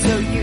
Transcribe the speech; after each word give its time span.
So 0.00 0.18
you 0.18 0.39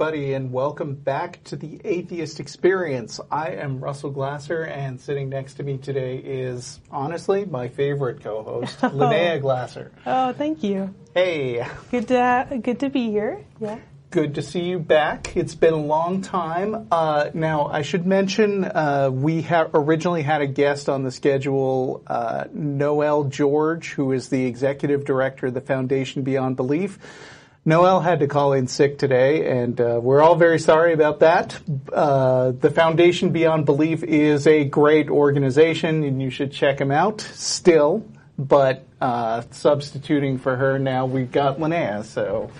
everybody, 0.00 0.32
and 0.34 0.52
welcome 0.52 0.94
back 0.94 1.42
to 1.42 1.56
the 1.56 1.80
Atheist 1.84 2.38
Experience. 2.38 3.18
I 3.32 3.48
am 3.54 3.80
Russell 3.80 4.10
Glasser, 4.10 4.62
and 4.62 5.00
sitting 5.00 5.28
next 5.28 5.54
to 5.54 5.64
me 5.64 5.76
today 5.76 6.18
is, 6.18 6.78
honestly, 6.88 7.44
my 7.46 7.66
favorite 7.66 8.20
co-host, 8.22 8.78
Lynnea 8.82 9.40
Glasser. 9.40 9.90
Oh, 10.06 10.32
thank 10.32 10.62
you. 10.62 10.94
Hey, 11.14 11.66
Good 11.90 12.06
to 12.08 12.60
good 12.62 12.78
to 12.78 12.90
be 12.90 13.10
here. 13.10 13.44
Yeah. 13.58 13.80
good 14.10 14.36
to 14.36 14.42
see 14.42 14.62
you 14.62 14.78
back. 14.78 15.36
It's 15.36 15.56
been 15.56 15.74
a 15.74 15.82
long 15.84 16.22
time. 16.22 16.86
Uh, 16.92 17.30
now, 17.34 17.66
I 17.66 17.82
should 17.82 18.06
mention 18.06 18.66
uh, 18.66 19.10
we 19.12 19.42
ha- 19.42 19.66
originally 19.74 20.22
had 20.22 20.42
a 20.42 20.46
guest 20.46 20.88
on 20.88 21.02
the 21.02 21.10
schedule, 21.10 22.04
uh, 22.06 22.44
Noelle 22.52 23.24
George, 23.24 23.94
who 23.94 24.12
is 24.12 24.28
the 24.28 24.46
executive 24.46 25.04
director 25.04 25.46
of 25.48 25.54
the 25.54 25.60
Foundation 25.60 26.22
Beyond 26.22 26.54
Belief. 26.54 27.00
Noelle 27.68 28.00
had 28.00 28.20
to 28.20 28.26
call 28.26 28.54
in 28.54 28.66
sick 28.66 28.96
today, 28.98 29.62
and 29.62 29.78
uh, 29.78 30.00
we're 30.02 30.22
all 30.22 30.36
very 30.36 30.58
sorry 30.58 30.94
about 30.94 31.20
that. 31.20 31.60
Uh, 31.92 32.52
the 32.52 32.70
Foundation 32.70 33.28
Beyond 33.30 33.66
Belief 33.66 34.02
is 34.02 34.46
a 34.46 34.64
great 34.64 35.10
organization, 35.10 36.02
and 36.02 36.22
you 36.22 36.30
should 36.30 36.50
check 36.50 36.78
them 36.78 36.90
out 36.90 37.20
still. 37.20 38.06
But 38.38 38.86
uh, 39.02 39.42
substituting 39.50 40.38
for 40.38 40.56
her 40.56 40.78
now, 40.78 41.04
we've 41.04 41.30
got 41.30 41.58
Lynnea, 41.58 42.04
so. 42.04 42.50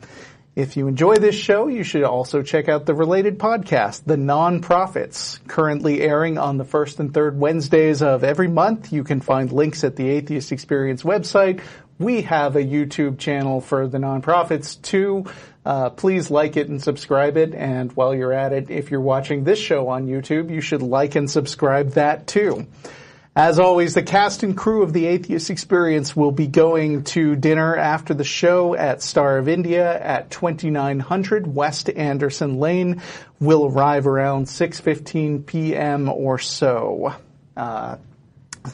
If 0.55 0.75
you 0.75 0.89
enjoy 0.89 1.15
this 1.15 1.35
show, 1.35 1.67
you 1.67 1.83
should 1.83 2.03
also 2.03 2.41
check 2.41 2.67
out 2.67 2.85
the 2.85 2.93
related 2.93 3.39
podcast, 3.39 4.03
The 4.03 4.17
Non-Profits, 4.17 5.39
currently 5.47 6.01
airing 6.01 6.37
on 6.37 6.57
the 6.57 6.65
first 6.65 6.99
and 6.99 7.13
third 7.13 7.39
Wednesdays 7.39 8.01
of 8.01 8.25
every 8.25 8.49
month. 8.49 8.91
You 8.91 9.05
can 9.05 9.21
find 9.21 9.53
links 9.53 9.85
at 9.85 9.95
the 9.95 10.09
Atheist 10.09 10.51
Experience 10.51 11.03
website. 11.03 11.61
We 11.97 12.23
have 12.23 12.57
a 12.57 12.63
YouTube 12.63 13.19
channel 13.19 13.61
for 13.61 13.87
The 13.87 13.99
Non-Profits 13.99 14.75
too. 14.75 15.27
Uh, 15.65 15.91
please 15.91 16.29
like 16.29 16.57
it 16.57 16.67
and 16.67 16.81
subscribe 16.83 17.37
it. 17.37 17.53
And 17.53 17.93
while 17.93 18.13
you're 18.13 18.33
at 18.33 18.51
it, 18.51 18.69
if 18.69 18.91
you're 18.91 18.99
watching 18.99 19.45
this 19.45 19.59
show 19.59 19.87
on 19.87 20.07
YouTube, 20.07 20.49
you 20.49 20.59
should 20.59 20.81
like 20.81 21.15
and 21.15 21.31
subscribe 21.31 21.91
that 21.91 22.27
too. 22.27 22.67
As 23.35 23.59
always, 23.59 23.93
the 23.93 24.01
cast 24.01 24.41
and 24.41 24.57
crew 24.57 24.81
of 24.81 24.91
the 24.91 25.05
Atheist 25.05 25.51
Experience 25.51 26.15
will 26.15 26.31
be 26.31 26.47
going 26.47 27.03
to 27.05 27.35
dinner 27.35 27.75
after 27.75 28.15
the 28.15 28.23
show 28.23 28.73
at 28.73 29.03
Star 29.03 29.37
of 29.37 29.47
India 29.47 30.01
at 30.01 30.31
2900 30.31 31.53
West 31.53 31.89
Anderson 31.91 32.59
Lane. 32.59 33.03
We'll 33.39 33.67
arrive 33.67 34.07
around 34.07 34.45
6:15 34.45 35.45
p.m. 35.45 36.09
or 36.09 36.39
so. 36.39 37.13
Uh, 37.55 37.97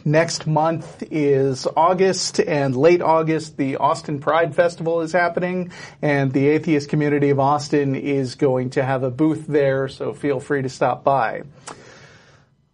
next 0.06 0.48
month 0.48 1.04
is 1.12 1.68
August, 1.76 2.40
and 2.40 2.78
late 2.78 3.02
August, 3.02 3.58
the 3.58 3.76
Austin 3.76 4.20
Pride 4.20 4.56
Festival 4.56 5.02
is 5.02 5.12
happening, 5.12 5.72
and 6.02 6.32
the 6.32 6.48
Atheist 6.48 6.88
Community 6.88 7.30
of 7.30 7.42
Austin 7.42 7.94
is 7.94 8.36
going 8.36 8.70
to 8.72 8.84
have 8.84 9.04
a 9.04 9.12
booth 9.12 9.48
there. 9.48 9.90
So 9.90 10.14
feel 10.14 10.40
free 10.40 10.62
to 10.62 10.70
stop 10.70 11.04
by. 11.04 11.44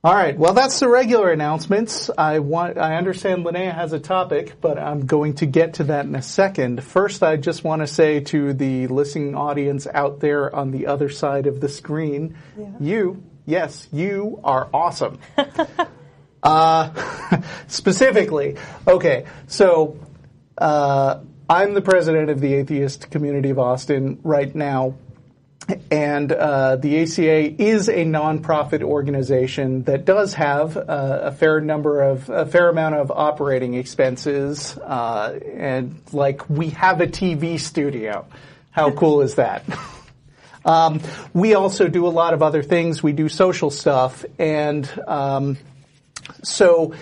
All 0.03 0.15
right. 0.15 0.35
Well, 0.35 0.55
that's 0.55 0.79
the 0.79 0.87
regular 0.87 1.31
announcements. 1.31 2.09
I 2.17 2.39
want, 2.39 2.79
I 2.79 2.95
understand 2.95 3.45
Lynnea 3.45 3.71
has 3.71 3.93
a 3.93 3.99
topic, 3.99 4.59
but 4.59 4.79
I'm 4.79 5.05
going 5.05 5.35
to 5.35 5.45
get 5.45 5.75
to 5.75 5.83
that 5.85 6.05
in 6.05 6.15
a 6.15 6.23
second. 6.23 6.83
First, 6.83 7.21
I 7.21 7.37
just 7.37 7.63
want 7.63 7.83
to 7.83 7.87
say 7.87 8.19
to 8.21 8.53
the 8.53 8.87
listening 8.87 9.35
audience 9.35 9.85
out 9.85 10.19
there 10.19 10.55
on 10.55 10.71
the 10.71 10.87
other 10.87 11.09
side 11.09 11.45
of 11.45 11.61
the 11.61 11.69
screen, 11.69 12.35
you, 12.79 13.21
yes, 13.45 13.87
you 13.91 14.39
are 14.43 14.71
awesome. 14.73 15.19
uh, 16.41 17.41
specifically, 17.67 18.55
okay. 18.87 19.27
So, 19.45 19.99
uh, 20.57 21.19
I'm 21.47 21.75
the 21.75 21.81
president 21.81 22.31
of 22.31 22.39
the 22.39 22.55
atheist 22.55 23.11
community 23.11 23.51
of 23.51 23.59
Austin 23.59 24.19
right 24.23 24.55
now 24.55 24.95
and 25.89 26.31
uh, 26.31 26.75
the 26.75 27.01
ACA 27.01 27.61
is 27.61 27.87
a 27.87 28.03
nonprofit 28.05 28.81
organization 28.81 29.83
that 29.83 30.05
does 30.05 30.33
have 30.33 30.75
uh, 30.75 30.81
a 31.23 31.31
fair 31.31 31.61
number 31.61 32.01
of 32.01 32.29
a 32.29 32.45
fair 32.45 32.69
amount 32.69 32.95
of 32.95 33.11
operating 33.11 33.75
expenses, 33.75 34.77
uh, 34.77 35.39
and 35.55 35.99
like 36.11 36.49
we 36.49 36.69
have 36.69 37.01
a 37.01 37.07
TV 37.07 37.59
studio. 37.59 38.25
How 38.71 38.91
cool 38.95 39.21
is 39.21 39.35
that? 39.35 39.63
Um, 40.65 41.01
we 41.33 41.55
also 41.55 41.87
do 41.87 42.07
a 42.07 42.09
lot 42.09 42.33
of 42.33 42.43
other 42.43 42.63
things. 42.63 43.01
We 43.01 43.13
do 43.13 43.29
social 43.29 43.69
stuff, 43.69 44.25
and 44.39 44.89
um, 45.07 45.57
so 46.43 46.93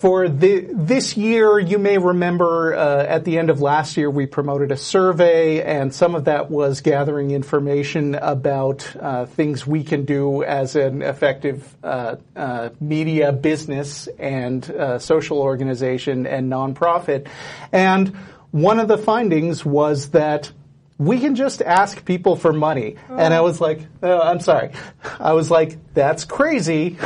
for 0.00 0.30
the, 0.30 0.66
this 0.72 1.18
year, 1.18 1.58
you 1.58 1.78
may 1.78 1.98
remember 1.98 2.74
uh, 2.74 3.04
at 3.04 3.26
the 3.26 3.36
end 3.36 3.50
of 3.50 3.60
last 3.60 3.98
year, 3.98 4.10
we 4.10 4.24
promoted 4.24 4.72
a 4.72 4.76
survey, 4.78 5.62
and 5.62 5.94
some 5.94 6.14
of 6.14 6.24
that 6.24 6.50
was 6.50 6.80
gathering 6.80 7.32
information 7.32 8.14
about 8.14 8.96
uh, 8.98 9.26
things 9.26 9.66
we 9.66 9.84
can 9.84 10.06
do 10.06 10.42
as 10.42 10.74
an 10.74 11.02
effective 11.02 11.76
uh, 11.84 12.16
uh, 12.34 12.70
media 12.80 13.30
business 13.30 14.08
and 14.18 14.70
uh, 14.70 14.98
social 14.98 15.38
organization 15.38 16.26
and 16.26 16.50
nonprofit. 16.50 17.28
And 17.70 18.08
one 18.52 18.80
of 18.80 18.88
the 18.88 18.96
findings 18.96 19.66
was 19.66 20.12
that 20.12 20.50
we 20.96 21.20
can 21.20 21.34
just 21.34 21.60
ask 21.60 22.06
people 22.06 22.36
for 22.36 22.54
money. 22.54 22.96
And 23.10 23.34
I 23.34 23.42
was 23.42 23.60
like, 23.60 23.80
oh, 24.02 24.18
I'm 24.18 24.40
sorry. 24.40 24.70
I 25.18 25.34
was 25.34 25.50
like, 25.50 25.92
that's 25.92 26.24
crazy. 26.24 26.96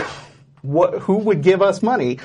What, 0.63 1.01
who 1.01 1.19
would 1.19 1.43
give 1.43 1.61
us 1.61 1.83
money? 1.83 2.21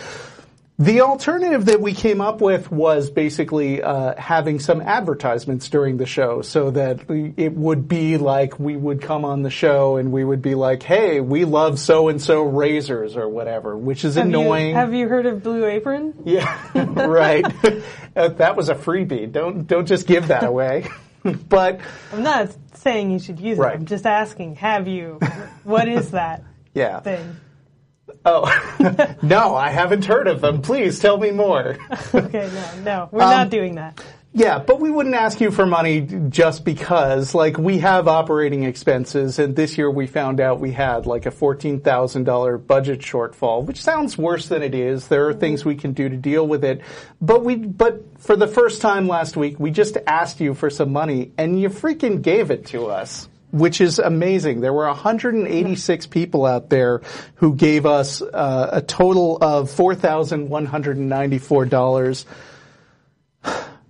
The 0.81 1.01
alternative 1.01 1.65
that 1.65 1.81
we 1.81 1.93
came 1.93 2.21
up 2.21 2.39
with 2.39 2.71
was 2.71 3.09
basically 3.09 3.83
uh, 3.83 4.15
having 4.17 4.59
some 4.59 4.79
advertisements 4.79 5.67
during 5.67 5.97
the 5.97 6.05
show 6.05 6.41
so 6.41 6.71
that 6.71 7.01
it 7.09 7.51
would 7.53 7.89
be 7.89 8.15
like 8.17 8.57
we 8.57 8.77
would 8.77 9.01
come 9.01 9.25
on 9.25 9.41
the 9.43 9.49
show 9.49 9.97
and 9.97 10.13
we 10.13 10.23
would 10.23 10.41
be 10.41 10.55
like, 10.55 10.81
hey, 10.81 11.19
we 11.19 11.43
love 11.43 11.79
so 11.79 12.07
and 12.07 12.21
so 12.21 12.43
razors 12.43 13.17
or 13.17 13.27
whatever, 13.27 13.75
which 13.75 14.05
is 14.05 14.15
Have 14.15 14.29
you, 14.29 14.39
annoying. 14.39 14.73
have 14.73 14.93
you 14.93 15.09
heard 15.09 15.25
of 15.25 15.43
Blue 15.43 15.65
Apron? 15.65 16.13
Yeah, 16.23 16.57
right. 16.73 17.45
Uh, 18.15 18.29
that 18.29 18.55
was 18.55 18.69
a 18.69 18.75
freebie. 18.75 19.29
Don't 19.29 19.67
don't 19.67 19.85
just 19.85 20.07
give 20.07 20.29
that 20.29 20.45
away. 20.45 20.87
but 21.49 21.81
I'm 22.13 22.23
not 22.23 22.55
saying 22.75 23.11
you 23.11 23.19
should 23.19 23.41
use 23.41 23.57
Right. 23.57 23.73
it. 23.73 23.79
I'm 23.79 23.85
just 23.85 24.05
asking, 24.05 24.55
have 24.55 24.87
you? 24.87 25.19
what 25.65 25.89
is 25.89 26.11
that 26.11 26.45
yeah. 26.73 27.01
thing? 27.01 27.35
Oh 28.25 29.15
no, 29.21 29.55
I 29.55 29.69
haven't 29.69 30.05
heard 30.05 30.27
of 30.27 30.41
them. 30.41 30.61
Please 30.61 30.99
tell 30.99 31.17
me 31.17 31.31
more. 31.31 31.77
Okay, 32.13 32.49
no, 32.53 32.83
no, 32.83 33.09
we're 33.11 33.23
Um, 33.23 33.29
not 33.29 33.49
doing 33.49 33.75
that. 33.75 34.03
Yeah, 34.31 34.59
but 34.59 34.79
we 34.79 34.91
wouldn't 34.91 35.15
ask 35.15 35.41
you 35.41 35.49
for 35.49 35.65
money 35.65 36.01
just 36.29 36.63
because, 36.63 37.33
like, 37.33 37.57
we 37.57 37.79
have 37.79 38.07
operating 38.07 38.63
expenses, 38.63 39.39
and 39.39 39.55
this 39.55 39.75
year 39.75 39.89
we 39.89 40.05
found 40.05 40.39
out 40.39 40.59
we 40.59 40.71
had 40.71 41.07
like 41.07 41.25
a 41.25 41.31
fourteen 41.31 41.79
thousand 41.79 42.25
dollar 42.25 42.57
budget 42.59 42.99
shortfall, 42.99 43.63
which 43.65 43.81
sounds 43.81 44.17
worse 44.19 44.47
than 44.47 44.61
it 44.61 44.75
is. 44.75 45.07
There 45.07 45.27
are 45.29 45.33
things 45.33 45.65
we 45.65 45.75
can 45.75 45.93
do 45.93 46.09
to 46.09 46.15
deal 46.17 46.45
with 46.47 46.63
it, 46.63 46.81
but 47.19 47.43
we, 47.43 47.55
but 47.55 48.03
for 48.19 48.35
the 48.35 48.47
first 48.47 48.81
time 48.81 49.07
last 49.07 49.35
week, 49.37 49.59
we 49.59 49.71
just 49.71 49.97
asked 50.05 50.39
you 50.39 50.53
for 50.53 50.69
some 50.69 50.91
money, 50.93 51.31
and 51.37 51.59
you 51.59 51.69
freaking 51.69 52.21
gave 52.21 52.51
it 52.51 52.67
to 52.67 52.87
us. 52.87 53.28
Which 53.51 53.81
is 53.81 53.99
amazing. 53.99 54.61
There 54.61 54.73
were 54.73 54.85
186 54.85 56.05
people 56.07 56.45
out 56.45 56.69
there 56.69 57.01
who 57.35 57.55
gave 57.55 57.85
us 57.87 58.21
uh, 58.21 58.69
a 58.73 58.81
total 58.81 59.37
of 59.41 59.71
$4,194 59.71 62.25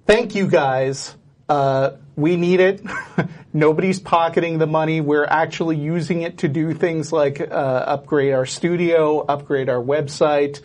thank 0.09 0.33
you 0.33 0.47
guys. 0.47 1.15
Uh, 1.47 1.91
we 2.15 2.35
need 2.35 2.59
it. 2.59 2.81
Nobody's 3.53 4.00
pocketing 4.00 4.57
the 4.57 4.65
money. 4.65 5.01
We're 5.01 5.25
actually 5.25 5.77
using 5.77 6.23
it 6.23 6.39
to 6.39 6.47
do 6.47 6.73
things 6.73 7.11
like 7.11 7.39
uh, 7.39 7.44
upgrade 7.44 8.33
our 8.33 8.47
studio, 8.47 9.19
upgrade 9.19 9.69
our 9.69 9.81
website, 9.81 10.61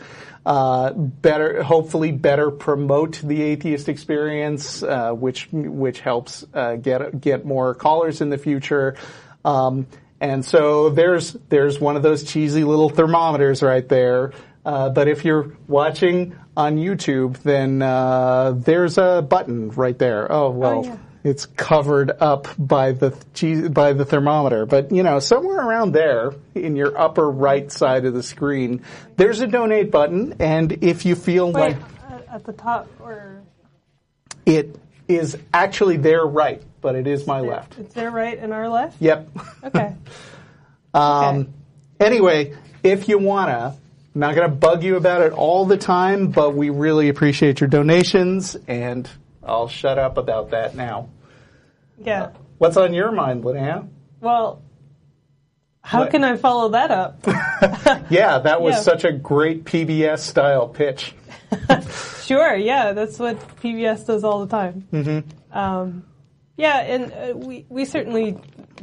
uh, 0.47 0.93
better, 0.93 1.63
hopefully, 1.63 2.13
better 2.13 2.51
promote 2.51 3.21
the 3.23 3.43
atheist 3.43 3.89
experience, 3.89 4.83
uh, 4.83 5.13
which 5.13 5.49
which 5.53 6.01
helps 6.01 6.45
uh, 6.53 6.77
get 6.77 7.21
get 7.21 7.45
more 7.45 7.75
callers 7.75 8.21
in 8.21 8.31
the 8.31 8.39
future. 8.39 8.97
Um, 9.45 9.87
and 10.21 10.45
so 10.45 10.91
there's 10.91 11.33
there's 11.49 11.81
one 11.81 11.97
of 11.97 12.03
those 12.03 12.25
cheesy 12.25 12.65
little 12.65 12.89
thermometers 12.89 13.63
right 13.63 13.89
there. 13.89 14.33
Uh, 14.65 14.89
but 14.89 15.09
if 15.09 15.25
you're 15.25 15.55
watching 15.69 16.39
on 16.57 16.77
YouTube, 16.77 17.39
then 17.39 17.83
uh, 17.83 18.53
there's 18.53 18.97
a 18.97 19.27
button 19.27 19.71
right 19.71 19.99
there. 19.99 20.31
Oh 20.31 20.51
well, 20.51 20.85
yeah. 20.85 20.97
It's 21.25 21.47
covered 21.47 22.11
up 22.21 22.49
by 22.59 22.93
the 22.93 23.11
by 23.73 23.95
the 23.95 24.05
thermometer. 24.05 24.67
But 24.67 24.93
you 24.93 25.03
know, 25.03 25.19
somewhere 25.19 25.59
around 25.59 25.93
there 25.93 26.35
in 26.55 26.77
your 26.77 26.97
upper 26.97 27.29
right 27.29 27.73
side 27.73 28.05
of 28.05 28.13
the 28.13 28.23
screen, 28.23 28.83
there's 29.17 29.41
a 29.41 29.47
donate 29.47 29.91
button. 29.91 30.37
And 30.39 30.85
if 30.85 31.07
you 31.07 31.17
feel 31.17 31.51
Wait, 31.51 31.61
like 31.61 31.77
uh, 32.11 32.19
at 32.29 32.45
the 32.45 32.53
top 32.53 32.89
or 33.01 33.43
it 34.45 34.79
is 35.09 35.37
actually 35.53 35.97
there 35.97 36.25
right, 36.25 36.63
but 36.83 36.95
it 36.95 37.07
is 37.07 37.27
my 37.27 37.41
left. 37.41 37.79
It's 37.79 37.95
there 37.95 38.11
right 38.11 38.39
and 38.39 38.53
our 38.53 38.69
left. 38.69 39.01
Yep. 39.01 39.29
Okay. 39.65 39.95
Um, 40.95 41.41
Okay. 41.41 41.49
Anyway, 41.99 42.55
if 42.85 43.09
you 43.09 43.19
wanna, 43.19 43.77
I'm 44.15 44.21
not 44.21 44.37
gonna 44.37 44.49
bug 44.49 44.85
you 44.85 44.95
about 44.95 45.23
it 45.23 45.33
all 45.33 45.65
the 45.67 45.77
time, 45.77 46.29
but 46.29 46.55
we 46.55 46.71
really 46.71 47.09
appreciate 47.09 47.61
your 47.61 47.69
donations, 47.69 48.57
and 48.69 49.11
I'll 49.43 49.67
shut 49.67 49.99
up 49.99 50.19
about 50.19 50.51
that 50.51 50.77
now. 50.77 51.09
Yeah. 51.99 52.31
What's 52.59 52.77
on 52.77 52.95
your 52.95 53.13
mind, 53.13 53.45
Lynnea? 53.45 53.89
Well, 54.21 54.63
how 55.83 56.01
What? 56.01 56.11
can 56.11 56.25
I 56.25 56.37
follow 56.37 56.71
that 56.71 56.91
up? 56.91 57.27
Yeah, 58.11 58.39
that 58.39 58.61
was 58.61 58.75
Yeah. 58.77 58.81
such 58.81 59.05
a 59.05 59.13
great 59.13 59.65
PBS 59.65 60.19
style 60.21 60.69
pitch. 60.69 61.15
Sure, 62.25 62.55
yeah, 62.57 62.93
that's 62.93 63.19
what 63.19 63.39
PBS 63.61 64.07
does 64.07 64.25
all 64.25 64.41
the 64.47 64.51
time. 64.51 64.89
Mm-hmm. 64.91 65.57
Um, 65.57 66.05
yeah, 66.57 66.79
and 66.81 67.13
uh, 67.13 67.37
we 67.37 67.67
we 67.69 67.85
certainly 67.85 68.39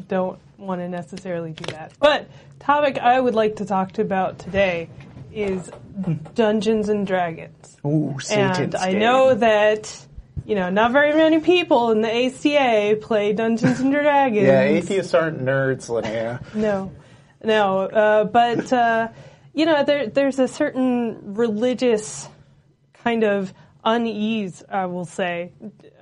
don't 0.08 0.38
want 0.60 0.80
to 0.82 0.88
necessarily 0.88 1.52
do 1.54 1.64
that. 1.74 1.94
But 2.00 2.30
topic 2.60 3.00
I 3.00 3.20
would 3.20 3.34
like 3.34 3.56
to 3.56 3.66
talk 3.66 3.94
to 3.94 4.04
about 4.04 4.38
today 4.38 4.90
is 5.34 5.72
Dungeons 6.36 6.90
and 6.90 7.08
Dragons. 7.08 7.78
Ooh, 7.84 8.16
and 8.30 8.76
I 8.76 8.92
know 8.94 9.34
that 9.34 10.06
you 10.46 10.56
know 10.56 10.70
not 10.70 10.92
very 10.92 11.14
many 11.14 11.40
people 11.40 11.92
in 11.92 12.02
the 12.02 12.26
ACA 12.28 12.98
play 13.02 13.34
Dungeons 13.34 13.80
and 13.80 13.92
Dragons. 13.92 14.46
Yeah, 14.46 14.62
atheists 14.62 15.14
aren't 15.14 15.40
nerds, 15.40 15.88
Lynnea. 15.90 16.54
No, 16.56 16.92
no. 17.44 17.80
Uh, 17.80 18.24
but 18.26 18.72
uh, 18.74 19.10
you 19.54 19.66
know, 19.66 19.84
there, 19.84 20.08
there's 20.08 20.40
a 20.40 20.48
certain 20.48 21.36
religious 21.36 22.28
kind 22.94 23.24
of 23.24 23.54
unease, 23.84 24.64
I 24.70 24.86
will 24.86 25.06
say, 25.06 25.52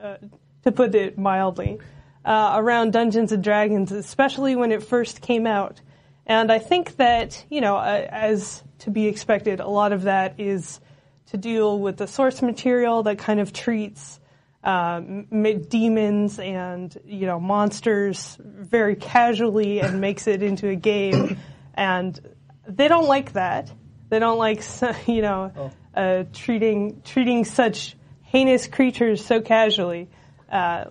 uh, 0.02 0.18
to 0.64 0.72
put 0.72 0.94
it 0.94 1.18
mildly, 1.18 1.80
uh, 2.26 2.54
around 2.56 2.94
Dungeons 2.94 3.32
and 3.32 3.44
Dragons, 3.44 3.92
especially 3.92 4.56
when 4.56 4.72
it 4.72 4.84
first 4.84 5.22
came 5.22 5.48
out. 5.48 5.82
And 6.26 6.52
I 6.52 6.60
think 6.60 6.98
that 6.98 7.44
you 7.50 7.62
know, 7.62 7.78
uh, 7.78 8.08
as 8.10 8.64
to 8.80 8.92
be 8.92 9.08
expected, 9.08 9.60
a 9.60 9.68
lot 9.68 9.94
of 9.94 10.04
that 10.04 10.40
is 10.40 10.80
to 11.28 11.38
deal 11.38 11.80
with 11.80 11.98
the 11.98 12.08
source 12.08 12.42
material 12.42 13.04
that 13.04 13.18
kind 13.18 13.40
of 13.40 13.54
treats 13.54 14.19
um, 14.64 15.26
demons 15.70 16.40
and 16.40 16.98
you 17.06 17.26
know 17.26 17.40
monsters 17.40 18.38
very 18.40 18.96
casually 18.96 19.80
and 19.80 20.02
makes 20.02 20.28
it 20.28 20.44
into 20.44 20.68
a 20.70 20.76
game, 20.76 21.38
and 21.74 22.20
they 22.68 22.88
don't 22.88 23.08
like 23.08 23.34
that. 23.34 23.72
They 24.10 24.20
don't 24.20 24.38
like 24.38 24.64
you 25.08 25.22
know 25.22 25.72
uh, 25.96 26.24
treating 26.34 27.02
treating 27.04 27.46
such 27.46 27.96
heinous 28.24 28.68
creatures 28.68 29.26
so 29.26 29.42
casually. 29.42 30.10
Uh, 30.52 30.86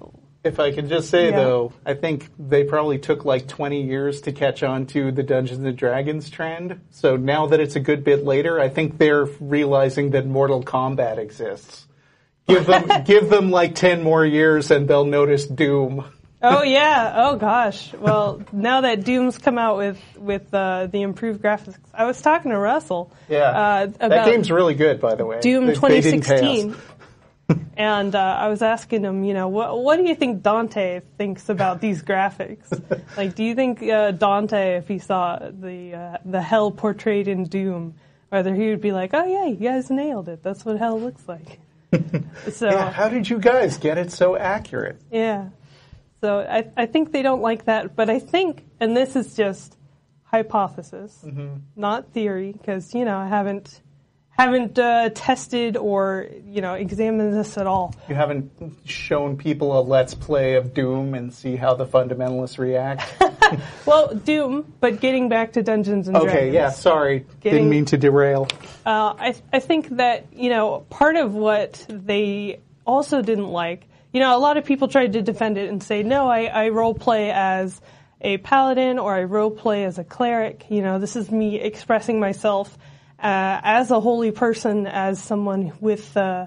If 0.44 0.60
I 0.60 0.70
could 0.72 0.88
just 0.88 1.10
say 1.10 1.30
Yeah. 1.30 1.36
though, 1.36 1.72
I 1.84 1.94
think 1.94 2.30
they 2.38 2.64
probably 2.64 2.98
took 2.98 3.24
like 3.24 3.48
20 3.48 3.82
years 3.82 4.22
to 4.22 4.32
catch 4.32 4.62
on 4.62 4.86
to 4.86 5.12
the 5.12 5.22
Dungeons 5.22 5.64
and 5.64 5.76
Dragons 5.76 6.30
trend. 6.30 6.80
So 6.90 7.16
now 7.16 7.46
that 7.48 7.60
it's 7.60 7.76
a 7.76 7.80
good 7.80 8.02
bit 8.02 8.24
later, 8.24 8.58
I 8.60 8.68
think 8.68 8.98
they're 8.98 9.26
realizing 9.40 10.10
that 10.10 10.26
Mortal 10.26 10.62
Kombat 10.62 11.18
exists. 11.18 11.87
Give 12.48 12.64
them, 12.66 13.04
give 13.04 13.28
them 13.28 13.50
like 13.50 13.74
10 13.74 14.02
more 14.02 14.24
years 14.24 14.70
and 14.70 14.88
they'll 14.88 15.04
notice 15.04 15.46
Doom. 15.46 16.04
oh 16.42 16.62
yeah. 16.62 17.12
Oh 17.16 17.36
gosh. 17.36 17.92
Well, 17.94 18.40
now 18.52 18.80
that 18.82 19.04
Doom's 19.04 19.38
come 19.38 19.58
out 19.58 19.76
with 19.76 20.00
with 20.16 20.52
uh, 20.54 20.86
the 20.86 21.02
improved 21.02 21.42
graphics, 21.42 21.76
I 21.92 22.04
was 22.06 22.20
talking 22.22 22.50
to 22.52 22.58
Russell. 22.58 23.12
Yeah. 23.28 23.38
Uh, 23.42 23.86
that 23.86 23.96
about 24.06 24.26
game's 24.26 24.50
really 24.50 24.74
good, 24.74 25.00
by 25.00 25.14
the 25.14 25.26
way. 25.26 25.40
Doom 25.40 25.66
They- 25.66 25.74
they 25.74 26.00
didn't 26.00 26.24
pay 26.24 26.34
us. 26.36 26.40
2016. 26.40 26.76
and 27.76 28.14
uh, 28.14 28.18
I 28.18 28.48
was 28.48 28.62
asking 28.62 29.04
him, 29.04 29.24
you 29.24 29.34
know, 29.34 29.48
what 29.48 29.78
what 29.82 29.96
do 29.96 30.04
you 30.04 30.14
think 30.14 30.42
Dante 30.42 31.00
thinks 31.16 31.48
about 31.48 31.80
these 31.80 32.02
graphics? 32.02 32.68
like, 33.16 33.34
do 33.34 33.42
you 33.44 33.54
think 33.54 33.82
uh, 33.82 34.10
Dante, 34.12 34.76
if 34.76 34.86
he 34.88 34.98
saw 34.98 35.38
the 35.38 35.94
uh, 35.94 36.16
the 36.24 36.40
hell 36.42 36.70
portrayed 36.70 37.26
in 37.28 37.44
Doom, 37.44 37.94
whether 38.28 38.54
he 38.54 38.68
would 38.70 38.80
be 38.80 38.92
like, 38.92 39.10
oh 39.12 39.24
yeah, 39.26 39.46
you 39.46 39.56
guys 39.56 39.90
nailed 39.90 40.28
it. 40.28 40.42
That's 40.42 40.64
what 40.64 40.78
hell 40.78 41.00
looks 41.00 41.26
like. 41.26 41.58
so 42.52 42.68
Yeah, 42.70 42.90
how 42.90 43.08
did 43.08 43.28
you 43.28 43.38
guys 43.38 43.78
get 43.78 43.98
it 43.98 44.10
so 44.12 44.36
accurate? 44.36 45.00
yeah. 45.10 45.48
So 46.20 46.40
I, 46.40 46.66
I 46.76 46.86
think 46.86 47.12
they 47.12 47.22
don't 47.22 47.42
like 47.42 47.66
that, 47.66 47.94
but 47.94 48.10
I 48.10 48.18
think, 48.18 48.64
and 48.80 48.96
this 48.96 49.14
is 49.14 49.36
just 49.36 49.76
hypothesis, 50.24 51.22
mm-hmm. 51.24 51.58
not 51.76 52.12
theory, 52.12 52.52
because 52.52 52.92
you 52.92 53.04
know 53.04 53.16
I 53.16 53.28
haven't 53.28 53.80
haven't 54.38 54.78
uh, 54.78 55.10
tested 55.14 55.76
or 55.76 56.28
you 56.46 56.60
know 56.60 56.74
examined 56.74 57.34
this 57.34 57.58
at 57.58 57.66
all. 57.66 57.94
You 58.08 58.14
haven't 58.14 58.50
shown 58.84 59.36
people 59.36 59.78
a 59.78 59.82
let's 59.82 60.14
play 60.14 60.54
of 60.54 60.74
Doom 60.74 61.14
and 61.14 61.32
see 61.32 61.56
how 61.56 61.74
the 61.74 61.86
fundamentalists 61.86 62.58
react? 62.58 63.02
Well, 63.86 64.14
Doom, 64.14 64.74
but 64.80 65.00
getting 65.00 65.28
back 65.28 65.52
to 65.54 65.62
Dungeons 65.62 66.08
and 66.08 66.14
Dragons. 66.16 66.34
Okay, 66.34 66.52
yeah, 66.52 66.70
sorry. 66.70 67.24
Didn't 67.40 67.70
mean 67.70 67.86
to 67.86 67.96
derail. 67.96 68.48
Uh, 68.84 69.14
I, 69.18 69.34
I 69.52 69.60
think 69.60 69.88
that, 69.96 70.26
you 70.32 70.50
know, 70.50 70.80
part 70.90 71.16
of 71.16 71.34
what 71.34 71.84
they 71.88 72.60
also 72.86 73.22
didn't 73.22 73.48
like, 73.48 73.86
you 74.12 74.20
know, 74.20 74.36
a 74.36 74.40
lot 74.40 74.56
of 74.56 74.64
people 74.64 74.88
tried 74.88 75.14
to 75.14 75.22
defend 75.22 75.58
it 75.58 75.68
and 75.70 75.82
say, 75.82 76.02
no, 76.02 76.28
I, 76.28 76.44
I 76.44 76.68
role 76.70 76.94
play 76.94 77.30
as 77.30 77.80
a 78.20 78.38
paladin 78.38 78.98
or 78.98 79.14
I 79.14 79.24
role 79.24 79.50
play 79.50 79.84
as 79.84 79.98
a 79.98 80.04
cleric. 80.04 80.66
You 80.68 80.82
know, 80.82 80.98
this 80.98 81.16
is 81.16 81.30
me 81.30 81.60
expressing 81.60 82.20
myself 82.20 82.76
as 83.18 83.90
a 83.90 84.00
holy 84.00 84.30
person, 84.30 84.86
as 84.86 85.22
someone 85.22 85.72
with, 85.80 86.16
uh, 86.16 86.46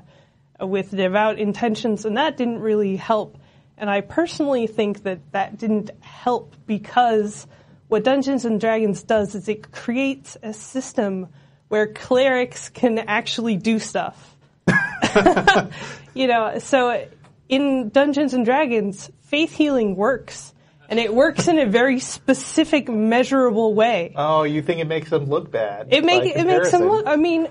with 0.59 0.91
devout 0.91 1.39
intentions, 1.39 2.05
and 2.05 2.17
that 2.17 2.37
didn't 2.37 2.59
really 2.59 2.95
help. 2.95 3.37
And 3.77 3.89
I 3.89 4.01
personally 4.01 4.67
think 4.67 5.03
that 5.03 5.31
that 5.31 5.57
didn't 5.57 5.91
help 6.01 6.55
because 6.67 7.47
what 7.87 8.03
Dungeons 8.03 8.45
and 8.45 8.59
Dragons 8.59 9.03
does 9.03 9.35
is 9.35 9.49
it 9.49 9.71
creates 9.71 10.37
a 10.43 10.53
system 10.53 11.27
where 11.67 11.87
clerics 11.87 12.69
can 12.69 12.99
actually 12.99 13.57
do 13.57 13.79
stuff. 13.79 14.37
you 16.13 16.27
know, 16.27 16.59
so 16.59 17.07
in 17.49 17.89
Dungeons 17.89 18.33
and 18.33 18.45
Dragons, 18.45 19.09
faith 19.21 19.53
healing 19.53 19.95
works. 19.95 20.53
And 20.91 20.99
it 20.99 21.13
works 21.13 21.47
in 21.47 21.57
a 21.57 21.65
very 21.65 21.99
specific, 21.99 22.89
measurable 22.89 23.73
way. 23.73 24.13
Oh, 24.15 24.43
you 24.43 24.61
think 24.61 24.81
it 24.81 24.87
makes 24.87 25.09
them 25.09 25.25
look 25.25 25.49
bad? 25.49 25.87
It 25.89 26.03
make 26.03 26.23
it 26.23 26.45
makes 26.45 26.71
them 26.71 26.83
look. 26.83 27.07
I 27.07 27.15
mean, 27.15 27.47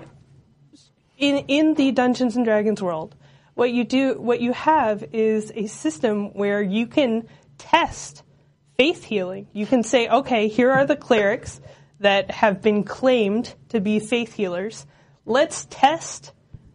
in 1.17 1.37
in 1.47 1.73
the 1.73 1.91
Dungeons 1.91 2.35
and 2.35 2.45
Dragons 2.45 2.83
world, 2.83 3.15
what 3.55 3.71
you 3.71 3.83
do, 3.83 4.21
what 4.21 4.41
you 4.41 4.53
have 4.53 5.03
is 5.11 5.51
a 5.55 5.65
system 5.65 6.35
where 6.35 6.61
you 6.61 6.85
can 6.85 7.27
test 7.57 8.21
faith 8.77 9.03
healing. 9.03 9.47
You 9.53 9.65
can 9.65 9.81
say, 9.81 10.07
okay, 10.07 10.47
here 10.47 10.71
are 10.71 10.85
the 10.85 10.95
clerics 10.95 11.59
that 11.99 12.29
have 12.29 12.61
been 12.61 12.83
claimed 12.83 13.53
to 13.69 13.81
be 13.81 13.99
faith 13.99 14.33
healers. 14.33 14.85
Let's 15.25 15.65
test 15.69 16.31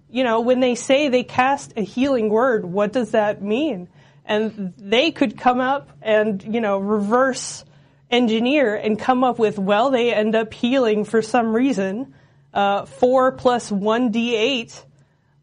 you 0.08 0.24
know, 0.24 0.40
when 0.40 0.60
they 0.60 0.74
say 0.74 1.08
they 1.08 1.24
cast 1.24 1.74
a 1.76 1.82
healing 1.82 2.30
word, 2.30 2.64
what 2.64 2.92
does 2.92 3.10
that 3.10 3.42
mean? 3.42 3.88
And 4.26 4.74
they 4.76 5.12
could 5.12 5.38
come 5.38 5.60
up 5.60 5.90
and, 6.02 6.42
you 6.42 6.60
know, 6.60 6.78
reverse 6.78 7.64
engineer 8.10 8.74
and 8.74 8.98
come 8.98 9.24
up 9.24 9.38
with, 9.38 9.58
well, 9.58 9.90
they 9.90 10.12
end 10.12 10.34
up 10.34 10.52
healing 10.52 11.04
for 11.04 11.22
some 11.22 11.54
reason, 11.54 12.14
uh, 12.52 12.84
four 12.86 13.32
plus 13.32 13.70
one 13.70 14.12
d8, 14.12 14.84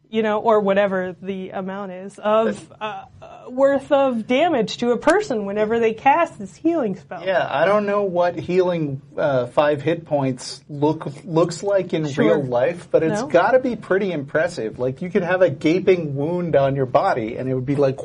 you 0.10 0.22
know, 0.22 0.40
or 0.40 0.60
whatever 0.60 1.16
the 1.22 1.50
amount 1.50 1.92
is 1.92 2.20
of 2.20 2.72
uh, 2.72 2.84
uh, 2.84 3.06
worth 3.50 3.92
of 3.92 4.28
damage 4.28 4.78
to 4.78 4.92
a 4.92 4.98
person 4.98 5.46
whenever 5.46 5.80
they 5.80 5.94
cast 5.94 6.40
this 6.40 6.56
healing 6.56 6.96
spell. 6.96 7.24
Yeah, 7.26 7.48
I 7.50 7.66
don't 7.66 7.86
know 7.86 8.04
what 8.04 8.36
healing 8.38 9.02
uh, 9.18 9.48
five 9.48 9.82
hit 9.82 10.06
points 10.06 10.64
look 10.70 11.08
looks 11.26 11.64
like 11.64 11.94
in 11.94 12.08
Sure. 12.08 12.26
real 12.38 12.44
life, 12.44 12.90
but 12.92 13.04
it's 13.04 13.22
No? 13.22 13.28
got 13.28 13.52
to 13.52 13.60
be 13.60 13.76
pretty 13.76 14.12
impressive. 14.12 14.80
Like 14.80 15.02
you 15.02 15.10
could 15.10 15.24
have 15.24 15.42
a 15.42 15.50
gaping 15.50 16.16
wound 16.16 16.56
on 16.56 16.76
your 16.76 16.86
body, 16.86 17.38
and 17.38 17.50
it 17.50 17.54
would 17.54 17.66
be 17.66 17.76
like, 17.76 18.00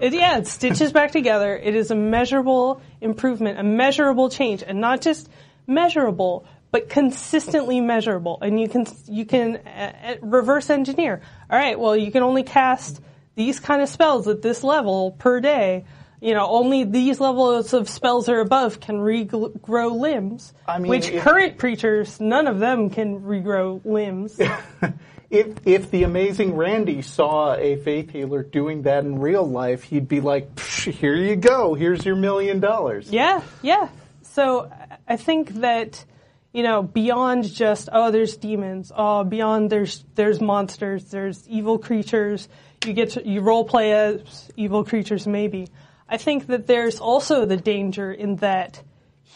It, 0.00 0.12
yeah, 0.14 0.38
it 0.38 0.46
stitches 0.46 0.92
back 0.92 1.12
together. 1.12 1.56
It 1.56 1.74
is 1.74 1.90
a 1.90 1.94
measurable 1.96 2.80
improvement, 3.00 3.58
a 3.58 3.62
measurable 3.64 4.28
change, 4.28 4.62
and 4.66 4.80
not 4.80 5.00
just 5.00 5.28
measurable, 5.66 6.46
but 6.70 6.88
consistently 6.88 7.80
measurable. 7.80 8.38
And 8.42 8.60
you 8.60 8.68
can 8.68 8.86
you 9.06 9.24
can 9.24 9.56
uh, 9.56 9.92
uh, 10.04 10.14
reverse 10.22 10.70
engineer. 10.70 11.20
All 11.50 11.58
right, 11.58 11.78
well, 11.78 11.96
you 11.96 12.10
can 12.10 12.22
only 12.22 12.42
cast 12.42 13.00
these 13.34 13.60
kind 13.60 13.82
of 13.82 13.88
spells 13.88 14.28
at 14.28 14.42
this 14.42 14.62
level 14.62 15.12
per 15.12 15.40
day. 15.40 15.84
You 16.20 16.32
know, 16.32 16.46
only 16.48 16.84
these 16.84 17.20
levels 17.20 17.74
of 17.74 17.88
spells 17.88 18.28
or 18.30 18.40
above 18.40 18.80
can 18.80 18.96
regrow 18.96 19.98
limbs. 19.98 20.54
I 20.66 20.78
mean, 20.78 20.88
which 20.88 21.08
if- 21.08 21.22
current 21.22 21.58
creatures, 21.58 22.18
none 22.20 22.46
of 22.46 22.60
them 22.60 22.88
can 22.88 23.20
regrow 23.20 23.84
limbs. 23.84 24.40
if 25.30 25.66
if 25.66 25.90
the 25.90 26.04
amazing 26.04 26.56
Randi 26.56 27.02
saw 27.02 27.54
a 27.54 27.76
faith 27.76 28.10
healer 28.10 28.42
doing 28.42 28.82
that 28.82 29.04
in 29.04 29.18
real 29.18 29.46
life, 29.46 29.82
he'd 29.82 30.08
be 30.08 30.20
like, 30.20 30.54
"Psh, 30.54 30.92
"Here 30.92 31.16
you 31.16 31.36
go. 31.36 31.74
Here's 31.74 32.04
your 32.06 32.16
million 32.16 32.60
dollars." 32.60 33.10
Yeah, 33.10 33.42
yeah. 33.60 33.88
So 34.22 34.70
I 35.06 35.16
think 35.16 35.50
that 35.60 36.04
you 36.52 36.62
know 36.62 36.82
beyond 36.82 37.52
just 37.52 37.88
oh 37.92 38.10
there's 38.10 38.36
demons, 38.36 38.92
oh 38.96 39.24
beyond 39.24 39.70
there's 39.70 40.04
there's 40.14 40.40
monsters, 40.40 41.04
there's 41.10 41.46
evil 41.48 41.78
creatures. 41.78 42.48
You 42.84 42.92
get 42.92 43.10
to, 43.10 43.26
you 43.26 43.40
role 43.40 43.64
play 43.64 43.92
as 43.92 44.50
evil 44.56 44.84
creatures 44.84 45.26
maybe. 45.26 45.68
I 46.08 46.18
think 46.18 46.46
that 46.48 46.66
there's 46.66 47.00
also 47.00 47.46
the 47.46 47.56
danger 47.56 48.12
in 48.12 48.36
that 48.36 48.82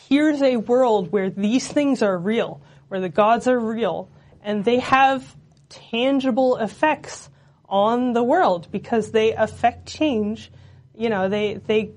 here's 0.08 0.42
a 0.42 0.56
world 0.56 1.12
where 1.12 1.30
these 1.30 1.66
things 1.66 2.02
are 2.02 2.16
real, 2.16 2.60
where 2.88 3.00
the 3.00 3.08
gods 3.08 3.48
are 3.48 3.58
real, 3.58 4.10
and 4.42 4.64
they 4.64 4.78
have 4.80 5.36
tangible 5.68 6.56
effects 6.56 7.28
on 7.68 8.12
the 8.12 8.22
world 8.22 8.68
because 8.70 9.10
they 9.10 9.34
affect 9.34 9.86
change. 9.86 10.50
You 10.94 11.08
know, 11.10 11.28
they 11.28 11.54
they 11.54 11.92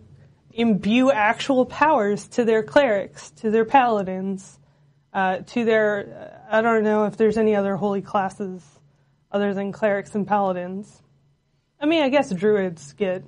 imbue 0.53 1.11
actual 1.11 1.65
powers 1.65 2.27
to 2.29 2.45
their 2.45 2.63
clerics, 2.63 3.31
to 3.37 3.51
their 3.51 3.65
paladins, 3.65 4.59
uh, 5.13 5.37
to 5.37 5.65
their. 5.65 6.39
I 6.49 6.61
don't 6.61 6.83
know 6.83 7.05
if 7.05 7.17
there's 7.17 7.37
any 7.37 7.55
other 7.55 7.75
holy 7.75 8.01
classes 8.01 8.63
other 9.31 9.53
than 9.53 9.71
clerics 9.71 10.15
and 10.15 10.27
paladins. 10.27 11.01
I 11.81 11.87
mean, 11.87 12.03
I 12.03 12.09
guess 12.09 12.29
druids 12.31 12.93
get 12.93 13.23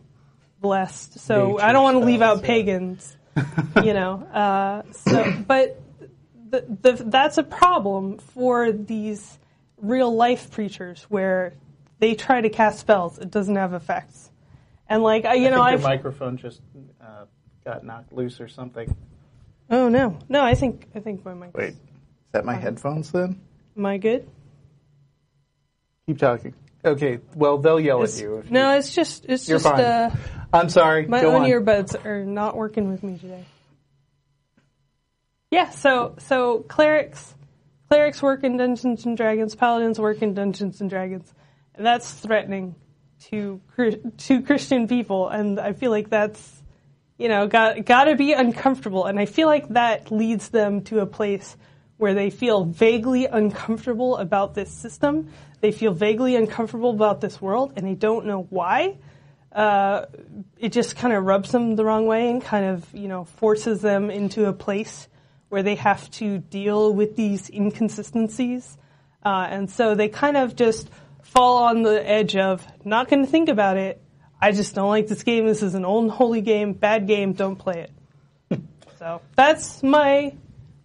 blessed, 0.62 1.20
so 1.20 1.54
Nature 1.54 1.62
I 1.64 1.74
don't 1.74 1.84
want 1.84 1.96
to 2.00 2.06
leave 2.06 2.22
out 2.22 2.38
yeah. 2.42 2.48
pagans. 2.48 3.18
you 3.84 3.94
know, 3.96 4.22
uh, 4.32 4.84
so 4.92 5.34
but 5.48 5.82
the, 6.52 6.64
the, 6.82 6.92
that's 7.08 7.40
a 7.40 7.44
problem 7.44 8.20
for 8.20 8.72
these 8.72 9.40
real 9.78 10.16
life 10.16 10.52
preachers 10.52 11.04
where 11.10 11.56
they 11.98 12.14
try 12.14 12.42
to 12.42 12.50
cast 12.50 12.80
spells, 12.80 13.18
it 13.18 13.32
doesn't 13.32 13.56
have 13.56 13.74
effects, 13.74 14.30
and 14.88 15.02
like 15.02 15.26
I- 15.26 15.34
you 15.34 15.48
I 15.48 15.50
know, 15.50 15.56
your 15.58 15.66
I've 15.66 15.82
microphone 15.82 16.38
just 16.38 16.62
uh, 17.02 17.26
got 17.66 17.84
knocked 17.84 18.14
loose 18.14 18.40
or 18.40 18.48
something. 18.48 18.96
oh 19.72 19.90
no, 19.90 20.20
no, 20.30 20.44
I 20.46 20.54
think 20.54 20.88
I 20.94 21.00
think 21.00 21.26
my 21.26 21.34
mic. 21.34 21.58
Wait, 21.58 21.70
is 21.70 21.76
that 22.34 22.46
my 22.46 22.54
headphones 22.56 23.12
then? 23.12 23.42
am 23.76 23.86
I 23.88 23.98
good? 23.98 24.30
Keep 26.06 26.20
talking. 26.20 26.54
Okay. 26.86 27.20
Well, 27.36 27.58
they'll 27.60 27.80
yell 27.80 28.04
It's- 28.04 28.18
at 28.18 28.24
you. 28.24 28.38
If 28.40 28.52
no, 28.52 28.72
you 28.74 28.80
it's 28.80 28.94
just 28.94 29.26
it's 29.26 29.48
You're 29.48 29.60
just 29.60 29.70
fine. 29.70 29.80
uh, 29.82 30.16
I'm 30.52 30.70
sorry. 30.70 31.08
my 31.08 31.24
own 31.24 31.44
on. 31.44 31.50
earbuds 31.50 32.04
are 32.06 32.26
not 32.26 32.56
working 32.56 32.90
with 32.92 33.04
me 33.04 33.18
today. 33.18 33.46
Yeah, 35.52 35.70
so 35.70 36.16
so 36.20 36.60
clerics 36.62 37.34
clerics 37.90 38.22
work 38.24 38.44
in 38.44 38.58
Dungeons 38.58 39.06
and 39.06 39.16
Dragons, 39.16 39.56
paladins 39.56 40.00
work 40.00 40.22
in 40.22 40.34
Dungeons 40.34 40.82
and 40.82 40.90
Dragons, 40.90 41.32
and 41.76 41.86
that's 41.86 42.12
threatening 42.12 42.76
to 43.30 43.62
to 44.18 44.42
Christian 44.42 44.88
people, 44.88 45.30
and 45.30 45.60
I 45.60 45.74
feel 45.74 45.92
like 45.92 46.10
that's 46.10 46.62
you 47.18 47.30
know 47.30 47.48
got 47.48 47.86
got 47.86 48.06
to 48.06 48.16
be 48.16 48.34
uncomfortable, 48.34 49.06
and 49.06 49.20
I 49.20 49.26
feel 49.26 49.48
like 49.48 49.70
that 49.70 50.12
leads 50.12 50.50
them 50.50 50.82
to 50.86 51.00
a 51.00 51.06
place 51.06 51.56
where 51.98 52.14
they 52.14 52.30
feel 52.30 52.66
vaguely 52.66 53.26
uncomfortable 53.26 54.18
about 54.18 54.56
this 54.56 54.72
system. 54.72 55.30
They 55.62 55.72
feel 55.72 55.94
vaguely 55.94 56.36
uncomfortable 56.36 56.90
about 56.90 57.22
this 57.22 57.42
world, 57.42 57.74
and 57.76 57.88
they 57.88 57.96
don't 57.96 58.26
know 58.26 58.48
why 58.50 58.98
uh, 59.54 60.08
it 60.58 60.72
just 60.72 60.96
kind 60.96 61.14
of 61.14 61.24
rubs 61.26 61.52
them 61.52 61.76
the 61.76 61.86
wrong 61.86 62.08
way 62.08 62.30
and 62.30 62.42
kind 62.42 62.66
of 62.66 62.94
you 62.94 63.08
know 63.08 63.24
forces 63.24 63.82
them 63.82 64.10
into 64.10 64.46
a 64.46 64.54
place 64.54 65.08
where 65.50 65.64
they 65.64 65.76
have 65.76 66.10
to 66.10 66.40
deal 66.40 66.94
with 66.94 67.16
these 67.16 67.50
inconsistencies, 67.50 68.78
uh, 69.24 69.48
and 69.50 69.70
so 69.70 69.94
they 69.94 70.10
kind 70.10 70.38
of 70.38 70.56
just 70.56 70.90
fall 71.22 71.64
on 71.64 71.84
the 71.84 72.10
edge 72.10 72.36
of 72.36 72.66
not 72.84 73.08
going 73.08 73.24
to 73.24 73.32
think 73.32 73.50
about 73.50 73.78
it. 73.78 74.02
I 74.42 74.52
just 74.52 74.76
don't 74.76 74.90
like 74.90 75.08
this 75.08 75.24
game. 75.24 75.46
This 75.46 75.64
is 75.64 75.76
an 75.76 75.86
old 75.86 76.12
holy 76.12 76.42
game, 76.42 76.74
bad 76.74 77.08
game. 77.08 77.34
Don't 77.34 77.56
play 77.56 77.88
it. 78.50 78.62
so 79.00 79.22
that's 79.36 79.84
my 79.84 80.34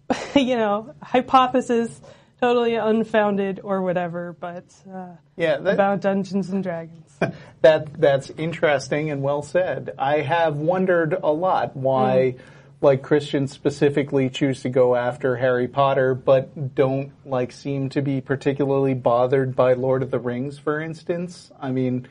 you 0.35 0.57
know 0.57 0.93
hypothesis, 1.01 1.99
totally 2.41 2.75
unfounded 2.75 3.59
or 3.63 3.81
whatever, 3.81 4.35
but 4.39 4.65
uh, 4.91 5.07
Yeah, 5.35 5.57
that- 5.57 5.73
about 5.73 6.01
Dungeons 6.01 6.49
and 6.49 6.63
Dragons. 6.63 7.17
That 7.61 7.99
that's 7.99 8.29
interesting 8.37 9.11
and 9.11 9.21
well 9.21 9.41
said. 9.41 9.93
I 9.99 10.21
have 10.21 10.55
wondered 10.55 11.13
a 11.21 11.29
lot 11.29 11.75
why, 11.75 12.35
like 12.79 13.01
Christians 13.03 13.51
specifically, 13.51 14.29
choose 14.29 14.61
to 14.61 14.69
go 14.69 14.95
after 14.95 15.35
Harry 15.35 15.67
Potter, 15.67 16.15
but 16.15 16.73
don't 16.73 17.11
like 17.25 17.51
seem 17.51 17.89
to 17.89 18.01
be 18.01 18.21
particularly 18.21 18.93
bothered 18.93 19.57
by 19.57 19.73
Lord 19.73 20.03
of 20.03 20.09
the 20.11 20.19
Rings, 20.19 20.57
for 20.57 20.79
instance. 20.79 21.51
I 21.59 21.71
mean, 21.71 22.07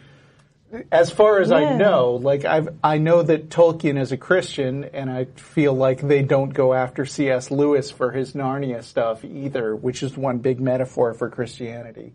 as 0.91 1.11
far 1.11 1.41
as 1.41 1.51
I 1.51 1.77
know, 1.77 2.15
like 2.15 2.45
I've 2.45 2.69
I 2.83 2.99
know 2.99 3.23
that 3.23 3.49
Tolkien 3.49 3.99
is 3.99 4.13
a 4.13 4.17
Christian, 4.17 4.85
and 4.85 5.11
I 5.11 5.25
feel 5.25 5.73
like 5.73 6.01
they 6.01 6.23
don't 6.23 6.51
go 6.51 6.75
after 6.75 7.07
C.S. 7.07 7.51
Lewis 7.51 7.91
for 7.91 8.13
his 8.13 8.35
Narnia 8.35 8.83
stuff 8.83 9.25
either, 9.25 9.75
which 9.75 10.03
is 10.03 10.17
one 10.17 10.39
big 10.39 10.61
metaphor 10.61 11.15
for 11.15 11.31
Christianity. 11.31 12.13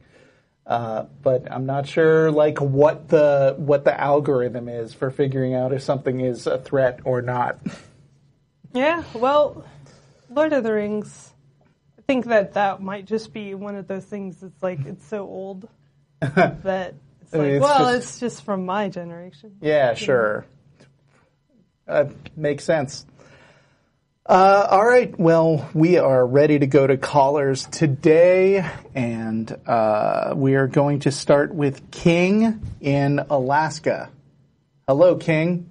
Uh, 0.66 1.06
but 1.22 1.52
I'm 1.52 1.66
not 1.66 1.88
sure 1.88 2.32
like 2.32 2.62
what 2.62 3.10
the 3.10 3.56
what 3.58 3.84
the 3.84 4.00
algorithm 4.00 4.70
is 4.70 4.94
for 4.94 5.10
figuring 5.10 5.56
out 5.56 5.74
if 5.74 5.82
something 5.82 6.22
is 6.22 6.48
a 6.48 6.58
threat 6.58 7.00
or 7.04 7.22
not. 7.22 7.60
Yeah, 8.74 9.04
well, 9.14 9.66
Lord 10.30 10.54
of 10.54 10.64
the 10.64 10.74
Rings. 10.74 11.32
I 11.98 12.02
think 12.06 12.26
that 12.26 12.54
that 12.54 12.82
might 12.82 13.06
just 13.06 13.34
be 13.34 13.56
one 13.56 13.76
of 13.76 13.88
those 13.88 14.06
things 14.06 14.42
that's 14.42 14.62
like 14.62 14.86
it's 14.86 15.06
so 15.08 15.22
old 15.22 15.70
that 16.20 16.96
it's 17.34 17.40
like, 17.40 17.52
it's 17.52 17.62
well, 17.64 17.94
just- 17.94 17.98
it's 17.98 18.20
just 18.20 18.46
from 18.46 18.66
my 18.66 18.90
generation. 18.90 19.58
Yeah, 19.62 19.94
sure. 19.96 20.46
Uh, 21.88 22.06
makes 22.36 22.64
sense. 22.64 23.06
Uh, 24.26 24.68
all 24.72 24.86
right. 24.86 25.20
Well, 25.20 25.70
we 25.74 25.98
are 25.98 26.26
ready 26.26 26.58
to 26.60 26.66
go 26.66 26.88
to 26.88 26.96
callers 26.96 27.66
today, 27.66 28.66
and 28.96 29.52
uh, 29.68 30.34
we 30.36 30.56
are 30.56 30.68
going 30.68 31.00
to 31.00 31.12
start 31.12 31.54
with 31.54 31.92
King 31.92 32.62
in 32.80 33.20
Alaska. 33.30 34.10
Hello, 34.88 35.18
King. 35.18 35.70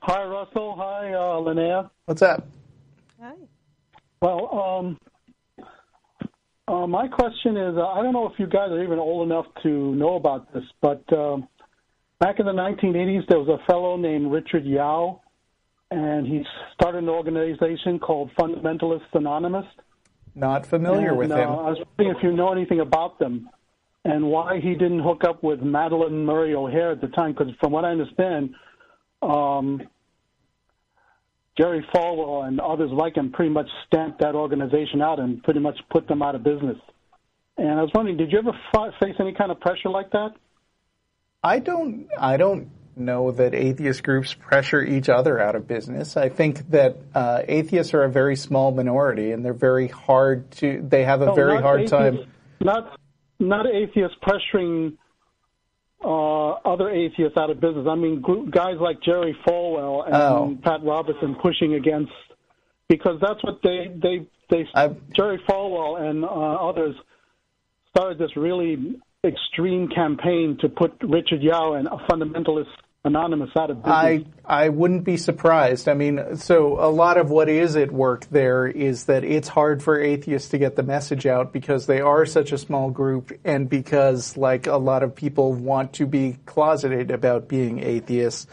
Hi, 0.00 0.24
Russell. 0.24 0.76
Hi, 0.76 1.12
uh, 1.12 1.40
Lynnea. 1.40 1.90
What's 2.04 2.22
up? 2.22 2.46
Hi. 3.20 3.32
Well, 4.22 4.54
um, 4.56 4.98
uh, 6.68 6.86
my 6.86 7.08
question 7.08 7.56
is 7.56 7.76
uh, 7.76 7.86
I 7.86 8.02
don't 8.02 8.12
know 8.12 8.26
if 8.26 8.38
you 8.38 8.46
guys 8.46 8.70
are 8.70 8.82
even 8.82 8.98
old 8.98 9.28
enough 9.28 9.46
to 9.62 9.94
know 9.94 10.16
about 10.16 10.52
this, 10.52 10.64
but 10.80 11.02
um, 11.12 11.48
back 12.18 12.40
in 12.40 12.46
the 12.46 12.52
1980s, 12.52 13.28
there 13.28 13.38
was 13.38 13.48
a 13.48 13.64
fellow 13.66 13.96
named 13.96 14.30
Richard 14.32 14.64
Yao, 14.64 15.20
and 15.90 16.26
he 16.26 16.42
started 16.74 17.04
an 17.04 17.08
organization 17.08 17.98
called 17.98 18.30
Fundamentalists 18.38 19.12
Anonymous. 19.12 19.66
Not 20.34 20.66
familiar 20.66 21.10
and, 21.10 21.18
with 21.18 21.30
uh, 21.30 21.36
him. 21.36 21.48
I 21.48 21.70
was 21.70 21.78
wondering 21.98 22.16
if 22.16 22.22
you 22.22 22.32
know 22.32 22.52
anything 22.52 22.80
about 22.80 23.18
them 23.18 23.48
and 24.04 24.24
why 24.26 24.60
he 24.60 24.74
didn't 24.74 25.00
hook 25.00 25.22
up 25.24 25.42
with 25.42 25.60
Madalyn 25.60 26.24
Murray 26.24 26.54
O'Hair 26.54 26.92
at 26.92 27.00
the 27.00 27.08
time, 27.08 27.32
because 27.32 27.52
from 27.60 27.72
what 27.72 27.84
I 27.84 27.90
understand, 27.90 28.54
um, 29.22 29.82
Jerry 31.58 31.84
Falwell 31.94 32.46
and 32.46 32.60
others 32.60 32.90
like 32.92 33.16
him 33.16 33.32
pretty 33.32 33.50
much 33.50 33.68
stamped 33.86 34.20
that 34.20 34.34
organization 34.34 35.00
out 35.00 35.18
and 35.18 35.42
pretty 35.42 35.60
much 35.60 35.78
put 35.90 36.06
them 36.06 36.22
out 36.22 36.34
of 36.34 36.42
business. 36.42 36.76
and 37.56 37.70
I 37.70 37.82
was 37.82 37.90
wondering, 37.94 38.16
did 38.18 38.30
you 38.32 38.38
ever 38.38 38.52
face 39.00 39.14
any 39.18 39.32
kind 39.32 39.50
of 39.50 39.58
pressure 39.60 39.88
like 39.88 40.10
that? 40.10 40.30
I 41.42 41.58
don't. 41.60 42.08
I 42.18 42.36
don't 42.36 42.70
know 42.96 43.30
that 43.30 43.54
atheist 43.54 44.02
groups 44.02 44.34
pressure 44.34 44.82
each 44.82 45.08
other 45.08 45.38
out 45.38 45.54
of 45.54 45.68
business. 45.68 46.16
I 46.16 46.28
think 46.28 46.70
that 46.70 46.96
uh, 47.14 47.42
atheists 47.46 47.94
are 47.94 48.02
a 48.02 48.10
very 48.10 48.36
small 48.36 48.72
minority, 48.72 49.32
and 49.32 49.44
they're 49.44 49.52
very 49.52 49.86
hard 49.88 50.50
to. 50.52 50.82
They 50.86 51.04
have 51.04 51.22
a 51.22 51.26
No, 51.26 51.34
very 51.34 51.60
hard 51.60 51.82
atheists- 51.82 51.90
time. 51.92 52.32
Not 52.60 52.98
not 53.38 53.66
atheists 53.66 54.16
pressuring 54.26 54.94
uh, 56.06 56.50
other 56.64 56.88
atheists 56.88 57.36
out 57.36 57.50
of 57.50 57.60
business. 57.60 57.86
I 57.90 57.96
mean, 57.96 58.22
guys 58.50 58.76
like 58.80 59.02
Jerry 59.02 59.36
Falwell 59.46 60.06
and 60.06 60.14
Oh. 60.14 60.56
Pat 60.62 60.80
Robertson 60.84 61.34
pushing 61.42 61.74
against 61.74 62.12
because 62.88 63.18
that's 63.20 63.42
what 63.42 63.58
they 63.64 63.90
they 64.00 64.26
they 64.50 64.64
I've- 64.74 64.94
Jerry 65.16 65.40
Falwell 65.48 66.00
and 66.08 66.24
uh, 66.24 66.28
others 66.28 66.94
started 67.90 68.18
this 68.18 68.36
really 68.36 68.94
extreme 69.24 69.88
campaign 69.88 70.56
to 70.60 70.68
put 70.68 70.92
Richard 71.02 71.42
Yao 71.42 71.72
and 71.74 71.88
a 71.88 71.96
fundamentalist 72.08 72.66
anonymous 73.06 73.50
out 73.56 73.70
of 73.70 73.82
business. 73.82 73.94
I 73.94 74.24
I 74.44 74.68
wouldn't 74.68 75.04
be 75.04 75.16
surprised. 75.16 75.88
I 75.88 75.94
mean, 75.94 76.36
so 76.36 76.78
a 76.78 76.90
lot 76.90 77.16
of 77.16 77.30
what 77.30 77.48
is 77.48 77.76
at 77.76 77.92
work 77.92 78.26
there 78.30 78.66
is 78.66 79.04
that 79.04 79.24
it's 79.24 79.48
hard 79.48 79.82
for 79.82 79.98
atheists 80.00 80.50
to 80.50 80.58
get 80.58 80.76
the 80.76 80.82
message 80.82 81.26
out 81.26 81.52
because 81.52 81.86
they 81.86 82.00
are 82.00 82.26
such 82.26 82.52
a 82.52 82.58
small 82.58 82.90
group 82.90 83.32
and 83.44 83.68
because 83.68 84.36
like 84.36 84.66
a 84.66 84.76
lot 84.76 85.02
of 85.02 85.14
people 85.14 85.54
want 85.54 85.94
to 85.94 86.06
be 86.06 86.36
closeted 86.44 87.10
about 87.10 87.48
being 87.48 87.78
atheists. 87.82 88.46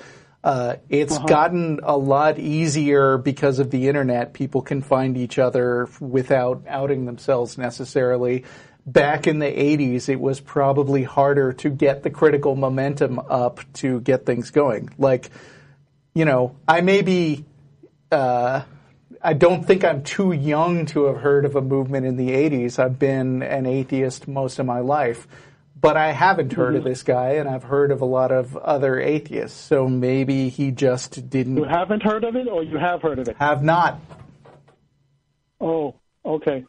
Uh, 0.44 0.76
it's 0.90 1.18
gotten 1.20 1.80
a 1.84 1.96
lot 1.96 2.38
easier 2.38 3.18
because 3.18 3.60
of 3.60 3.72
the 3.72 3.88
internet. 3.88 4.34
People 4.34 4.62
can 4.62 4.82
find 4.82 5.18
each 5.18 5.40
other 5.40 5.88
without 6.02 6.64
outing 6.68 7.06
themselves 7.06 7.58
necessarily. 7.58 8.44
Back 8.86 9.28
in 9.28 9.40
the 9.40 9.46
80s, 9.46 10.10
it 10.10 10.20
was 10.20 10.40
probably 10.42 11.04
harder 11.04 11.54
to 11.54 11.70
get 11.70 12.04
the 12.04 12.10
critical 12.10 12.56
momentum 12.56 13.18
up 13.18 13.62
to 13.76 14.02
get 14.02 14.26
things 14.26 14.52
going. 14.52 14.90
Like, 14.98 15.30
you 16.14 16.26
know, 16.26 16.56
I 16.68 16.82
may 16.82 17.02
be, 17.02 17.46
uh, 18.12 18.64
I 19.22 19.34
don't 19.34 19.66
think 19.66 19.86
I'm 19.86 20.04
too 20.04 20.34
young 20.34 20.86
to 20.88 21.06
have 21.06 21.18
heard 21.18 21.46
of 21.46 21.56
a 21.56 21.62
movement 21.62 22.06
in 22.06 22.18
the 22.18 22.32
80s. 22.32 22.78
I've 22.78 23.00
been 23.00 23.42
an 23.42 23.66
atheist 23.66 24.28
most 24.28 24.60
of 24.60 24.66
my 24.66 24.80
life, 24.80 25.28
but 25.80 25.96
I 25.96 26.12
haven't 26.12 26.52
heard 26.52 26.76
of 26.76 26.84
this 26.84 27.04
guy, 27.04 27.36
and 27.36 27.48
I've 27.48 27.64
heard 27.64 27.92
of 27.92 28.02
a 28.02 28.06
lot 28.06 28.32
of 28.32 28.58
other 28.58 29.00
atheists. 29.00 29.60
So 29.60 29.88
maybe 29.88 30.50
he 30.50 30.72
just 30.72 31.30
didn't 31.30 31.58
you 31.58 31.64
haven't 31.64 32.04
heard 32.04 32.24
of 32.24 32.36
it, 32.36 32.48
or 32.48 32.64
you 32.64 32.78
have 32.78 33.02
heard 33.02 33.20
of 33.20 33.28
it? 33.28 33.38
have 33.38 33.64
not. 33.64 34.00
Oh, 35.60 35.96
okay. 36.26 36.66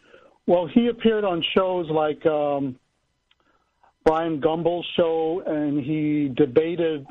Well, 0.47 0.67
he 0.67 0.89
appeared 0.89 1.25
on 1.25 1.43
shows 1.55 1.89
like 1.91 2.25
um, 2.27 2.77
Brian 4.05 4.41
Gumbel's 4.41 4.87
show, 4.97 5.43
and 5.47 5.83
he 5.83 6.29
debated 6.37 7.07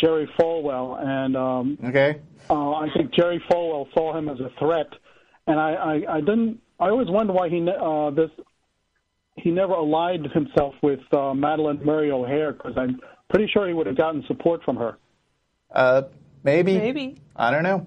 Jerry 0.00 0.28
Falwell, 0.38 0.98
and 1.00 1.36
um, 1.36 1.78
Okay. 1.84 2.20
uh, 2.48 2.72
I 2.72 2.88
think 2.96 3.12
Jerry 3.14 3.40
Falwell 3.50 3.86
saw 3.94 4.16
him 4.16 4.28
as 4.28 4.40
a 4.40 4.50
threat, 4.58 4.88
and 5.46 5.60
I, 5.60 5.72
I, 5.74 6.16
I 6.16 6.20
didn't. 6.20 6.60
I 6.80 6.88
always 6.88 7.08
wondered 7.08 7.34
why 7.34 7.48
he 7.50 7.60
ne- 7.60 7.76
uh, 7.78 8.10
this 8.10 8.30
he 9.36 9.50
never 9.50 9.74
allied 9.74 10.24
himself 10.32 10.74
with 10.82 11.00
uh, 11.12 11.32
Madalyn 11.34 11.84
Murray 11.84 12.10
O'Hair 12.10 12.52
because 12.52 12.72
I'm 12.76 13.00
pretty 13.28 13.48
sure 13.52 13.68
he 13.68 13.74
would 13.74 13.86
have 13.86 13.96
gotten 13.96 14.24
support 14.26 14.62
from 14.64 14.76
her. 14.76 14.98
Uh, 15.70 16.02
maybe. 16.42 16.76
Maybe. 16.78 17.16
I 17.36 17.50
don't 17.50 17.62
know. 17.62 17.86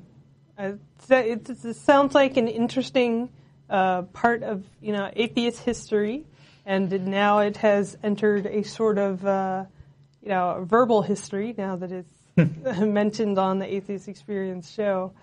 Uh, 0.57 0.73
it, 1.09 1.49
it 1.49 1.75
sounds 1.75 2.15
like 2.15 2.37
an 2.37 2.47
interesting 2.47 3.29
uh, 3.69 4.03
part 4.03 4.43
of 4.43 4.63
you 4.81 4.93
know 4.93 5.09
atheist 5.15 5.59
history, 5.63 6.25
and 6.65 7.07
now 7.07 7.39
it 7.39 7.57
has 7.57 7.97
entered 8.03 8.45
a 8.45 8.63
sort 8.63 8.97
of 8.97 9.25
uh, 9.25 9.65
you 10.21 10.29
know 10.29 10.65
verbal 10.67 11.01
history 11.01 11.53
now 11.57 11.75
that 11.75 11.91
it's 11.91 12.13
mentioned 12.81 13.37
on 13.37 13.59
the 13.59 13.73
Atheist 13.73 14.07
Experience 14.07 14.71
show. 14.71 15.13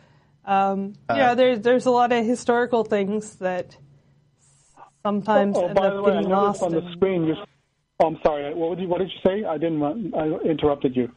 Um, 0.45 0.95
you 1.11 1.17
know, 1.17 1.35
there's 1.35 1.61
there's 1.61 1.87
a 1.87 1.91
lot 1.91 2.13
of 2.13 2.25
historical 2.25 2.85
things 2.85 3.37
that 3.37 3.77
sometimes 5.03 5.57
Oh, 5.57 5.67
end 5.67 5.75
by 5.75 5.87
up 5.89 5.95
the 5.95 6.03
way, 6.03 6.13
getting 6.15 6.29
lost. 6.31 6.63
on 6.63 6.73
the 6.73 6.83
screen. 6.93 7.25
You, 7.26 7.35
oh, 8.00 8.07
I'm 8.07 8.19
sorry. 8.25 8.55
What 8.55 8.76
did 8.76 8.83
you, 8.83 8.89
what 8.89 8.99
did 8.99 9.11
you 9.11 9.19
say? 9.25 9.45
I 9.45 9.59
didn't. 9.59 10.15
I 10.15 10.26
interrupted 10.49 10.97
you. 10.97 11.11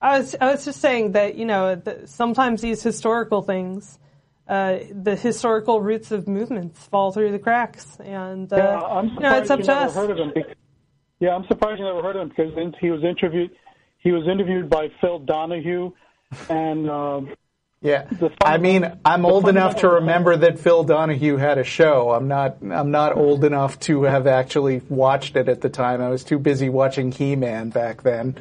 I 0.00 0.18
was 0.18 0.34
I 0.40 0.50
was 0.52 0.64
just 0.64 0.80
saying 0.80 1.12
that 1.12 1.34
you 1.34 1.44
know 1.44 1.74
the, 1.74 2.06
sometimes 2.06 2.62
these 2.62 2.82
historical 2.82 3.42
things, 3.42 3.98
uh, 4.50 4.80
the 4.92 5.14
historical 5.16 5.80
roots 5.80 6.10
of 6.10 6.26
movements 6.28 6.84
fall 6.86 7.12
through 7.12 7.30
the 7.32 7.38
cracks, 7.38 7.96
and 8.00 8.52
uh, 8.52 8.56
Yeah, 8.56 8.80
I'm 8.80 9.04
you 9.06 9.10
know 9.10 9.16
surprised 9.20 9.42
it's 9.42 9.50
up 9.50 9.58
you 9.60 9.64
to 9.66 9.70
never 9.72 9.84
us. 9.86 9.94
heard 9.94 10.10
of 10.10 10.18
him. 10.18 10.32
bec- 10.34 10.56
Yeah, 11.20 11.34
I'm 11.36 11.46
surprised 11.46 11.78
you 11.78 11.84
never 11.86 12.02
heard 12.02 12.16
of 12.16 12.22
him 12.22 12.28
because 12.30 12.74
he 12.80 12.90
was 12.90 13.04
interviewed. 13.04 13.50
He 13.98 14.12
was 14.12 14.26
interviewed 14.26 14.68
by 14.68 14.88
Phil 15.00 15.20
Donahue, 15.20 15.92
and 16.48 16.90
um, 16.90 17.34
Yeah. 17.82 18.08
I 18.42 18.58
mean, 18.58 18.90
I'm 19.04 19.24
old 19.24 19.48
enough 19.48 19.76
to 19.76 19.88
remember 19.88 20.36
that 20.36 20.58
Phil 20.58 20.84
Donahue 20.84 21.36
had 21.36 21.58
a 21.58 21.64
show. 21.64 22.10
I'm 22.10 22.26
not 22.26 22.56
I'm 22.62 22.90
not 22.90 23.16
old 23.16 23.44
enough 23.44 23.78
to 23.80 24.02
have 24.04 24.26
actually 24.26 24.80
watched 24.88 25.36
it 25.36 25.48
at 25.48 25.60
the 25.60 25.68
time. 25.70 26.00
I 26.02 26.08
was 26.08 26.24
too 26.24 26.38
busy 26.38 26.68
watching 26.68 27.12
He-Man 27.12 27.70
back 27.70 28.02
then. 28.02 28.36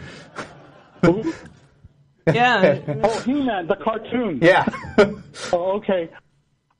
Yeah, 2.34 2.80
oh, 3.04 3.20
He-Man, 3.22 3.68
the 3.68 3.76
cartoon. 3.76 4.40
Yeah. 4.42 4.66
Oh, 5.54 5.78
okay. 5.78 6.10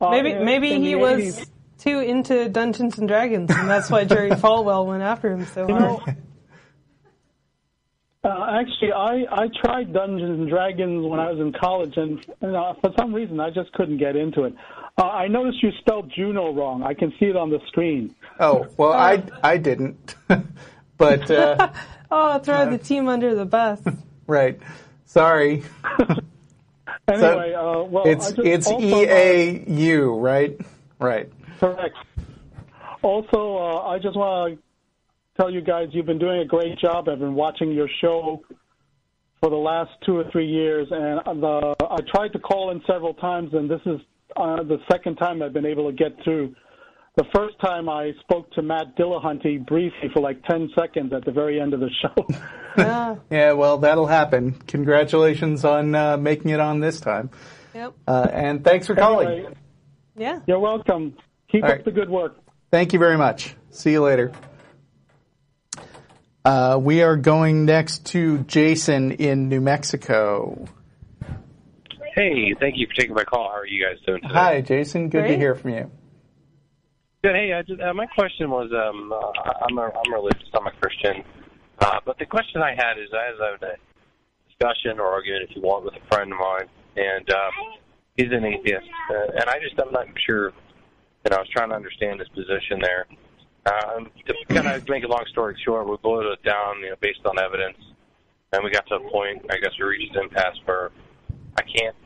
Uh, 0.02 0.10
maybe 0.12 0.32
in- 0.32 0.44
maybe 0.46 0.72
in 0.74 0.82
he 0.84 0.96
was 0.96 1.20
80s, 1.40 1.50
too 1.78 2.00
into 2.00 2.50
Dungeons 2.50 2.98
and 2.98 3.08
Dragons, 3.08 3.50
and 3.52 3.70
that's 3.70 3.90
why 3.90 4.04
Jerry 4.06 4.30
Falwell 4.44 4.86
went 4.86 5.02
after 5.04 5.32
him 5.32 5.46
so 5.46 5.68
You 5.68 5.76
hard. 5.76 5.82
know, 6.08 6.14
uh, 8.24 8.60
actually, 8.60 8.92
I 8.92 9.24
I 9.32 9.48
tried 9.64 9.94
Dungeons 9.94 10.40
and 10.42 10.50
Dragons 10.50 11.06
when 11.08 11.20
I 11.22 11.32
was 11.32 11.40
in 11.40 11.54
college, 11.54 11.94
and, 11.96 12.24
and 12.42 12.56
uh, 12.56 12.74
for 12.82 12.92
some 13.00 13.14
reason 13.14 13.40
I 13.40 13.50
just 13.50 13.72
couldn't 13.74 13.98
get 13.98 14.16
into 14.18 14.44
it. 14.44 14.54
Uh, 14.98 15.04
I 15.04 15.28
noticed 15.30 15.64
you 15.64 15.72
spelled 15.80 16.12
Juneau 16.14 16.54
wrong. 16.54 16.84
I 16.84 16.94
can 16.94 17.14
see 17.20 17.28
it 17.28 17.38
on 17.38 17.50
the 17.50 17.60
screen. 17.68 18.14
oh, 18.42 18.68
well 18.78 18.92
I 18.92 19.24
I 19.42 19.56
didn't. 19.58 20.16
but 20.98 21.32
uh, 21.32 21.72
Oh, 22.12 22.40
throw 22.40 22.70
the 22.70 22.78
team 22.78 23.08
under 23.08 23.36
the 23.36 23.46
bus. 23.46 23.80
right. 24.28 24.60
Sorry. 25.10 25.64
Anyway, 27.08 27.54
uh, 27.54 27.84
well, 27.84 28.04
It's 28.06 28.34
it's 28.38 28.70
E 28.70 29.06
A 29.10 29.64
U, 29.68 30.16
right? 30.20 30.56
Right. 31.00 31.28
uh, 31.28 31.60
correct. 31.60 31.96
Also, 33.02 33.58
uh, 33.58 33.88
I 33.88 33.98
just 33.98 34.16
want 34.16 34.54
to 34.54 34.62
tell 35.36 35.50
you 35.50 35.62
guys 35.62 35.88
you've 35.92 36.06
been 36.06 36.20
doing 36.20 36.42
a 36.42 36.46
great 36.46 36.78
job. 36.78 37.10
I've 37.10 37.18
been 37.18 37.34
watching 37.34 37.72
your 37.72 37.90
show 38.00 38.44
for 39.40 39.50
the 39.50 39.56
last 39.56 39.90
two 40.06 40.18
or 40.18 40.30
three 40.32 40.46
years, 40.46 40.88
and 40.92 41.42
the, 41.42 41.76
I 41.82 41.98
tried 42.14 42.34
to 42.34 42.40
call 42.40 42.70
in 42.70 42.82
several 42.86 43.16
times, 43.16 43.54
and 43.54 43.68
this 43.68 43.82
is 43.88 44.00
uh, 44.36 44.62
the 44.62 44.78
second 44.92 45.16
time 45.16 45.42
I've 45.42 45.54
been 45.54 45.66
able 45.66 45.90
to 45.90 45.96
get 45.96 46.12
through. 46.24 46.56
The 47.20 47.26
first 47.36 47.60
time 47.60 47.90
I 47.90 48.14
spoke 48.22 48.50
to 48.52 48.62
Matt 48.62 48.96
Dillahunty 48.96 49.68
briefly 49.68 50.08
for 50.14 50.22
like 50.22 50.42
10 50.46 50.70
seconds 50.74 51.12
at 51.12 51.26
the 51.26 51.34
very 51.34 51.60
end 51.60 51.74
of 51.74 51.82
the 51.82 51.90
show. 52.02 52.26
Yeah, 52.78 53.16
Yeah, 53.30 53.52
well, 53.54 53.80
that'll 53.80 54.08
happen. 54.08 54.54
Congratulations 54.54 55.66
on 55.66 55.94
uh, 55.96 56.16
making 56.16 56.52
it 56.52 56.62
on 56.62 56.80
this 56.80 57.02
time. 57.02 57.30
yep, 57.76 57.94
Uh, 58.08 58.26
and 58.32 58.64
thanks 58.64 58.88
for 58.88 58.96
calling. 58.96 59.28
Anyway, 59.28 59.54
yeah. 60.16 60.40
you're 60.48 60.60
welcome. 60.60 61.18
Keep 61.52 61.66
All 61.66 61.72
up 61.72 61.76
right. 61.76 61.84
the 61.84 61.92
good 61.92 62.10
work. 62.10 62.38
Thank 62.72 62.94
you 62.94 63.00
very 63.00 63.18
much. 63.18 63.54
See 63.72 63.92
you 63.92 64.02
later. 64.02 64.32
Uh, 66.46 66.80
we 66.82 67.02
are 67.02 67.18
going 67.18 67.66
next 67.66 68.06
to 68.14 68.38
Jason 68.44 69.12
in 69.12 69.50
New 69.50 69.60
Mexico. 69.60 70.66
Hey, 72.16 72.54
thank 72.62 72.76
you 72.78 72.88
for 72.88 72.94
taking 72.94 73.14
my 73.16 73.26
call. 73.26 73.50
How 73.50 73.58
are 73.58 73.68
you 73.68 73.84
guys 73.86 73.98
doing 74.06 74.22
today? 74.22 74.34
Hi, 74.34 74.62
Jason. 74.62 75.10
Good 75.10 75.28
to 75.28 75.36
hear 75.36 75.54
from 75.56 75.72
you. 75.72 75.92
Good. 77.22 77.36
Hey, 77.36 77.52
I 77.52 77.62
just, 77.64 77.82
uh, 77.82 77.94
my 77.94 78.06
question 78.06 78.50
was, 78.50 78.72
um, 78.72 79.12
uh, 79.12 79.66
I'm 79.68 79.78
a, 79.78 79.92
I'm 79.92 80.14
religious. 80.14 80.48
I'm 80.54 80.68
a 80.68 80.72
Christian, 80.72 81.22
uh, 81.80 82.00
but 82.06 82.18
the 82.18 82.26
question 82.26 82.62
I 82.62 82.72
had 82.72 82.98
is, 82.98 83.10
I 83.12 83.32
was 83.32 83.60
having 83.60 83.76
a 83.76 84.48
discussion 84.48 85.02
or 85.02 85.08
argument, 85.08 85.50
if 85.50 85.54
you 85.54 85.62
want, 85.62 85.84
with 85.84 85.96
a 85.96 86.08
friend 86.08 86.32
of 86.32 86.40
mine, 86.40 86.70
and 86.96 87.30
uh, 87.30 87.52
he's 88.16 88.32
an 88.32 88.46
atheist, 88.46 88.88
uh, 89.12 89.36
and 89.36 89.50
I 89.50 89.60
just 89.60 89.76
I'm 89.82 89.92
not 89.92 90.08
sure. 90.26 90.54
And 91.26 91.34
I 91.34 91.40
was 91.40 91.50
trying 91.50 91.68
to 91.72 91.76
understand 91.76 92.22
his 92.22 92.30
position 92.30 92.80
there. 92.80 93.06
Um, 93.68 94.08
to 94.26 94.34
kind 94.48 94.68
of 94.68 94.88
make 94.88 95.04
a 95.04 95.08
long 95.10 95.26
story 95.28 95.60
short, 95.66 95.90
we 95.90 95.98
boiled 96.02 96.32
it 96.32 96.42
down, 96.44 96.80
you 96.80 96.92
know, 96.92 96.96
based 97.02 97.26
on 97.26 97.38
evidence, 97.38 97.78
and 98.54 98.64
we 98.64 98.72
got 98.72 98.88
to 98.88 98.96
a 98.96 99.12
point. 99.12 99.46
I 99.52 99.58
guess 99.58 99.72
we 99.78 99.86
reached 99.86 100.16
an 100.16 100.24
impasse 100.24 100.56
where 100.64 100.92
I 101.58 101.64
can't 101.64 101.98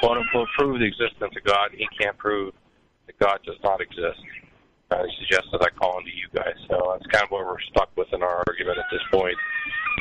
quote 0.00 0.18
unquote 0.18 0.48
prove 0.58 0.80
the 0.80 0.84
existence 0.84 1.32
of 1.34 1.44
God. 1.44 1.70
He 1.72 1.88
can't 1.98 2.18
prove 2.18 2.52
that 3.06 3.18
God 3.18 3.40
does 3.46 3.56
not 3.64 3.80
exist. 3.80 4.20
Uh, 4.90 5.04
suggested 5.20 5.62
I 5.62 5.70
call 5.78 5.98
into 5.98 6.10
you 6.10 6.26
guys, 6.34 6.56
so 6.68 6.92
that's 6.92 7.06
kind 7.12 7.24
of 7.24 7.30
where 7.30 7.46
we're 7.46 7.60
stuck 7.70 7.90
with 7.96 8.08
in 8.12 8.22
our 8.22 8.42
argument 8.48 8.78
at 8.78 8.86
this 8.90 9.02
point. 9.12 9.36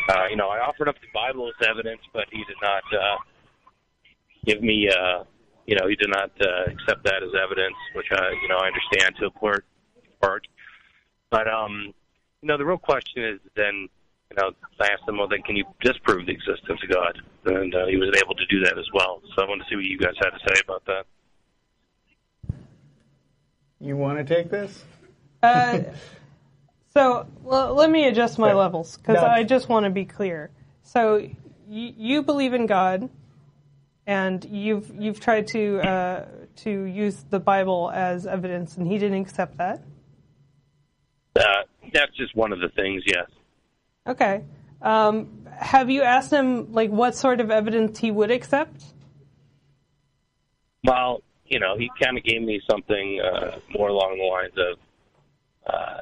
Uh, 0.10 0.25
you 0.30 0.36
know, 0.36 0.49
I 0.49 0.60
offered 0.60 0.88
up 0.88 0.95
the 0.99 1.08
Bible 1.13 1.47
as 1.47 1.67
evidence, 1.67 2.02
but 2.12 2.25
he 2.32 2.39
did 2.39 2.58
not 2.62 2.82
uh, 2.91 3.17
give 4.45 4.63
me. 4.63 4.89
Uh, 4.89 5.25
you 5.67 5.75
know, 5.75 5.88
he 5.88 5.95
did 5.95 6.10
not 6.10 6.32
uh, 6.41 6.71
accept 6.71 7.04
that 7.04 7.21
as 7.21 7.30
evidence, 7.38 7.75
which 7.93 8.08
I, 8.12 8.32
you 8.41 8.47
know, 8.47 8.58
I 8.58 8.67
understand 8.67 9.15
to 9.19 9.28
a 9.28 9.32
part. 9.32 9.63
part. 10.19 10.47
But 11.30 11.47
um, 11.47 11.93
you 12.41 12.47
know, 12.47 12.58
the 12.58 12.65
real 12.65 12.80
question 12.80 13.23
is 13.23 13.39
then, 13.56 13.88
you 14.32 14.38
know, 14.38 14.52
I 14.80 14.88
asked 14.88 15.08
him, 15.08 15.17
well, 15.17 15.28
then 15.28 15.43
can 15.43 15.56
you 15.56 15.65
disprove 15.82 16.25
the 16.25 16.32
existence 16.32 16.80
of 16.82 16.89
God? 16.89 17.21
And 17.45 17.75
uh, 17.75 17.86
he 17.86 17.97
was 17.97 18.10
able 18.23 18.36
to 18.36 18.45
do 18.47 18.62
that 18.65 18.78
as 18.78 18.86
well. 18.93 19.21
So 19.36 19.43
I 19.43 19.47
wanted 19.47 19.65
to 19.65 19.69
see 19.69 19.75
what 19.75 19.86
you 19.86 19.99
guys 19.99 20.13
had 20.17 20.32
to 20.32 20.39
say 20.47 20.62
about 20.63 20.86
that. 20.86 21.06
You 23.80 23.96
want 23.96 24.18
to 24.18 24.24
take 24.36 24.50
this? 24.50 24.84
Uh, 25.42 25.80
so 26.94 27.28
well, 27.44 27.74
let 27.74 27.89
me 27.89 28.08
adjust 28.08 28.38
my 28.38 28.50
Okay. 28.50 28.56
levels 28.58 28.98
because 28.98 29.22
No. 29.22 29.28
I 29.28 29.44
just 29.44 29.70
want 29.70 29.86
to 29.86 29.89
be 29.89 30.06
clear. 30.06 30.50
So 30.84 31.18
y- 31.18 31.94
you 31.98 32.24
believe 32.24 32.54
in 32.54 32.65
God, 32.65 33.10
and 34.06 34.44
you've 34.46 34.92
you've 35.00 35.20
tried 35.20 35.48
to 35.50 35.80
uh, 35.80 36.26
to 36.58 36.70
use 36.84 37.24
the 37.30 37.39
Bible 37.39 37.89
as 37.94 38.28
evidence, 38.28 38.76
and 38.78 38.86
he 38.88 38.98
didn't 38.98 39.22
accept 39.22 39.58
that. 39.58 39.82
Uh, 41.39 41.44
that's 41.94 42.15
just 42.18 42.36
one 42.36 42.52
of 42.52 42.60
the 42.60 42.70
things, 42.70 43.04
yes. 43.06 43.30
Okay. 44.06 44.44
Um, 44.82 45.46
have 45.56 45.89
you 45.89 46.02
asked 46.02 46.32
him 46.32 46.74
like 46.74 46.89
what 46.89 47.15
sort 47.15 47.39
of 47.39 47.50
evidence 47.52 47.98
he 48.00 48.12
would 48.12 48.32
accept? 48.32 48.84
Well, 50.84 51.22
you 51.49 51.59
know, 51.59 51.77
he 51.77 51.89
kind 52.01 52.17
of 52.17 52.23
gave 52.23 52.41
me 52.41 52.62
something 52.69 53.21
uh, 53.21 53.59
more 53.71 53.89
along 53.89 54.17
the 54.17 54.23
lines 54.23 54.53
of, 54.57 55.73
uh, 55.73 56.01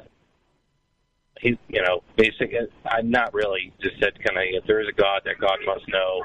he, 1.40 1.58
you 1.68 1.82
know, 1.82 2.02
basic. 2.16 2.54
I'm 2.84 3.10
not 3.10 3.32
really 3.32 3.72
just 3.80 3.98
said, 4.00 4.12
kind 4.24 4.36
of, 4.36 4.44
if 4.50 4.66
there 4.66 4.80
is 4.80 4.88
a 4.88 4.92
God, 4.92 5.22
that 5.24 5.38
God 5.40 5.58
must 5.64 5.88
know, 5.88 6.22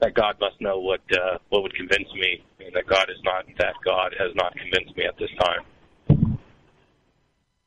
that 0.00 0.14
God 0.14 0.36
must 0.40 0.60
know 0.60 0.78
what 0.78 1.00
uh, 1.12 1.38
what 1.48 1.62
would 1.62 1.74
convince 1.74 2.12
me, 2.14 2.44
and 2.60 2.74
that 2.74 2.86
God 2.86 3.06
is 3.10 3.20
not 3.24 3.44
that 3.58 3.74
God 3.84 4.14
has 4.18 4.34
not 4.36 4.54
convinced 4.54 4.96
me 4.96 5.04
at 5.04 5.16
this 5.18 5.30
time. 5.40 6.38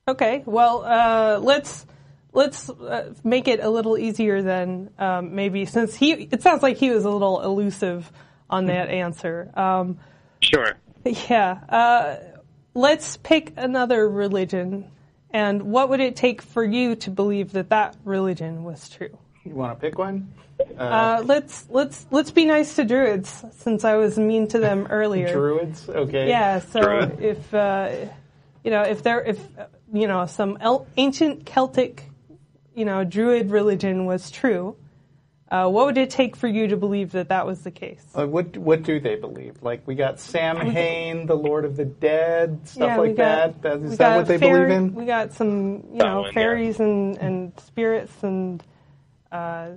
Okay. 0.07 0.43
Well, 0.45 0.85
uh, 0.85 1.39
let's 1.39 1.85
let's 2.31 2.69
uh, 2.69 3.13
make 3.23 3.47
it 3.47 3.59
a 3.61 3.69
little 3.69 3.97
easier 3.97 4.41
then. 4.41 4.89
Um, 4.97 5.35
maybe 5.35 5.65
since 5.65 5.95
he, 5.95 6.13
it 6.13 6.41
sounds 6.41 6.63
like 6.63 6.77
he 6.77 6.91
was 6.91 7.03
a 7.03 7.09
little 7.09 7.41
elusive 7.41 8.09
on 8.49 8.67
that 8.67 8.89
answer. 8.89 9.51
Um, 9.55 9.99
Sure. 10.41 10.73
yeah. 11.05 11.59
Uh, 11.69 12.15
let's 12.73 13.17
pick 13.17 13.53
another 13.57 14.07
religion. 14.09 14.89
And 15.31 15.63
what 15.63 15.89
would 15.89 15.99
it 15.99 16.15
take 16.15 16.41
for 16.41 16.63
you 16.63 16.95
to 16.97 17.11
believe 17.11 17.51
that 17.53 17.69
that 17.69 17.95
religion 18.05 18.63
was 18.63 18.89
true? 18.89 19.17
You 19.43 19.55
want 19.55 19.77
to 19.77 19.81
pick 19.81 19.97
one? 19.97 20.33
Uh, 20.77 21.21
let's 21.25 21.67
let's 21.69 22.05
let's 22.09 22.31
be 22.31 22.45
nice 22.45 22.75
to 22.77 22.83
Druids, 22.83 23.45
since 23.57 23.83
I 23.83 23.95
was 23.95 24.17
mean 24.17 24.47
to 24.47 24.59
them 24.59 24.87
earlier. 24.89 25.31
Druids? 25.31 25.87
Okay. 25.87 26.29
Yeah, 26.29 26.59
so 26.59 26.81
Druid. 26.81 27.19
if 27.21 27.53
uh, 27.53 27.89
you 28.63 28.71
know 28.71 28.81
if 28.81 29.03
there 29.03 29.21
if 29.21 29.39
uh, 29.57 29.67
you 29.93 30.07
know 30.07 30.25
some 30.25 30.57
el- 30.59 30.87
ancient 30.97 31.45
Celtic 31.45 32.09
you 32.73 32.85
know 32.85 33.03
Druid 33.03 33.51
religion 33.51 34.05
was 34.05 34.31
true, 34.31 34.75
uh, 35.49 35.67
what 35.69 35.85
would 35.85 35.97
it 35.97 36.09
take 36.09 36.35
for 36.35 36.47
you 36.47 36.67
to 36.67 36.75
believe 36.75 37.13
that 37.13 37.29
that 37.29 37.45
was 37.45 37.61
the 37.61 37.71
case? 37.71 38.03
Uh, 38.13 38.27
what 38.27 38.57
what 38.57 38.83
do 38.83 38.99
they 38.99 39.15
believe? 39.15 39.61
Like 39.61 39.87
we 39.87 39.95
got 39.95 40.19
Samhain, 40.19 41.25
the 41.25 41.35
Lord 41.35 41.63
of 41.63 41.77
the 41.77 41.85
Dead, 41.85 42.67
stuff 42.67 42.81
yeah, 42.87 42.97
like 42.97 43.09
we 43.09 43.13
got, 43.15 43.61
that. 43.61 43.61
that. 43.61 43.81
we 43.81 43.87
Is 43.87 43.97
that 43.97 44.09
got 44.09 44.17
what 44.17 44.27
they 44.27 44.37
fairy- 44.37 44.65
believe 44.67 44.77
in? 44.77 44.93
We 44.93 45.05
got 45.05 45.33
some 45.33 45.83
you 45.91 45.99
know 45.99 46.23
Samhain, 46.23 46.25
yeah. 46.25 46.31
fairies 46.33 46.79
and 46.81 47.17
and 47.17 47.59
spirits 47.61 48.11
and 48.23 48.61
uh, 49.31 49.69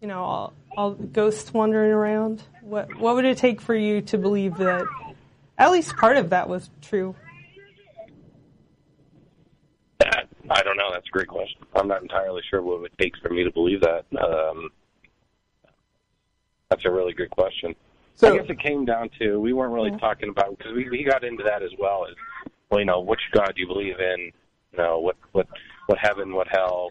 you 0.00 0.06
know 0.06 0.22
all, 0.22 0.52
all 0.76 0.90
ghosts 0.92 1.52
wandering 1.52 1.90
around. 1.90 2.42
What 2.62 2.94
what 2.96 3.16
would 3.16 3.24
it 3.24 3.36
take 3.38 3.60
for 3.60 3.74
you 3.74 4.02
to 4.02 4.18
believe 4.18 4.56
that 4.58 4.84
at 5.58 5.72
least 5.72 5.96
part 5.96 6.18
of 6.18 6.30
that 6.30 6.48
was 6.48 6.70
true? 6.82 7.16
That 9.98 10.28
I 10.48 10.62
don't 10.62 10.76
know. 10.76 10.90
That's 10.92 11.06
a 11.08 11.10
great 11.10 11.28
question. 11.28 11.62
I'm 11.74 11.88
not 11.88 12.02
entirely 12.02 12.42
sure 12.48 12.62
what 12.62 12.84
it 12.84 12.92
takes 12.98 13.18
for 13.20 13.28
me 13.30 13.42
to 13.44 13.50
believe 13.50 13.80
that. 13.80 14.04
Um, 14.22 14.70
that's 16.70 16.84
a 16.84 16.90
really 16.90 17.12
good 17.12 17.30
question. 17.30 17.74
So- 18.14 18.32
I 18.32 18.38
guess 18.38 18.48
it 18.48 18.60
came 18.60 18.84
down 18.84 19.10
to 19.18 19.38
we 19.40 19.52
weren't 19.52 19.72
really 19.72 19.96
talking 19.98 20.28
about 20.30 20.56
because 20.56 20.72
we 20.72 20.88
we 20.88 21.04
got 21.04 21.24
into 21.24 21.42
that 21.44 21.62
as 21.62 21.70
well 21.78 22.06
as 22.08 22.14
well. 22.70 22.80
You 22.80 22.86
know, 22.86 23.00
which 23.00 23.20
God 23.32 23.52
do 23.54 23.60
you 23.60 23.66
believe 23.66 23.98
in? 23.98 24.32
You 24.72 24.78
know, 24.78 25.00
what 25.00 25.16
what 25.32 25.48
what 25.86 25.98
heaven, 25.98 26.32
what 26.32 26.46
hell? 26.48 26.90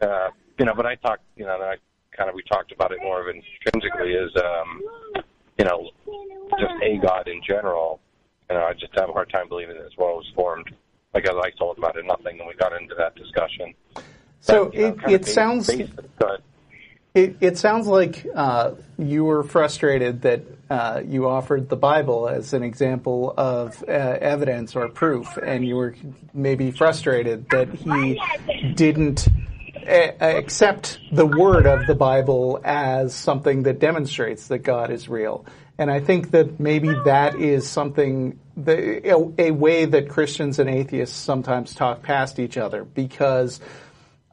Uh, 0.00 0.28
you 0.58 0.64
know, 0.64 0.74
but 0.74 0.86
I 0.86 0.94
talked. 0.94 1.22
You 1.36 1.46
know, 1.46 1.56
I 1.60 1.76
kind 2.16 2.28
of 2.30 2.34
we 2.36 2.42
talked 2.44 2.70
about 2.72 2.92
it 2.92 2.98
more 3.02 3.20
of 3.20 3.34
intrinsically 3.34 4.16
as 4.16 4.30
um, 4.42 4.82
you 5.58 5.64
know, 5.64 5.90
just 6.58 6.74
a 6.82 6.98
God 6.98 7.28
in 7.28 7.42
general. 7.42 8.00
You 8.48 8.56
know, 8.56 8.64
I 8.64 8.72
just 8.74 8.92
have 8.98 9.08
a 9.08 9.12
hard 9.12 9.30
time 9.30 9.48
believing 9.48 9.76
that 9.76 9.82
this 9.84 9.96
world 9.96 10.18
was 10.18 10.32
formed 10.34 10.70
because 11.12 11.34
I 11.42 11.50
told 11.50 11.78
about 11.78 11.96
it 11.96 12.06
nothing, 12.06 12.38
and 12.38 12.46
we 12.46 12.54
got 12.54 12.78
into 12.78 12.94
that 12.94 13.16
discussion. 13.16 13.74
So 14.40 14.66
But, 14.66 14.74
you 14.74 14.80
know, 14.90 14.96
it, 15.08 15.12
it 15.12 15.26
sounds 15.26 15.66
basic, 15.66 15.90
but 16.18 16.42
it, 17.14 17.36
it 17.40 17.58
sounds 17.58 17.86
like 17.86 18.26
uh, 18.34 18.72
you 18.98 19.24
were 19.24 19.42
frustrated 19.42 20.22
that 20.22 20.42
uh, 20.70 21.02
you 21.04 21.28
offered 21.28 21.68
the 21.68 21.76
Bible 21.76 22.28
as 22.28 22.52
an 22.52 22.62
example 22.62 23.32
of 23.36 23.82
uh, 23.88 23.92
evidence 23.92 24.76
or 24.76 24.88
proof, 24.88 25.38
and 25.42 25.66
you 25.66 25.76
were 25.76 25.94
maybe 26.34 26.70
frustrated 26.70 27.48
that 27.50 27.72
he 27.72 28.20
didn't 28.74 29.28
a- 29.86 30.14
accept 30.20 31.00
the 31.10 31.26
word 31.26 31.66
of 31.66 31.86
the 31.86 31.94
Bible 31.94 32.60
as 32.64 33.14
something 33.14 33.62
that 33.62 33.78
demonstrates 33.78 34.48
that 34.48 34.58
God 34.58 34.90
is 34.90 35.08
real. 35.08 35.46
And 35.78 35.90
I 35.90 36.00
think 36.00 36.32
that 36.32 36.60
maybe 36.60 36.92
that 37.04 37.36
is 37.36 37.66
something, 37.66 38.38
the, 38.56 39.08
a, 39.10 39.48
a 39.48 39.50
way 39.52 39.84
that 39.86 40.08
Christians 40.08 40.58
and 40.58 40.68
atheists 40.68 41.16
sometimes 41.16 41.74
talk 41.74 42.02
past 42.02 42.38
each 42.38 42.58
other 42.58 42.84
because 42.84 43.60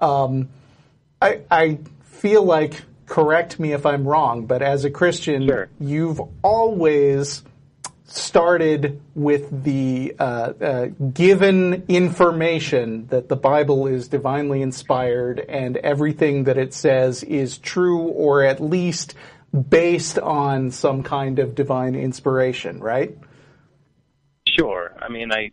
um, 0.02 0.50
I, 1.22 1.42
I 1.50 1.80
feel 2.26 2.44
like, 2.44 2.82
correct 3.06 3.60
me 3.60 3.72
if 3.74 3.86
I'm 3.86 4.08
wrong, 4.08 4.48
but 4.48 4.64
as 4.64 4.84
a 4.84 4.90
Christian, 4.90 5.48
Sure. 5.48 5.70
you've 5.80 6.20
always 6.44 7.44
started 8.06 9.00
with 9.14 9.64
the 9.64 10.16
uh, 10.18 10.24
uh, 10.60 10.86
given 11.14 11.84
information 11.88 13.06
that 13.08 13.30
the 13.30 13.36
Bible 13.36 13.86
is 13.86 14.08
divinely 14.08 14.64
inspired 14.64 15.40
and 15.40 15.78
everything 15.78 16.46
that 16.46 16.58
it 16.58 16.74
says 16.74 17.22
is 17.22 17.60
true 17.60 18.00
or 18.08 18.42
at 18.44 18.60
least 18.60 19.14
based 19.70 20.18
on 20.18 20.72
some 20.72 21.04
kind 21.04 21.38
of 21.38 21.54
divine 21.54 21.94
inspiration, 21.94 22.80
right? 22.80 23.16
Sure. 24.58 24.96
I 25.00 25.10
mean, 25.10 25.32
I, 25.32 25.52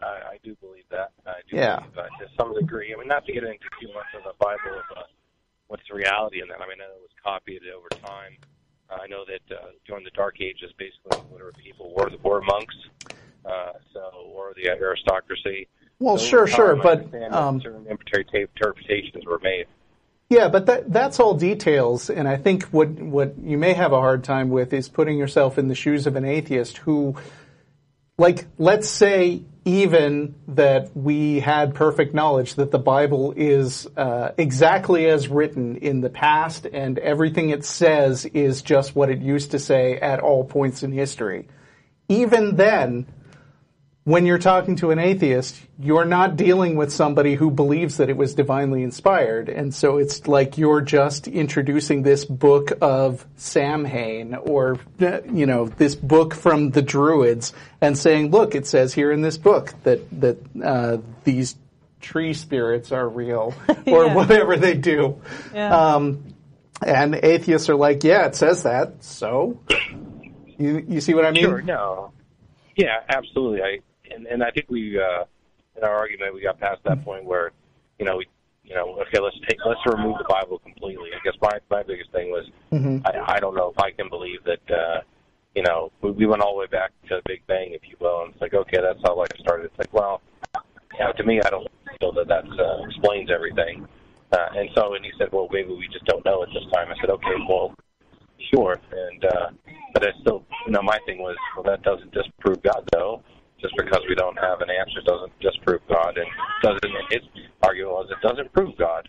I 0.00 0.06
I 0.06 0.38
do 0.44 0.54
believe 0.60 0.84
that. 0.90 1.10
I 1.26 1.40
do 1.50 1.56
Yeah. 1.56 1.80
believe 1.80 1.94
that 1.96 2.08
to 2.20 2.26
some 2.38 2.54
degree. 2.54 2.94
I 2.94 2.98
mean, 2.98 3.08
not 3.08 3.26
to 3.26 3.32
get 3.32 3.42
into 3.42 3.66
too 3.80 3.88
much 3.92 4.06
of 4.16 4.22
the 4.22 4.34
Bible, 4.38 4.80
but 4.94 5.06
what's 5.74 5.88
the 5.88 5.96
reality 5.96 6.40
in 6.40 6.46
that? 6.46 6.60
I 6.62 6.68
mean, 6.68 6.78
I 6.80 6.86
know 6.86 6.94
it 6.94 7.02
was 7.02 7.10
copied 7.20 7.62
over 7.76 7.88
time. 8.06 8.36
Uh, 8.88 8.98
I 9.02 9.08
know 9.08 9.24
that 9.24 9.56
uh, 9.56 9.70
during 9.88 10.04
the 10.04 10.10
Dark 10.10 10.40
Ages, 10.40 10.70
basically, 10.78 11.18
whatever 11.30 11.50
people 11.50 11.92
were 11.96 12.08
the 12.08 12.16
were 12.22 12.40
monks, 12.42 12.76
uh, 13.44 13.72
so 13.92 14.30
or 14.32 14.54
the 14.54 14.68
aristocracy. 14.68 15.66
Well, 15.98 16.16
So 16.16 16.26
sure, 16.26 16.46
sure, 16.46 16.76
but 16.76 17.12
um, 17.32 17.60
certain 17.60 17.88
interpretations 17.88 19.26
were 19.26 19.40
made. 19.40 19.66
Yeah, 20.30 20.46
but 20.46 20.66
that, 20.66 20.92
that's 20.92 21.18
all 21.18 21.34
details, 21.34 22.08
and 22.08 22.28
I 22.28 22.36
think 22.36 22.66
what 22.66 22.90
what 22.90 23.34
you 23.42 23.58
may 23.58 23.72
have 23.72 23.92
a 23.92 23.98
hard 23.98 24.22
time 24.22 24.50
with 24.50 24.72
is 24.72 24.88
putting 24.88 25.18
yourself 25.18 25.58
in 25.58 25.66
the 25.66 25.74
shoes 25.74 26.06
of 26.06 26.14
an 26.14 26.24
atheist 26.24 26.78
who, 26.78 27.16
like, 28.16 28.46
let's 28.58 28.88
say 28.88 29.42
even 29.64 30.34
that 30.48 30.94
we 30.94 31.40
had 31.40 31.74
perfect 31.74 32.14
knowledge 32.14 32.56
that 32.56 32.70
the 32.70 32.78
Bible 32.78 33.32
is 33.36 33.88
uh, 33.96 34.32
exactly 34.36 35.06
as 35.06 35.28
written 35.28 35.76
in 35.76 36.00
the 36.00 36.10
past, 36.10 36.66
and 36.66 36.98
everything 36.98 37.50
it 37.50 37.64
says 37.64 38.26
is 38.26 38.62
just 38.62 38.94
what 38.94 39.10
it 39.10 39.20
used 39.20 39.52
to 39.52 39.58
say 39.58 39.98
at 39.98 40.20
all 40.20 40.44
points 40.44 40.82
in 40.82 40.92
history. 40.92 41.48
Even 42.08 42.56
then, 42.56 43.06
when 44.04 44.26
you're 44.26 44.38
talking 44.38 44.76
to 44.76 44.90
an 44.90 44.98
atheist, 44.98 45.58
you're 45.78 46.04
not 46.04 46.36
dealing 46.36 46.76
with 46.76 46.92
somebody 46.92 47.34
who 47.34 47.50
believes 47.50 47.96
that 47.96 48.10
it 48.10 48.16
was 48.18 48.34
divinely 48.34 48.82
inspired. 48.82 49.48
And 49.48 49.74
so 49.74 49.96
it's 49.96 50.28
like 50.28 50.58
you're 50.58 50.82
just 50.82 51.26
introducing 51.26 52.02
this 52.02 52.24
book 52.26 52.70
of 52.82 53.26
Sam 53.36 53.84
Samhain 53.84 54.34
or, 54.34 54.78
you 54.98 55.46
know, 55.46 55.68
this 55.68 55.94
book 55.94 56.34
from 56.34 56.70
the 56.70 56.82
Druids 56.82 57.54
and 57.80 57.96
saying, 57.96 58.30
look, 58.30 58.54
it 58.54 58.66
says 58.66 58.92
here 58.92 59.10
in 59.10 59.22
this 59.22 59.38
book 59.38 59.72
that, 59.84 60.00
that, 60.20 60.36
uh, 60.62 60.98
these 61.24 61.56
tree 62.02 62.34
spirits 62.34 62.92
are 62.92 63.08
real 63.08 63.54
or 63.86 64.04
Yeah. 64.06 64.14
whatever 64.14 64.56
they 64.56 64.74
do. 64.74 65.22
Yeah. 65.54 65.94
Um, 65.94 66.34
and 66.84 67.14
atheists 67.14 67.70
are 67.70 67.74
like, 67.74 68.04
yeah, 68.04 68.26
it 68.26 68.36
says 68.36 68.64
that. 68.64 69.02
So 69.02 69.58
you, 70.58 70.84
you 70.86 71.00
see 71.00 71.14
what 71.14 71.24
I 71.24 71.30
mean? 71.30 71.44
Sure, 71.44 71.62
no. 71.62 72.12
Yeah, 72.76 73.00
absolutely. 73.08 73.62
I 73.62 73.78
and, 74.14 74.26
and 74.26 74.42
I 74.42 74.50
think 74.50 74.66
we 74.70 74.98
uh 74.98 75.24
in 75.76 75.84
our 75.84 75.94
argument 75.94 76.34
we 76.34 76.42
got 76.42 76.58
past 76.58 76.80
that 76.84 77.04
point 77.04 77.24
where, 77.24 77.50
you 77.98 78.06
know, 78.06 78.16
we 78.16 78.26
you 78.64 78.74
know, 78.74 78.98
okay, 79.02 79.20
let's 79.20 79.36
take 79.48 79.58
let's 79.66 79.80
remove 79.86 80.16
the 80.18 80.26
Bible 80.28 80.58
completely. 80.58 81.10
I 81.14 81.20
guess 81.24 81.34
my 81.40 81.58
my 81.70 81.82
biggest 81.82 82.10
thing 82.12 82.30
was 82.30 82.48
I, 83.06 83.36
I 83.36 83.40
don't 83.40 83.54
know 83.54 83.70
if 83.70 83.78
I 83.78 83.90
can 83.90 84.08
believe 84.08 84.42
that 84.44 84.74
uh 84.74 85.00
you 85.54 85.62
know, 85.62 85.92
we, 86.02 86.10
we 86.10 86.26
went 86.26 86.42
all 86.42 86.54
the 86.54 86.60
way 86.60 86.66
back 86.66 86.90
to 87.08 87.16
the 87.16 87.22
Big 87.26 87.46
Bang, 87.46 87.72
if 87.72 87.82
you 87.88 87.96
will, 88.00 88.22
and 88.22 88.32
it's 88.32 88.40
like, 88.40 88.54
okay, 88.54 88.78
that's 88.82 88.98
how 89.04 89.16
life 89.16 89.28
started. 89.38 89.66
It's 89.66 89.78
like, 89.78 89.92
well, 89.92 90.20
you 90.98 91.04
know, 91.04 91.12
to 91.12 91.24
me, 91.24 91.40
I 91.44 91.50
don't 91.50 91.68
feel 92.00 92.12
that 92.12 92.28
that 92.28 92.44
uh, 92.44 92.84
explains 92.86 93.30
everything. 93.30 93.86
Uh, 94.32 94.48
and 94.56 94.68
so, 94.74 94.94
and 94.94 95.04
he 95.04 95.12
said, 95.16 95.28
well, 95.32 95.48
maybe 95.52 95.68
we 95.70 95.86
just 95.92 96.04
don't 96.06 96.24
know 96.24 96.42
at 96.42 96.48
this 96.48 96.64
time. 96.72 96.88
I 96.90 97.00
said, 97.00 97.10
okay, 97.10 97.36
well, 97.48 97.74
sure. 98.52 98.80
And 98.90 99.24
uh, 99.24 99.50
but 99.92 100.06
I 100.06 100.10
still, 100.20 100.44
you 100.66 100.72
know, 100.72 100.82
my 100.82 100.98
thing 101.06 101.18
was, 101.18 101.36
well, 101.54 101.64
that 101.64 101.82
doesn't 101.82 102.12
disprove 102.12 102.62
God, 102.62 102.88
though. 102.92 103.22
Just 103.64 103.76
because 103.80 104.04
we 104.10 104.14
don't 104.14 104.36
have 104.36 104.60
an 104.60 104.68
answer 104.68 105.00
doesn't 105.08 105.32
disprove 105.40 105.80
God, 105.88 106.18
and 106.20 106.28
doesn't. 106.62 106.84
His 107.08 107.24
argument 107.62 107.96
was 107.96 108.10
it 108.12 108.20
doesn't 108.20 108.52
prove 108.52 108.76
God. 108.76 109.08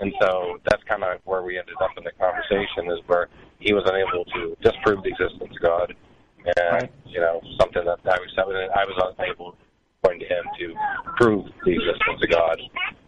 And 0.00 0.12
so 0.20 0.58
that's 0.68 0.84
kind 0.84 1.02
of 1.02 1.20
where 1.24 1.40
we 1.40 1.58
ended 1.58 1.76
up 1.80 1.96
in 1.96 2.04
the 2.04 2.12
conversation, 2.20 2.92
is 2.92 3.00
where 3.06 3.28
he 3.58 3.72
was 3.72 3.88
unable 3.88 4.26
to 4.36 4.54
disprove 4.60 5.02
the 5.02 5.08
existence 5.08 5.48
of 5.48 5.62
God, 5.64 5.94
and 6.44 6.72
Right. 6.76 6.92
you 7.06 7.20
know 7.20 7.40
something 7.58 7.86
that 7.86 7.98
I 8.04 8.20
was 8.20 8.28
I 8.36 8.84
was 8.84 9.14
unable, 9.16 9.56
according 10.02 10.20
to 10.20 10.26
him, 10.28 10.44
to 10.60 10.74
prove 11.16 11.46
the 11.64 11.72
existence 11.72 12.20
of 12.20 12.28
God. 12.28 12.60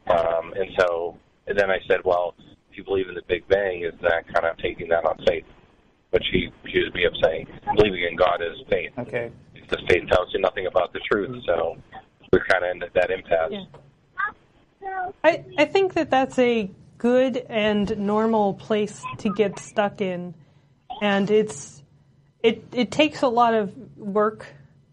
Um, 0.09 0.55
and 0.57 0.70
so 0.81 1.18
and 1.48 1.59
then 1.59 1.70
I 1.70 1.81
said, 1.87 2.01
well, 2.03 2.35
if 2.72 2.79
you 2.79 2.85
believe 2.85 3.09
in 3.09 3.14
the 3.14 3.29
Big 3.29 3.46
Bang, 3.48 3.85
is 3.85 3.92
that 4.01 4.24
kind 4.33 4.46
of 4.46 4.57
taking 4.57 4.88
that 4.88 5.05
on 5.05 5.18
faith? 5.27 5.44
Which 6.12 6.24
he 6.33 6.48
accused 6.64 6.94
me 6.94 7.05
of 7.05 7.12
saying, 7.22 7.46
believing 7.77 8.05
in 8.09 8.16
God 8.16 8.40
is 8.40 8.57
faith. 8.70 8.92
Okay. 8.96 9.31
Because 9.68 9.85
state 9.85 10.09
tells 10.09 10.33
you 10.33 10.40
nothing 10.40 10.66
about 10.66 10.92
the 10.92 11.00
truth. 11.00 11.42
So 11.46 11.76
we're 12.33 12.44
kind 12.44 12.64
of 12.64 12.70
in 12.70 12.83
that 12.94 13.11
impasse. 13.11 13.52
Yeah. 14.81 15.11
I, 15.24 15.44
I 15.59 15.64
think 15.64 15.94
that 15.94 16.11
that's 16.11 16.38
a 16.38 16.70
good 16.96 17.37
and 17.48 17.98
normal 17.98 18.54
place 18.54 19.02
to 19.18 19.33
get 19.33 19.59
stuck 19.59 20.00
in, 20.00 20.35
and 21.00 21.31
it's 21.31 21.83
it 22.42 22.64
it 22.72 22.90
takes 22.90 23.22
a 23.22 23.28
lot 23.28 23.54
of 23.54 23.74
work, 23.96 24.46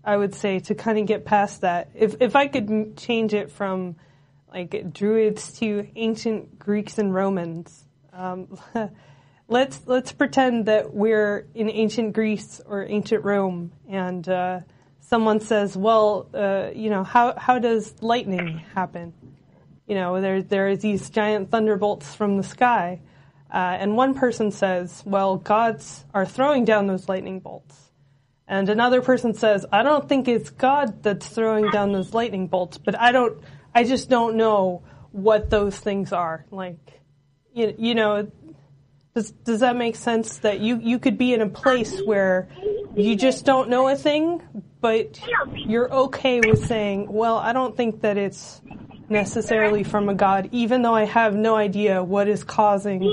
I 0.03 0.17
would 0.17 0.35
say, 0.35 0.59
to 0.59 0.75
kind 0.75 0.97
of 0.97 1.05
get 1.05 1.25
past 1.25 1.61
that. 1.61 1.89
If 1.95 2.21
if 2.21 2.35
I 2.35 2.47
could 2.47 2.97
change 2.97 3.33
it 3.33 3.51
from 3.51 3.95
like 4.51 4.93
Druids 4.93 5.59
to 5.59 5.87
ancient 5.95 6.57
Greeks 6.57 6.97
and 6.97 7.13
Romans, 7.13 7.85
um, 8.13 8.57
let's 9.47 9.81
let's 9.85 10.11
pretend 10.11 10.65
that 10.65 10.93
we're 10.93 11.47
in 11.53 11.69
ancient 11.69 12.13
Greece 12.13 12.61
or 12.65 12.85
ancient 12.85 13.23
Rome, 13.23 13.71
and 13.87 14.27
uh, 14.27 14.59
someone 14.99 15.39
says, 15.39 15.77
"Well, 15.77 16.27
uh, 16.33 16.69
you 16.73 16.89
know, 16.89 17.03
how 17.03 17.37
how 17.37 17.59
does 17.59 18.01
lightning 18.01 18.61
happen?" 18.73 19.13
you 19.87 19.95
know, 19.95 20.19
there 20.19 20.41
there 20.41 20.67
are 20.69 20.75
these 20.75 21.09
giant 21.09 21.51
thunderbolts 21.51 22.13
from 22.15 22.37
the 22.37 22.43
sky, 22.43 23.01
uh, 23.53 23.77
and 23.79 23.95
one 23.95 24.15
person 24.15 24.51
says, 24.51 25.03
"Well, 25.05 25.37
gods 25.37 26.05
are 26.13 26.25
throwing 26.25 26.65
down 26.65 26.87
those 26.87 27.07
lightning 27.07 27.39
bolts," 27.39 27.91
and 28.47 28.67
another 28.67 29.01
person 29.01 29.33
says, 29.33 29.65
"I 29.71 29.83
don't 29.83 30.09
think 30.09 30.27
it's 30.27 30.49
God 30.49 31.03
that's 31.03 31.27
throwing 31.27 31.69
down 31.69 31.91
those 31.91 32.13
lightning 32.13 32.47
bolts, 32.47 32.77
but 32.77 32.99
I 32.99 33.11
don't, 33.11 33.39
I 33.75 33.83
just 33.83 34.09
don't 34.09 34.37
know 34.37 34.81
what 35.11 35.51
those 35.51 35.77
things 35.77 36.11
are." 36.11 36.45
Like, 36.49 37.01
you 37.53 37.75
you 37.77 37.93
know, 37.93 38.31
does 39.15 39.31
does 39.31 39.61
that 39.61 39.77
make 39.77 39.95
sense? 39.95 40.39
That 40.39 40.59
you 40.59 40.77
you 40.77 40.99
could 40.99 41.17
be 41.17 41.33
in 41.33 41.39
a 41.39 41.47
place 41.47 42.01
where 42.03 42.49
you 42.95 43.15
just 43.15 43.45
don't 43.45 43.69
know 43.69 43.87
a 43.87 43.95
thing, 43.95 44.41
but 44.81 45.19
you're 45.53 45.91
okay 45.91 46.41
with 46.41 46.67
saying, 46.67 47.11
"Well, 47.11 47.37
I 47.37 47.53
don't 47.53 47.75
think 47.75 48.01
that 48.01 48.17
it's." 48.17 48.61
necessarily 49.07 49.83
from 49.83 50.09
a 50.09 50.15
god, 50.15 50.49
even 50.51 50.81
though 50.81 50.95
I 50.95 51.05
have 51.05 51.35
no 51.35 51.55
idea 51.55 52.03
what 52.03 52.27
is 52.27 52.43
causing 52.43 53.07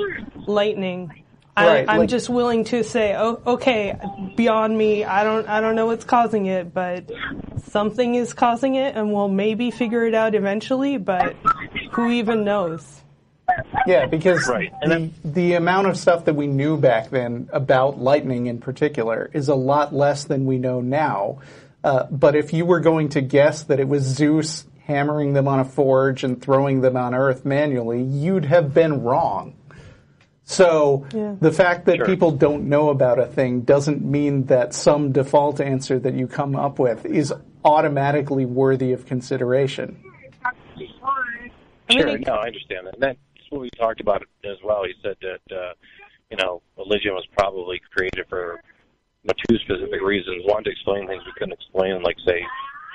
lightning. 0.46 1.08
Right, 1.54 1.86
I, 1.86 1.92
I'm 1.92 1.98
like- 1.98 2.08
just 2.08 2.30
willing 2.30 2.64
to 2.64 2.82
say, 2.82 3.14
oh, 3.14 3.42
okay, 3.46 4.00
beyond 4.34 4.78
me, 4.78 5.04
I 5.04 5.22
don't, 5.22 5.46
I 5.46 5.60
don't 5.60 5.74
know 5.74 5.84
what's 5.84 6.06
causing 6.06 6.46
it, 6.46 6.72
but 6.72 7.10
something 7.66 8.14
is 8.14 8.32
causing 8.32 8.76
it, 8.76 8.96
and 8.96 9.12
we'll 9.12 9.28
maybe 9.28 9.70
figure 9.70 10.06
it 10.06 10.14
out 10.14 10.34
eventually. 10.34 10.96
But 10.96 11.36
who 11.90 12.10
even 12.10 12.42
knows? 12.42 13.01
Yeah, 13.86 14.06
because 14.06 14.48
Right, 14.48 14.72
the, 14.82 14.92
and 14.92 15.14
the 15.24 15.54
amount 15.54 15.88
of 15.88 15.96
stuff 15.96 16.24
that 16.26 16.34
we 16.34 16.46
knew 16.46 16.76
back 16.76 17.10
then 17.10 17.48
about 17.52 17.98
lightning 17.98 18.46
in 18.46 18.58
particular 18.58 19.30
is 19.32 19.48
a 19.48 19.54
lot 19.54 19.94
less 19.94 20.24
than 20.24 20.46
we 20.46 20.58
know 20.58 20.80
now. 20.80 21.38
Uh, 21.84 22.04
but 22.10 22.36
if 22.36 22.52
you 22.52 22.64
were 22.64 22.80
going 22.80 23.08
to 23.10 23.20
guess 23.20 23.64
that 23.64 23.80
it 23.80 23.88
was 23.88 24.02
Zeus 24.04 24.64
hammering 24.86 25.32
them 25.32 25.48
on 25.48 25.60
a 25.60 25.64
forge 25.64 26.22
and 26.24 26.40
throwing 26.40 26.80
them 26.80 26.96
on 26.96 27.14
Earth 27.14 27.44
manually, 27.44 28.02
you'd 28.02 28.44
have 28.44 28.72
been 28.74 29.02
wrong. 29.02 29.54
So 30.44 31.06
Yeah. 31.14 31.34
the 31.40 31.52
fact 31.52 31.86
that 31.86 31.96
Sure. 31.96 32.06
people 32.06 32.30
don't 32.32 32.68
know 32.68 32.90
about 32.90 33.18
a 33.18 33.26
thing 33.26 33.60
doesn't 33.60 34.04
mean 34.04 34.44
that 34.46 34.74
some 34.74 35.12
default 35.12 35.60
answer 35.60 35.98
that 35.98 36.14
you 36.14 36.26
come 36.26 36.56
up 36.56 36.78
with 36.78 37.06
is 37.06 37.32
automatically 37.64 38.44
worthy 38.44 38.92
of 38.92 39.06
consideration. 39.06 39.96
Sure, 41.90 42.18
no, 42.18 42.32
I 42.34 42.46
understand 42.46 42.86
that. 42.86 42.94
And 42.94 43.16
that's 43.52 43.58
what 43.58 43.62
we 43.62 43.70
talked 43.78 44.00
about 44.00 44.22
it 44.22 44.48
as 44.48 44.56
well. 44.64 44.84
He 44.84 44.94
said 45.02 45.16
that, 45.20 45.54
uh, 45.54 45.72
you 46.30 46.36
know, 46.38 46.62
religion 46.76 47.12
was 47.12 47.26
probably 47.36 47.80
created 47.94 48.26
for 48.28 48.62
you 49.22 49.28
know, 49.28 49.34
two 49.48 49.58
specific 49.58 50.00
reasons. 50.02 50.42
One, 50.46 50.64
to 50.64 50.70
explain 50.70 51.06
things 51.06 51.22
we 51.26 51.32
couldn't 51.36 51.52
explain, 51.52 52.02
like, 52.02 52.16
say, 52.26 52.42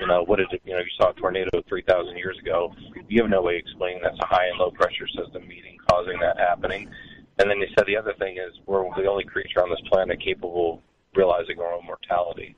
you 0.00 0.06
know, 0.06 0.24
what 0.24 0.36
did 0.36 0.48
you 0.64 0.74
know, 0.74 0.78
you 0.78 0.90
saw 1.00 1.10
a 1.10 1.14
tornado 1.14 1.62
3,000 1.68 2.16
years 2.16 2.38
ago. 2.38 2.74
You 3.08 3.22
have 3.22 3.30
no 3.30 3.42
way 3.42 3.56
of 3.56 3.60
explaining 3.60 4.02
that's 4.02 4.18
a 4.20 4.26
high 4.26 4.46
and 4.46 4.58
low 4.58 4.70
pressure 4.70 5.06
system 5.08 5.46
meeting 5.46 5.76
causing 5.90 6.18
that 6.20 6.38
happening. 6.38 6.88
And 7.38 7.48
then 7.48 7.58
he 7.58 7.66
said 7.76 7.86
the 7.86 7.96
other 7.96 8.14
thing 8.18 8.36
is 8.38 8.52
we're 8.66 8.84
the 8.96 9.08
only 9.08 9.24
creature 9.24 9.62
on 9.62 9.70
this 9.70 9.80
planet 9.90 10.20
capable 10.20 10.74
of 10.74 10.80
realizing 11.16 11.60
our 11.60 11.72
own 11.72 11.84
mortality. 11.86 12.56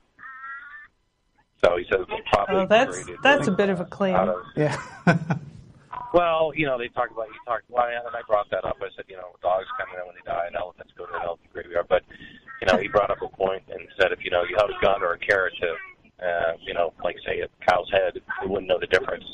So 1.63 1.77
he 1.77 1.85
said 1.91 2.01
it's 2.01 2.29
probably 2.33 2.55
oh, 2.55 2.65
that's 2.65 3.03
created 3.03 3.19
that's 3.21 3.47
a 3.47 3.51
bit 3.51 3.69
of 3.69 3.79
a 3.79 3.85
claim. 3.85 4.15
of 4.15 4.35
Yeah. 4.55 4.81
well, 6.13 6.51
you 6.55 6.65
know, 6.65 6.77
they 6.77 6.89
talk 6.89 7.11
about 7.11 7.27
you 7.27 7.39
talk. 7.45 7.61
Well, 7.69 7.87
and 7.87 8.15
I 8.15 8.21
brought 8.27 8.49
that 8.51 8.65
up. 8.65 8.77
I 8.81 8.89
said, 8.95 9.05
you 9.07 9.17
know, 9.17 9.35
dogs 9.41 9.67
come 9.79 9.89
in 9.95 10.05
when 10.05 10.15
they 10.15 10.25
die, 10.25 10.47
and 10.47 10.55
elephants 10.55 10.93
go 10.97 11.05
to 11.05 11.13
an 11.15 11.23
elephant 11.23 11.51
graveyard. 11.53 11.87
But 11.87 12.03
you 12.61 12.67
know, 12.67 12.77
he 12.77 12.87
brought 12.87 13.09
up 13.09 13.21
a 13.21 13.29
point 13.29 13.63
and 13.69 13.81
said, 13.99 14.11
if 14.11 14.23
you 14.23 14.29
know, 14.29 14.43
you 14.43 14.55
held 14.57 14.69
a 14.69 14.85
gun 14.85 15.01
or 15.01 15.13
a 15.13 15.19
carrot 15.19 15.53
to, 15.61 15.69
uh, 16.25 16.53
you 16.61 16.73
know, 16.73 16.93
like 17.03 17.15
say 17.25 17.41
a 17.41 17.49
cow's 17.65 17.89
head, 17.91 18.21
they 18.41 18.47
wouldn't 18.47 18.67
know 18.67 18.79
the 18.79 18.87
difference. 18.87 19.25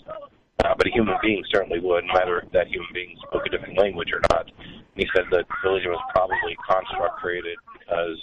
Uh, 0.63 0.73
but 0.75 0.87
a 0.87 0.91
human 0.91 1.15
being 1.21 1.43
certainly 1.53 1.79
would, 1.79 2.03
no 2.05 2.13
matter 2.13 2.39
if 2.39 2.51
that 2.51 2.67
human 2.67 2.89
being 2.93 3.15
spoke 3.27 3.45
a 3.45 3.49
different 3.49 3.77
language 3.77 4.09
or 4.11 4.21
not. 4.31 4.47
And 4.47 4.95
he 4.95 5.07
said 5.15 5.25
that 5.31 5.45
religion 5.63 5.91
was 5.91 6.01
probably 6.15 6.57
construct 6.67 7.19
created 7.19 7.57
because 7.77 8.17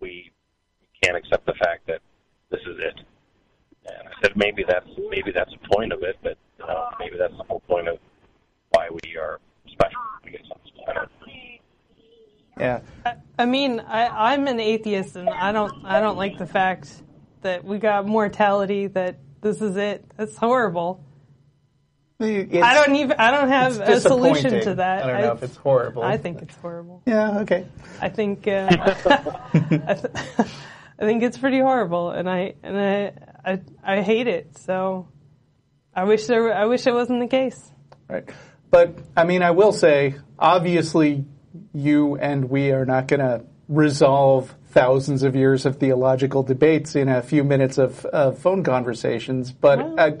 we 0.00 0.32
can't 1.02 1.16
accept 1.16 1.44
the 1.46 1.54
fact 1.54 1.86
that 1.88 2.00
this 2.50 2.60
is 2.60 2.78
it. 2.78 3.00
And 3.86 4.08
I 4.08 4.12
said 4.22 4.32
maybe 4.36 4.64
that's 4.66 4.86
maybe 5.10 5.32
that's 5.32 5.50
the 5.50 5.68
point 5.74 5.92
of 5.92 6.02
it, 6.02 6.16
but 6.22 6.38
you 6.60 6.66
know, 6.66 6.88
maybe 6.98 7.16
that's 7.18 7.36
the 7.36 7.44
whole 7.44 7.60
point 7.60 7.88
of 7.88 7.98
why 8.70 8.88
we 8.90 9.16
are 9.16 9.40
special. 9.68 9.98
I 10.24 10.28
guess 10.30 10.40
on 10.50 10.58
this 10.64 10.72
planet. 10.84 11.08
yeah. 12.58 12.80
I 13.38 13.46
mean, 13.46 13.80
I, 13.80 14.32
I'm 14.32 14.46
an 14.46 14.60
atheist, 14.60 15.16
and 15.16 15.28
I 15.30 15.52
don't 15.52 15.84
I 15.84 16.00
don't 16.00 16.16
like 16.16 16.38
the 16.38 16.46
fact 16.46 16.90
that 17.42 17.64
we 17.64 17.78
got 17.78 18.06
mortality. 18.06 18.86
That 18.88 19.18
this 19.40 19.60
is 19.62 19.76
it. 19.76 20.04
That's 20.16 20.36
horrible. 20.36 21.04
It's- 22.20 22.62
I 22.62 22.74
don't 22.74 22.94
even. 22.96 23.16
I 23.18 23.30
don't 23.30 23.48
have 23.48 23.80
a 23.80 23.98
solution 23.98 24.60
to 24.64 24.74
that. 24.74 25.04
I 25.04 25.06
don't 25.12 25.20
know 25.22 25.32
if 25.32 25.42
it's 25.42 25.56
horrible. 25.56 26.02
I 26.02 26.18
think 26.18 26.42
it's 26.42 26.54
horrible. 26.56 27.02
Yeah, 27.06 27.38
okay. 27.40 27.66
I 28.02 28.10
think. 28.10 28.46
Uh, 28.46 28.68
I, 28.70 29.94
th- 29.94 30.04
I 30.98 31.04
think 31.06 31.22
it's 31.22 31.38
pretty 31.38 31.60
horrible, 31.60 32.10
and 32.10 32.28
I 32.28 32.54
and 32.62 32.78
I, 32.78 33.12
I 33.42 33.60
I 33.82 34.02
hate 34.02 34.26
it. 34.26 34.58
So 34.58 35.08
I 35.94 36.04
wish 36.04 36.26
there. 36.26 36.52
I 36.54 36.66
wish 36.66 36.86
it 36.86 36.94
wasn't 36.94 37.20
the 37.20 37.26
case. 37.26 37.72
Right. 38.08 38.28
But, 38.70 38.96
I 39.16 39.24
mean, 39.24 39.42
I 39.42 39.50
will 39.50 39.72
say, 39.72 40.14
obviously, 40.38 41.24
you 41.72 42.16
and 42.16 42.48
we 42.48 42.70
are 42.70 42.84
not 42.84 43.08
going 43.08 43.20
to 43.20 43.44
resolve 43.68 44.54
thousands 44.70 45.24
of 45.24 45.34
years 45.34 45.66
of 45.66 45.76
theological 45.76 46.44
debates 46.44 46.94
in 46.94 47.08
a 47.08 47.22
few 47.22 47.42
minutes 47.42 47.78
of, 47.78 48.04
of 48.06 48.38
phone 48.38 48.62
conversations. 48.62 49.50
But 49.52 49.80
I, 49.98 50.18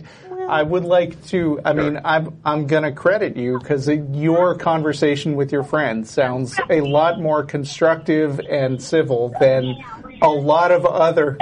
I 0.48 0.62
would 0.62 0.84
like 0.84 1.24
to, 1.26 1.60
I 1.64 1.72
mean, 1.72 2.00
I'm, 2.04 2.40
I'm 2.44 2.66
going 2.66 2.82
to 2.82 2.90
credit 2.90 3.36
you 3.36 3.60
because 3.60 3.88
your 3.88 4.56
conversation 4.56 5.36
with 5.36 5.52
your 5.52 5.62
friend 5.62 6.06
sounds 6.06 6.58
a 6.68 6.80
lot 6.80 7.20
more 7.20 7.44
constructive 7.44 8.40
and 8.40 8.82
civil 8.82 9.32
than 9.38 9.76
a 10.22 10.28
lot 10.28 10.72
of 10.72 10.84
other 10.84 11.38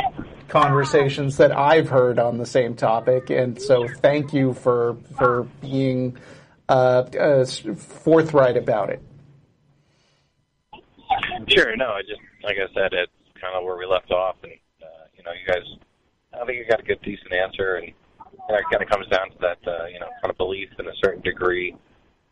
conversations 0.49 1.37
that 1.37 1.57
I've 1.57 1.89
heard 1.89 2.19
on 2.19 2.39
the 2.39 2.47
same 2.47 2.75
topic, 2.75 3.31
and 3.31 3.61
so 3.61 3.87
thank 3.87 4.33
you 4.33 4.55
for 4.55 4.97
for 5.17 5.45
being 5.61 6.17
uh, 6.69 7.05
uh, 7.19 7.45
forthright 7.45 8.57
about 8.57 8.91
it. 8.91 9.03
Sure. 11.49 11.77
No, 11.77 11.91
I 11.91 12.03
just 12.03 12.21
like 12.43 12.57
I 12.57 12.73
said, 12.75 12.93
it's 12.93 13.13
kind 13.41 13.55
of 13.55 13.65
where 13.65 13.77
we 13.77 13.87
left 13.87 14.11
off, 14.11 14.37
and 14.43 14.53
uh, 14.83 15.05
you 15.17 15.23
know, 15.23 15.33
you 15.33 15.47
guys, 15.47 15.65
I 16.35 16.45
think 16.45 16.59
you 16.59 16.67
got 16.69 16.81
a 16.81 16.83
good, 16.83 17.01
decent 17.03 17.33
answer, 17.33 17.77
and 17.77 17.89
it 17.89 18.65
kind 18.71 18.83
of 18.83 18.89
comes 18.89 19.07
down 19.09 19.31
to 19.31 19.39
that, 19.41 19.59
uh, 19.67 19.87
you 19.87 20.01
know, 20.01 20.09
kind 20.23 20.31
of 20.31 20.37
belief 20.37 20.69
in 20.79 20.87
a 20.87 20.95
certain 21.03 21.23
degree 21.23 21.77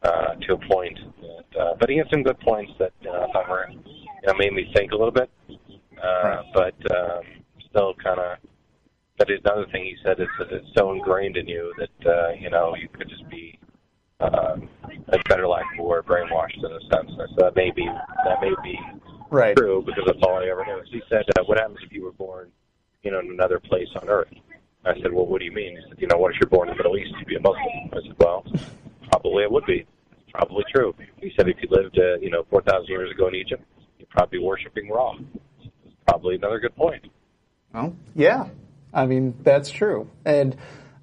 uh, 0.02 0.34
to 0.34 0.54
a 0.54 0.58
point. 0.68 0.98
That, 1.20 1.60
uh, 1.60 1.74
but 1.78 1.88
he 1.88 1.96
had 1.96 2.06
some 2.10 2.22
good 2.22 2.38
points 2.40 2.72
that 2.78 2.92
know, 3.02 3.12
I 3.12 3.32
thought 3.32 3.48
were, 3.48 3.68
you 3.68 4.26
know, 4.26 4.34
made 4.34 4.52
me 4.52 4.70
think 4.74 4.92
a 4.92 4.96
little 4.96 5.12
bit, 5.12 5.30
uh, 6.02 6.42
but 6.54 6.74
um, 6.94 7.22
still 7.76 7.94
kind 8.02 8.18
of 8.18 8.38
But 9.18 9.30
another 9.30 9.66
thing 9.70 9.84
he 9.84 9.96
said 10.04 10.20
is 10.20 10.28
that 10.38 10.50
it's 10.52 10.66
so 10.76 10.92
ingrained 10.92 11.36
in 11.36 11.46
you 11.46 11.72
that 11.78 12.10
uh, 12.10 12.32
you 12.32 12.50
know 12.50 12.74
you 12.74 12.88
could 12.88 13.08
just 13.08 13.28
be, 13.30 13.58
um, 14.20 14.68
a 15.08 15.18
better 15.28 15.46
lack 15.46 15.64
of 15.78 15.84
word, 15.84 16.06
brainwashed 16.06 16.58
in 16.58 16.64
a 16.72 16.80
sense. 16.92 17.10
So 17.16 17.44
that 17.44 17.56
may 17.56 17.70
be 17.70 17.86
that 18.24 18.40
may 18.40 18.54
be 18.62 18.78
Right. 19.28 19.56
true 19.56 19.82
because 19.84 20.04
that's 20.06 20.22
all 20.22 20.38
I 20.38 20.46
ever 20.46 20.64
knew. 20.64 20.80
He 20.88 21.02
said, 21.10 21.24
uh, 21.38 21.42
"What 21.44 21.58
happens 21.58 21.78
if 21.82 21.92
you 21.92 22.04
were 22.04 22.12
born, 22.12 22.52
you 23.02 23.10
know, 23.10 23.18
in 23.18 23.30
another 23.30 23.58
place 23.58 23.88
on 24.00 24.08
Earth?" 24.08 24.32
I 24.84 24.94
said, 25.00 25.12
"Well, 25.12 25.26
what 25.26 25.40
do 25.40 25.44
you 25.44 25.52
mean?" 25.52 25.76
He 25.76 25.82
said, 25.88 26.00
"You 26.00 26.06
know, 26.06 26.16
what 26.16 26.32
if 26.32 26.40
you're 26.40 26.48
born 26.48 26.68
in 26.68 26.76
the 26.76 26.82
Middle 26.82 26.96
East? 26.96 27.12
You'd 27.18 27.26
be 27.26 27.36
a 27.36 27.40
Muslim." 27.40 27.90
I 27.92 28.00
said, 28.06 28.16
"Well, 28.18 28.44
probably 29.10 29.42
it 29.42 29.50
would 29.50 29.66
be. 29.66 29.84
It's 30.12 30.30
probably 30.32 30.64
true." 30.74 30.94
He 31.20 31.32
said, 31.36 31.48
"If 31.48 31.56
you 31.60 31.68
lived, 31.70 31.98
uh, 31.98 32.18
you 32.18 32.30
know, 32.30 32.44
four 32.50 32.62
thousand 32.62 32.88
years 32.88 33.10
ago 33.10 33.26
in 33.28 33.34
Egypt, 33.34 33.64
you'd 33.98 34.08
probably 34.10 34.38
be 34.38 34.44
worshiping 34.44 34.88
Ra." 34.88 35.14
Probably 36.06 36.36
another 36.36 36.60
good 36.60 36.76
point. 36.76 37.04
Well, 37.76 37.94
yeah. 38.14 38.48
I 38.94 39.04
mean, 39.04 39.34
that's 39.42 39.70
true. 39.70 40.08
And 40.24 40.56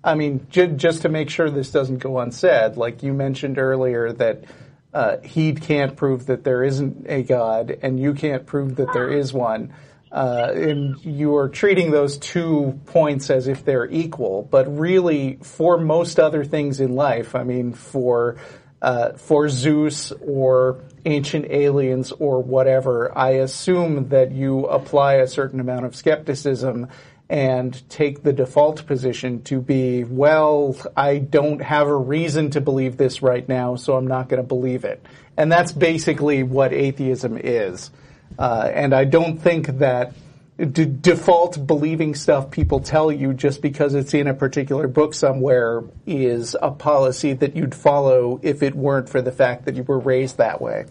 I 0.03 0.15
mean, 0.15 0.47
j- 0.49 0.67
just 0.75 1.03
to 1.03 1.09
make 1.09 1.29
sure 1.29 1.51
this 1.51 1.69
doesn't 1.69 1.99
go 1.99 2.17
unsaid, 2.17 2.77
like 2.77 3.03
you 3.03 3.13
mentioned 3.13 3.59
earlier 3.59 4.11
that 4.13 4.45
uh, 4.91 5.17
he 5.23 5.53
can't 5.53 5.95
prove 5.95 6.25
that 6.25 6.43
there 6.43 6.63
isn't 6.63 7.05
a 7.07 7.21
God 7.21 7.77
and 7.83 7.99
you 7.99 8.15
can't 8.15 8.47
prove 8.47 8.77
that 8.77 8.91
there 8.91 9.11
is 9.11 9.31
one. 9.31 9.73
Uh, 10.11 10.51
and 10.53 11.03
you 11.05 11.35
are 11.37 11.49
treating 11.49 11.91
those 11.91 12.17
two 12.17 12.79
points 12.87 13.29
as 13.29 13.47
if 13.47 13.65
they're 13.65 13.89
equal, 13.89 14.43
but 14.43 14.77
really, 14.77 15.39
for 15.41 15.77
most 15.79 16.19
other 16.19 16.43
things 16.43 16.79
in 16.79 16.93
life, 16.93 17.33
I 17.33 17.43
mean, 17.43 17.73
for 17.73 18.37
uh, 18.83 19.13
for 19.13 19.47
Zeus 19.47 20.11
or 20.21 20.81
ancient 21.05 21.45
aliens 21.49 22.11
or 22.11 22.43
whatever, 22.43 23.17
I 23.17 23.31
assume 23.35 24.09
that 24.09 24.31
you 24.33 24.65
apply 24.65 25.15
a 25.15 25.27
certain 25.27 25.59
amount 25.61 25.85
of 25.85 25.95
skepticism 25.95 26.89
and 27.29 27.89
take 27.89 28.21
the 28.23 28.33
default 28.33 28.85
position 28.85 29.41
to 29.43 29.61
be, 29.61 30.03
well, 30.03 30.75
I 30.95 31.17
don't 31.17 31.61
have 31.61 31.87
a 31.87 31.95
reason 31.95 32.51
to 32.51 32.61
believe 32.61 32.97
this 32.97 33.21
right 33.21 33.47
now, 33.47 33.75
so 33.75 33.95
I'm 33.95 34.07
not 34.07 34.27
going 34.27 34.41
to 34.41 34.47
believe 34.47 34.83
it. 34.83 35.03
And 35.37 35.51
that's 35.51 35.71
basically 35.71 36.43
what 36.43 36.73
atheism 36.73 37.37
is. 37.41 37.89
Uh, 38.37 38.69
and 38.71 38.93
I 38.93 39.05
don't 39.05 39.37
think 39.37 39.67
that 39.79 40.13
d- 40.57 40.85
default 40.85 41.65
believing 41.65 42.15
stuff 42.15 42.51
people 42.51 42.79
tell 42.79 43.11
you 43.11 43.33
just 43.33 43.61
because 43.61 43.93
it's 43.93 44.13
in 44.13 44.27
a 44.27 44.33
particular 44.33 44.87
book 44.87 45.13
somewhere 45.13 45.83
is 46.05 46.55
a 46.61 46.71
policy 46.71 47.33
that 47.33 47.55
you'd 47.55 47.75
follow 47.75 48.39
if 48.43 48.61
it 48.61 48.75
weren't 48.75 49.09
for 49.09 49.21
the 49.21 49.31
fact 49.31 49.65
that 49.65 49.75
you 49.75 49.83
were 49.83 49.99
raised 49.99 50.37
that 50.37 50.61
way. 50.61 50.85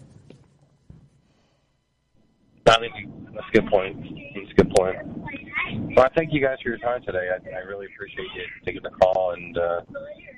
I 2.65 2.77
that's 3.33 3.45
a 3.49 3.51
good 3.51 3.67
point. 3.67 4.01
That's 4.35 4.51
a 4.51 4.63
good 4.63 4.75
point. 4.75 4.97
Well, 5.95 6.05
I 6.05 6.09
thank 6.15 6.33
you 6.33 6.41
guys 6.41 6.57
for 6.63 6.69
your 6.69 6.77
time 6.79 7.01
today. 7.03 7.29
I, 7.29 7.55
I 7.55 7.59
really 7.59 7.87
appreciate 7.93 8.27
you 8.35 8.43
taking 8.65 8.83
the 8.83 8.89
call, 8.89 9.31
and 9.31 9.57
uh, 9.57 9.81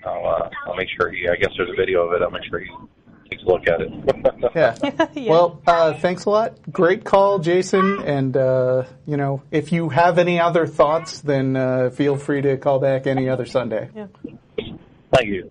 I'll 0.06 0.26
uh, 0.26 0.50
I'll 0.68 0.76
make 0.76 0.90
sure. 0.90 1.10
I 1.10 1.36
guess 1.36 1.52
there's 1.58 1.70
a 1.70 1.76
video 1.76 2.08
of 2.08 2.14
it. 2.14 2.22
I'll 2.24 2.32
make 2.32 2.44
sure 2.50 2.60
he 2.60 2.70
takes 3.30 3.44
a 3.44 3.46
look 3.46 3.68
at 3.68 3.82
it. 3.82 3.92
Yeah. 4.56 4.76
Yeah. 5.16 5.32
Well, 5.32 5.62
uh, 5.68 5.94
thanks 5.96 6.26
a 6.26 6.30
lot. 6.30 6.54
Great 6.72 7.04
call, 7.04 7.40
Jason. 7.40 8.02
And, 8.06 8.36
uh, 8.38 8.84
you 9.06 9.18
know, 9.18 9.42
if 9.52 9.72
you 9.72 9.90
have 9.90 10.18
any 10.18 10.40
other 10.40 10.66
thoughts, 10.68 11.20
then 11.22 11.56
uh, 11.56 11.90
feel 11.90 12.16
free 12.16 12.42
to 12.42 12.58
call 12.58 12.80
back 12.80 13.08
any 13.08 13.28
other 13.28 13.46
Sunday. 13.46 13.90
Yeah. 13.96 14.08
Thank 15.12 15.28
you. 15.28 15.50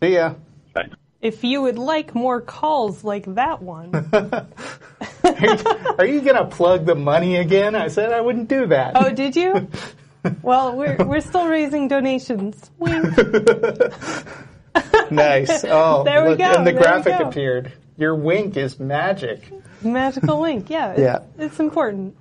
See 0.00 0.14
ya. 0.14 0.34
Bye. 0.72 0.88
If 1.20 1.42
you 1.42 1.62
would 1.62 1.78
like 1.78 2.14
more 2.14 2.40
calls 2.40 3.02
like 3.02 3.24
that 3.34 3.62
one, 3.62 3.94
Are 5.98 6.06
you 6.06 6.20
going 6.20 6.36
to 6.36 6.46
plug 6.50 6.84
the 6.86 6.94
money 6.94 7.36
again? 7.36 7.74
I 7.74 7.88
said 7.88 8.12
I 8.12 8.20
wouldn't 8.20 8.48
do 8.48 8.66
that. 8.66 8.92
oh, 8.96 9.10
did 9.10 9.34
you? 9.34 9.68
Well, 10.42 10.76
we're 10.76 10.96
we're 11.04 11.20
still 11.20 11.46
raising 11.46 11.88
donations. 11.88 12.70
Wink. 12.78 13.04
Nice. 15.10 15.64
Oh, 15.68 16.04
There 16.04 16.22
we 16.22 16.30
look, 16.30 16.38
go, 16.38 16.44
And 16.44 16.66
the 16.66 16.72
there 16.72 16.80
graphic 16.80 17.20
appeared. 17.20 17.72
Your 17.96 18.14
wink 18.14 18.56
is 18.56 18.78
magic. 18.78 19.48
Magical 19.82 20.40
link. 20.40 20.70
Yeah. 20.70 20.92
It's, 20.92 21.00
Yeah. 21.00 21.18
It's 21.38 21.60
important. 21.60 22.16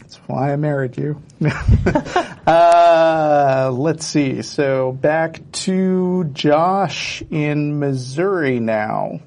That's 0.00 0.16
why 0.26 0.52
I 0.52 0.56
married 0.56 0.96
you. 0.98 1.22
uh, 2.46 3.70
let's 3.72 4.06
see. 4.06 4.42
So 4.42 4.92
back 4.92 5.40
to 5.52 6.24
Josh 6.32 7.22
in 7.30 7.78
Missouri 7.78 8.60
now. 8.60 9.20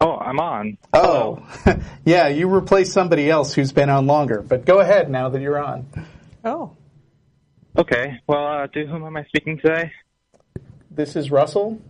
Oh, 0.00 0.16
I'm 0.18 0.38
on. 0.38 0.76
Oh, 0.92 1.42
yeah, 2.04 2.28
you 2.28 2.48
replaced 2.48 2.92
somebody 2.92 3.30
else 3.30 3.54
who's 3.54 3.72
been 3.72 3.88
on 3.88 4.06
longer. 4.06 4.42
But 4.42 4.66
go 4.66 4.80
ahead 4.80 5.10
now 5.10 5.30
that 5.30 5.40
you're 5.40 5.58
on. 5.58 5.86
Oh. 6.44 6.76
Okay. 7.78 8.20
Well, 8.26 8.46
uh, 8.46 8.66
to 8.66 8.86
whom 8.86 9.04
am 9.04 9.16
I 9.16 9.24
speaking 9.24 9.58
today? 9.58 9.90
This 10.94 11.16
is 11.16 11.30
Russell, 11.30 11.80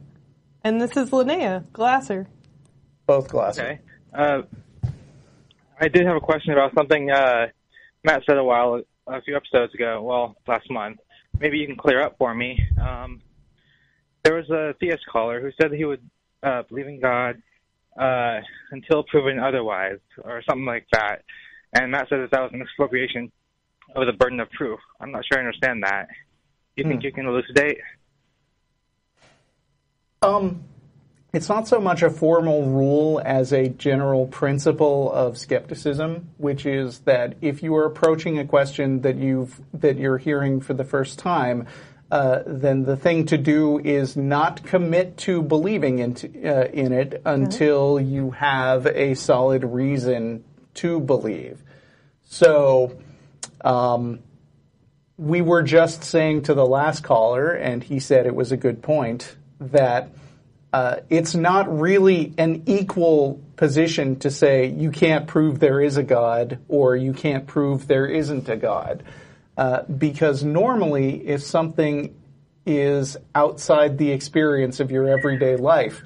And 0.63 0.81
this 0.81 0.97
is 0.97 1.11
Lynnea 1.11 1.71
Glasser. 1.73 2.27
both 3.07 3.29
Glassers. 3.29 3.61
Okay. 3.61 3.81
Uh, 4.15 4.43
I 5.79 5.89
did 5.89 6.07
have 6.07 6.17
a 6.17 6.21
question 6.21 6.53
about 6.53 6.73
something 6.75 7.11
uh, 7.11 7.49
Matt 8.03 8.23
said 8.27 8.39
a 8.39 8.45
while, 8.45 8.81
a 9.07 9.21
few 9.21 9.37
episodes 9.37 9.75
ago. 9.75 10.03
Well, 10.03 10.37
last 10.47 10.71
month. 10.71 11.01
Maybe 11.39 11.59
you 11.59 11.67
can 11.67 11.77
clear 11.77 12.01
up 12.01 12.17
for 12.17 12.35
me. 12.35 12.59
Um, 12.81 13.21
there 14.23 14.37
was 14.37 14.49
a 14.49 14.75
theist 14.81 15.05
caller 15.11 15.41
who 15.41 15.51
said 15.61 15.73
he 15.73 15.85
would 15.85 16.01
uh, 16.43 16.63
believe 16.69 16.87
in 16.87 17.01
God 17.01 17.43
uh, 18.01 18.41
until 18.71 19.03
proven 19.05 19.39
otherwise, 19.39 19.99
or 20.23 20.43
something 20.49 20.65
like 20.65 20.87
that. 20.93 21.23
And 21.75 21.91
Matt 21.91 22.09
said 22.09 22.21
that 22.21 22.31
that 22.31 22.41
was 22.41 22.53
an 22.55 22.63
expropriation 22.63 23.31
of 23.95 24.07
the 24.07 24.13
burden 24.13 24.41
of 24.41 24.51
proof. 24.53 24.81
I'm 25.01 25.11
not 25.13 25.25
sure 25.27 25.39
I 25.39 25.45
understand 25.45 25.83
that. 25.83 26.09
You 26.77 26.85
think 26.85 27.03
you 27.03 27.13
can 27.13 27.27
elucidate? 27.27 27.79
Um, 30.25 30.65
it's 31.35 31.51
not 31.51 31.69
so 31.69 31.81
much 31.81 32.03
a 32.03 32.09
formal 32.09 32.65
rule 32.65 33.21
as 33.23 33.53
a 33.53 33.69
general 33.69 34.27
principle 34.27 35.13
of 35.13 35.37
skepticism, 35.37 36.31
which 36.39 36.65
is 36.65 37.01
that 37.01 37.37
if 37.43 37.63
you 37.63 37.75
are 37.77 37.85
approaching 37.85 38.39
a 38.39 38.47
question 38.47 39.03
that 39.03 39.17
you've 39.17 39.61
that 39.75 39.99
you're 39.99 40.17
hearing 40.17 40.61
for 40.61 40.73
the 40.73 40.85
first 40.85 41.19
time, 41.19 41.67
uh, 42.11 42.41
then 42.47 42.85
the 42.85 42.97
thing 42.97 43.27
to 43.27 43.37
do 43.37 43.79
is 43.81 44.17
not 44.17 44.63
commit 44.63 45.19
to 45.19 45.43
believing 45.43 45.99
into, 45.99 46.29
uh, 46.49 46.69
in 46.69 46.93
it 46.93 47.21
until 47.27 48.01
you 48.01 48.31
have 48.31 48.87
a 48.87 49.15
solid 49.15 49.63
reason 49.65 50.45
to 50.75 51.01
believe. 51.01 51.63
So. 52.25 52.97
Um, 53.63 54.21
we 55.17 55.41
were 55.41 55.63
just 55.63 56.03
saying 56.03 56.43
to 56.43 56.55
the 56.55 56.67
last 56.67 57.05
caller, 57.05 57.51
and 57.51 57.85
he 57.85 58.01
said 58.01 58.27
it 58.27 58.35
was 58.35 58.51
a 58.51 58.57
good 58.57 58.83
point, 58.83 59.37
that 59.73 60.11
uh, 60.73 60.97
it's 61.09 61.35
not 61.35 61.79
really 61.79 62.35
an 62.37 62.65
equal 62.67 63.41
position 63.57 64.19
to 64.19 64.31
say 64.31 64.67
you 64.67 64.91
can't 64.91 65.29
prove 65.29 65.61
there 65.61 65.81
is 65.81 65.97
a 65.97 66.03
God 66.03 66.59
or 66.69 66.97
you 66.97 67.13
can't 67.13 67.47
prove 67.47 67.87
there 67.87 68.07
isn't 68.07 68.49
a 68.49 68.57
God. 68.57 69.05
Uh, 69.57 69.85
because 69.85 70.43
normally, 70.43 71.29
if 71.29 71.43
something 71.45 72.13
is 72.67 73.17
outside 73.35 73.99
the 73.99 74.11
experience 74.11 74.81
of 74.81 74.91
your 74.91 75.09
everyday 75.09 75.57
life, 75.57 76.03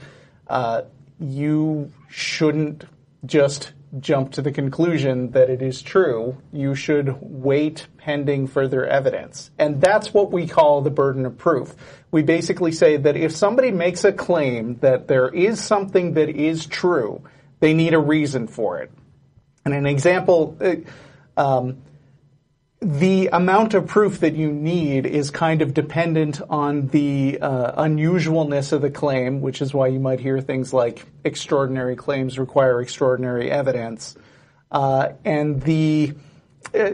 uh, 0.48 0.82
you 1.18 1.90
shouldn't 2.10 2.84
just 3.24 3.72
jump 4.00 4.32
to 4.32 4.42
the 4.42 4.52
conclusion 4.52 5.30
that 5.30 5.48
it 5.48 5.62
is 5.62 5.80
true. 5.82 6.36
You 6.52 6.74
should 6.74 7.16
wait 7.20 7.86
pending 7.96 8.46
further 8.46 8.86
evidence. 8.86 9.50
And 9.58 9.80
that's 9.80 10.12
what 10.12 10.30
we 10.30 10.46
call 10.46 10.82
the 10.82 10.90
burden 10.90 11.24
of 11.24 11.38
proof. 11.38 11.74
We 12.10 12.22
basically 12.22 12.72
say 12.72 12.96
that 12.96 13.16
if 13.16 13.32
somebody 13.32 13.70
makes 13.70 14.04
a 14.04 14.12
claim 14.12 14.76
that 14.80 15.08
there 15.08 15.28
is 15.28 15.60
something 15.60 16.14
that 16.14 16.28
is 16.28 16.66
true, 16.66 17.22
they 17.60 17.74
need 17.74 17.94
a 17.94 17.98
reason 17.98 18.46
for 18.46 18.78
it. 18.78 18.90
And 19.64 19.74
an 19.74 19.86
example, 19.86 20.56
uh, 20.60 20.76
um, 21.40 21.82
the 22.80 23.28
amount 23.32 23.74
of 23.74 23.88
proof 23.88 24.20
that 24.20 24.34
you 24.34 24.52
need 24.52 25.04
is 25.04 25.30
kind 25.30 25.62
of 25.62 25.74
dependent 25.74 26.40
on 26.48 26.86
the 26.88 27.38
uh, 27.40 27.82
unusualness 27.82 28.72
of 28.72 28.82
the 28.82 28.90
claim, 28.90 29.40
which 29.40 29.60
is 29.60 29.74
why 29.74 29.88
you 29.88 29.98
might 29.98 30.20
hear 30.20 30.40
things 30.40 30.72
like 30.72 31.04
extraordinary 31.24 31.96
claims 31.96 32.38
require 32.38 32.80
extraordinary 32.80 33.50
evidence, 33.50 34.16
uh, 34.70 35.08
and 35.24 35.60
the 35.62 36.14
uh, 36.74 36.92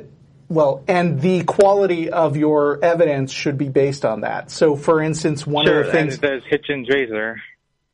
well, 0.49 0.85
and 0.87 1.20
the 1.20 1.43
quality 1.45 2.11
of 2.11 2.37
your 2.37 2.82
evidence 2.82 3.32
should 3.32 3.59
be 3.59 3.68
based 3.68 4.05
on 4.05 4.20
that. 4.22 4.51
So, 4.51 4.76
for 4.76 5.03
instance, 5.03 5.47
one 5.47 5.66
Sure. 5.66 5.80
of 5.80 5.87
the 5.87 5.93
things 5.93 6.18
there's 6.18 6.45
Hitchens 6.45 6.89
Razor. 6.91 7.41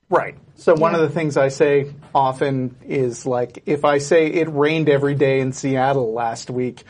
Right. 0.08 0.36
So 0.56 0.74
one 0.74 0.94
of 0.94 1.00
the 1.00 1.08
things 1.08 1.36
I 1.36 1.48
say 1.48 1.94
often 2.12 2.74
is 2.84 3.24
like, 3.24 3.62
if 3.66 3.84
I 3.84 3.98
say 3.98 4.26
it 4.26 4.48
rained 4.50 4.88
every 4.88 5.14
day 5.14 5.40
in 5.40 5.52
Seattle 5.52 6.12
last 6.12 6.50
week, 6.50 6.82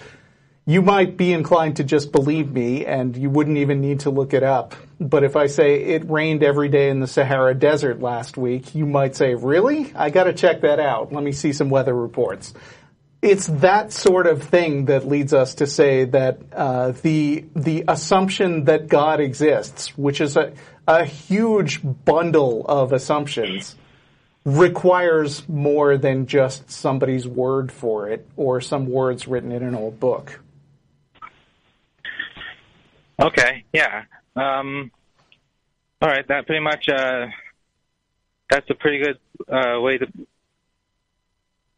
you 0.71 0.83
might 0.83 1.17
be 1.17 1.33
inclined 1.33 1.79
to 1.79 1.85
just 1.85 2.13
believe 2.13 2.53
me 2.53 2.87
and 2.87 3.17
you 3.17 3.29
wouldn't 3.29 3.57
even 3.57 3.81
need 3.81 3.99
to 4.01 4.11
look 4.11 4.33
it 4.33 4.45
up. 4.45 4.77
But 5.01 5.25
if 5.25 5.35
I 5.35 5.49
say 5.49 5.83
it 5.83 6.09
rained 6.09 6.45
every 6.45 6.69
day 6.69 6.91
in 6.91 7.01
the 7.01 7.09
Sahara 7.09 7.55
Desert 7.55 8.01
last 8.01 8.37
week, 8.37 8.73
you 8.73 8.87
might 8.87 9.17
say, 9.17 9.35
really? 9.35 9.93
I 9.97 10.11
gotta 10.11 10.33
check 10.33 10.61
that 10.61 10.79
out. 10.79 11.13
Let 11.13 11.25
me 11.25 11.33
see 11.33 11.53
some 11.53 11.71
weather 11.71 11.93
reports. 11.93 12.55
it's 13.23 13.47
that 13.49 13.93
sort 13.93 14.27
of 14.27 14.43
thing 14.45 14.87
that 14.87 15.07
leads 15.07 15.33
us 15.33 15.57
to 15.57 15.67
say 15.67 16.05
that 16.05 16.39
uh, 16.53 16.93
the 17.03 17.45
the 17.55 17.85
assumption 17.89 18.65
that 18.65 18.89
God 18.89 19.21
exists, 19.21 19.97
which 19.99 20.21
is 20.21 20.37
a 20.37 20.53
a 20.87 21.05
huge 21.05 21.81
bundle 21.83 22.65
of 22.67 22.93
assumptions, 22.93 23.77
requires 24.45 25.47
more 25.49 25.99
than 25.99 26.27
just 26.27 26.71
somebody's 26.71 27.27
word 27.27 27.71
for 27.71 28.09
it 28.09 28.27
or 28.37 28.61
some 28.61 28.87
words 28.89 29.29
written 29.29 29.53
in 29.53 29.63
an 29.63 29.75
old 29.75 30.01
book. 30.01 30.41
Okay, 33.21 33.65
yeah. 33.73 34.05
Um, 34.35 34.91
all 36.01 36.09
right, 36.09 36.27
that 36.29 36.47
pretty 36.47 36.63
much. 36.63 36.89
Uh, 36.89 37.27
that's 38.49 38.69
a 38.71 38.75
pretty 38.75 38.99
good 39.05 39.19
uh, 39.49 39.81
way 39.81 39.99
to. 39.99 40.07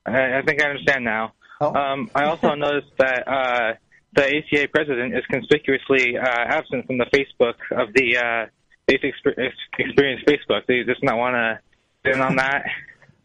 I, 0.06 0.38
I 0.38 0.42
think 0.42 0.62
I 0.62 0.70
understand 0.70 1.04
now. 1.04 1.32
Oh. 1.60 1.74
Um, 1.74 2.10
I 2.14 2.24
also 2.24 2.54
noticed 2.54 2.96
that 2.98 3.26
uh, 3.28 3.74
the 4.14 4.38
ACA 4.38 4.68
president 4.68 5.14
is 5.16 5.24
conspicuously 5.26 6.16
uh, 6.16 6.24
absent 6.26 6.86
from 6.86 6.98
the 6.98 7.06
Facebook 7.06 7.54
of 7.72 7.92
the 7.94 8.16
uh, 8.16 8.46
Basic 8.86 9.14
Exper- 9.14 9.50
Experience 9.78 10.22
Facebook. 10.26 10.66
Do 10.66 10.74
you 10.74 10.84
just 10.84 11.02
not 11.02 11.18
want 11.18 11.34
to 11.34 11.58
get 12.04 12.14
in 12.14 12.20
on 12.20 12.36
that? 12.36 12.64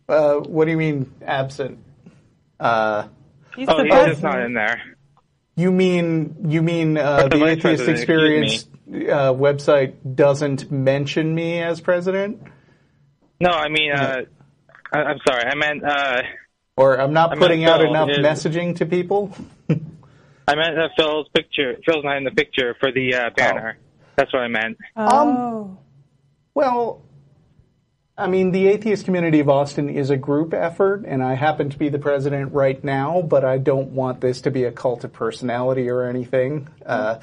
Uh, 0.09 0.35
what 0.35 0.65
do 0.65 0.71
you 0.71 0.77
mean 0.77 1.11
absent? 1.25 1.79
Uh, 2.59 3.07
He's 3.57 3.67
oh, 3.67 3.83
he's 3.83 3.91
just 3.91 4.21
not 4.21 4.39
in 4.39 4.53
there. 4.53 4.96
You 5.57 5.71
mean 5.71 6.35
you 6.47 6.61
mean 6.61 6.97
uh, 6.97 7.23
the 7.27 7.37
the 7.39 7.45
Atheist 7.45 7.87
Experience 7.89 8.53
excuse 8.63 9.09
uh, 9.09 9.33
website 9.33 9.95
doesn't 10.15 10.71
mention 10.71 11.35
me 11.35 11.61
as 11.61 11.81
president? 11.81 12.41
No, 13.41 13.49
I 13.49 13.67
mean, 13.67 13.91
uh, 13.91 14.21
I, 14.93 14.99
I'm 14.99 15.17
sorry. 15.27 15.43
I 15.45 15.55
meant, 15.55 15.83
uh, 15.83 16.21
Or 16.77 16.99
I'm 16.99 17.11
not 17.11 17.33
I 17.33 17.35
putting 17.35 17.65
out 17.65 17.81
Phil 17.81 17.89
enough 17.89 18.09
is- 18.09 18.17
messaging 18.19 18.77
to 18.77 18.85
people? 18.85 19.35
I 19.69 20.55
meant 20.55 20.77
uh, 20.79 20.87
Phil's 20.97 21.27
picture. 21.35 21.75
Phil's 21.85 22.05
not 22.05 22.17
in 22.17 22.23
the 22.23 22.31
picture 22.31 22.75
for 22.79 22.91
the 22.91 23.13
uh, 23.15 23.29
banner. 23.35 23.77
That's 24.15 24.31
what 24.31 24.43
I 24.43 24.47
meant. 24.47 24.77
Oh. 24.95 25.77
Well, 26.53 27.03
I 28.19 28.27
mean, 28.27 28.51
the 28.51 28.67
atheist 28.67 29.05
community 29.05 29.39
of 29.41 29.49
Austin 29.49 29.89
is 29.89 30.09
a 30.09 30.17
group 30.17 30.53
effort, 30.53 31.03
and 31.05 31.23
I 31.23 31.35
happen 31.35 31.69
to 31.69 31.77
be 31.77 31.89
the 31.89 31.99
president 31.99 32.51
right 32.51 32.83
now, 32.83 33.21
but 33.21 33.45
I 33.45 33.59
don't 33.59 33.91
want 33.91 34.21
this 34.21 34.41
to 34.41 34.51
be 34.51 34.63
a 34.63 34.71
cult 34.71 35.03
of 35.03 35.13
personality 35.13 35.87
or 35.89 36.03
anything. 36.03 36.67
Uh, 36.83 37.19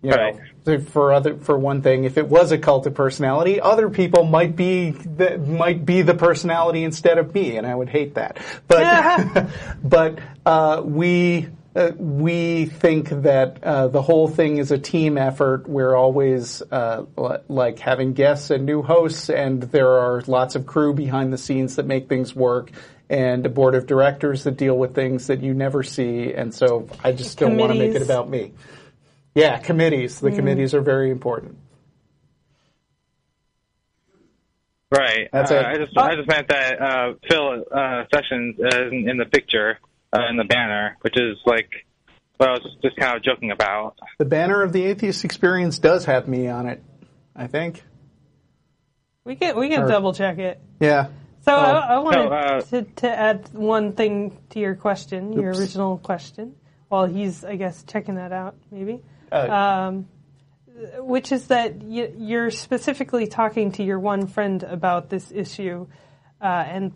you 0.00 0.10
know, 0.10 0.40
so 0.64 0.80
for 0.80 1.12
other, 1.12 1.36
for 1.36 1.58
one 1.58 1.82
thing, 1.82 2.04
if 2.04 2.18
it 2.18 2.28
was 2.28 2.52
a 2.52 2.58
cult 2.58 2.86
of 2.86 2.94
personality, 2.94 3.60
other 3.60 3.88
people 3.90 4.24
might 4.24 4.54
be 4.54 4.90
the, 4.90 5.38
might 5.38 5.84
be 5.84 6.02
the 6.02 6.14
personality 6.14 6.84
instead 6.84 7.18
of 7.18 7.34
me, 7.34 7.56
and 7.56 7.66
I 7.66 7.74
would 7.74 7.88
hate 7.88 8.14
that. 8.14 8.38
But 8.68 9.48
but 9.82 10.18
uh, 10.46 10.82
we. 10.84 11.48
Uh, 11.74 11.90
we 11.96 12.66
think 12.66 13.08
that 13.08 13.64
uh, 13.64 13.88
the 13.88 14.02
whole 14.02 14.28
thing 14.28 14.58
is 14.58 14.70
a 14.70 14.78
team 14.78 15.16
effort. 15.16 15.66
We're 15.66 15.96
always 15.96 16.60
uh, 16.70 17.06
li- 17.16 17.38
like 17.48 17.78
having 17.78 18.12
guests 18.12 18.50
and 18.50 18.66
new 18.66 18.82
hosts, 18.82 19.30
and 19.30 19.62
there 19.62 19.88
are 19.88 20.22
lots 20.26 20.54
of 20.54 20.66
crew 20.66 20.92
behind 20.92 21.32
the 21.32 21.38
scenes 21.38 21.76
that 21.76 21.86
make 21.86 22.10
things 22.10 22.36
work, 22.36 22.70
and 23.08 23.46
a 23.46 23.48
board 23.48 23.74
of 23.74 23.86
directors 23.86 24.44
that 24.44 24.58
deal 24.58 24.76
with 24.76 24.94
things 24.94 25.28
that 25.28 25.42
you 25.42 25.54
never 25.54 25.82
see. 25.82 26.34
And 26.34 26.54
so 26.54 26.88
I 27.02 27.12
just 27.12 27.38
don't 27.38 27.56
want 27.56 27.72
to 27.72 27.78
make 27.78 27.94
it 27.94 28.02
about 28.02 28.28
me. 28.28 28.52
Yeah, 29.34 29.56
committees. 29.58 30.20
The 30.20 30.30
committees 30.30 30.74
are 30.74 30.82
very 30.82 31.10
important. 31.10 31.56
Right. 34.90 35.30
That's 35.32 35.50
uh, 35.50 35.54
it. 35.54 35.64
I 35.64 35.76
just 35.78 35.96
I 35.96 36.16
just 36.16 36.28
meant 36.28 36.48
that 36.48 36.82
uh, 36.82 37.14
Phil 37.26 37.64
uh, 37.72 38.04
Sessions 38.12 38.56
is 38.58 38.92
in, 38.92 39.08
in 39.08 39.16
the 39.16 39.24
picture 39.24 39.78
uh, 40.12 40.28
in 40.30 40.36
the 40.36 40.44
banner, 40.44 40.96
which 41.00 41.14
is 41.16 41.36
like 41.46 41.70
what 42.36 42.48
I 42.48 42.52
was 42.52 42.62
just, 42.62 42.82
just 42.82 42.96
kind 42.96 43.16
of 43.16 43.22
joking 43.22 43.50
about. 43.50 43.96
The 44.18 44.24
banner 44.24 44.62
of 44.62 44.72
the 44.72 44.84
atheist 44.84 45.24
experience 45.24 45.78
does 45.78 46.04
have 46.06 46.28
me 46.28 46.48
on 46.48 46.66
it. 46.66 46.82
I 47.34 47.46
think. 47.46 47.82
We 49.24 49.36
can 49.36 49.56
we 49.58 49.68
can 49.68 49.82
Or- 49.84 49.88
double 49.88 50.12
check 50.12 50.38
it. 50.38 50.60
Yeah. 50.80 51.08
So 51.44 51.52
I, 51.52 51.94
I 51.94 51.98
wanted 51.98 52.28
No, 52.28 52.32
uh, 52.32 52.60
to, 52.60 52.82
to 52.82 53.10
add 53.10 53.48
one 53.52 53.94
thing 53.94 54.38
to 54.50 54.60
your 54.60 54.76
question, 54.76 55.32
your 55.32 55.50
original 55.50 55.98
question, 55.98 56.54
while 56.88 57.06
he's, 57.06 57.44
I 57.44 57.56
guess, 57.56 57.82
checking 57.82 58.14
that 58.14 58.30
out, 58.30 58.54
maybe. 58.70 59.00
Uh, 59.32 59.48
Um, 59.50 60.08
which 60.98 61.32
is 61.32 61.48
that 61.48 61.82
you're 61.82 62.52
specifically 62.52 63.26
talking 63.26 63.72
to 63.72 63.82
your 63.82 63.98
one 63.98 64.28
friend 64.28 64.62
about 64.62 65.10
this 65.10 65.32
issue, 65.32 65.88
uh, 66.40 66.44
and 66.44 66.92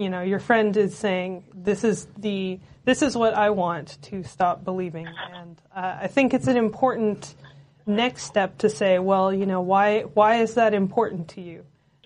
you 0.00 0.08
know 0.08 0.22
your 0.22 0.40
friend 0.40 0.76
is 0.76 0.96
saying 0.96 1.44
this 1.54 1.84
is 1.84 2.08
the 2.16 2.58
this 2.84 3.02
is 3.02 3.16
what 3.16 3.34
I 3.34 3.50
want 3.50 3.98
to 4.02 4.24
stop 4.24 4.64
believing, 4.64 5.06
and 5.06 5.60
uh, 5.76 5.98
I 6.02 6.06
think 6.06 6.32
it's 6.32 6.46
an 6.46 6.56
important 6.56 7.34
next 7.86 8.24
step 8.24 8.58
to 8.58 8.70
say, 8.70 8.98
well, 8.98 9.32
you 9.32 9.46
know, 9.46 9.60
why 9.60 10.02
why 10.18 10.36
is 10.36 10.54
that 10.54 10.72
important 10.74 11.28
to 11.34 11.40
you, 11.42 11.64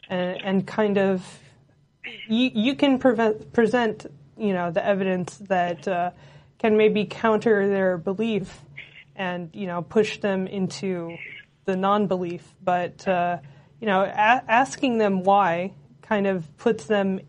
and 0.08 0.44
and 0.44 0.66
kind 0.66 0.98
of 0.98 1.24
you, 2.28 2.50
you 2.52 2.74
can 2.74 2.98
prevent, 2.98 3.52
present, 3.52 4.06
you 4.36 4.52
know, 4.52 4.70
the 4.70 4.84
evidence 4.84 5.36
that 5.48 5.86
uh, 5.86 6.10
can 6.58 6.76
maybe 6.76 7.04
counter 7.04 7.68
their 7.68 7.96
belief 7.96 8.60
and, 9.16 9.50
you 9.52 9.66
know, 9.66 9.82
push 9.82 10.18
them 10.18 10.46
into 10.46 11.16
the 11.64 11.76
non-belief. 11.76 12.42
But, 12.62 13.06
uh, 13.06 13.38
you 13.80 13.86
know, 13.86 14.02
a- 14.02 14.44
asking 14.48 14.98
them 14.98 15.22
why 15.22 15.72
kind 16.02 16.26
of 16.26 16.56
puts 16.58 16.84
them 16.86 17.20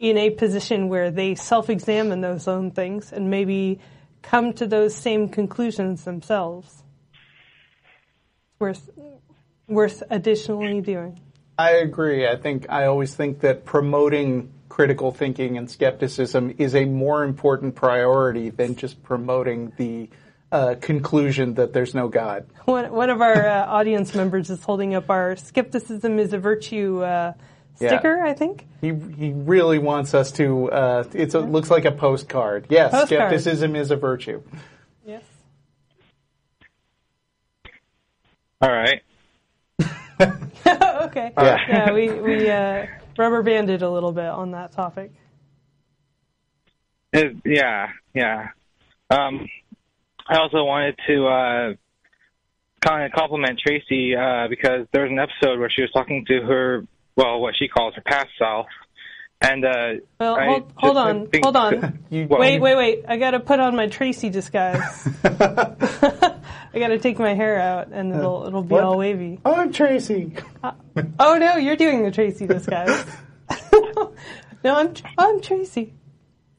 in 0.00 0.16
a 0.16 0.30
position 0.30 0.88
where 0.88 1.10
they 1.10 1.34
self-examine 1.34 2.22
those 2.22 2.48
own 2.48 2.70
things 2.70 3.12
and 3.12 3.30
maybe 3.30 3.78
come 4.22 4.54
to 4.54 4.66
those 4.66 4.94
same 4.94 5.28
conclusions 5.28 6.04
themselves. 6.04 6.82
Worth, 8.58 8.88
worth 9.68 10.02
additionally 10.10 10.80
doing. 10.80 11.20
I 11.58 11.72
agree. 11.72 12.26
I 12.26 12.36
think 12.36 12.66
I 12.70 12.86
always 12.86 13.14
think 13.14 13.40
that 13.40 13.66
promoting 13.66 14.50
critical 14.70 15.12
thinking 15.12 15.58
and 15.58 15.70
skepticism 15.70 16.54
is 16.56 16.74
a 16.74 16.86
more 16.86 17.22
important 17.22 17.74
priority 17.74 18.48
than 18.48 18.76
just 18.76 19.02
promoting 19.02 19.72
the 19.76 20.08
uh, 20.50 20.76
conclusion 20.80 21.54
that 21.54 21.74
there's 21.74 21.94
no 21.94 22.08
God. 22.08 22.46
One, 22.64 22.90
one 22.90 23.10
of 23.10 23.20
our 23.20 23.46
uh, 23.46 23.66
audience 23.66 24.14
members 24.14 24.48
is 24.48 24.62
holding 24.62 24.94
up 24.94 25.10
our 25.10 25.36
"Skepticism 25.36 26.18
is 26.18 26.32
a 26.32 26.38
Virtue" 26.38 27.02
uh, 27.02 27.34
Yeah. 27.80 27.88
sticker. 27.88 28.22
I 28.22 28.34
think. 28.34 28.66
He 28.80 28.88
he 28.88 29.32
really 29.32 29.78
wants 29.78 30.14
us 30.14 30.32
to. 30.32 30.70
Uh, 30.70 31.04
it's 31.12 31.34
a, 31.34 31.40
looks 31.40 31.70
like 31.70 31.84
a 31.84 31.92
postcard. 31.92 32.66
Yes, 32.68 32.92
Postcard. 32.92 33.08
skepticism 33.08 33.74
is 33.76 33.90
a 33.90 33.96
virtue. 33.96 34.42
Yes. 35.04 35.22
All 38.60 38.70
right. 38.70 39.02
okay. 40.20 41.32
Yeah. 41.36 41.58
Yeah, 41.68 41.92
we 41.92 42.10
we 42.10 42.50
uh, 42.50 42.86
rubber 43.16 43.42
banded 43.42 43.82
a 43.82 43.90
little 43.90 44.12
bit 44.12 44.26
on 44.26 44.50
that 44.52 44.72
topic. 44.72 45.12
It, 47.12 47.36
yeah, 47.44 47.88
yeah. 48.14 48.48
Um, 49.10 49.48
I 50.28 50.36
also 50.36 50.62
wanted 50.64 50.96
to 51.08 51.26
uh, 51.26 51.74
kind 52.80 53.04
of 53.04 53.12
compliment 53.12 53.58
Tracy 53.58 54.14
uh, 54.14 54.46
because 54.48 54.86
there 54.92 55.02
was 55.02 55.10
an 55.10 55.18
episode 55.18 55.58
where 55.58 55.70
she 55.70 55.82
was 55.82 55.90
talking 55.92 56.24
to 56.26 56.40
her, 56.42 56.86
well, 57.22 57.40
what 57.40 57.54
she 57.58 57.68
calls 57.68 57.94
her 57.94 58.02
past 58.02 58.28
self, 58.38 58.66
and 59.40 59.64
uh, 59.64 59.92
Well, 60.18 60.36
hold, 60.40 60.72
hold 60.76 60.96
on, 60.96 61.26
think- 61.28 61.44
hold 61.44 61.56
on. 61.56 61.98
You- 62.10 62.26
Well, 62.28 62.40
Wait, 62.40 62.58
wait, 62.60 62.76
wait! 62.76 63.04
I 63.08 63.16
gotta 63.18 63.40
put 63.40 63.60
on 63.60 63.76
my 63.76 63.86
Tracy 63.88 64.30
disguise. 64.30 65.08
I 65.24 66.78
gotta 66.78 66.98
take 66.98 67.18
my 67.18 67.34
hair 67.34 67.58
out, 67.60 67.88
and 67.92 68.14
it'll 68.14 68.46
it'll 68.46 68.62
be 68.62 68.74
What? 68.74 68.84
all 68.84 68.96
wavy. 68.98 69.40
Oh, 69.44 69.54
I'm 69.54 69.72
Tracy. 69.72 70.32
Oh 71.18 71.36
no, 71.38 71.56
you're 71.56 71.76
doing 71.76 72.02
the 72.04 72.10
Tracy 72.10 72.46
disguise. 72.46 73.04
no, 74.64 74.74
I'm 74.76 74.94
I'm 75.18 75.40
Tracy. 75.40 75.94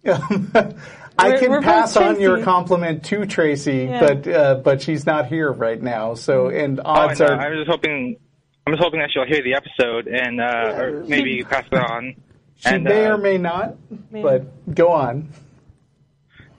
I 0.05 1.38
can 1.38 1.51
we're 1.51 1.62
pass 1.62 1.95
on 1.95 2.20
your 2.20 2.43
compliment 2.43 3.03
to 3.05 3.26
Tracy, 3.26 3.88
Yeah. 3.89 3.99
but 3.99 4.28
uh, 4.28 4.55
but 4.55 4.82
she's 4.82 5.05
not 5.05 5.28
here 5.28 5.51
right 5.51 5.82
now. 5.82 6.16
So 6.16 6.47
and 6.49 6.80
Oh, 6.80 6.84
I 6.84 7.05
odds 7.09 7.20
know. 7.20 7.28
are 7.28 7.39
I'm 7.39 7.53
just 7.57 7.70
hoping. 7.70 8.18
I'm 8.66 8.74
just 8.74 8.84
hoping 8.84 8.99
that 8.99 9.09
she'll 9.14 9.26
hear 9.26 9.41
the 9.43 9.55
episode 9.55 10.07
and 10.07 10.39
uh, 10.39 10.74
or 10.78 11.03
maybe 11.07 11.43
pass 11.43 11.66
it 11.72 11.78
on. 11.78 12.16
she 12.57 12.70
and, 12.70 12.84
may 12.84 13.05
uh, 13.05 13.16
or 13.16 13.18
may 13.18 13.38
not. 13.38 13.76
May- 14.12 14.22
But 14.22 14.74
go 14.76 14.91
on. 14.91 15.30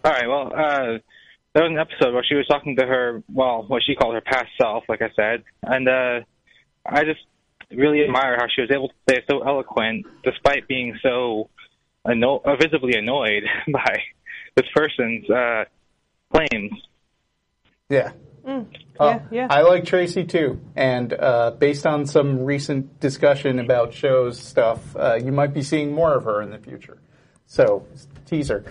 All 0.04 0.10
right. 0.12 0.26
Well, 0.28 0.46
uh, 0.54 0.98
there 1.54 1.62
was 1.62 1.70
an 1.70 1.78
episode 1.78 2.12
where 2.14 2.24
she 2.28 2.34
was 2.34 2.46
talking 2.48 2.76
to 2.76 2.86
her, 2.86 3.22
well, 3.32 3.64
what 3.68 3.82
she 3.86 3.94
called 3.94 4.14
her 4.14 4.20
past 4.20 4.48
self, 4.60 4.84
like 4.88 5.00
I 5.02 5.10
said, 5.14 5.44
and 5.62 5.88
uh, 5.88 6.20
I 6.84 7.04
just 7.04 7.20
really 7.70 8.02
admire 8.02 8.36
how 8.36 8.46
she 8.54 8.62
was 8.62 8.70
able 8.72 8.88
to 8.88 8.94
stay 9.08 9.22
so 9.30 9.40
eloquent 9.46 10.04
despite 10.24 10.66
being 10.66 10.98
so 11.02 11.48
anno- 12.04 12.42
uh, 12.44 12.56
visibly 12.56 12.98
annoyed 12.98 13.44
by 13.72 13.98
this 14.56 14.66
person's 14.74 15.28
uh, 15.30 15.64
claims. 16.34 16.72
Yeah. 17.88 18.12
Yeah, 18.46 18.62
Uh, 19.00 19.18
yeah. 19.30 19.46
I 19.50 19.62
like 19.62 19.84
Tracy 19.84 20.24
too, 20.24 20.60
and 20.76 21.12
uh, 21.12 21.52
based 21.52 21.86
on 21.86 22.06
some 22.06 22.44
recent 22.44 23.00
discussion 23.00 23.58
about 23.58 23.92
shows 23.94 24.38
stuff, 24.40 24.94
uh, 24.96 25.14
you 25.22 25.32
might 25.32 25.52
be 25.54 25.62
seeing 25.62 25.92
more 25.92 26.14
of 26.14 26.24
her 26.24 26.42
in 26.42 26.50
the 26.50 26.58
future. 26.58 26.98
So, 27.46 27.86
teaser. 28.26 28.64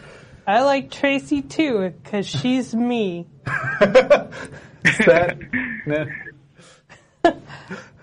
I 0.47 0.61
like 0.63 0.89
Tracy 0.91 1.41
too 1.41 1.93
because 2.03 2.27
she's 2.27 2.73
me. 2.75 3.27
Is 3.41 3.85
that? 5.05 5.37
nah. 5.85 6.05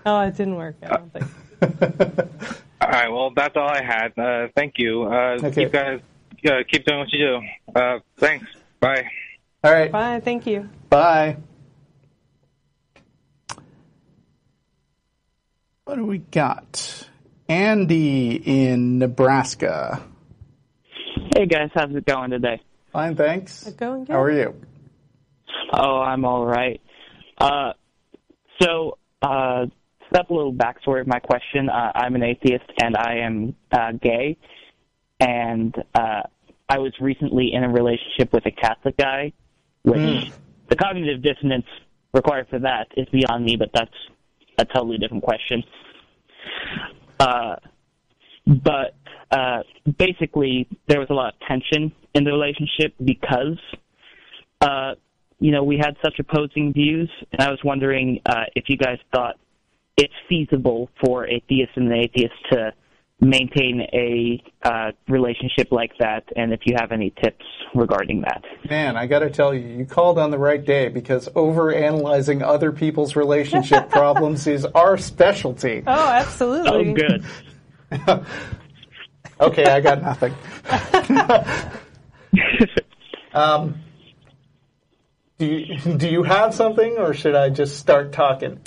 Oh, 0.05 0.21
it 0.21 0.37
didn't 0.37 0.55
work. 0.55 0.77
I 0.81 0.87
don't 0.87 1.11
think. 1.13 1.25
All 2.81 2.89
right. 2.89 3.11
Well, 3.11 3.31
that's 3.35 3.55
all 3.57 3.69
I 3.69 3.83
had. 3.83 4.17
Uh, 4.17 4.47
thank 4.55 4.75
you. 4.77 5.03
Uh, 5.03 5.37
Okay. 5.43 5.63
You 5.63 5.69
guys 5.69 5.99
uh, 6.47 6.63
keep 6.67 6.85
doing 6.85 6.99
what 6.99 7.11
you 7.11 7.19
do. 7.19 7.41
Uh, 7.79 7.99
thanks. 8.17 8.45
Bye. 8.79 9.03
All 9.63 9.71
right. 9.73 9.91
Bye. 9.91 10.21
Thank 10.23 10.47
you. 10.47 10.69
Bye. 10.89 11.35
What 15.89 15.95
do 15.95 16.05
we 16.05 16.19
got? 16.19 17.09
Andy 17.47 18.35
in 18.35 18.99
Nebraska. 18.99 20.03
Hey 21.35 21.47
guys, 21.47 21.71
how's 21.73 21.95
it 21.95 22.05
going 22.05 22.29
today? 22.29 22.61
Fine, 22.93 23.15
thanks. 23.15 23.63
Going 23.71 24.03
good. 24.03 24.13
How 24.13 24.21
are 24.21 24.31
you? 24.31 24.53
Oh, 25.73 25.99
I'm 25.99 26.25
all 26.25 26.45
right. 26.45 26.79
Uh, 27.39 27.73
so, 28.61 28.99
uh, 29.23 29.65
that's 30.11 30.29
a 30.29 30.31
little 30.33 30.53
backstory 30.53 31.01
of 31.01 31.07
my 31.07 31.17
question. 31.17 31.69
Uh, 31.69 31.91
I'm 31.95 32.13
an 32.13 32.21
atheist 32.21 32.71
and 32.79 32.95
I 32.95 33.21
am 33.25 33.55
uh, 33.71 33.93
gay, 33.93 34.37
and 35.19 35.73
uh, 35.95 36.21
I 36.69 36.77
was 36.77 36.93
recently 37.01 37.49
in 37.51 37.63
a 37.63 37.69
relationship 37.69 38.31
with 38.31 38.45
a 38.45 38.51
Catholic 38.51 38.95
guy, 38.95 39.33
which 39.81 40.31
the 40.69 40.75
cognitive 40.75 41.23
dissonance 41.23 41.65
required 42.13 42.45
for 42.47 42.59
that 42.59 42.89
is 42.95 43.07
beyond 43.09 43.43
me, 43.43 43.55
but 43.55 43.69
that's 43.73 43.89
a 44.59 44.65
totally 44.65 44.97
different 44.97 45.23
question. 45.23 45.63
Uh, 47.19 47.55
but 48.45 48.95
uh, 49.31 49.63
basically, 49.97 50.67
there 50.87 50.99
was 50.99 51.07
a 51.09 51.13
lot 51.13 51.33
of 51.33 51.39
tension 51.47 51.91
in 52.13 52.23
the 52.23 52.31
relationship 52.31 52.93
because 53.03 53.57
uh, 54.61 54.93
you 55.39 55.51
know, 55.51 55.63
we 55.63 55.77
had 55.77 55.95
such 56.03 56.19
opposing 56.19 56.73
views, 56.73 57.09
and 57.31 57.41
I 57.41 57.49
was 57.49 57.59
wondering 57.63 58.19
uh, 58.25 58.43
if 58.55 58.65
you 58.67 58.77
guys 58.77 58.97
thought 59.13 59.35
it's 59.97 60.13
feasible 60.27 60.89
for 61.03 61.27
a 61.27 61.41
theist 61.47 61.71
and 61.75 61.91
an 61.91 61.97
atheist 61.97 62.33
to 62.51 62.73
maintain 63.21 63.81
a 63.93 64.43
uh, 64.63 64.91
relationship 65.07 65.71
like 65.71 65.91
that, 65.99 66.23
and 66.35 66.53
if 66.53 66.61
you 66.65 66.75
have 66.79 66.91
any 66.91 67.13
tips 67.21 67.45
regarding 67.75 68.21
that. 68.21 68.43
Man, 68.69 68.95
I 68.95 69.07
got 69.07 69.19
to 69.19 69.29
tell 69.29 69.53
you, 69.53 69.77
you 69.77 69.85
called 69.85 70.17
on 70.17 70.31
the 70.31 70.37
right 70.37 70.63
day 70.63 70.89
because 70.89 71.29
over 71.35 71.73
analyzing 71.73 72.41
other 72.41 72.71
people's 72.71 73.15
relationship 73.15 73.89
problems 73.89 74.47
is 74.47 74.65
our 74.65 74.97
specialty. 74.97 75.83
Oh, 75.85 76.09
absolutely. 76.09 76.91
Oh, 76.91 76.93
good. 76.93 78.25
Okay, 79.41 79.63
I 79.63 79.79
got 79.79 80.01
nothing. 80.01 80.35
um, 83.33 83.79
do 85.37 85.45
you, 85.45 85.95
do 85.95 86.09
you 86.09 86.23
have 86.23 86.53
something, 86.53 86.97
or 86.97 87.13
should 87.13 87.35
I 87.35 87.49
just 87.49 87.77
start 87.77 88.11
talking? 88.11 88.59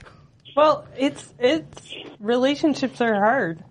Well, 0.56 0.86
it's 0.96 1.34
it's 1.38 1.94
relationships 2.20 3.02
are 3.02 3.14
hard. 3.14 3.62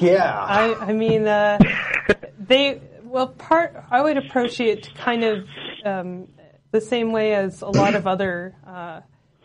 Yeah. 0.00 0.38
I 0.38 0.74
I 0.74 0.92
mean 0.92 1.26
uh, 1.26 1.58
they 2.38 2.80
well 3.02 3.28
part 3.28 3.84
I 3.90 4.02
would 4.02 4.16
approach 4.16 4.60
it 4.60 4.94
kind 4.94 5.24
of 5.24 5.46
um, 5.84 6.28
the 6.70 6.80
same 6.80 7.12
way 7.12 7.34
as 7.34 7.62
a 7.62 7.68
lot 7.68 7.94
of 7.94 8.06
other 8.06 8.54
uh, 8.66 9.00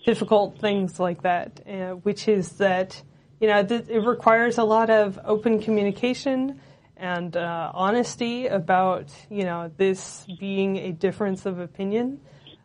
difficult 0.05 0.59
things 0.59 0.99
like 0.99 1.23
that, 1.23 1.59
uh, 1.67 1.91
which 1.95 2.27
is 2.27 2.53
that 2.53 3.01
you 3.39 3.47
know 3.47 3.63
th- 3.63 3.87
it 3.89 3.99
requires 3.99 4.57
a 4.57 4.63
lot 4.63 4.89
of 4.89 5.19
open 5.25 5.61
communication 5.61 6.59
and 6.95 7.37
uh, 7.37 7.71
honesty 7.73 8.47
about 8.47 9.13
you 9.29 9.43
know 9.43 9.71
this 9.77 10.25
being 10.39 10.77
a 10.77 10.91
difference 10.91 11.45
of 11.45 11.59
opinion. 11.59 12.19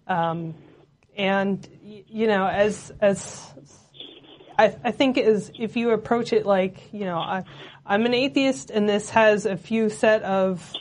Um, 0.07 0.55
and 1.17 1.67
you 1.83 2.27
know, 2.27 2.47
as 2.47 2.93
as 3.01 3.53
I, 4.59 4.77
I 4.85 4.91
think 4.91 5.19
is 5.19 5.51
if 5.59 5.77
you 5.77 5.91
approach 5.91 6.33
it 6.33 6.47
like 6.47 6.93
you 6.93 7.05
know 7.05 7.19
I, 7.19 7.45
I'm 7.87 8.07
an 8.07 8.15
atheist 8.15 8.71
and 8.71 8.89
this 8.89 9.11
has 9.11 9.47
a 9.47 9.57
few 9.57 9.91
set 9.91 10.23
of 10.23 10.75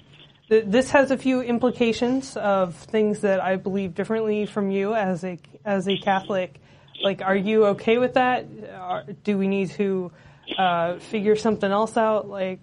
this 0.51 0.89
has 0.91 1.11
a 1.11 1.17
few 1.17 1.41
implications 1.41 2.35
of 2.35 2.75
things 2.75 3.21
that 3.21 3.39
I 3.39 3.55
believe 3.55 3.95
differently 3.95 4.45
from 4.45 4.69
you 4.69 4.93
as 4.93 5.23
a 5.23 5.39
as 5.63 5.87
a 5.87 5.97
Catholic. 5.97 6.59
Like, 7.01 7.21
are 7.21 7.35
you 7.35 7.67
okay 7.67 7.97
with 7.97 8.15
that? 8.15 8.45
Are, 8.77 9.03
do 9.23 9.37
we 9.37 9.47
need 9.47 9.71
to 9.71 10.11
uh, 10.57 10.99
figure 10.99 11.37
something 11.37 11.71
else 11.71 11.95
out? 11.95 12.27
Like, 12.27 12.59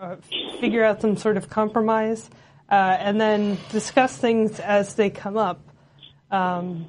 uh, 0.00 0.16
figure 0.60 0.84
out 0.84 1.00
some 1.00 1.16
sort 1.16 1.36
of 1.36 1.48
compromise, 1.48 2.28
uh, 2.70 2.74
and 2.74 3.20
then 3.20 3.56
discuss 3.70 4.16
things 4.16 4.58
as 4.58 4.94
they 4.96 5.08
come 5.08 5.36
up. 5.36 5.60
Um, 6.32 6.86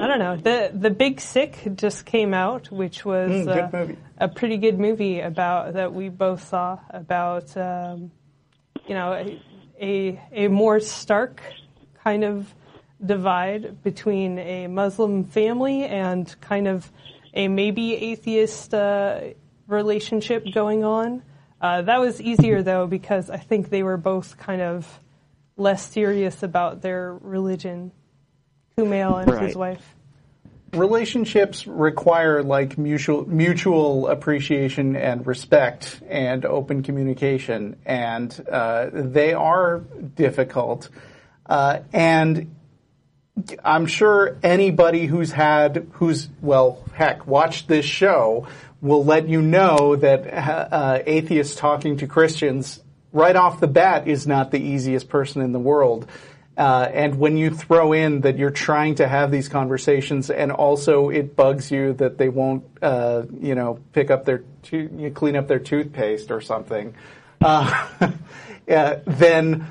I 0.00 0.06
don't 0.06 0.18
know. 0.18 0.36
The 0.36 0.70
The 0.72 0.90
Big 0.90 1.20
Sick 1.20 1.58
just 1.74 2.06
came 2.06 2.32
out, 2.34 2.70
which 2.70 3.04
was 3.04 3.30
Mm, 3.30 3.48
uh, 3.48 3.94
a 4.18 4.28
pretty 4.28 4.56
good 4.56 4.78
movie 4.78 5.20
about 5.20 5.74
that 5.74 5.92
we 5.92 6.08
both 6.08 6.46
saw 6.48 6.78
about 6.90 7.56
um, 7.56 8.10
you 8.86 8.94
know 8.94 9.12
a, 9.12 9.40
a 9.80 10.20
a 10.32 10.48
more 10.48 10.80
stark 10.80 11.42
kind 12.04 12.24
of 12.24 12.54
divide 13.04 13.82
between 13.82 14.38
a 14.38 14.66
Muslim 14.68 15.24
family 15.24 15.84
and 15.84 16.34
kind 16.40 16.66
of 16.68 16.90
a 17.34 17.48
maybe 17.48 17.94
atheist 17.94 18.74
uh, 18.74 19.20
relationship 19.66 20.44
going 20.52 20.84
on. 20.84 21.22
Uh, 21.60 21.82
that 21.82 22.00
was 22.00 22.20
easier 22.20 22.62
though 22.62 22.86
because 22.86 23.30
I 23.30 23.36
think 23.36 23.68
they 23.70 23.82
were 23.82 23.96
both 23.96 24.36
kind 24.38 24.62
of 24.62 25.00
less 25.56 25.90
serious 25.90 26.42
about 26.42 26.82
their 26.82 27.14
religion. 27.20 27.90
Kumail 28.78 29.26
and 29.26 29.44
his 29.44 29.56
wife. 29.56 29.94
relationships 30.72 31.66
require 31.66 32.42
like 32.42 32.76
mutual 32.76 33.28
mutual 33.28 34.08
appreciation 34.08 34.96
and 34.96 35.26
respect 35.26 36.00
and 36.08 36.44
open 36.44 36.82
communication, 36.82 37.76
and 37.86 38.38
uh, 38.50 38.90
they 38.92 39.32
are 39.32 39.80
difficult. 40.14 40.88
Uh, 41.46 41.80
and 41.92 42.54
I'm 43.64 43.86
sure 43.86 44.36
anybody 44.42 45.06
who's 45.06 45.32
had 45.32 45.88
who's 45.92 46.28
well, 46.40 46.84
heck, 46.94 47.26
watched 47.26 47.68
this 47.68 47.84
show 47.84 48.46
will 48.80 49.04
let 49.04 49.28
you 49.28 49.42
know 49.42 49.96
that 49.96 50.32
uh, 50.32 51.02
atheists 51.04 51.56
talking 51.56 51.96
to 51.98 52.06
Christians 52.06 52.80
right 53.12 53.34
off 53.34 53.58
the 53.58 53.66
bat 53.66 54.06
is 54.06 54.26
not 54.26 54.50
the 54.50 54.60
easiest 54.60 55.08
person 55.08 55.42
in 55.42 55.52
the 55.52 55.58
world. 55.58 56.06
Uh, 56.58 56.90
and 56.92 57.20
when 57.20 57.36
you 57.36 57.50
throw 57.50 57.92
in 57.92 58.22
that 58.22 58.36
you're 58.36 58.50
trying 58.50 58.96
to 58.96 59.06
have 59.06 59.30
these 59.30 59.48
conversations, 59.48 60.28
and 60.28 60.50
also 60.50 61.08
it 61.08 61.36
bugs 61.36 61.70
you 61.70 61.92
that 61.92 62.18
they 62.18 62.28
won't, 62.28 62.64
uh, 62.82 63.22
you 63.40 63.54
know, 63.54 63.78
pick 63.92 64.10
up 64.10 64.24
their, 64.24 64.42
to- 64.64 64.90
you 64.98 65.10
clean 65.12 65.36
up 65.36 65.46
their 65.46 65.60
toothpaste 65.60 66.32
or 66.32 66.40
something, 66.40 66.94
uh, 67.40 67.86
yeah, 68.66 68.98
then 69.06 69.66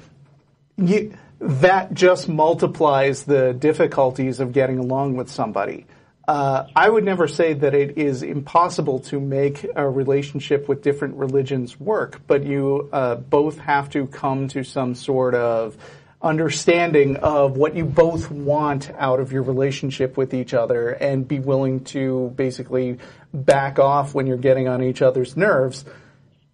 you, 0.78 1.14
that 1.42 1.94
just 1.94 2.30
multiplies 2.30 3.24
the 3.24 3.54
difficulties 3.54 4.40
of 4.40 4.54
getting 4.54 4.80
along 4.80 5.18
with 5.18 5.30
somebody. 5.30 5.86
Uh, 6.26 6.68
I 6.74 6.90
would 6.90 7.04
never 7.04 7.28
say 7.28 7.54
that 7.54 7.74
it 7.74 7.98
is 7.98 8.24
impossible 8.24 9.00
to 9.00 9.20
make 9.20 9.66
a 9.76 9.90
relationship 9.90 10.70
with 10.70 10.84
different 10.84 11.16
religions 11.16 11.78
work, 11.80 12.22
but 12.28 12.44
you 12.46 12.90
uh, 12.94 13.16
both 13.16 13.58
have 13.60 13.90
to 13.92 14.08
come 14.08 14.48
to 14.50 14.64
some 14.64 14.96
sort 14.96 15.36
of 15.36 15.78
understanding 16.22 17.18
of 17.18 17.58
what 17.58 17.76
you 17.76 17.86
both 17.86 18.32
want 18.32 18.90
out 18.98 19.20
of 19.20 19.32
your 19.32 19.44
relationship 19.44 20.18
with 20.18 20.34
each 20.34 20.54
other 20.54 20.90
and 20.90 21.28
be 21.28 21.40
willing 21.40 21.84
to 21.84 22.34
basically 22.36 22.98
back 23.34 23.78
off 23.78 24.16
when 24.16 24.26
you're 24.26 24.38
getting 24.38 24.68
on 24.68 24.82
each 24.84 25.02
other's 25.02 25.38
nerves. 25.38 25.86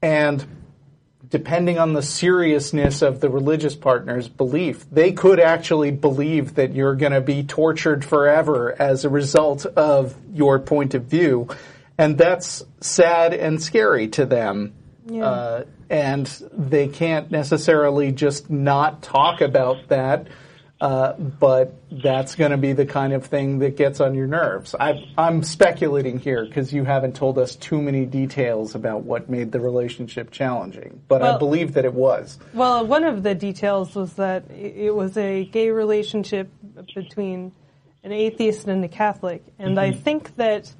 And 0.02 0.46
depending 1.30 1.80
on 1.80 1.94
the 1.94 2.02
seriousness 2.02 3.02
of 3.02 3.22
the 3.22 3.30
religious 3.30 3.76
partner's 3.76 4.28
belief, 4.28 4.86
they 4.92 5.14
could 5.14 5.40
actually 5.40 5.92
believe 5.92 6.56
that 6.56 6.74
you're 6.74 6.96
going 6.96 7.14
to 7.14 7.22
be 7.22 7.44
tortured 7.44 8.04
forever 8.04 8.76
as 8.80 9.06
a 9.06 9.10
result 9.10 9.66
of 9.66 10.14
your 10.34 10.60
point 10.60 10.94
of 10.94 11.06
view. 11.06 11.48
And 11.98 12.18
that's 12.18 12.64
sad 12.82 13.34
and 13.34 13.62
scary 13.62 14.10
to 14.10 14.26
them. 14.26 14.74
Uh, 15.24 15.64
and 15.94 16.26
they 16.52 16.88
can't 16.88 17.30
necessarily 17.30 18.12
just 18.12 18.50
not 18.50 19.04
talk 19.04 19.42
about 19.42 19.90
that. 19.90 20.28
Uh, 20.82 21.14
but 21.14 21.76
that's 21.90 22.36
going 22.36 22.52
to 22.52 22.58
be 22.58 22.74
the 22.74 22.86
kind 22.86 23.14
of 23.14 23.26
thing 23.28 23.60
that 23.60 23.78
gets 23.78 24.02
on 24.02 24.16
your 24.16 24.28
nerves. 24.28 24.76
I, 24.78 25.06
I'm 25.18 25.42
speculating 25.42 26.20
here 26.20 26.46
because 26.46 26.74
you 26.74 26.84
haven't 26.84 27.16
told 27.16 27.38
us 27.38 27.56
too 27.56 27.82
many 27.82 28.06
details 28.06 28.76
about 28.76 29.04
what 29.04 29.30
made 29.30 29.54
the 29.54 29.62
relationship 29.62 30.32
challenging, 30.32 31.02
but 31.08 31.22
I 31.22 31.38
believe 31.38 31.76
that 31.76 31.86
it 31.86 31.94
was. 31.94 32.38
Well, 32.54 32.86
one 32.86 33.06
of 33.06 33.24
the 33.24 33.34
details 33.34 33.96
was 33.96 34.14
that 34.16 34.52
it 34.52 34.94
was 34.94 35.16
a 35.16 35.46
gay 35.46 35.70
relationship 35.70 36.50
between 36.94 37.54
an 38.04 38.12
atheist 38.12 38.68
and 38.68 38.84
a 38.84 38.90
Catholic, 38.90 39.46
and 39.60 39.80
I 39.80 39.92
think 39.92 40.36
that 40.36 40.74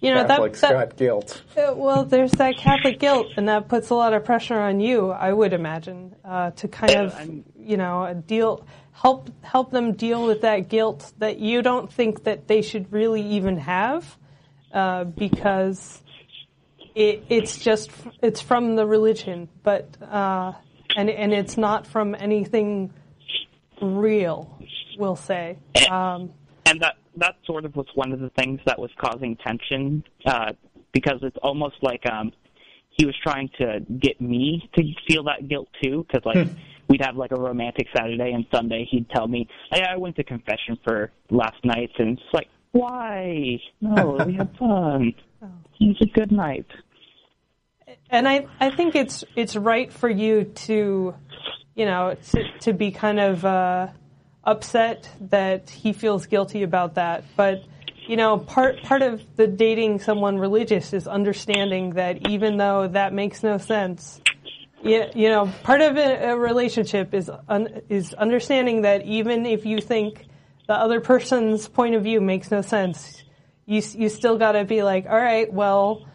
you 0.00 0.14
know 0.14 0.22
that, 0.22 0.28
Catholics 0.28 0.60
that 0.62 0.72
got 0.72 0.96
guilt. 0.96 1.42
Uh, 1.56 1.74
well, 1.74 2.04
there's 2.04 2.32
that 2.32 2.56
Catholic 2.56 2.98
guilt, 2.98 3.26
and 3.36 3.48
that 3.48 3.68
puts 3.68 3.90
a 3.90 3.94
lot 3.94 4.14
of 4.14 4.24
pressure 4.24 4.58
on 4.58 4.80
you. 4.80 5.10
I 5.10 5.32
would 5.32 5.52
imagine 5.52 6.14
uh, 6.24 6.52
to 6.52 6.68
kind 6.68 6.94
of, 6.94 7.14
you 7.58 7.76
know, 7.76 8.22
deal 8.26 8.66
help 8.92 9.30
help 9.42 9.70
them 9.70 9.92
deal 9.92 10.26
with 10.26 10.42
that 10.42 10.68
guilt 10.68 11.12
that 11.18 11.38
you 11.38 11.62
don't 11.62 11.92
think 11.92 12.24
that 12.24 12.48
they 12.48 12.62
should 12.62 12.92
really 12.92 13.22
even 13.22 13.58
have, 13.58 14.16
uh, 14.72 15.04
because 15.04 16.02
it, 16.94 17.24
it's 17.28 17.58
just 17.58 17.90
it's 18.22 18.40
from 18.40 18.76
the 18.76 18.86
religion, 18.86 19.48
but 19.62 19.96
uh, 20.02 20.52
and 20.96 21.10
and 21.10 21.32
it's 21.32 21.56
not 21.56 21.86
from 21.86 22.14
anything 22.14 22.92
real. 23.82 24.58
We'll 24.98 25.16
say. 25.16 25.58
Um, 25.90 26.32
and 26.66 26.80
that 26.80 26.96
that 27.16 27.36
sort 27.44 27.64
of 27.64 27.76
was 27.76 27.86
one 27.94 28.12
of 28.12 28.20
the 28.20 28.30
things 28.30 28.60
that 28.66 28.78
was 28.78 28.90
causing 28.98 29.36
tension 29.36 30.04
uh, 30.26 30.52
because 30.92 31.18
it's 31.22 31.36
almost 31.42 31.76
like 31.82 32.04
um, 32.10 32.32
he 32.90 33.06
was 33.06 33.14
trying 33.22 33.48
to 33.58 33.80
get 34.00 34.20
me 34.20 34.68
to 34.76 34.82
feel 35.08 35.24
that 35.24 35.48
guilt 35.48 35.68
too. 35.82 36.06
Because 36.06 36.24
like 36.24 36.48
we'd 36.88 37.04
have 37.04 37.16
like 37.16 37.32
a 37.32 37.40
romantic 37.40 37.86
Saturday 37.94 38.32
and 38.32 38.46
Sunday, 38.52 38.86
he'd 38.90 39.08
tell 39.10 39.28
me, 39.28 39.48
"Hey, 39.70 39.82
I 39.82 39.96
went 39.96 40.16
to 40.16 40.24
confession 40.24 40.78
for 40.84 41.10
last 41.30 41.64
night," 41.64 41.90
and 41.98 42.18
it's 42.18 42.34
like, 42.34 42.48
"Why? 42.72 43.60
No, 43.80 44.18
we 44.26 44.34
had 44.34 44.56
fun. 44.56 45.14
It 45.80 45.86
was 45.86 46.00
a 46.02 46.06
good 46.06 46.32
night." 46.32 46.66
and 48.10 48.28
I, 48.28 48.46
I 48.58 48.70
think 48.70 48.94
it's 48.94 49.24
it's 49.36 49.56
right 49.56 49.92
for 49.92 50.08
you 50.08 50.44
to, 50.44 51.14
you 51.74 51.84
know, 51.84 52.16
to, 52.32 52.58
to 52.60 52.72
be 52.72 52.90
kind 52.90 53.20
of 53.20 53.44
uh, 53.44 53.88
upset 54.44 55.08
that 55.20 55.68
he 55.70 55.92
feels 55.92 56.26
guilty 56.26 56.62
about 56.62 56.94
that. 56.94 57.24
But 57.36 57.62
you 58.06 58.16
know, 58.16 58.38
part 58.38 58.82
part 58.82 59.02
of 59.02 59.22
the 59.36 59.46
dating 59.46 60.00
someone 60.00 60.38
religious 60.38 60.92
is 60.92 61.06
understanding 61.06 61.90
that 61.94 62.28
even 62.28 62.56
though 62.56 62.88
that 62.88 63.12
makes 63.12 63.42
no 63.42 63.58
sense, 63.58 64.20
you, 64.82 65.04
you 65.14 65.28
know, 65.28 65.52
part 65.62 65.80
of 65.80 65.96
a, 65.96 66.30
a 66.30 66.36
relationship 66.36 67.14
is 67.14 67.30
un, 67.48 67.82
is 67.88 68.14
understanding 68.14 68.82
that 68.82 69.04
even 69.04 69.46
if 69.46 69.66
you 69.66 69.80
think 69.80 70.26
the 70.66 70.74
other 70.74 71.00
person's 71.00 71.68
point 71.68 71.94
of 71.94 72.02
view 72.02 72.20
makes 72.20 72.50
no 72.50 72.62
sense, 72.62 73.22
you 73.66 73.82
you 73.94 74.08
still 74.08 74.38
got 74.38 74.52
to 74.52 74.64
be 74.64 74.82
like, 74.82 75.06
all 75.06 75.20
right, 75.20 75.52
well 75.52 76.06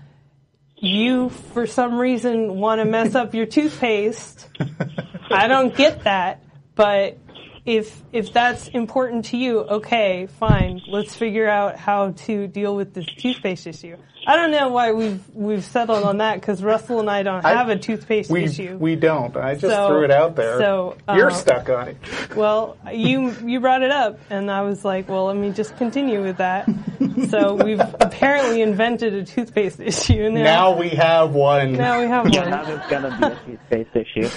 you 0.78 1.30
for 1.30 1.66
some 1.66 1.98
reason 1.98 2.58
want 2.60 2.80
to 2.80 2.86
mess 2.86 3.16
up 3.16 3.34
your 3.34 3.46
toothpaste. 3.46 4.50
I 5.32 5.48
don't 5.48 5.76
get 5.76 6.04
that, 6.04 6.44
but 6.76 7.18
if 7.66 8.03
if 8.11 8.32
that's 8.32 8.68
important 8.70 9.26
to 9.26 9.38
you, 9.38 9.59
okay, 9.61 10.28
fine. 10.39 10.82
Let's 10.88 11.16
figure 11.16 11.47
out 11.49 11.78
how 11.78 12.11
to 12.11 12.47
deal 12.47 12.76
with 12.76 12.93
this 12.93 13.05
toothpaste 13.18 13.66
issue. 13.66 13.97
I 14.28 14.36
don't 14.36 14.51
know 14.51 14.70
why 14.70 14.91
we've 14.91 15.22
we've 15.34 15.63
settled 15.63 16.03
on 16.03 16.18
that 16.18 16.39
because 16.39 16.63
Russell 16.63 16.99
and 16.99 17.09
I 17.09 17.24
don't 17.24 17.43
have 17.43 17.70
a 17.70 17.76
toothpaste 17.78 18.30
We 18.30 18.45
issue. 18.45 18.78
we 18.78 18.95
don't. 18.95 19.36
I 19.38 19.53
just 19.53 19.74
So- 19.74 19.88
threw 19.88 20.03
it 20.03 20.11
out 20.11 20.36
there. 20.36 20.57
so, 20.59 20.97
You're 21.13 21.30
uh, 21.32 21.34
stuck 21.34 21.70
on 21.70 21.89
it. 21.89 21.97
Well, 22.36 22.78
you 22.91 23.34
you 23.45 23.59
brought 23.61 23.82
it 23.82 23.91
up, 23.91 24.20
and 24.30 24.51
I 24.51 24.61
was 24.61 24.84
like, 24.84 25.07
well, 25.09 25.26
let 25.28 25.36
me 25.38 25.51
just 25.51 25.76
continue 25.78 26.22
with 26.22 26.38
that. 26.38 26.68
so 27.30 27.53
we've 27.55 27.80
apparently 27.80 28.61
invented 28.61 29.13
a 29.13 29.24
toothpaste 29.24 29.80
issue 29.80 30.30
now. 30.30 30.43
Now 30.43 30.78
we 30.78 30.89
have 30.89 31.34
one. 31.34 31.74
Now 31.74 31.99
we 32.01 32.07
have 32.07 32.28
Yeah, 32.34 32.41
one. 32.41 32.49
now 32.51 32.63
there's 32.66 32.88
gonna 32.89 33.18
be 33.20 33.26
a 33.53 33.57
toothpaste 33.57 33.95
issue. 33.95 34.30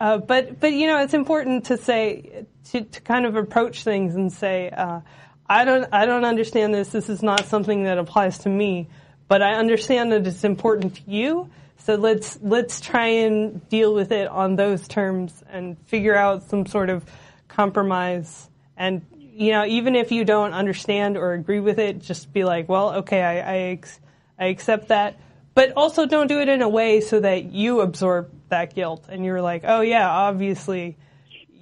Uh, 0.00 0.18
but 0.18 0.60
but 0.60 0.72
you 0.72 0.86
know 0.86 0.98
it's 1.02 1.14
important 1.14 1.64
to 1.66 1.76
say 1.76 2.44
to, 2.72 2.82
to 2.82 3.00
kind 3.00 3.26
of 3.26 3.36
approach 3.36 3.84
things 3.84 4.14
and 4.14 4.32
say 4.32 4.70
uh, 4.70 5.00
I 5.48 5.64
don't 5.64 5.88
I 5.92 6.06
don't 6.06 6.24
understand 6.24 6.74
this. 6.74 6.88
This 6.88 7.08
is 7.08 7.22
not 7.22 7.46
something 7.46 7.84
that 7.84 7.98
applies 7.98 8.38
to 8.38 8.48
me, 8.48 8.88
but 9.28 9.42
I 9.42 9.54
understand 9.54 10.12
that 10.12 10.26
it's 10.26 10.44
important 10.44 10.96
to 10.96 11.02
you. 11.06 11.50
So 11.78 11.94
let's 11.94 12.38
let's 12.42 12.80
try 12.80 13.06
and 13.06 13.66
deal 13.68 13.94
with 13.94 14.10
it 14.10 14.28
on 14.28 14.56
those 14.56 14.88
terms 14.88 15.44
and 15.48 15.78
figure 15.86 16.16
out 16.16 16.44
some 16.44 16.66
sort 16.66 16.90
of 16.90 17.04
compromise. 17.48 18.48
And 18.76 19.06
you 19.12 19.52
know 19.52 19.64
even 19.64 19.94
if 19.94 20.10
you 20.10 20.24
don't 20.24 20.52
understand 20.52 21.16
or 21.16 21.32
agree 21.32 21.60
with 21.60 21.78
it, 21.78 22.00
just 22.00 22.32
be 22.32 22.44
like, 22.44 22.68
well, 22.68 22.96
okay, 22.96 23.22
I 23.22 23.38
I, 23.38 23.58
ex- 23.72 24.00
I 24.38 24.46
accept 24.46 24.88
that. 24.88 25.20
But 25.54 25.72
also 25.76 26.06
don't 26.06 26.26
do 26.26 26.40
it 26.40 26.48
in 26.48 26.60
a 26.60 26.68
way 26.68 27.00
so 27.00 27.20
that 27.20 27.44
you 27.44 27.80
absorb 27.80 28.30
that 28.48 28.74
guilt 28.74 29.06
and 29.08 29.24
you're 29.24 29.40
like, 29.40 29.62
oh 29.64 29.80
yeah, 29.80 30.08
obviously 30.08 30.96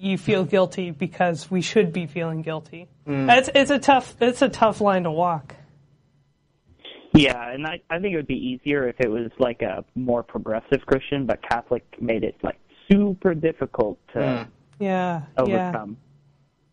you 0.05 0.19
feel 0.19 0.45
guilty 0.45 0.91
because 0.91 1.51
we 1.51 1.61
should 1.63 1.93
be 1.93 2.07
feeling 2.07 2.43
guilty. 2.43 2.89
It's, 3.07 3.49
it's 3.55 3.71
a 3.71 3.79
tough, 3.79 4.15
it's 4.21 4.43
a 4.43 4.49
tough 4.49 4.81
line 4.81 5.05
to 5.05 5.11
walk. 5.11 5.55
Yeah, 7.15 7.51
and 7.53 7.67
I, 7.67 7.81
I 7.89 8.01
think 8.01 8.13
it 8.13 8.17
would 8.17 8.27
be 8.27 8.35
easier 8.61 8.89
if 8.89 8.97
it 9.01 9.09
was 9.09 9.31
like 9.39 9.63
a 9.63 9.85
more 9.95 10.23
progressive 10.23 10.85
Christian, 10.85 11.27
but 11.27 11.41
Catholic 11.49 11.85
made 12.01 12.25
it 12.25 12.35
like 12.43 12.59
super 12.91 13.35
difficult 13.35 13.99
to 14.15 14.21
Yeah, 14.21 14.47
yeah. 14.81 15.23
overcome. 15.37 15.97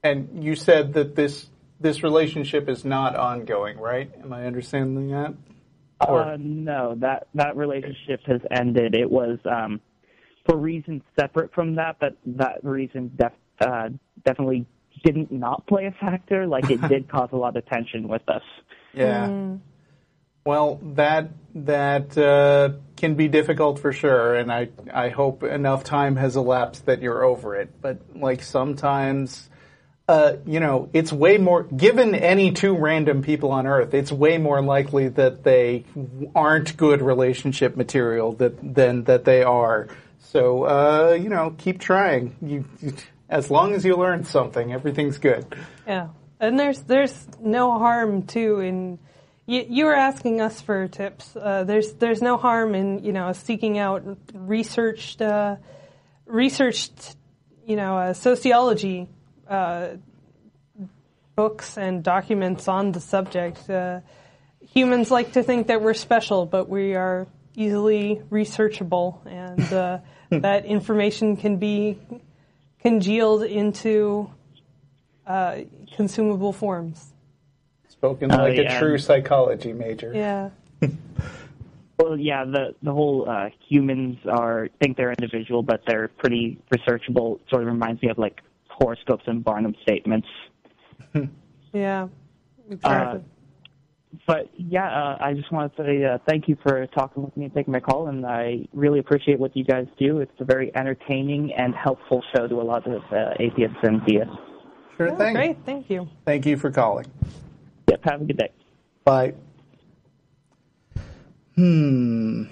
And 0.03 0.43
you 0.43 0.55
said 0.55 0.93
that 0.93 1.15
this 1.15 1.47
this 1.79 2.01
relationship 2.03 2.69
is 2.69 2.83
not 2.85 3.15
ongoing, 3.15 3.77
right? 3.77 4.11
Am 4.23 4.33
I 4.33 4.45
understanding 4.45 5.09
that? 5.11 5.33
Or- 6.07 6.23
Uh, 6.23 6.37
no, 6.39 6.95
that 6.99 7.27
that 7.35 7.55
relationship 7.55 8.21
has 8.25 8.41
ended. 8.49 8.95
It 8.95 9.09
was 9.11 9.37
um, 9.45 9.79
for 10.45 10.57
reasons 10.57 11.01
separate 11.19 11.53
from 11.53 11.75
that, 11.75 11.97
but 11.99 12.15
that 12.25 12.63
reason 12.63 13.11
def- 13.15 13.31
uh, 13.59 13.89
definitely 14.25 14.65
didn't 15.03 15.31
not 15.31 15.65
play 15.67 15.85
a 15.85 15.91
factor. 15.91 16.47
Like 16.47 16.69
it 16.69 16.81
did 16.87 17.07
cause 17.11 17.29
a 17.31 17.37
lot 17.37 17.55
of 17.55 17.65
tension 17.65 18.07
with 18.07 18.27
us. 18.27 18.43
Yeah. 18.93 19.55
Well, 20.43 20.79
that 20.95 21.29
that 21.53 22.17
uh, 22.17 22.79
can 22.95 23.13
be 23.13 23.27
difficult 23.27 23.77
for 23.77 23.93
sure, 23.93 24.35
and 24.35 24.51
I 24.51 24.69
I 24.91 25.09
hope 25.09 25.43
enough 25.43 25.83
time 25.83 26.15
has 26.15 26.35
elapsed 26.35 26.87
that 26.87 27.01
you're 27.01 27.23
over 27.23 27.55
it. 27.55 27.79
But 27.79 27.99
like 28.15 28.41
sometimes, 28.41 29.49
uh, 30.07 30.37
you 30.47 30.59
know, 30.59 30.89
it's 30.93 31.13
way 31.13 31.37
more. 31.37 31.63
Given 31.63 32.15
any 32.15 32.53
two 32.53 32.75
random 32.75 33.21
people 33.21 33.51
on 33.51 33.67
Earth, 33.67 33.93
it's 33.93 34.11
way 34.11 34.39
more 34.39 34.63
likely 34.63 35.09
that 35.09 35.43
they 35.43 35.85
aren't 36.33 36.75
good 36.75 37.03
relationship 37.03 37.77
material 37.77 38.33
that 38.33 38.75
than 38.75 39.03
that 39.03 39.25
they 39.25 39.43
are. 39.43 39.89
So 40.21 40.63
uh, 40.63 41.17
you 41.21 41.29
know, 41.29 41.55
keep 41.57 41.79
trying. 41.79 42.35
You, 42.41 42.65
you 42.81 42.93
as 43.29 43.49
long 43.49 43.73
as 43.73 43.85
you 43.85 43.95
learn 43.95 44.23
something, 44.23 44.73
everything's 44.73 45.17
good. 45.17 45.45
Yeah, 45.87 46.09
and 46.39 46.59
there's 46.59 46.81
there's 46.81 47.27
no 47.39 47.77
harm 47.77 48.27
too 48.27 48.59
in 48.59 48.99
you, 49.45 49.65
you 49.67 49.85
were 49.85 49.95
asking 49.95 50.39
us 50.39 50.61
for 50.61 50.87
tips. 50.87 51.35
Uh, 51.35 51.63
there's 51.63 51.93
there's 51.93 52.21
no 52.21 52.37
harm 52.37 52.75
in 52.75 53.03
you 53.03 53.11
know 53.11 53.33
seeking 53.33 53.77
out 53.77 54.03
researched 54.33 55.21
uh, 55.21 55.57
researched 56.25 57.15
you 57.65 57.75
know 57.75 57.97
uh, 57.97 58.13
sociology 58.13 59.09
uh, 59.47 59.89
books 61.35 61.77
and 61.77 62.03
documents 62.03 62.67
on 62.67 62.91
the 62.91 62.99
subject. 62.99 63.69
Uh, 63.69 64.01
humans 64.61 65.11
like 65.11 65.33
to 65.33 65.43
think 65.43 65.67
that 65.67 65.81
we're 65.81 65.93
special, 65.93 66.45
but 66.45 66.69
we 66.69 66.95
are 66.95 67.27
easily 67.55 68.21
researchable, 68.29 69.19
and 69.25 69.73
uh, 69.73 69.99
that 70.29 70.65
information 70.65 71.37
can 71.37 71.57
be 71.57 71.99
congealed 72.79 73.43
into 73.43 74.29
uh, 75.27 75.59
consumable 75.95 76.53
forms. 76.53 77.13
Spoken 77.89 78.31
Oh, 78.31 78.37
like 78.37 78.57
a 78.57 78.79
true 78.79 78.97
psychology 78.97 79.73
major. 79.73 80.13
Yeah. 80.13 80.49
Well, 82.01 82.17
yeah, 82.19 82.45
the 82.45 82.73
the 82.81 82.91
whole 82.91 83.29
uh, 83.29 83.49
humans 83.69 84.17
are 84.27 84.69
think 84.79 84.97
they're 84.97 85.11
individual, 85.11 85.61
but 85.61 85.81
they're 85.85 86.07
pretty 86.07 86.59
researchable. 86.73 87.39
Sort 87.47 87.61
of 87.61 87.67
reminds 87.67 88.01
me 88.01 88.09
of 88.09 88.17
like 88.17 88.41
horoscopes 88.69 89.23
and 89.27 89.43
Barnum 89.43 89.75
statements. 89.83 90.27
Yeah. 91.73 92.09
Exactly. 92.69 93.21
But 94.27 94.49
yeah, 94.57 94.87
uh, 94.87 95.17
I 95.21 95.33
just 95.33 95.51
want 95.51 95.75
to 95.75 95.83
say 95.83 96.03
uh, 96.03 96.17
thank 96.27 96.47
you 96.47 96.57
for 96.63 96.85
talking 96.87 97.23
with 97.23 97.35
me 97.37 97.45
and 97.45 97.53
taking 97.53 97.71
my 97.71 97.79
call, 97.79 98.07
and 98.07 98.25
I 98.25 98.67
really 98.73 98.99
appreciate 98.99 99.39
what 99.39 99.55
you 99.55 99.63
guys 99.63 99.87
do. 99.97 100.19
It's 100.19 100.31
a 100.39 100.45
very 100.45 100.71
entertaining 100.75 101.53
and 101.53 101.73
helpful 101.73 102.23
show 102.35 102.47
to 102.47 102.55
a 102.55 102.63
lot 102.63 102.85
of 102.87 103.01
uh, 103.11 103.33
atheists 103.39 103.77
and 103.83 104.05
deists. 104.05 104.33
Sure 104.97 105.07
Yeah, 105.07 105.15
thing. 105.15 105.33
Great. 105.33 105.57
Thank 105.65 105.89
you. 105.89 106.09
Thank 106.25 106.45
you 106.45 106.57
for 106.57 106.71
calling. 106.71 107.05
Yep, 107.89 108.03
have 108.03 108.21
a 108.21 108.25
good 108.25 108.37
day. 108.37 108.51
Bye. 109.05 109.33
Hmm. 111.55 112.43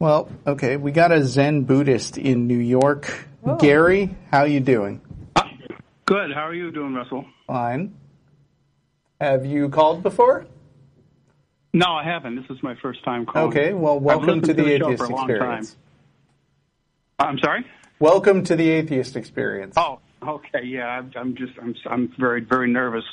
Well, 0.00 0.30
okay, 0.46 0.76
we 0.76 0.92
got 0.92 1.10
a 1.12 1.24
Zen 1.24 1.64
Buddhist 1.64 2.18
in 2.18 2.46
New 2.46 2.58
York. 2.58 3.26
Oh. 3.44 3.56
Gary, 3.56 4.14
how 4.30 4.44
you 4.44 4.60
doing? 4.60 5.00
Good. 6.04 6.32
How 6.32 6.46
are 6.46 6.54
you 6.54 6.70
doing, 6.70 6.94
Russell? 6.94 7.24
Fine. 7.46 7.94
Have 9.20 9.44
you 9.44 9.68
called 9.68 10.02
before? 10.02 10.46
No, 11.74 11.86
I 11.86 12.04
haven't. 12.04 12.36
This 12.36 12.44
is 12.56 12.62
my 12.62 12.76
first 12.76 13.02
time 13.04 13.26
calling. 13.26 13.48
Okay, 13.48 13.72
well, 13.72 13.98
welcome 13.98 14.40
to 14.42 14.54
the 14.54 14.62
the 14.62 14.72
Atheist 14.74 14.98
for 14.98 15.04
a 15.06 15.14
long 15.14 15.28
Experience. 15.30 15.76
time. 17.18 17.28
I'm 17.30 17.38
sorry. 17.40 17.66
Welcome 17.98 18.44
to 18.44 18.54
the 18.54 18.68
Atheist 18.70 19.16
Experience. 19.16 19.74
Oh, 19.76 19.98
okay. 20.24 20.62
Yeah, 20.64 21.02
I'm, 21.16 21.34
just 21.34 21.52
I'm 21.60 21.74
I'm 21.90 22.12
very 22.18 22.42
very 22.42 22.70
nervous. 22.70 23.04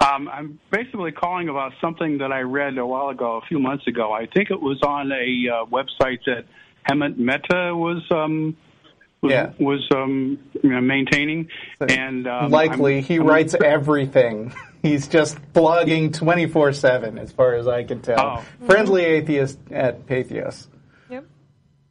Um, 0.00 0.28
I'm 0.28 0.58
basically 0.70 1.10
calling 1.12 1.48
about 1.48 1.72
something 1.80 2.18
that 2.18 2.30
I 2.32 2.40
read 2.40 2.78
a 2.78 2.86
while 2.86 3.08
ago, 3.08 3.36
a 3.42 3.46
few 3.46 3.58
months 3.58 3.86
ago. 3.88 4.12
I 4.12 4.26
think 4.26 4.50
it 4.50 4.60
was 4.60 4.80
on 4.82 5.10
a 5.12 5.14
uh, 5.52 5.66
website 5.66 6.18
that 6.26 6.44
Hemant 6.88 7.16
Mehta 7.18 7.74
was 7.76 8.02
um, 8.12 8.56
was, 9.20 9.32
Yeah. 9.32 9.50
was 9.58 9.86
um, 9.92 10.38
you 10.62 10.70
know, 10.70 10.80
maintaining, 10.80 11.48
and 11.80 12.26
um, 12.28 12.50
Likely, 12.52 12.96
I'm- 12.96 13.04
he 13.04 13.14
I'm- 13.18 13.26
writes 13.26 13.54
everything. 13.64 14.54
He's 14.84 15.08
just 15.08 15.40
blogging 15.54 16.12
24 16.12 16.74
7, 16.74 17.16
as 17.16 17.32
far 17.32 17.54
as 17.54 17.66
I 17.66 17.84
can 17.84 18.02
tell. 18.02 18.20
Oh. 18.20 18.66
Friendly 18.66 19.02
atheist 19.02 19.58
at 19.70 20.06
Patheos. 20.06 20.66
Yep. 21.08 21.24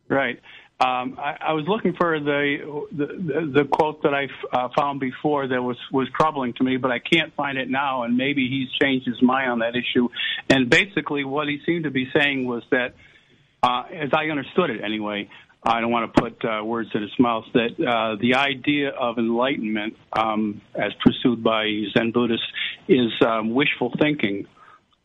Right. 0.10 0.40
Um, 0.80 1.18
I, 1.18 1.38
I 1.42 1.54
was 1.54 1.66
looking 1.68 1.94
for 1.94 2.20
the 2.20 2.86
the, 2.92 3.06
the, 3.08 3.62
the 3.62 3.66
quote 3.66 4.04
that 4.04 4.14
I 4.14 4.28
uh, 4.56 4.70
found 4.78 5.00
before 5.00 5.48
that 5.48 5.60
was 5.60 5.78
was 5.92 6.08
troubling 6.16 6.54
to 6.54 6.64
me, 6.64 6.78
but 6.78 6.92
I 6.92 7.00
can't 7.00 7.34
find 7.34 7.58
it 7.58 7.68
now. 7.68 8.04
And 8.04 8.16
maybe 8.16 8.48
he's 8.48 8.70
changed 8.80 9.08
his 9.08 9.20
mind 9.24 9.50
on 9.50 9.60
that 9.60 9.76
issue. 9.76 10.10
And 10.52 10.70
basically, 10.70 11.24
what 11.24 11.48
he 11.48 11.62
seemed 11.66 11.86
to 11.86 11.92
be 11.92 12.12
saying 12.16 12.46
was 12.46 12.62
that, 12.70 12.94
uh, 13.64 13.86
as 13.92 14.10
I 14.14 14.26
understood 14.26 14.70
it 14.70 14.84
anyway, 14.84 15.32
I 15.66 15.80
don't 15.80 15.92
want 15.92 16.14
to 16.14 16.22
put 16.22 16.46
uh, 16.46 16.64
words 16.64 16.90
in 16.94 17.02
his 17.02 17.18
mouth. 17.18 17.46
That 17.54 17.72
uh, 17.80 18.18
the 18.20 18.36
idea 18.36 18.90
of 18.90 19.18
enlightenment, 19.18 19.96
um, 20.12 20.62
as 20.76 20.92
pursued 21.04 21.44
by 21.44 21.66
Zen 21.96 22.12
Buddhists, 22.12 22.46
is 22.88 23.12
um, 23.26 23.54
wishful 23.54 23.94
thinking 24.00 24.48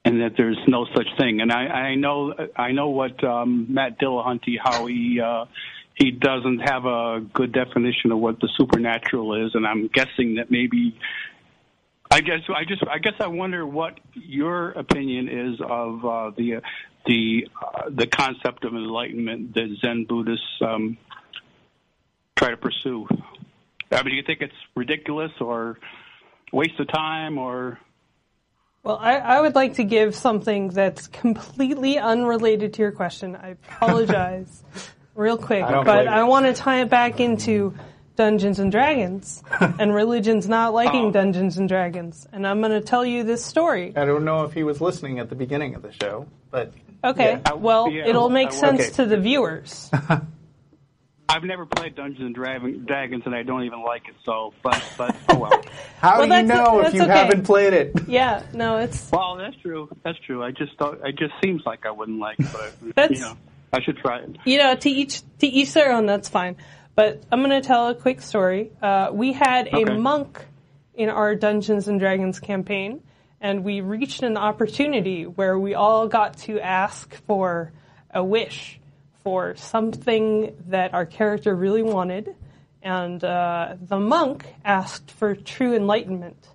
and 0.04 0.22
that 0.22 0.32
there's 0.36 0.58
no 0.66 0.86
such 0.96 1.06
thing. 1.18 1.40
And 1.40 1.52
I, 1.52 1.66
I 1.66 1.94
know 1.94 2.34
I 2.56 2.72
know 2.72 2.88
what 2.88 3.22
um, 3.22 3.66
Matt 3.68 4.00
Dillahunty 4.00 4.56
how 4.62 4.86
he 4.86 5.20
uh, 5.20 5.44
he 5.94 6.10
doesn't 6.12 6.60
have 6.60 6.86
a 6.86 7.20
good 7.32 7.52
definition 7.52 8.12
of 8.12 8.18
what 8.18 8.40
the 8.40 8.48
supernatural 8.56 9.46
is, 9.46 9.54
and 9.54 9.66
I'm 9.66 9.88
guessing 9.88 10.36
that 10.36 10.50
maybe. 10.50 10.98
I 12.10 12.22
guess 12.22 12.40
I 12.48 12.64
just 12.64 12.82
I 12.88 12.98
guess 12.98 13.12
I 13.20 13.26
wonder 13.26 13.66
what 13.66 14.00
your 14.14 14.70
opinion 14.70 15.28
is 15.28 15.60
of 15.60 16.04
uh, 16.06 16.30
the 16.34 16.62
the 17.08 17.48
uh, 17.60 17.90
the 17.90 18.06
concept 18.06 18.64
of 18.64 18.74
enlightenment 18.74 19.54
that 19.54 19.76
Zen 19.80 20.04
Buddhists 20.04 20.44
um, 20.60 20.96
try 22.36 22.50
to 22.50 22.56
pursue. 22.56 23.08
I 23.90 24.02
mean, 24.02 24.10
do 24.10 24.16
you 24.16 24.22
think 24.22 24.42
it's 24.42 24.54
ridiculous 24.76 25.32
or 25.40 25.78
waste 26.52 26.78
of 26.78 26.88
time 26.88 27.38
or 27.38 27.78
Well, 28.84 28.98
I, 29.00 29.16
I 29.16 29.40
would 29.40 29.54
like 29.54 29.74
to 29.74 29.84
give 29.84 30.14
something 30.14 30.68
that's 30.68 31.06
completely 31.08 31.98
unrelated 31.98 32.74
to 32.74 32.82
your 32.82 32.92
question. 32.92 33.34
I 33.34 33.48
apologize 33.48 34.62
real 35.14 35.38
quick, 35.38 35.64
I 35.64 35.82
but 35.82 36.06
I 36.06 36.24
want 36.24 36.46
to 36.46 36.52
tie 36.52 36.82
it 36.82 36.90
back 36.90 37.18
into 37.20 37.74
Dungeons 38.16 38.58
and 38.58 38.70
Dragons 38.70 39.42
and 39.60 39.94
religions 39.94 40.46
not 40.46 40.74
liking 40.74 41.06
Oh. 41.06 41.10
Dungeons 41.12 41.56
and 41.56 41.68
Dragons. 41.68 42.26
And 42.32 42.46
I'm 42.46 42.60
going 42.60 42.72
to 42.72 42.82
tell 42.82 43.04
you 43.06 43.24
this 43.24 43.42
story. 43.42 43.94
I 43.96 44.04
don't 44.04 44.24
know 44.26 44.44
if 44.44 44.52
he 44.52 44.62
was 44.64 44.82
listening 44.82 45.18
at 45.20 45.30
the 45.30 45.36
beginning 45.36 45.74
of 45.74 45.80
the 45.82 45.92
show, 45.92 46.26
but 46.50 46.72
Okay, 47.04 47.40
Yeah. 47.44 47.52
well, 47.54 47.90
Yeah. 47.90 48.06
it'll 48.08 48.28
make 48.30 48.48
Okay. 48.48 48.56
sense 48.56 48.90
to 48.96 49.06
the 49.06 49.16
viewers. 49.18 49.90
I've 51.30 51.44
never 51.44 51.66
played 51.66 51.94
Dungeons 51.94 52.24
and 52.24 52.34
Dragons, 52.34 53.22
and 53.26 53.34
I 53.34 53.42
don't 53.42 53.64
even 53.64 53.82
like 53.82 54.08
it. 54.08 54.14
So, 54.24 54.54
but 54.62 54.82
but 54.96 55.14
oh 55.28 55.38
well. 55.38 55.62
how 56.00 56.18
Well, 56.20 56.28
do 56.28 56.34
you 56.34 56.42
know 56.44 56.80
if 56.80 56.94
you 56.94 57.02
okay. 57.02 57.12
haven't 57.12 57.42
played 57.44 57.74
it? 57.74 57.92
Yeah, 58.08 58.42
no, 58.54 58.78
it's 58.78 59.10
well, 59.12 59.36
that's 59.36 59.56
true. 59.56 59.90
That's 60.04 60.18
true. 60.20 60.42
I 60.42 60.52
just 60.52 60.76
thought 60.78 61.00
it 61.06 61.18
just 61.18 61.34
seems 61.44 61.62
like 61.66 61.84
I 61.84 61.90
wouldn't 61.90 62.18
like, 62.18 62.40
it, 62.40 62.46
but 62.50 62.94
That's- 62.94 63.18
you 63.20 63.26
know, 63.26 63.36
I 63.74 63.82
should 63.82 63.98
try 63.98 64.20
it. 64.20 64.36
you 64.46 64.56
know, 64.56 64.74
to 64.74 64.88
each 64.88 65.20
to 65.40 65.46
each 65.46 65.74
their 65.74 65.92
own. 65.92 66.06
That's 66.06 66.30
fine. 66.30 66.56
But 66.94 67.22
I'm 67.30 67.40
going 67.44 67.50
to 67.60 67.64
tell 67.66 67.88
a 67.88 67.94
quick 67.94 68.22
story. 68.22 68.72
Uh, 68.82 69.10
we 69.12 69.32
had 69.34 69.68
a 69.68 69.76
Okay. 69.82 69.96
monk 69.98 70.44
in 70.94 71.10
our 71.10 71.34
Dungeons 71.36 71.86
and 71.86 72.00
Dragons 72.00 72.40
campaign, 72.40 73.02
and 73.40 73.64
we 73.64 73.80
reached 73.80 74.22
an 74.22 74.36
opportunity 74.36 75.24
where 75.26 75.58
we 75.58 75.74
all 75.74 76.08
got 76.08 76.36
to 76.38 76.60
ask 76.60 77.14
for 77.26 77.72
a 78.12 78.22
wish 78.24 78.78
for 79.22 79.54
something 79.56 80.54
that 80.68 80.94
our 80.94 81.06
character 81.06 81.54
really 81.54 81.82
wanted, 81.82 82.34
and 82.82 83.22
uh, 83.22 83.74
the 83.80 83.98
monk 83.98 84.46
asked 84.64 85.10
for 85.10 85.34
true 85.34 85.74
enlightenment. 85.74 86.48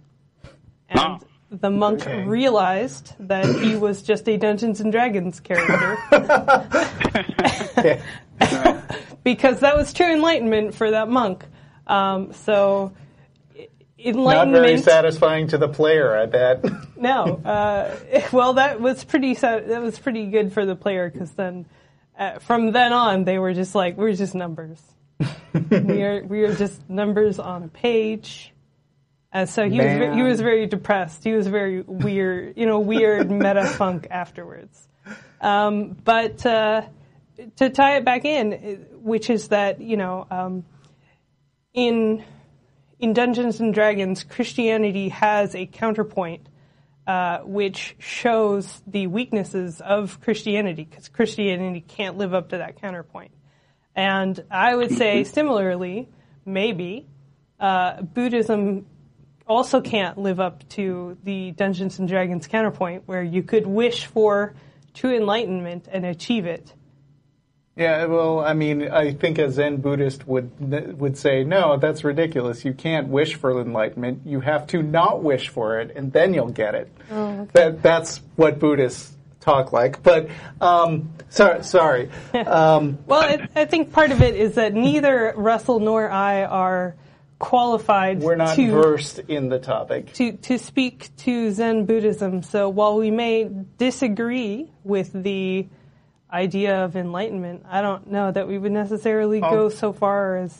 And 0.89 0.99
Ah. 0.99 1.19
the 1.51 1.69
monk 1.69 2.01
Okay. 2.01 2.23
realized 2.23 3.13
that 3.19 3.45
he 3.55 3.75
was 3.75 4.01
just 4.01 4.27
a 4.27 4.37
Dungeons 4.37 4.79
and 4.81 4.91
Dragons 4.91 5.39
character. 5.39 5.97
because 9.23 9.59
that 9.59 9.75
was 9.75 9.93
true 9.93 10.11
enlightenment 10.11 10.73
for 10.75 10.91
that 10.91 11.09
monk. 11.09 11.45
Um, 11.87 12.33
so 12.33 12.93
i- 14.05 14.11
Not 14.11 14.49
very 14.49 14.77
satisfying 14.77 15.47
to 15.47 15.57
the 15.57 15.67
player, 15.67 16.15
I 16.15 16.25
bet. 16.25 16.63
No, 16.97 17.23
uh, 17.43 17.97
well, 18.31 18.53
that 18.53 18.79
was 18.79 19.03
pretty. 19.03 19.33
That 19.33 19.81
was 19.81 19.99
pretty 19.99 20.27
good 20.27 20.53
for 20.53 20.65
the 20.65 20.75
player 20.75 21.09
because 21.09 21.31
then, 21.31 21.65
uh, 22.17 22.39
from 22.39 22.71
then 22.71 22.93
on, 22.93 23.25
they 23.25 23.39
were 23.39 23.53
just 23.53 23.75
like, 23.75 23.97
we're 23.97 24.13
just 24.13 24.33
numbers. 24.35 24.81
we 25.69 26.01
are 26.03 26.23
we 26.23 26.43
are 26.43 26.55
just 26.55 26.89
numbers 26.89 27.39
on 27.39 27.63
a 27.63 27.67
page. 27.67 28.53
And 29.33 29.49
so 29.49 29.67
he 29.67 29.79
was 29.79 30.15
he 30.15 30.21
was 30.21 30.39
very 30.39 30.65
depressed. 30.67 31.23
He 31.25 31.33
was 31.33 31.47
very 31.47 31.81
weird, 31.81 32.55
you 32.55 32.65
know, 32.67 32.79
weird 32.79 33.29
meta 33.29 33.65
funk 33.65 34.07
afterwards. 34.09 34.87
Um, 35.41 35.97
but 36.05 36.45
uh, 36.45 36.83
to 37.57 37.69
tie 37.69 37.97
it 37.97 38.05
back 38.05 38.23
in, 38.25 38.53
uh, 38.53 38.97
which 38.99 39.29
is 39.29 39.49
that 39.49 39.81
you 39.81 39.97
know, 39.97 40.25
um, 40.31 40.63
in 41.73 42.23
in 43.03 43.11
Dungeons 43.11 43.59
and 43.59 43.73
Dragons, 43.73 44.23
Christianity 44.23 45.09
has 45.09 45.55
a 45.55 45.65
counterpoint 45.65 46.47
uh, 47.05 47.39
which 47.39 47.97
shows 47.99 48.81
the 48.87 49.07
weaknesses 49.07 49.81
of 49.81 50.21
Christianity 50.21 50.87
because 50.89 51.09
Christianity 51.09 51.81
can't 51.81 52.17
live 52.17 52.33
up 52.33 52.51
to 52.51 52.59
that 52.59 52.79
counterpoint. 52.79 53.31
And 53.93 54.41
I 54.49 54.73
would 54.73 54.93
say 54.93 55.23
similarly, 55.25 56.07
maybe 56.45 57.05
uh, 57.59 58.03
Buddhism 58.03 58.85
also 59.45 59.81
can't 59.81 60.17
live 60.17 60.39
up 60.39 60.65
to 60.69 61.17
the 61.25 61.51
Dungeons 61.51 61.99
and 61.99 62.07
Dragons 62.07 62.47
counterpoint, 62.47 63.03
where 63.05 63.21
you 63.21 63.43
could 63.43 63.67
wish 63.67 64.05
for 64.05 64.55
true 64.93 65.13
enlightenment 65.13 65.89
and 65.91 66.05
achieve 66.05 66.45
it. 66.45 66.73
Yeah, 67.75 68.05
well, 68.05 68.39
I 68.39 68.53
mean, 68.53 68.87
I 68.91 69.13
think 69.13 69.39
a 69.39 69.49
Zen 69.49 69.77
Buddhist 69.77 70.27
would 70.27 70.99
would 70.99 71.17
say, 71.17 71.43
no, 71.43 71.77
that's 71.77 72.03
ridiculous. 72.03 72.63
You 72.63 72.73
can't 72.73 73.07
wish 73.07 73.33
for 73.33 73.59
enlightenment. 73.59 74.21
You 74.25 74.41
have 74.41 74.67
to 74.67 74.83
not 74.83 75.23
wish 75.23 75.49
for 75.49 75.79
it, 75.79 75.91
and 75.95 76.13
then 76.13 76.35
you'll 76.35 76.49
get 76.49 76.75
it. 76.75 76.91
That 77.53 77.81
that's 77.81 78.21
what 78.35 78.59
Buddhists 78.59 79.15
talk 79.39 79.73
like. 79.73 80.03
But 80.03 80.29
um, 80.61 81.13
sorry, 81.29 81.63
sorry. 81.63 82.09
Um, 82.33 82.99
Well, 83.07 83.21
I, 83.21 83.47
I 83.55 83.65
think 83.65 83.91
part 83.91 84.11
of 84.11 84.21
it 84.21 84.35
is 84.35 84.55
that 84.55 84.73
neither 84.73 85.33
Russell 85.35 85.79
nor 85.79 86.09
I 86.09 86.43
are 86.43 86.95
qualified 87.39 88.21
we're 88.21 88.35
not 88.35 88.55
to 88.55 88.71
versed 88.71 89.19
in 89.27 89.49
the 89.49 89.59
topic. 89.59 90.13
to 90.13 90.33
to 90.33 90.57
speak 90.59 91.09
to 91.17 91.51
Zen 91.51 91.85
Buddhism. 91.85 92.43
So 92.43 92.69
while 92.69 92.97
we 92.97 93.09
may 93.09 93.49
disagree 93.79 94.69
with 94.83 95.11
the 95.11 95.67
idea 96.33 96.83
of 96.83 96.95
enlightenment, 96.95 97.63
I 97.69 97.81
don't 97.81 98.07
know 98.07 98.31
that 98.31 98.47
we 98.47 98.57
would 98.57 98.71
necessarily 98.71 99.39
go 99.39 99.69
so 99.69 99.93
far 99.93 100.37
as 100.37 100.57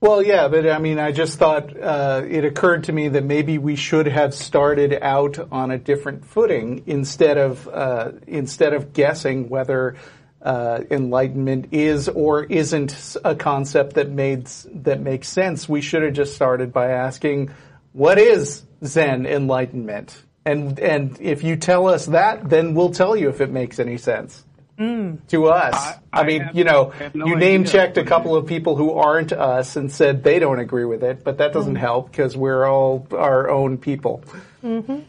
Well, 0.00 0.22
yeah, 0.22 0.48
but 0.48 0.68
I 0.68 0.78
mean, 0.78 0.98
I 0.98 1.10
just 1.10 1.38
thought 1.38 1.76
uh, 1.76 2.22
it 2.28 2.44
occurred 2.44 2.84
to 2.84 2.92
me 2.92 3.08
that 3.08 3.24
maybe 3.24 3.58
we 3.58 3.74
should 3.74 4.06
have 4.06 4.32
started 4.32 4.96
out 5.02 5.38
on 5.50 5.72
a 5.72 5.78
different 5.78 6.24
footing 6.24 6.84
instead 6.86 7.36
of 7.36 7.68
uh, 7.68 8.12
instead 8.28 8.74
of 8.74 8.92
guessing 8.92 9.48
whether 9.48 9.96
uh, 10.40 10.80
enlightenment 10.90 11.68
is 11.72 12.08
or 12.08 12.44
isn't 12.44 13.16
a 13.24 13.34
concept 13.34 13.94
that 13.94 14.08
made 14.08 14.46
that 14.74 15.00
makes 15.00 15.28
sense. 15.28 15.68
We 15.68 15.80
should 15.80 16.02
have 16.02 16.14
just 16.14 16.34
started 16.34 16.72
by 16.72 16.92
asking, 16.92 17.50
"What 17.92 18.18
is 18.18 18.62
Zen 18.84 19.26
enlightenment?" 19.26 20.20
And 20.44 20.78
and 20.78 21.20
if 21.20 21.44
you 21.44 21.56
tell 21.56 21.88
us 21.88 22.06
that, 22.06 22.48
then 22.48 22.74
we'll 22.74 22.90
tell 22.90 23.16
you 23.16 23.28
if 23.28 23.40
it 23.40 23.50
makes 23.50 23.78
any 23.78 23.98
sense 23.98 24.44
Mm. 24.78 25.26
to 25.28 25.46
us. 25.46 25.74
I, 25.74 26.20
I 26.20 26.24
mean, 26.24 26.40
have- 26.40 26.56
you 26.56 26.64
know, 26.64 26.92
no 27.14 27.26
you 27.26 27.36
name 27.36 27.64
checked 27.64 27.98
a 27.98 28.04
couple 28.04 28.34
of 28.34 28.46
people 28.46 28.74
who 28.74 28.92
aren't 28.92 29.32
us 29.32 29.76
and 29.76 29.92
said 29.92 30.24
they 30.24 30.38
don't 30.38 30.58
agree 30.58 30.86
with 30.86 31.04
it, 31.04 31.22
but 31.24 31.38
that 31.38 31.52
doesn't 31.52 31.74
mm. 31.74 31.80
help 31.80 32.10
because 32.10 32.36
we're 32.36 32.66
all 32.66 33.06
our 33.12 33.50
own 33.50 33.78
people. 33.78 34.24
Mm-hmm. 34.64 35.00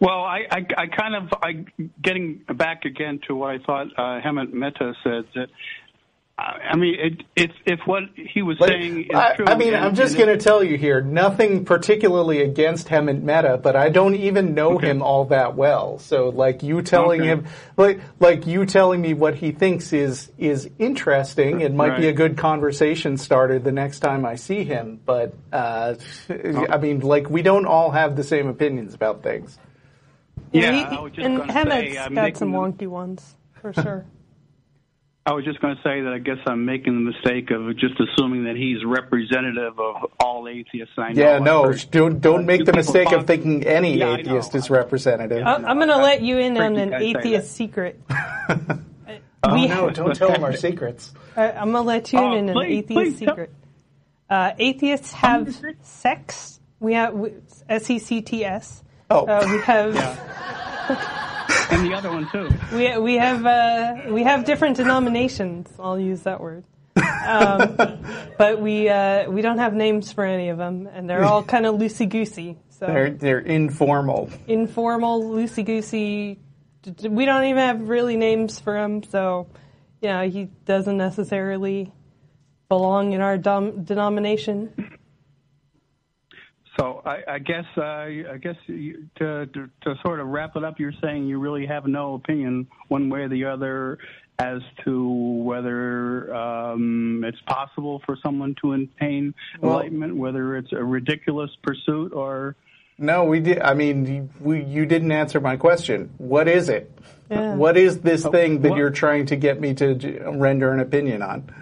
Well, 0.00 0.22
I, 0.22 0.46
I, 0.50 0.66
I 0.76 0.86
kind 0.86 1.14
of, 1.14 1.34
I 1.42 1.64
getting 2.00 2.42
back 2.54 2.84
again 2.84 3.20
to 3.26 3.34
what 3.34 3.50
I 3.50 3.58
thought 3.58 3.86
uh, 3.96 4.20
Hemant 4.20 4.52
Mehta 4.52 4.94
said 5.02 5.24
that 5.34 5.48
I 6.36 6.70
I 6.72 6.76
mean, 6.76 6.94
it, 6.98 7.22
if 7.36 7.50
if 7.64 7.80
what 7.86 8.02
he 8.16 8.42
was 8.42 8.58
Like, 8.58 8.70
saying 8.70 9.02
is 9.04 9.06
I, 9.14 9.36
true, 9.36 9.46
I 9.46 9.54
mean, 9.56 9.72
and- 9.74 9.84
I'm 9.84 9.94
just 9.94 10.16
going 10.16 10.28
to 10.36 10.36
tell 10.36 10.64
you 10.64 10.76
here, 10.76 11.00
nothing 11.00 11.64
particularly 11.64 12.42
against 12.42 12.88
Hemant 12.88 13.22
Mehta, 13.22 13.56
but 13.58 13.76
I 13.76 13.88
don't 13.88 14.16
even 14.16 14.52
know 14.54 14.74
Okay. 14.74 14.88
him 14.90 15.00
all 15.00 15.26
that 15.26 15.54
well. 15.54 16.00
So, 16.00 16.30
like 16.30 16.64
you 16.64 16.82
telling 16.82 17.20
Okay. 17.20 17.28
him, 17.30 17.46
like 17.76 18.00
like 18.18 18.46
you 18.48 18.66
telling 18.66 19.00
me 19.00 19.14
what 19.14 19.36
he 19.36 19.52
thinks 19.52 19.92
is 19.92 20.32
is 20.36 20.68
interesting. 20.80 21.60
It 21.60 21.72
might 21.72 21.96
be 21.98 22.08
a 22.08 22.12
good 22.12 22.36
conversation 22.36 23.16
starter 23.16 23.60
the 23.60 23.72
next 23.72 24.00
time 24.00 24.26
I 24.26 24.34
see 24.34 24.64
him. 24.64 24.98
But 25.06 25.34
uh, 25.52 25.94
Oh. 26.30 26.66
I 26.68 26.78
mean, 26.78 26.98
like 27.00 27.30
we 27.30 27.42
don't 27.42 27.66
all 27.66 27.92
have 27.92 28.16
the 28.16 28.24
same 28.24 28.48
opinions 28.48 28.92
about 28.94 29.22
things. 29.22 29.56
Yeah, 30.52 30.72
He- 30.72 30.82
I 30.82 31.00
was 31.00 31.12
just 31.12 31.24
and 31.26 31.38
gonna 31.38 31.52
say, 31.70 31.94
got 32.12 32.36
some 32.36 32.52
wonky 32.52 32.88
ones 32.88 33.36
for 33.60 33.72
sure. 33.72 34.04
I 35.26 35.32
was 35.32 35.44
just 35.46 35.58
going 35.60 35.74
to 35.74 35.82
say 35.82 36.02
that 36.02 36.12
I 36.12 36.18
guess 36.18 36.36
I'm 36.46 36.66
making 36.66 37.02
the 37.02 37.10
mistake 37.12 37.50
of 37.50 37.74
just 37.78 37.94
assuming 37.98 38.44
that 38.44 38.56
he's 38.56 38.84
representative 38.84 39.80
of 39.80 40.10
all 40.20 40.46
atheists 40.48 40.92
I 40.98 41.12
know. 41.12 41.22
Yeah, 41.22 41.38
no, 41.38 41.72
don't 41.90 42.20
don't 42.20 42.40
uh, 42.40 42.42
make 42.42 42.66
the 42.66 42.74
mistake 42.74 43.10
of 43.10 43.26
thinking 43.26 43.64
any 43.64 43.96
Yeah, 43.96 44.16
atheist 44.16 44.54
is 44.54 44.68
representative. 44.68 45.46
I- 45.46 45.54
I'm 45.54 45.76
going 45.78 45.88
to 45.88 45.96
let 45.96 46.20
you 46.20 46.36
in 46.36 46.58
on 46.58 46.76
an 46.76 46.92
atheist 46.92 47.48
that. 47.48 47.54
secret. 47.54 48.00
oh 48.10 49.66
no, 49.66 49.88
don't 49.90 50.14
tell 50.14 50.30
him 50.30 50.44
our 50.44 50.54
secrets. 50.56 51.14
I, 51.36 51.52
I'm 51.52 51.72
going 51.72 51.82
to 51.84 51.88
let 51.88 52.12
you 52.12 52.18
Oh, 52.18 52.34
in 52.34 52.44
on 52.44 52.48
an 52.50 52.54
please, 52.54 52.78
atheist 52.84 52.94
please, 53.18 53.18
secret. 53.26 53.50
Uh, 54.28 54.52
atheists 54.58 55.12
have 55.12 55.58
sex. 55.82 56.60
We 56.80 56.92
have 56.94 57.14
S 57.70 57.88
E 57.88 57.98
C 57.98 58.20
T 58.20 58.44
S. 58.44 58.84
Oh. 59.10 59.24
Uh, 59.26 59.46
we 59.50 59.58
have 59.62 59.94
and 61.74 61.90
the 61.90 61.94
other 61.94 62.10
one 62.10 62.28
too. 62.30 62.48
we 62.74 62.96
we 62.98 63.14
have 63.16 63.44
uh, 63.46 64.12
we 64.12 64.22
have 64.22 64.44
different 64.44 64.76
denominations. 64.76 65.68
I'll 65.78 65.98
use 65.98 66.22
that 66.22 66.40
word. 66.40 66.64
Um, 67.26 67.76
but 68.38 68.60
we 68.60 68.88
uh, 68.88 69.30
we 69.30 69.42
don't 69.42 69.58
have 69.58 69.74
names 69.74 70.12
for 70.12 70.24
any 70.24 70.48
of 70.50 70.58
them, 70.58 70.86
and 70.92 71.08
they're 71.08 71.24
all 71.24 71.42
kind 71.42 71.66
of 71.66 71.76
loosey 71.76 72.08
goosey. 72.08 72.56
So 72.70 72.86
They're 72.86 73.10
they're 73.10 73.38
informal. 73.40 74.30
informal, 74.46 75.22
loosey 75.22 75.64
goosey. 75.64 76.38
We 77.02 77.24
don't 77.24 77.44
even 77.44 77.62
have 77.62 77.88
really 77.88 78.16
names 78.16 78.58
for 78.60 78.76
him, 78.76 79.02
so 79.04 79.46
you 80.02 80.08
know 80.08 80.28
he 80.28 80.44
doesn't 80.66 80.96
necessarily 80.96 81.92
belong 82.68 83.12
in 83.12 83.20
our 83.20 83.38
dom- 83.38 83.84
denomination. 83.84 84.93
So 86.78 87.02
I, 87.04 87.22
I 87.34 87.38
guess 87.38 87.64
uh, 87.76 87.82
I 87.82 88.38
guess 88.40 88.56
you, 88.66 89.06
to, 89.16 89.46
to 89.46 89.70
to 89.82 89.94
sort 90.02 90.18
of 90.20 90.26
wrap 90.26 90.56
it 90.56 90.64
up, 90.64 90.80
you're 90.80 90.92
saying 91.00 91.26
you 91.26 91.38
really 91.38 91.66
have 91.66 91.86
no 91.86 92.14
opinion 92.14 92.66
one 92.88 93.08
way 93.10 93.20
or 93.20 93.28
the 93.28 93.44
other 93.44 93.98
as 94.40 94.60
to 94.84 95.08
whether 95.08 96.34
um, 96.34 97.22
it's 97.24 97.40
possible 97.42 98.02
for 98.04 98.16
someone 98.24 98.56
to 98.62 98.72
attain 98.72 99.34
Well- 99.60 99.74
enlightenment, 99.74 100.16
whether 100.16 100.56
it's 100.56 100.72
a 100.72 100.82
ridiculous 100.82 101.50
pursuit 101.62 102.12
or 102.12 102.56
No, 102.98 103.24
we 103.24 103.38
did. 103.38 103.60
I 103.60 103.74
mean, 103.74 104.06
you- 104.06 104.28
we, 104.40 104.64
you 104.64 104.86
didn't 104.86 105.12
answer 105.12 105.40
my 105.40 105.56
question. 105.56 106.10
What 106.18 106.48
is 106.48 106.68
it? 106.68 106.90
Yeah. 107.30 107.54
What 107.54 107.76
is 107.76 108.00
this 108.00 108.26
thing 108.26 108.62
that 108.62 108.70
what- 108.70 108.78
you're 108.78 108.90
trying 108.90 109.26
to 109.26 109.36
get 109.36 109.60
me 109.60 109.74
to 109.74 110.32
render 110.34 110.72
an 110.72 110.80
opinion 110.80 111.22
on? 111.22 111.54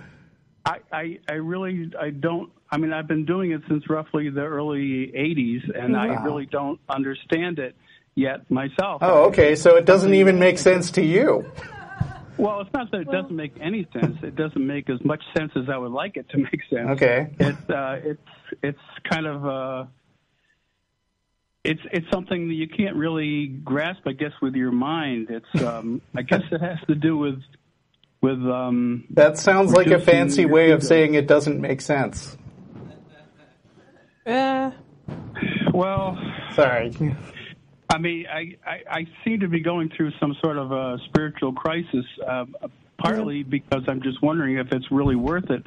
I, 0.64 0.78
I, 0.90 1.18
I 1.28 1.32
really 1.34 1.90
I 2.00 2.10
don't 2.10 2.50
I 2.72 2.78
mean 2.78 2.92
I've 2.92 3.06
been 3.06 3.26
doing 3.26 3.52
it 3.52 3.60
since 3.68 3.88
roughly 3.88 4.30
the 4.30 4.40
early 4.40 5.12
80s 5.14 5.78
and 5.78 5.96
I 5.96 6.24
really 6.24 6.46
don't 6.46 6.80
understand 6.88 7.58
it 7.58 7.76
yet 8.14 8.50
myself. 8.50 8.98
Oh, 9.02 9.24
okay. 9.26 9.54
So 9.54 9.76
it 9.76 9.84
doesn't 9.84 10.14
even 10.14 10.38
make 10.38 10.58
sense 10.58 10.90
to 10.92 11.02
you. 11.02 11.50
Well, 12.38 12.60
it's 12.62 12.72
not 12.72 12.90
that 12.90 13.02
it 13.02 13.10
doesn't 13.10 13.36
make 13.36 13.52
any 13.60 13.86
sense. 13.92 14.16
It 14.22 14.36
doesn't 14.36 14.66
make 14.66 14.88
as 14.88 15.04
much 15.04 15.22
sense 15.36 15.52
as 15.54 15.68
I 15.68 15.76
would 15.76 15.92
like 15.92 16.16
it 16.16 16.28
to 16.30 16.38
make 16.38 16.60
sense. 16.70 16.88
Okay. 16.90 17.28
It's 17.38 17.70
uh, 17.70 18.00
it's 18.02 18.22
it's 18.62 18.80
kind 19.08 19.26
of 19.26 19.46
uh, 19.46 19.84
it's 21.62 21.80
it's 21.92 22.06
something 22.10 22.48
that 22.48 22.54
you 22.54 22.68
can't 22.68 22.96
really 22.96 23.46
grasp, 23.46 24.00
I 24.06 24.12
guess, 24.12 24.32
with 24.40 24.54
your 24.54 24.72
mind. 24.72 25.28
It's 25.30 25.62
um, 25.62 26.00
I 26.16 26.22
guess 26.22 26.42
it 26.50 26.60
has 26.60 26.78
to 26.88 26.94
do 26.94 27.16
with 27.18 27.40
with 28.22 28.40
um, 28.40 29.04
That 29.10 29.38
sounds 29.38 29.72
like 29.72 29.88
a 29.88 30.00
fancy 30.00 30.46
way 30.46 30.70
of 30.70 30.82
saying 30.82 31.14
it 31.14 31.26
doesn't 31.26 31.60
make 31.60 31.80
sense. 31.80 32.36
Eh, 34.26 34.70
well. 35.72 36.18
Sorry. 36.54 36.92
I 37.90 37.98
mean, 37.98 38.26
I, 38.26 38.56
I, 38.66 38.80
I 38.90 39.06
seem 39.24 39.40
to 39.40 39.48
be 39.48 39.60
going 39.60 39.90
through 39.96 40.12
some 40.20 40.34
sort 40.42 40.56
of 40.56 40.72
a 40.72 40.98
spiritual 41.06 41.52
crisis, 41.52 42.04
um, 42.26 42.54
partly 42.98 43.42
because 43.42 43.84
I'm 43.88 44.02
just 44.02 44.22
wondering 44.22 44.58
if 44.58 44.72
it's 44.72 44.90
really 44.90 45.16
worth 45.16 45.50
it. 45.50 45.62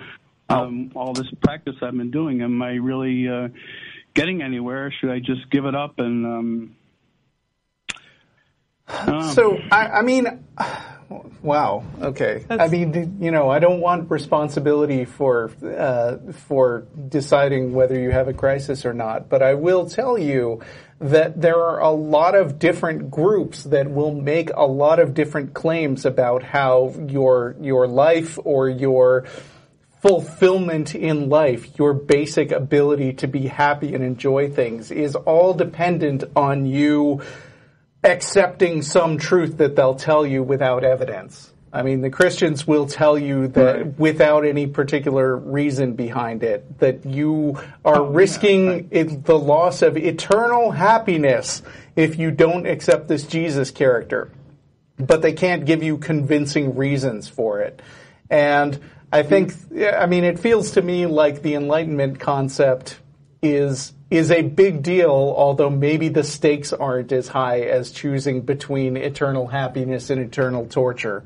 Um, 0.50 0.92
all 0.96 1.14
this 1.14 1.28
practice 1.44 1.76
I've 1.82 1.98
been 1.98 2.12
doing, 2.12 2.42
am 2.42 2.62
I 2.62 2.74
really 2.74 3.28
uh, 3.28 3.50
getting 4.14 4.42
anywhere? 4.42 4.92
Should 5.00 5.10
I 5.10 5.20
just 5.20 5.50
give 5.50 5.66
it 5.66 5.76
up 5.76 6.00
and? 6.00 6.26
Um, 6.26 6.76
um, 8.88 9.32
So 9.34 9.58
I, 9.72 9.88
I 9.88 10.02
mean, 10.04 10.46
wow. 11.42 11.84
Okay. 12.02 12.46
I 12.50 12.68
mean, 12.68 13.18
you 13.22 13.32
know, 13.32 13.50
I 13.50 13.60
don't 13.60 13.80
want 13.80 14.10
responsibility 14.10 15.06
for 15.06 15.52
uh, 15.64 16.32
for 16.32 16.88
deciding 17.10 17.74
whether 17.74 18.00
you 18.00 18.12
have 18.12 18.28
a 18.28 18.34
crisis 18.34 18.86
or 18.86 18.94
not, 18.94 19.30
but 19.30 19.42
I 19.42 19.54
will 19.54 19.90
tell 19.90 20.18
you 20.18 20.62
that 21.00 21.42
there 21.42 21.58
are 21.58 21.82
a 21.82 21.92
lot 21.92 22.36
of 22.36 22.58
different 22.58 23.12
groups 23.12 23.64
that 23.66 23.92
will 23.92 24.14
make 24.14 24.50
a 24.56 24.66
lot 24.66 25.00
of 25.00 25.14
different 25.14 25.54
claims 25.54 26.06
about 26.06 26.44
how 26.44 26.94
your 27.08 27.56
your 27.60 27.88
life 27.88 28.40
or 28.44 28.70
your 28.70 29.26
fulfillment 30.02 30.94
in 30.94 31.30
life, 31.30 31.80
your 31.80 31.92
basic 31.92 32.52
ability 32.52 33.12
to 33.12 33.28
be 33.28 33.48
happy 33.48 33.96
and 33.96 34.04
enjoy 34.04 34.48
things 34.50 34.92
is 34.92 35.16
all 35.16 35.54
dependent 35.54 36.24
on 36.36 36.66
you 36.68 37.22
accepting 38.06 38.82
some 38.82 39.18
truth 39.18 39.58
that 39.58 39.76
they'll 39.76 39.96
tell 39.96 40.26
you 40.26 40.44
without 40.44 40.84
evidence. 40.84 41.52
I 41.74 41.82
mean, 41.82 42.00
the 42.00 42.10
Christians 42.10 42.66
will 42.66 42.88
tell 42.88 43.20
you 43.20 43.50
that 43.50 43.76
Right. 43.76 44.00
without 44.00 44.46
any 44.46 44.66
particular 44.66 45.36
reason 45.36 45.92
behind 45.94 46.42
it, 46.42 46.80
that 46.80 47.06
you 47.06 47.60
are 47.84 47.98
oh, 48.00 48.06
risking 48.06 48.68
right. 48.68 48.88
it, 48.92 49.26
the 49.26 49.38
loss 49.38 49.82
of 49.82 49.98
eternal 49.98 50.72
happiness 50.72 51.62
if 51.98 52.18
you 52.18 52.32
don't 52.32 52.66
accept 52.66 53.10
this 53.10 53.26
Jesus 53.26 53.72
character. 53.72 54.32
But 54.98 55.22
they 55.22 55.34
can't 55.34 55.66
give 55.66 55.84
you 55.84 55.98
convincing 55.98 56.78
reasons 56.78 57.28
for 57.28 57.60
it. 57.60 57.82
And 58.30 58.80
I 59.12 59.24
think, 59.24 59.54
hmm. 59.54 59.84
I 59.94 60.06
mean, 60.06 60.24
it 60.24 60.40
feels 60.40 60.72
to 60.72 60.82
me 60.82 61.08
like 61.08 61.42
the 61.42 61.56
Enlightenment 61.56 62.22
concept 62.22 62.98
is 63.42 63.92
is 64.10 64.32
a 64.32 64.42
big 64.44 64.84
deal, 64.84 65.34
although 65.36 65.70
maybe 65.70 66.10
the 66.10 66.24
stakes 66.24 66.72
aren't 66.72 67.12
as 67.12 67.28
high 67.28 67.62
as 67.62 67.92
choosing 67.92 68.42
between 68.42 68.98
eternal 68.98 69.48
happiness 69.48 70.10
and 70.10 70.22
eternal 70.22 70.68
torture. 70.68 71.24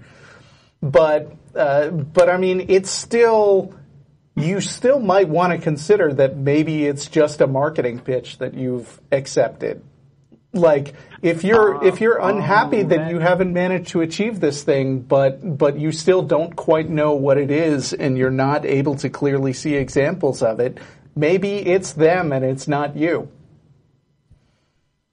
But 0.82 1.34
uh, 1.56 1.90
but 1.90 2.30
I 2.30 2.38
mean, 2.38 2.68
it's 2.70 2.90
still 2.90 3.74
you 4.36 4.62
still 4.62 5.00
might 5.00 5.28
want 5.28 5.52
to 5.52 5.60
consider 5.60 6.14
that 6.14 6.38
maybe 6.38 6.86
it's 6.86 7.08
just 7.08 7.42
a 7.42 7.48
marketing 7.48 8.00
pitch 8.00 8.38
that 8.38 8.54
you've 8.54 9.00
accepted. 9.12 9.84
Like 10.54 10.96
if 11.22 11.44
you're 11.44 11.84
if 11.86 12.02
you're 12.02 12.18
unhappy 12.20 12.82
that 12.82 12.96
that- 12.98 13.12
you 13.12 13.20
haven't 13.20 13.54
managed 13.54 13.90
to 13.90 14.02
achieve 14.02 14.40
this 14.40 14.64
thing, 14.64 15.02
but 15.02 15.58
but 15.58 15.78
you 15.78 15.92
still 15.92 16.22
don't 16.22 16.56
quite 16.56 16.90
know 16.90 17.14
what 17.14 17.38
it 17.38 17.52
is, 17.52 17.94
and 17.94 18.18
you're 18.18 18.32
not 18.32 18.66
able 18.66 18.96
to 18.96 19.10
clearly 19.10 19.54
see 19.54 19.76
examples 19.76 20.42
of 20.42 20.60
it, 20.60 20.80
maybe 21.20 21.58
it's 21.58 21.94
them 21.94 22.32
and 22.32 22.44
it's 22.46 22.68
not 22.68 22.96
you. 22.96 23.30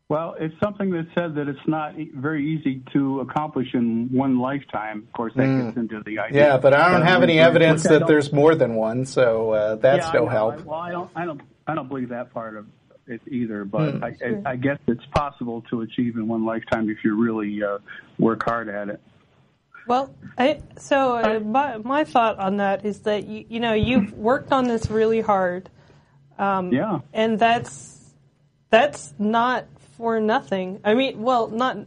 well, 0.08 0.36
it's 0.38 0.54
something 0.60 0.90
that 0.90 1.06
said 1.16 1.34
that 1.34 1.48
it's 1.48 1.66
not 1.66 1.98
e- 1.98 2.12
very 2.14 2.46
easy 2.54 2.80
to 2.92 3.20
accomplish 3.20 3.74
in 3.74 4.08
one 4.12 4.38
lifetime. 4.38 5.02
Of 5.08 5.12
course, 5.12 5.32
that 5.34 5.46
gets 5.64 5.76
into 5.76 6.00
the 6.06 6.20
idea. 6.20 6.42
Yeah, 6.42 6.58
but 6.58 6.72
I 6.74 6.92
don't 6.92 7.02
have 7.02 7.24
any 7.24 7.40
evidence 7.40 7.82
that 7.82 8.06
there's 8.06 8.32
more 8.32 8.54
than 8.54 8.76
one, 8.76 9.04
so 9.04 9.50
uh, 9.50 9.74
that's 9.76 10.06
yeah, 10.06 10.12
no 10.20 10.28
I 10.28 10.32
help. 10.32 10.54
I, 10.54 10.62
well, 10.62 10.78
I 10.78 10.90
don't, 10.92 11.10
I 11.16 11.24
don't, 11.24 11.40
I 11.66 11.74
don't 11.74 11.88
believe 11.88 12.10
that 12.10 12.32
part 12.32 12.56
of 12.56 12.66
it 13.08 13.20
either. 13.26 13.64
But 13.64 13.94
Hmm. 13.94 14.04
I, 14.04 14.08
I, 14.08 14.52
I 14.52 14.56
guess 14.56 14.78
it's 14.86 15.04
possible 15.12 15.62
to 15.70 15.80
achieve 15.80 16.14
in 16.16 16.28
one 16.28 16.44
lifetime 16.46 16.88
if 16.88 16.98
you 17.04 17.20
really 17.20 17.60
uh, 17.62 17.78
work 18.18 18.42
hard 18.44 18.68
at 18.68 18.88
it. 18.88 19.00
Well, 19.88 20.14
I, 20.38 20.60
so 20.78 21.16
uh, 21.16 21.40
my, 21.40 21.78
my 21.78 22.04
thought 22.04 22.38
on 22.38 22.56
that 22.58 22.84
is 22.84 23.00
that 23.00 23.26
you, 23.26 23.44
you 23.48 23.58
know 23.60 23.72
you've 23.72 24.12
worked 24.12 24.52
on 24.52 24.64
this 24.68 24.88
really 24.90 25.20
hard, 25.20 25.68
um, 26.38 26.72
Yeah. 26.72 27.00
and 27.12 27.38
that's 27.38 27.94
that's 28.70 29.14
not 29.18 29.66
for 29.96 30.20
nothing. 30.20 30.80
I 30.84 30.94
mean, 30.94 31.22
well, 31.22 31.48
not 31.48 31.78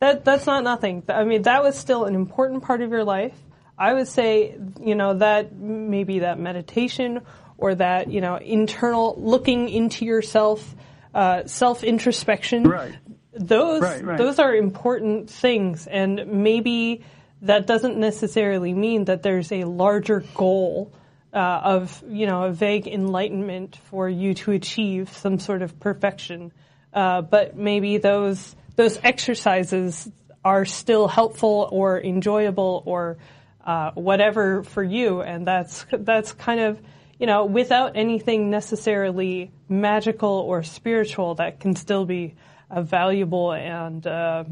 that 0.00 0.24
that's 0.24 0.46
not 0.46 0.64
nothing. 0.64 1.02
I 1.08 1.24
mean, 1.24 1.42
that 1.42 1.62
was 1.62 1.76
still 1.76 2.04
an 2.04 2.14
important 2.14 2.62
part 2.62 2.80
of 2.82 2.90
your 2.90 3.04
life. 3.04 3.36
I 3.76 3.94
would 3.94 4.08
say, 4.08 4.56
you 4.80 4.94
know, 4.94 5.14
that 5.14 5.54
maybe 5.54 6.20
that 6.20 6.38
meditation 6.38 7.20
or 7.56 7.74
that 7.74 8.10
you 8.10 8.20
know 8.20 8.36
internal 8.36 9.14
looking 9.18 9.68
into 9.68 10.04
yourself, 10.04 10.74
uh, 11.14 11.44
self 11.46 11.84
introspection. 11.84 12.64
Right. 12.64 12.96
Those 13.32 13.82
Right, 13.82 14.04
right. 14.04 14.18
those 14.18 14.38
are 14.40 14.54
important 14.54 15.30
things, 15.30 15.86
and 15.86 16.26
maybe 16.26 17.04
that 17.42 17.66
doesn't 17.66 17.96
necessarily 17.96 18.74
mean 18.74 19.04
that 19.04 19.22
there's 19.22 19.52
a 19.52 19.62
larger 19.64 20.24
goal 20.34 20.92
uh, 21.38 21.60
of 21.62 22.02
you 22.08 22.26
know 22.26 22.42
a 22.42 22.52
vague 22.52 22.88
enlightenment 22.88 23.76
for 23.84 24.08
you 24.08 24.34
to 24.34 24.50
achieve 24.50 25.08
some 25.12 25.38
sort 25.38 25.62
of 25.62 25.78
perfection. 25.78 26.52
Uh, 26.92 27.22
but 27.22 27.56
maybe 27.56 27.98
those 27.98 28.56
those 28.74 28.98
exercises 29.04 30.10
are 30.44 30.64
still 30.64 31.06
helpful 31.06 31.68
or 31.70 32.00
enjoyable 32.00 32.82
or 32.86 33.18
uh, 33.64 33.92
whatever 33.92 34.64
for 34.64 34.82
you, 34.82 35.20
and 35.20 35.46
that's 35.46 35.86
that's 35.92 36.32
kind 36.32 36.58
of 36.58 36.80
you 37.20 37.26
know 37.28 37.44
without 37.44 37.96
anything 37.96 38.50
necessarily 38.50 39.52
magical 39.68 40.40
or 40.40 40.64
spiritual 40.64 41.36
that 41.36 41.60
can 41.60 41.76
still 41.76 42.04
be 42.04 42.34
a 42.68 42.82
valuable 42.82 43.52
and 43.52 44.04
uh, 44.08 44.42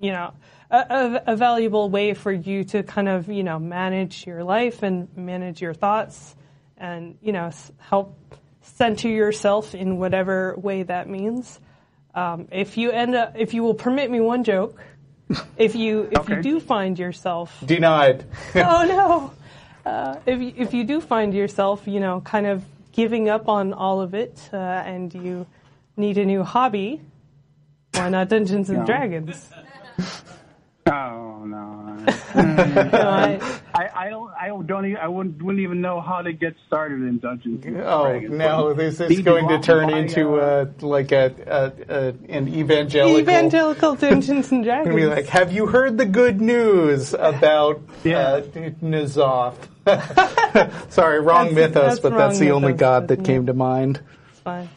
you 0.00 0.12
know 0.12 0.32
a, 0.70 1.22
a, 1.26 1.36
valuable 1.36 1.90
way 1.90 2.14
for 2.14 2.32
you 2.32 2.64
to 2.64 2.82
kind 2.82 3.08
of 3.08 3.28
you 3.28 3.42
know 3.42 3.58
manage 3.58 4.26
your 4.26 4.42
life 4.42 4.82
and 4.82 5.08
manage 5.16 5.60
your 5.60 5.74
thoughts 5.74 6.34
and 6.76 7.18
you 7.20 7.32
know 7.32 7.46
s- 7.46 7.72
help 7.78 8.16
center 8.62 9.08
yourself 9.08 9.74
in 9.74 9.98
whatever 9.98 10.54
way 10.56 10.82
that 10.82 11.08
means. 11.08 11.60
Um, 12.14 12.48
if 12.50 12.76
you 12.76 12.90
end 12.90 13.14
up, 13.14 13.34
if 13.38 13.54
you 13.54 13.62
will 13.62 13.74
permit 13.74 14.10
me 14.10 14.20
one 14.20 14.42
joke, 14.44 14.80
if 15.56 15.74
you 15.74 16.08
if 16.10 16.28
you 16.28 16.42
do 16.42 16.60
find 16.60 16.98
yourself 16.98 17.62
Denied. 17.64 18.24
oh 18.54 18.84
no. 18.84 19.32
Uh, 19.86 20.20
if 20.26 20.38
you, 20.42 20.52
if 20.58 20.74
you 20.74 20.84
do 20.84 21.00
find 21.00 21.32
yourself, 21.32 21.86
you 21.86 22.00
know, 22.00 22.20
kind 22.20 22.46
of 22.46 22.62
giving 22.92 23.30
up 23.30 23.48
on 23.48 23.72
all 23.72 24.02
of 24.02 24.12
it, 24.12 24.38
uh, 24.52 24.56
and 24.56 25.14
you 25.14 25.46
need 25.96 26.18
a 26.18 26.24
new 26.26 26.42
hobby, 26.42 27.00
why 27.94 28.10
not 28.10 28.28
Dungeons 28.28 28.68
and 28.68 28.80
No. 28.80 28.84
Dragons? 28.84 29.48
Oh 30.86 31.44
no. 31.44 32.04
I- 32.34 33.38
I, 33.72 33.88
I 34.06 34.08
don't 34.10 34.32
I 34.32 34.48
don't 34.66 34.86
even 34.86 34.96
I 34.96 35.06
wouldn't, 35.08 35.40
wouldn't 35.42 35.62
even 35.62 35.80
know 35.80 36.00
how 36.00 36.22
to 36.22 36.32
get 36.32 36.54
started 36.66 37.02
in 37.02 37.18
Dungeons. 37.18 37.64
and 37.64 37.76
Oh 37.82 38.04
Dragons. 38.08 38.34
no! 38.34 38.74
This 38.74 39.00
is 39.00 39.20
going 39.20 39.46
to 39.48 39.60
turn 39.60 39.90
into 39.90 40.34
uh, 40.40 40.66
uh, 40.82 40.86
like 40.86 41.12
a, 41.12 41.32
a, 41.46 41.72
a 41.94 42.08
an 42.28 42.48
evangelical. 42.48 43.20
evangelical 43.20 43.94
Dungeons 43.94 44.50
and 44.50 44.64
Dragons. 44.68 44.94
Be 44.96 45.06
like, 45.06 45.26
have 45.26 45.52
you 45.52 45.66
heard 45.66 45.96
the 45.98 46.06
good 46.06 46.40
news 46.40 47.14
about 47.14 47.80
Yeah. 48.02 48.18
uh, 48.18 48.40
Azathoth? 48.82 49.56
Sorry, 50.92 51.20
wrong 51.20 51.54
That's- 51.54 51.70
mythos, 51.70 51.82
that's 51.88 52.00
but 52.00 52.16
that's 52.16 52.34
wrong 52.38 52.40
the 52.48 52.50
only 52.52 52.68
mythos, 52.72 52.80
god 52.80 53.08
that 53.08 53.16
but 53.18 53.26
came 53.26 53.42
yeah. 53.42 53.46
to 53.46 53.54
mind. 53.54 54.00
It's 54.30 54.40
fine. 54.40 54.68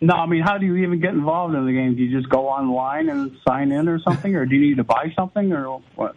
No, 0.00 0.14
I 0.14 0.26
mean, 0.26 0.42
how 0.42 0.58
do 0.58 0.66
you 0.66 0.76
even 0.76 1.00
get 1.00 1.10
involved 1.10 1.54
in 1.54 1.64
the 1.64 1.72
game? 1.72 1.94
Do 1.94 2.02
you 2.02 2.16
just 2.18 2.28
go 2.28 2.48
online 2.48 3.08
and 3.08 3.36
sign 3.46 3.70
in 3.70 3.88
or 3.88 4.00
something, 4.00 4.34
or 4.34 4.44
do 4.44 4.56
you 4.56 4.60
need 4.70 4.76
to 4.78 4.84
buy 4.84 5.12
something, 5.14 5.52
or 5.52 5.80
what? 5.94 6.16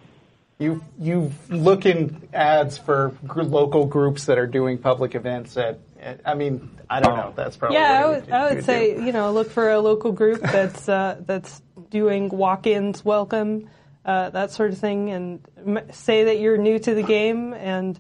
You 0.58 0.84
you 1.00 1.32
look 1.50 1.86
in 1.86 2.28
ads 2.34 2.78
for 2.78 3.14
gr- 3.28 3.44
local 3.44 3.86
groups 3.86 4.26
that 4.26 4.38
are 4.40 4.48
doing 4.48 4.78
public 4.80 5.14
events. 5.14 5.56
At, 5.58 5.80
at 6.00 6.22
I 6.26 6.34
mean, 6.36 6.70
I 6.90 7.00
don't 7.00 7.16
know. 7.18 7.34
That's 7.36 7.58
probably 7.58 7.78
Yeah, 7.78 7.92
I 7.92 8.08
what 8.08 8.16
would, 8.22 8.28
you- 8.28 8.34
I 8.34 8.50
you 8.50 8.56
would 8.56 8.66
say 8.66 8.96
do. 8.96 9.04
you 9.04 9.12
know 9.12 9.32
look 9.32 9.50
for 9.52 9.70
a 9.72 9.80
local 9.80 10.12
group 10.14 10.42
that's 10.42 10.90
uh, 10.90 11.18
that's 11.26 11.62
doing 11.92 12.30
walk-ins, 12.30 13.04
welcome, 13.06 13.70
uh, 14.06 14.30
that 14.32 14.52
sort 14.52 14.72
of 14.72 14.78
thing, 14.80 15.12
and 15.12 15.46
m- 15.66 15.92
say 15.92 16.24
that 16.26 16.40
you're 16.40 16.58
new 16.58 16.80
to 16.80 16.94
the 16.96 17.04
game, 17.04 17.54
and 17.54 18.00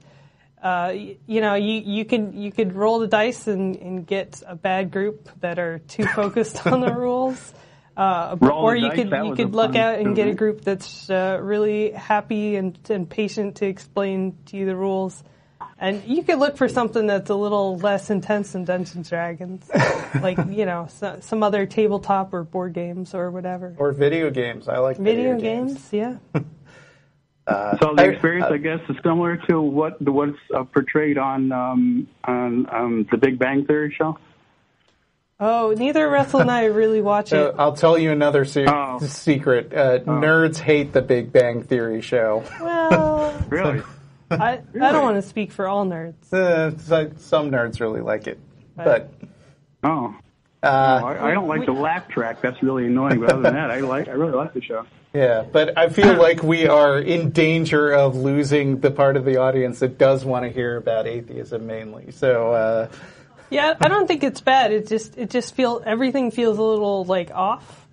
uh, 0.63 0.93
you 1.27 1.41
know 1.41 1.55
you 1.55 1.81
you 1.81 2.05
can 2.05 2.35
you 2.35 2.51
could 2.51 2.73
roll 2.73 2.99
the 2.99 3.07
dice 3.07 3.47
and, 3.47 3.75
and 3.75 4.07
get 4.07 4.41
a 4.47 4.55
bad 4.55 4.91
group 4.91 5.29
that 5.41 5.59
are 5.59 5.79
too 5.79 6.05
focused 6.15 6.65
on 6.65 6.79
the 6.79 6.93
rules. 6.93 7.53
Uh, 7.95 8.35
or 8.41 8.75
you 8.75 8.87
dice, 8.87 8.95
could 8.95 9.25
you 9.25 9.35
could 9.35 9.53
look 9.53 9.75
out 9.75 9.99
and 9.99 10.15
get 10.15 10.27
a 10.27 10.33
group 10.33 10.61
that's 10.61 11.09
uh, 11.11 11.37
really 11.39 11.91
happy 11.91 12.55
and, 12.55 12.79
and 12.89 13.07
patient 13.07 13.57
to 13.57 13.67
explain 13.67 14.35
to 14.45 14.57
you 14.57 14.65
the 14.65 14.75
rules. 14.75 15.23
And 15.77 16.01
you 16.05 16.23
could 16.23 16.39
look 16.39 16.57
for 16.57 16.69
something 16.69 17.05
that's 17.07 17.29
a 17.29 17.35
little 17.35 17.77
less 17.77 18.09
intense 18.09 18.53
than 18.53 18.63
Dungeons 18.63 18.95
and 18.95 19.07
Dragons, 19.07 19.69
like 20.21 20.37
you 20.49 20.65
know 20.65 20.87
so, 20.89 21.19
some 21.19 21.43
other 21.43 21.65
tabletop 21.65 22.33
or 22.33 22.43
board 22.43 22.73
games 22.73 23.13
or 23.13 23.29
whatever. 23.29 23.75
or 23.77 23.91
video 23.91 24.29
games. 24.29 24.69
I 24.69 24.77
like 24.77 24.97
Video 24.97 25.35
video, 25.35 25.41
games, 25.41 25.89
yeah. 25.91 26.17
So 27.47 27.93
the 27.95 28.03
I- 28.03 28.05
experience, 28.05 28.45
I, 28.49 28.57
guess, 28.57 28.79
is 28.89 28.95
similar 29.03 29.37
to 29.49 29.61
what 29.61 30.01
what's 30.01 30.37
uh, 30.55 30.63
portrayed 30.63 31.17
on 31.17 31.51
um, 31.51 32.07
on 32.23 32.67
um, 32.73 33.07
the 33.11 33.17
Big 33.17 33.37
Bang 33.39 33.65
Theory 33.65 33.93
show. 33.97 34.17
Oh, 35.39 35.73
neither 35.77 36.07
Russell 36.09 36.39
and 36.41 36.51
I 36.51 36.65
really 36.65 37.01
watch 37.01 37.33
Uh, 37.33 37.49
it. 37.49 37.55
I'll 37.57 37.75
tell 37.75 37.97
you 37.97 38.11
another 38.11 38.45
se- 38.45 38.65
Oh. 38.67 38.99
secret. 38.99 39.73
Uh, 39.73 39.99
Nerds 39.99 40.57
hate 40.57 40.93
the 40.93 41.01
Big 41.01 41.33
Bang 41.33 41.63
Theory 41.63 42.01
show. 42.01 42.43
Well, 42.61 43.33
Really? 43.49 43.81
I, 44.31 44.61
I 44.81 44.91
don't 44.91 45.03
want 45.03 45.17
to 45.17 45.21
speak 45.27 45.51
for 45.51 45.67
all 45.67 45.85
nerds. 45.85 46.31
Uh, 46.31 46.77
so- 46.77 47.11
some 47.17 47.51
nerds 47.51 47.81
really 47.81 47.99
like 48.01 48.27
it, 48.27 48.39
but 48.77 49.11
Oh. 49.83 50.15
Uh, 50.63 51.01
I, 51.03 51.29
I 51.29 51.33
don't 51.33 51.47
like 51.47 51.65
the 51.65 51.73
laugh 51.73 52.07
track. 52.07 52.41
That's 52.41 52.61
really 52.63 52.85
annoying. 52.87 53.19
But 53.19 53.31
other 53.33 53.41
than 53.41 53.53
that, 53.55 53.69
I 53.71 53.79
like. 53.81 54.07
I 54.07 54.11
really 54.11 54.31
like 54.33 54.53
the 54.53 54.61
show. 54.61 54.85
yeah. 55.13 55.43
But 55.51 55.77
I 55.77 55.89
feel 55.89 56.15
like 56.15 56.41
we 56.41 56.67
are 56.67 56.99
in 56.99 57.31
danger 57.31 57.91
of 57.91 58.15
losing 58.15 58.79
the 58.79 58.89
part 58.91 59.17
of 59.17 59.25
the 59.25 59.37
audience 59.37 59.79
that 59.79 59.97
does 59.97 60.23
want 60.25 60.45
to 60.45 60.51
hear 60.51 60.77
about 60.77 61.05
atheism 61.07 61.67
mainly. 61.67 62.11
So 62.11 62.53
uh, 62.53 62.87
Yeah, 63.49 63.73
I 63.81 63.87
don't 63.89 64.07
think 64.07 64.23
it's 64.23 64.41
bad. 64.41 64.71
It 64.71 64.87
just 64.87 65.17
it 65.17 65.29
just 65.29 65.53
feel 65.53 65.83
everything 65.85 66.31
feels 66.31 66.57
a 66.57 66.63
little 66.63 67.03
like 67.05 67.29
off 67.31 67.85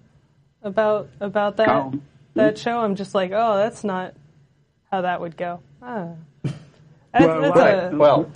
about 0.63 1.09
about 1.21 1.57
that 1.57 1.69
Oh. 1.69 1.93
that 2.35 2.57
show. 2.59 2.79
I'm 2.79 2.95
just 2.95 3.15
like, 3.15 3.33
oh, 3.35 3.57
that's 3.57 3.83
not 3.85 4.15
how 4.93 5.01
that 5.03 5.21
would 5.21 5.37
go. 5.37 5.61
Ah. 5.83 6.09
That's, 7.13 7.27
Well, 7.27 7.41
that's 7.43 7.57
right. 7.59 7.93
a, 7.93 7.97
well, 7.97 8.31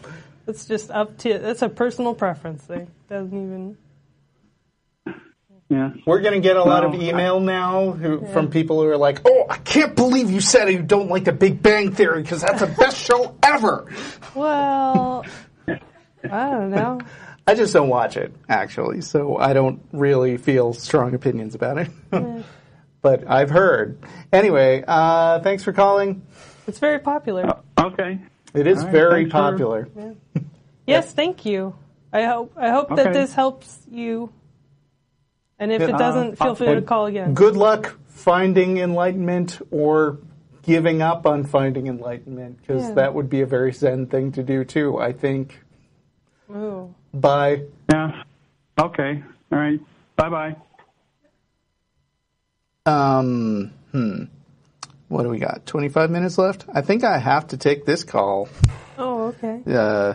it's 0.48 0.66
just 0.66 0.90
up 0.90 1.16
to 1.18 1.38
that's 1.38 1.62
a 1.62 1.68
personal 1.68 2.14
preference 2.14 2.62
thing. 2.64 2.88
Doesn't 3.08 3.28
even. 3.32 3.76
Yeah. 5.70 5.92
we're 6.06 6.20
going 6.20 6.34
to 6.34 6.40
get 6.40 6.56
a 6.56 6.62
lot 6.62 6.84
of 6.84 6.92
Well, 6.92 7.02
email 7.02 7.40
now 7.40 7.92
who, 7.92 8.26
from 8.26 8.50
people 8.50 8.82
who 8.82 8.88
are 8.88 8.98
like, 8.98 9.22
"Oh, 9.24 9.46
I 9.48 9.56
can't 9.56 9.96
believe 9.96 10.30
you 10.30 10.40
said 10.40 10.70
you 10.70 10.82
don't 10.82 11.08
like 11.08 11.24
the 11.24 11.32
Big 11.32 11.62
Bang 11.62 11.92
Theory 11.92 12.22
because 12.22 12.42
that's 12.42 12.60
the 12.60 12.66
best 12.66 12.96
show 12.98 13.34
ever." 13.42 13.90
Well, 14.34 15.24
I 15.68 16.50
don't 16.50 16.70
know. 16.70 17.00
I 17.46 17.54
just 17.54 17.72
don't 17.72 17.88
watch 17.88 18.16
it 18.16 18.34
actually, 18.48 19.00
so 19.00 19.36
I 19.36 19.52
don't 19.52 19.80
really 19.92 20.38
feel 20.38 20.72
strong 20.72 21.14
opinions 21.14 21.54
about 21.54 21.78
it. 21.78 21.88
but 23.02 23.30
I've 23.30 23.50
heard. 23.50 23.98
Anyway, 24.32 24.82
uh, 24.86 25.38
thanks 25.40 25.62
for 25.62 25.72
calling. 25.72 26.26
It's 26.66 26.78
very 26.80 26.98
popular. 26.98 27.58
Okay. 27.78 28.18
It 28.54 28.66
is 28.66 28.78
All 28.78 28.84
right, 28.86 28.92
very 28.92 29.22
thanks 29.30 29.32
for- 29.32 29.50
popular. 29.52 29.88
Yes, 30.86 31.12
thank 31.12 31.44
you. 31.44 31.74
I 32.12 32.22
hope 32.24 32.52
I 32.56 32.70
hope 32.70 32.94
that 32.96 33.12
this 33.12 33.34
helps 33.34 33.78
you. 33.90 34.32
And 35.64 35.72
if 35.72 35.80
it 35.80 35.94
Uh, 35.94 35.96
doesn't, 35.98 36.36
feel 36.36 36.54
free 36.54 36.74
to 36.74 36.82
call 36.82 37.06
again. 37.06 37.32
Good 37.32 37.56
luck 37.56 37.96
finding 38.08 38.76
enlightenment 38.76 39.62
or 39.70 40.18
giving 40.60 41.00
up 41.00 41.24
on 41.26 41.44
finding 41.44 41.86
enlightenment 41.86 42.58
because 42.60 42.82
Yeah. 42.88 42.94
that 42.96 43.14
would 43.14 43.30
be 43.30 43.40
a 43.40 43.46
very 43.46 43.72
zen 43.72 44.04
thing 44.06 44.30
to 44.32 44.42
do 44.42 44.62
too. 44.64 44.98
I 45.00 45.12
think. 45.12 45.58
Ooh. 46.50 46.92
Bye. 47.14 47.62
Yeah. 47.90 48.24
Okay. 48.78 49.22
All 49.50 49.58
right. 49.58 49.80
Bye 50.16 50.28
bye. 50.28 50.56
Um. 52.84 53.70
Hmm. 53.92 54.24
What 55.08 55.22
do 55.22 55.30
we 55.30 55.38
got? 55.38 55.64
Twenty-five 55.64 56.10
minutes 56.10 56.36
left. 56.36 56.66
I 56.74 56.82
think 56.82 57.04
I 57.04 57.16
have 57.16 57.46
to 57.48 57.56
take 57.56 57.86
this 57.86 58.04
call. 58.04 58.48
Oh, 58.98 59.28
okay. 59.28 59.60
Uh, 59.66 60.12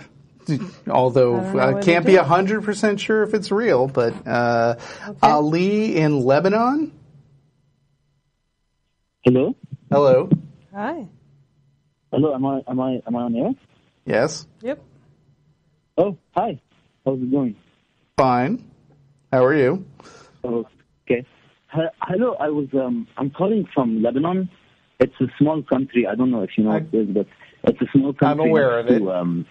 although 0.90 1.36
I 1.60 1.78
I, 1.78 1.82
can't 1.82 2.06
be 2.06 2.14
do. 2.14 2.20
hundred 2.20 2.64
percent 2.64 3.00
sure 3.00 3.24
if 3.24 3.34
it's 3.34 3.52
real, 3.52 3.88
but 3.88 4.14
uh, 4.28 4.76
Ali 5.22 5.96
in 5.98 6.22
Lebanon. 6.22 6.92
Hello? 9.24 9.56
Hello. 9.92 10.30
Hi. 10.74 11.06
Hello, 12.12 12.34
am 12.34 12.46
I 12.46 12.62
am 12.68 12.80
I 12.80 13.02
am 13.06 13.16
I 13.16 13.22
on 13.22 13.36
air? 13.36 13.52
Yes. 14.06 14.48
Yep. 14.62 14.82
Oh, 15.98 16.18
hi. 16.36 16.60
How's 17.06 17.20
it 17.22 17.32
going? 17.32 17.56
Fine. 18.18 18.64
How 19.32 19.46
are 19.46 19.54
you? 19.56 19.86
Oh, 20.44 20.66
okay. 21.06 21.26
Hello, 21.72 22.34
I 22.40 22.50
was 22.50 22.68
um 22.74 23.08
I'm 23.18 23.30
calling 23.30 23.68
from 23.74 24.02
Lebanon. 24.02 24.50
It's 25.00 25.14
a 25.22 25.28
small 25.38 25.62
country. 25.64 26.08
I 26.08 26.16
don't 26.16 26.32
know 26.32 26.42
if 26.42 26.52
you 26.58 26.64
know 26.64 26.72
I- 26.72 26.78
it 26.78 26.94
is, 26.94 27.08
but 27.10 27.28
it's 27.66 27.82
a 27.82 27.86
small 27.94 28.14
country. 28.14 28.28
I'm 28.28 28.40
aware 28.50 28.80
of 28.80 28.86
next 28.88 28.96
it. 28.98 29.00
to, 29.00 29.12
Um, 29.12 29.46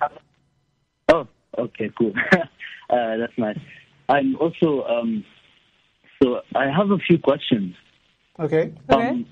okay, 1.59 1.91
cool. 1.99 2.13
uh, 2.33 3.17
that's 3.19 3.37
nice. 3.37 3.59
I'm 4.09 4.37
also 4.37 4.85
um 4.85 5.25
so 6.23 6.41
I 6.55 6.65
have 6.67 6.91
a 6.91 6.99
few 6.99 7.19
questions. 7.19 7.75
Okay. 8.39 8.73
Okay. 8.91 9.09
Um, 9.09 9.27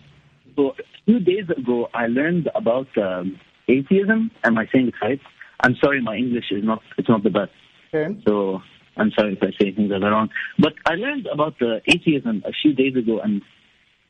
so 0.57 0.71
a 0.71 0.75
few 1.05 1.21
days 1.21 1.49
ago, 1.57 1.89
I 1.95 2.07
learned 2.07 2.49
about 2.55 2.89
um, 2.99 3.39
atheism. 3.69 4.31
Am 4.45 4.59
I 4.59 4.67
saying 4.73 4.89
it 4.89 4.95
right? 5.03 5.21
I'm 5.61 5.75
sorry, 5.83 6.01
my 6.03 6.17
English 6.17 6.47
is 6.51 6.63
not 6.65 6.81
it's 6.99 7.09
not 7.09 7.23
the 7.23 7.31
best. 7.31 7.53
Okay. 7.93 8.17
So 8.27 8.61
I'm 8.97 9.11
sorry 9.19 9.35
if 9.35 9.43
I 9.43 9.51
say 9.61 9.73
things 9.73 9.91
that 9.91 10.03
are 10.03 10.11
wrong. 10.11 10.29
But 10.59 10.75
I 10.87 10.95
learned 10.95 11.27
about 11.33 11.59
the 11.59 11.81
atheism 11.87 12.43
a 12.47 12.53
few 12.53 12.73
days 12.75 12.97
ago, 12.97 13.21
and 13.21 13.43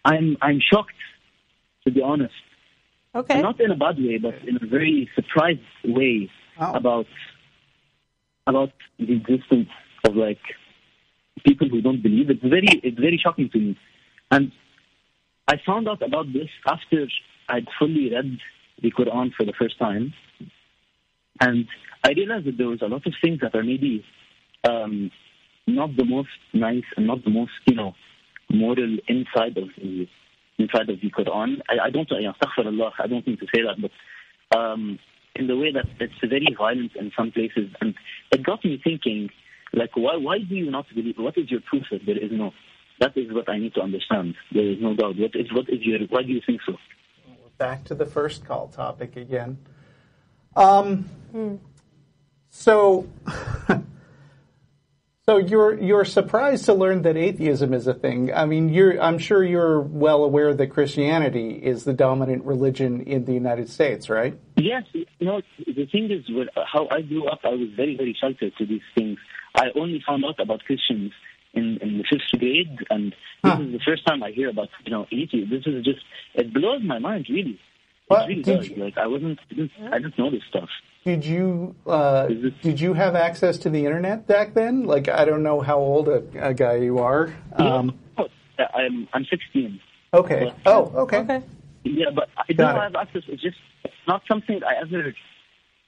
I'm 0.04 0.36
I'm 0.42 0.60
shocked, 0.60 1.00
to 1.84 1.92
be 1.92 2.02
honest. 2.02 2.34
Okay. 3.14 3.40
not 3.40 3.58
in 3.60 3.70
a 3.70 3.76
bad 3.76 3.96
way, 3.98 4.18
but 4.18 4.34
in 4.46 4.56
a 4.56 4.66
very 4.66 5.08
surprised 5.14 5.60
way 5.84 6.30
Oh. 6.58 6.72
about 6.72 7.06
about 8.46 8.70
the 8.98 9.12
existence 9.12 9.68
of 10.04 10.16
like 10.16 10.40
people 11.44 11.68
who 11.68 11.80
don't 11.80 12.02
believe. 12.02 12.30
It's 12.30 12.42
very 12.42 12.80
it's 12.82 12.98
very 12.98 13.20
shocking 13.22 13.50
to 13.50 13.58
me, 13.58 13.78
and 14.30 14.52
I 15.48 15.56
found 15.64 15.88
out 15.88 16.02
about 16.02 16.32
this 16.32 16.48
after 16.66 17.06
I'd 17.48 17.68
fully 17.78 18.10
read 18.10 18.38
the 18.82 18.90
Quran 18.90 19.32
for 19.34 19.44
the 19.44 19.52
first 19.58 19.78
time, 19.78 20.14
and 21.40 21.66
I 22.04 22.10
realized 22.10 22.46
that 22.46 22.58
there 22.58 22.68
was 22.68 22.82
a 22.82 22.86
lot 22.86 23.06
of 23.06 23.14
things 23.22 23.40
that 23.40 23.54
are 23.54 23.64
maybe 23.64 24.04
um, 24.68 25.10
not 25.66 25.96
the 25.96 26.04
most 26.04 26.28
nice 26.52 26.84
and 26.96 27.06
not 27.06 27.24
the 27.24 27.30
most 27.30 27.52
you 27.66 27.74
know 27.74 27.94
moral 28.50 28.96
inside 29.08 29.56
of 29.58 29.68
the 29.76 30.06
inside 30.58 30.88
of 30.88 31.00
the 31.00 31.10
Quran. 31.10 31.60
I, 31.68 31.86
I 31.86 31.90
don't 31.90 32.10
you 32.10 32.22
know, 32.22 32.32
astaghfirullah, 32.32 32.92
I 32.98 33.06
don't 33.06 33.26
mean 33.26 33.38
to 33.38 33.46
say 33.54 33.62
that, 33.62 33.76
but 33.80 34.58
um, 34.58 34.98
in 35.38 35.46
the 35.46 35.56
way 35.56 35.72
that 35.72 35.86
it's 36.00 36.14
very 36.20 36.54
violent 36.56 36.92
in 36.96 37.12
some 37.16 37.30
places, 37.32 37.70
and 37.80 37.94
it 38.32 38.42
got 38.42 38.64
me 38.64 38.80
thinking, 38.82 39.30
like, 39.72 39.96
why 39.96 40.16
why 40.16 40.38
do 40.38 40.54
you 40.54 40.70
not 40.70 40.86
believe? 40.94 41.16
What 41.18 41.36
is 41.36 41.50
your 41.50 41.60
proof 41.60 41.84
that 41.90 42.06
there 42.06 42.18
is 42.18 42.30
no? 42.32 42.52
That 42.98 43.16
is 43.16 43.30
what 43.32 43.48
I 43.48 43.58
need 43.58 43.74
to 43.74 43.82
understand. 43.82 44.34
There 44.52 44.64
is 44.64 44.78
no 44.80 44.94
doubt. 44.94 45.16
What 45.18 45.34
is 45.34 45.52
what 45.52 45.68
is 45.68 45.80
your? 45.82 46.00
Why 46.08 46.22
do 46.22 46.32
you 46.32 46.40
think 46.46 46.60
so? 46.66 46.76
back 47.58 47.84
to 47.84 47.94
the 47.94 48.06
first 48.06 48.44
call 48.44 48.68
topic 48.68 49.16
again. 49.16 49.58
Um, 50.54 51.08
so, 52.50 53.08
so 55.28 55.38
you're 55.38 55.76
you're 55.80 56.04
surprised 56.04 56.66
to 56.66 56.74
learn 56.74 57.02
that 57.02 57.16
atheism 57.16 57.74
is 57.74 57.88
a 57.88 57.94
thing. 57.94 58.32
I 58.32 58.46
mean, 58.46 58.68
you're 58.68 59.00
I'm 59.02 59.18
sure 59.18 59.42
you're 59.42 59.80
well 59.80 60.22
aware 60.22 60.54
that 60.54 60.68
Christianity 60.68 61.50
is 61.50 61.82
the 61.82 61.92
dominant 61.92 62.44
religion 62.44 63.00
in 63.02 63.24
the 63.24 63.32
United 63.32 63.68
States, 63.68 64.08
right? 64.08 64.38
Yes, 64.56 64.84
No. 65.20 65.42
the 65.66 65.86
thing 65.86 66.10
is, 66.12 66.24
with 66.28 66.48
how 66.72 66.86
I 66.92 67.02
grew 67.02 67.26
up, 67.26 67.40
I 67.44 67.48
was 67.50 67.70
very, 67.76 67.96
very 67.96 68.16
sheltered 68.20 68.52
to 68.58 68.66
these 68.66 68.82
things. 68.94 69.18
I 69.56 69.66
only 69.74 70.00
found 70.06 70.24
out 70.24 70.38
about 70.38 70.60
Christians 70.64 71.10
in, 71.54 71.78
in 71.82 71.98
the 71.98 72.04
fifth 72.08 72.38
grade, 72.40 72.78
and 72.90 73.10
this 73.10 73.52
Huh. 73.52 73.58
is 73.62 73.72
the 73.72 73.80
first 73.84 74.06
time 74.06 74.22
I 74.22 74.30
hear 74.30 74.50
about, 74.50 74.68
you 74.84 74.92
know, 74.92 75.06
atheism. 75.10 75.50
This 75.50 75.66
is 75.66 75.84
just, 75.84 76.00
it 76.34 76.52
blows 76.54 76.82
my 76.84 76.98
mind, 77.00 77.26
really. 77.28 77.58
What? 78.08 78.24
It 78.24 78.28
really 78.28 78.42
Did 78.42 78.56
does. 78.58 78.68
you- 78.70 78.76
Like, 78.84 78.98
I 78.98 79.06
wasn't, 79.06 79.38
I 79.50 79.54
didn't, 79.54 79.70
I 79.92 79.98
didn't 79.98 80.18
know 80.18 80.30
this 80.30 80.42
stuff. 80.48 80.68
Did 81.04 81.24
you 81.24 81.74
uh, 81.86 82.26
Is 82.30 82.44
it- 82.44 82.62
did 82.62 82.80
you 82.80 82.94
have 82.94 83.14
access 83.14 83.58
to 83.58 83.70
the 83.70 83.84
internet 83.84 84.26
back 84.26 84.54
then? 84.54 84.84
Like, 84.84 85.08
I 85.08 85.24
don't 85.24 85.42
know 85.42 85.60
how 85.60 85.78
old 85.78 86.08
a, 86.08 86.22
a 86.40 86.54
guy 86.54 86.76
you 86.76 86.98
are. 86.98 87.34
Um, 87.54 87.98
Oh, 88.18 88.28
I'm, 88.74 89.06
I'm 89.12 89.24
16. 89.26 89.80
okay. 90.14 90.52
Oh, 90.64 90.84
okay. 91.04 91.18
Okay. 91.18 91.42
Yeah, 91.84 92.10
but 92.14 92.28
I 92.36 92.52
don't 92.52 92.74
it. 92.76 92.80
have 92.80 92.96
access. 92.96 93.22
It's 93.28 93.42
just 93.42 93.58
it's 93.84 93.94
not 94.08 94.22
something 94.26 94.60
I 94.64 94.80
ever 94.80 95.14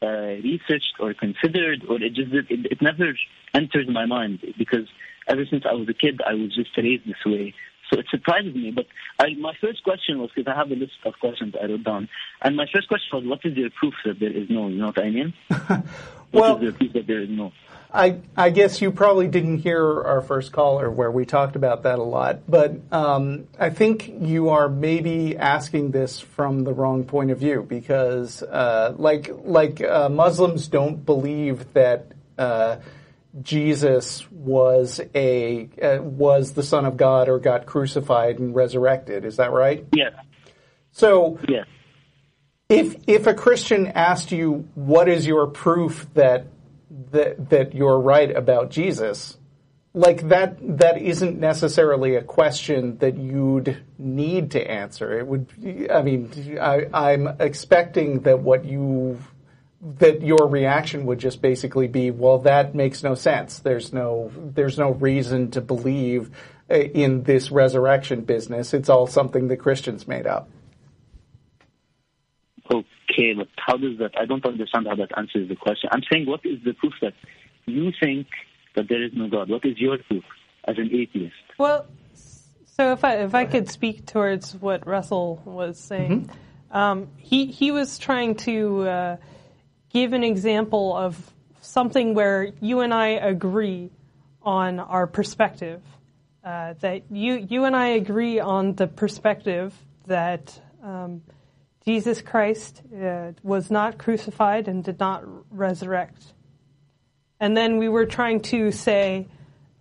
uh, 0.02 0.06
researched 0.42 0.94
or 1.00 1.12
considered, 1.14 1.84
or 1.88 2.00
it 2.00 2.14
just 2.14 2.32
it, 2.32 2.46
it 2.50 2.80
never 2.82 3.12
entered 3.54 3.88
my 3.88 4.06
mind 4.06 4.38
because 4.56 4.86
ever 5.26 5.44
since 5.50 5.64
I 5.68 5.72
was 5.72 5.88
a 5.88 5.94
kid, 5.94 6.20
I 6.24 6.34
was 6.34 6.54
just 6.54 6.70
raised 6.76 7.04
this 7.06 7.16
way. 7.26 7.54
So 7.90 7.98
it 7.98 8.06
surprises 8.10 8.54
me. 8.54 8.70
But 8.70 8.86
I, 9.18 9.34
my 9.34 9.54
first 9.60 9.82
question 9.82 10.20
was 10.20 10.30
because 10.34 10.50
I 10.52 10.56
have 10.56 10.70
a 10.70 10.74
list 10.74 10.92
of 11.04 11.14
questions 11.20 11.54
I 11.60 11.66
wrote 11.66 11.84
down, 11.84 12.08
and 12.42 12.56
my 12.56 12.66
first 12.72 12.88
question 12.88 13.08
was, 13.12 13.24
"What 13.24 13.40
is 13.44 13.56
your 13.56 13.70
proof 13.70 13.94
that 14.04 14.20
there 14.20 14.32
is 14.32 14.48
no?" 14.50 14.68
You 14.68 14.78
know 14.78 14.86
what 14.86 15.02
I 15.02 15.10
mean? 15.10 15.34
What 16.30 16.42
Well- 16.42 16.56
is 16.56 16.62
your 16.62 16.72
proof 16.72 16.92
that 16.92 17.06
there 17.06 17.20
is 17.22 17.30
no? 17.30 17.52
I, 17.90 18.18
I 18.36 18.50
guess 18.50 18.82
you 18.82 18.92
probably 18.92 19.28
didn't 19.28 19.60
hear 19.60 20.02
our 20.02 20.20
first 20.20 20.52
caller 20.52 20.90
where 20.90 21.10
we 21.10 21.24
talked 21.24 21.56
about 21.56 21.84
that 21.84 21.98
a 21.98 22.02
lot, 22.02 22.40
but 22.46 22.74
um, 22.92 23.48
I 23.58 23.70
think 23.70 24.12
you 24.20 24.50
are 24.50 24.68
maybe 24.68 25.38
asking 25.38 25.92
this 25.92 26.20
from 26.20 26.64
the 26.64 26.74
wrong 26.74 27.04
point 27.04 27.30
of 27.30 27.38
view 27.38 27.64
because, 27.66 28.42
uh, 28.42 28.92
like, 28.98 29.30
like 29.42 29.80
uh, 29.80 30.10
Muslims 30.10 30.68
don't 30.68 31.06
believe 31.06 31.72
that 31.72 32.12
uh, 32.36 32.76
Jesus 33.42 34.28
was 34.30 35.00
a 35.14 35.68
uh, 35.82 36.02
was 36.02 36.52
the 36.52 36.62
Son 36.62 36.84
of 36.84 36.96
God 36.96 37.28
or 37.28 37.38
got 37.38 37.66
crucified 37.66 38.38
and 38.38 38.54
resurrected. 38.54 39.24
Is 39.24 39.36
that 39.36 39.52
right? 39.52 39.86
Yes, 39.92 40.14
So 40.92 41.38
yes. 41.48 41.66
if 42.68 42.96
if 43.06 43.26
a 43.26 43.34
Christian 43.34 43.88
asked 43.88 44.32
you 44.32 44.68
what 44.74 45.08
is 45.08 45.26
your 45.26 45.46
proof 45.46 46.06
that 46.14 46.46
that 47.10 47.50
that 47.50 47.74
you're 47.74 48.00
right 48.00 48.34
about 48.34 48.70
Jesus, 48.70 49.36
like 49.92 50.28
that 50.28 50.56
that 50.78 51.00
isn't 51.00 51.38
necessarily 51.38 52.14
a 52.16 52.22
question 52.22 52.96
that 52.98 53.18
you'd 53.18 53.76
need 53.98 54.52
to 54.52 54.70
answer. 54.70 55.18
It 55.18 55.26
would 55.26 55.48
I 55.92 56.02
mean 56.02 56.58
I, 56.60 56.86
I'm 56.92 57.28
expecting 57.40 58.20
that 58.20 58.40
what 58.40 58.64
you 58.64 59.18
that 59.80 60.22
your 60.22 60.48
reaction 60.48 61.06
would 61.06 61.18
just 61.18 61.40
basically 61.40 61.86
be, 61.86 62.10
well, 62.10 62.38
that 62.40 62.74
makes 62.74 63.02
no 63.02 63.14
sense. 63.14 63.60
There's 63.60 63.92
no 63.92 64.32
there's 64.36 64.78
no 64.78 64.90
reason 64.90 65.50
to 65.52 65.60
believe 65.60 66.30
uh, 66.70 66.74
in 66.74 67.22
this 67.22 67.50
resurrection 67.50 68.22
business. 68.22 68.74
It's 68.74 68.88
all 68.88 69.06
something 69.06 69.48
the 69.48 69.56
Christians 69.56 70.08
made 70.08 70.26
up. 70.26 70.48
Okay, 72.70 73.34
but 73.34 73.48
how 73.56 73.76
does 73.76 73.98
that? 73.98 74.12
I 74.18 74.26
don't 74.26 74.44
understand 74.44 74.86
how 74.88 74.96
that 74.96 75.16
answers 75.16 75.48
the 75.48 75.56
question. 75.56 75.88
I'm 75.92 76.02
saying, 76.12 76.26
what 76.26 76.40
is 76.44 76.58
the 76.64 76.74
proof 76.74 76.94
that 77.00 77.14
you 77.66 77.92
think 78.02 78.26
that 78.74 78.88
there 78.88 79.02
is 79.02 79.12
no 79.14 79.28
God? 79.28 79.48
What 79.48 79.64
is 79.64 79.78
your 79.78 79.98
proof 79.98 80.24
as 80.66 80.76
an 80.76 80.90
atheist? 80.92 81.34
Well, 81.56 81.86
so 82.14 82.92
if 82.92 83.04
I 83.04 83.18
if 83.18 83.34
I 83.34 83.44
could 83.44 83.70
speak 83.70 84.06
towards 84.06 84.54
what 84.54 84.86
Russell 84.86 85.40
was 85.44 85.78
saying, 85.78 86.30
um, 86.72 87.08
he 87.16 87.46
he 87.46 87.70
was 87.70 87.98
trying 87.98 88.34
to 88.36 88.88
uh, 88.88 89.16
give 89.92 90.12
an 90.12 90.24
example 90.24 90.96
of 90.96 91.32
something 91.60 92.14
where 92.14 92.52
you 92.60 92.80
and 92.80 92.92
I 92.92 93.08
agree 93.08 93.90
on 94.42 94.78
our 94.80 95.06
perspective. 95.06 95.82
Uh, 96.44 96.74
that 96.80 97.02
you 97.10 97.34
you 97.34 97.64
and 97.64 97.76
I 97.76 97.88
agree 97.88 98.40
on 98.40 98.74
the 98.74 98.86
perspective 98.86 99.74
that 100.06 100.58
um, 100.82 101.22
Jesus 101.84 102.22
Christ 102.22 102.80
uh, 102.94 103.32
was 103.42 103.70
not 103.70 103.98
crucified 103.98 104.68
and 104.68 104.82
did 104.82 104.98
not 104.98 105.24
resurrect. 105.50 106.22
And 107.40 107.56
then 107.56 107.78
we 107.78 107.88
were 107.88 108.06
trying 108.06 108.40
to 108.42 108.72
say 108.72 109.28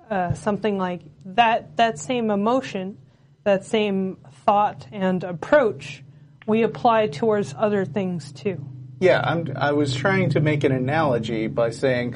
uh, 0.09 0.33
something 0.33 0.77
like 0.77 1.01
that 1.25 1.77
that 1.77 1.99
same 1.99 2.31
emotion, 2.31 2.97
that 3.43 3.65
same 3.65 4.17
thought 4.45 4.87
and 4.91 5.23
approach, 5.23 6.03
we 6.45 6.63
apply 6.63 7.07
towards 7.07 7.53
other 7.57 7.85
things 7.85 8.31
too. 8.31 8.65
Yeah, 8.99 9.21
I'm, 9.23 9.53
I 9.55 9.73
was 9.73 9.93
trying 9.93 10.31
to 10.31 10.39
make 10.39 10.63
an 10.63 10.71
analogy 10.71 11.47
by 11.47 11.69
saying 11.69 12.15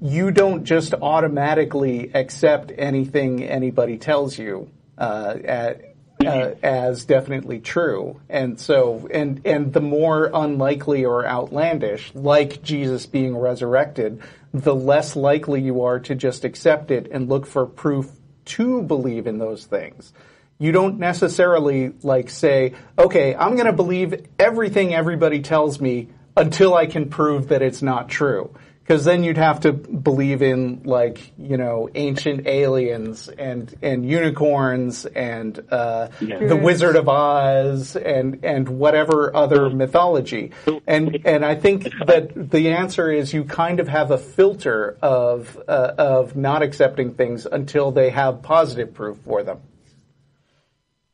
you 0.00 0.30
don't 0.30 0.64
just 0.64 0.92
automatically 0.94 2.10
accept 2.14 2.70
anything 2.76 3.42
anybody 3.42 3.96
tells 3.96 4.38
you 4.38 4.70
uh, 4.98 5.36
at, 5.42 5.94
uh, 6.24 6.50
as 6.62 7.04
definitely 7.06 7.60
true, 7.60 8.20
and 8.28 8.60
so 8.60 9.08
and 9.12 9.40
and 9.46 9.72
the 9.72 9.80
more 9.80 10.30
unlikely 10.34 11.04
or 11.04 11.26
outlandish, 11.26 12.12
like 12.14 12.62
Jesus 12.62 13.06
being 13.06 13.36
resurrected, 13.36 14.20
the 14.52 14.74
less 14.74 15.16
likely 15.16 15.62
you 15.62 15.82
are 15.82 16.00
to 16.00 16.14
just 16.14 16.44
accept 16.44 16.90
it 16.90 17.08
and 17.10 17.28
look 17.28 17.46
for 17.46 17.64
proof 17.66 18.10
to 18.46 18.82
believe 18.82 19.26
in 19.26 19.38
those 19.38 19.64
things. 19.64 20.12
You 20.58 20.72
don't 20.72 20.98
necessarily 20.98 21.92
like 22.02 22.28
say, 22.28 22.74
okay, 22.98 23.34
I'm 23.34 23.54
going 23.54 23.66
to 23.66 23.72
believe 23.72 24.26
everything 24.40 24.92
everybody 24.92 25.40
tells 25.40 25.80
me 25.80 26.08
until 26.38 26.74
I 26.74 26.86
can 26.86 27.08
prove 27.10 27.48
that 27.48 27.62
it's 27.62 27.82
not 27.82 28.08
true. 28.08 28.54
Because 28.80 29.04
then 29.04 29.22
you'd 29.22 29.36
have 29.36 29.60
to 29.60 29.72
believe 29.74 30.40
in 30.40 30.80
like 30.84 31.32
you 31.36 31.58
know 31.58 31.90
ancient 31.94 32.46
aliens 32.46 33.28
and 33.28 33.74
and 33.82 34.08
unicorns 34.08 35.04
and 35.04 35.62
uh, 35.70 36.08
the 36.20 36.56
Wizard 36.56 36.96
of 36.96 37.06
Oz 37.06 37.96
and 37.96 38.42
and 38.46 38.66
whatever 38.66 39.36
other 39.36 39.68
mythology. 39.68 40.52
And 40.86 41.18
and 41.26 41.44
I 41.44 41.54
think 41.54 41.92
that 42.06 42.50
the 42.50 42.70
answer 42.70 43.12
is 43.12 43.34
you 43.34 43.44
kind 43.44 43.78
of 43.78 43.88
have 43.88 44.10
a 44.10 44.16
filter 44.16 44.96
of 45.02 45.60
uh, 45.68 45.92
of 45.98 46.34
not 46.34 46.62
accepting 46.62 47.12
things 47.12 47.44
until 47.44 47.92
they 47.92 48.08
have 48.08 48.40
positive 48.40 48.94
proof 48.94 49.18
for 49.18 49.42
them. 49.42 49.60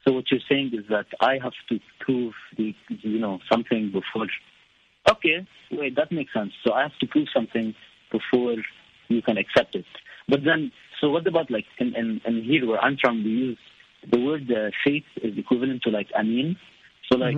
So 0.07 0.13
what 0.13 0.31
you're 0.31 0.41
saying 0.49 0.71
is 0.75 0.85
that 0.91 1.07
I 1.21 1.39
have 1.43 1.55
to 1.71 1.81
prove 2.01 2.35
the, 2.57 2.75
you 2.89 3.19
know, 3.19 3.39
something 3.51 3.91
before. 3.91 4.27
Okay, 5.11 5.47
wait, 5.71 5.97
that 5.97 6.11
makes 6.11 6.33
sense. 6.33 6.53
So 6.67 6.73
I 6.73 6.83
have 6.83 6.97
to 7.01 7.07
prove 7.07 7.29
something 7.35 7.75
before 8.11 8.57
you 9.09 9.23
can 9.23 9.37
accept 9.37 9.75
it. 9.75 9.85
But 10.29 10.41
then, 10.45 10.73
so 11.01 11.11
what 11.11 11.27
about 11.27 11.51
like 11.51 11.67
in, 11.79 11.95
in, 11.95 12.21
in 12.25 12.43
here 12.43 12.67
where 12.67 12.79
I'm 12.81 12.97
from, 13.01 13.23
we 13.23 13.31
use 13.31 13.59
the 14.11 14.21
word 14.21 14.51
uh, 14.51 14.71
faith 14.85 15.05
is 15.23 15.37
equivalent 15.37 15.83
to 15.83 15.91
like 15.91 16.09
amin. 16.19 16.57
So 17.11 17.19
like, 17.19 17.37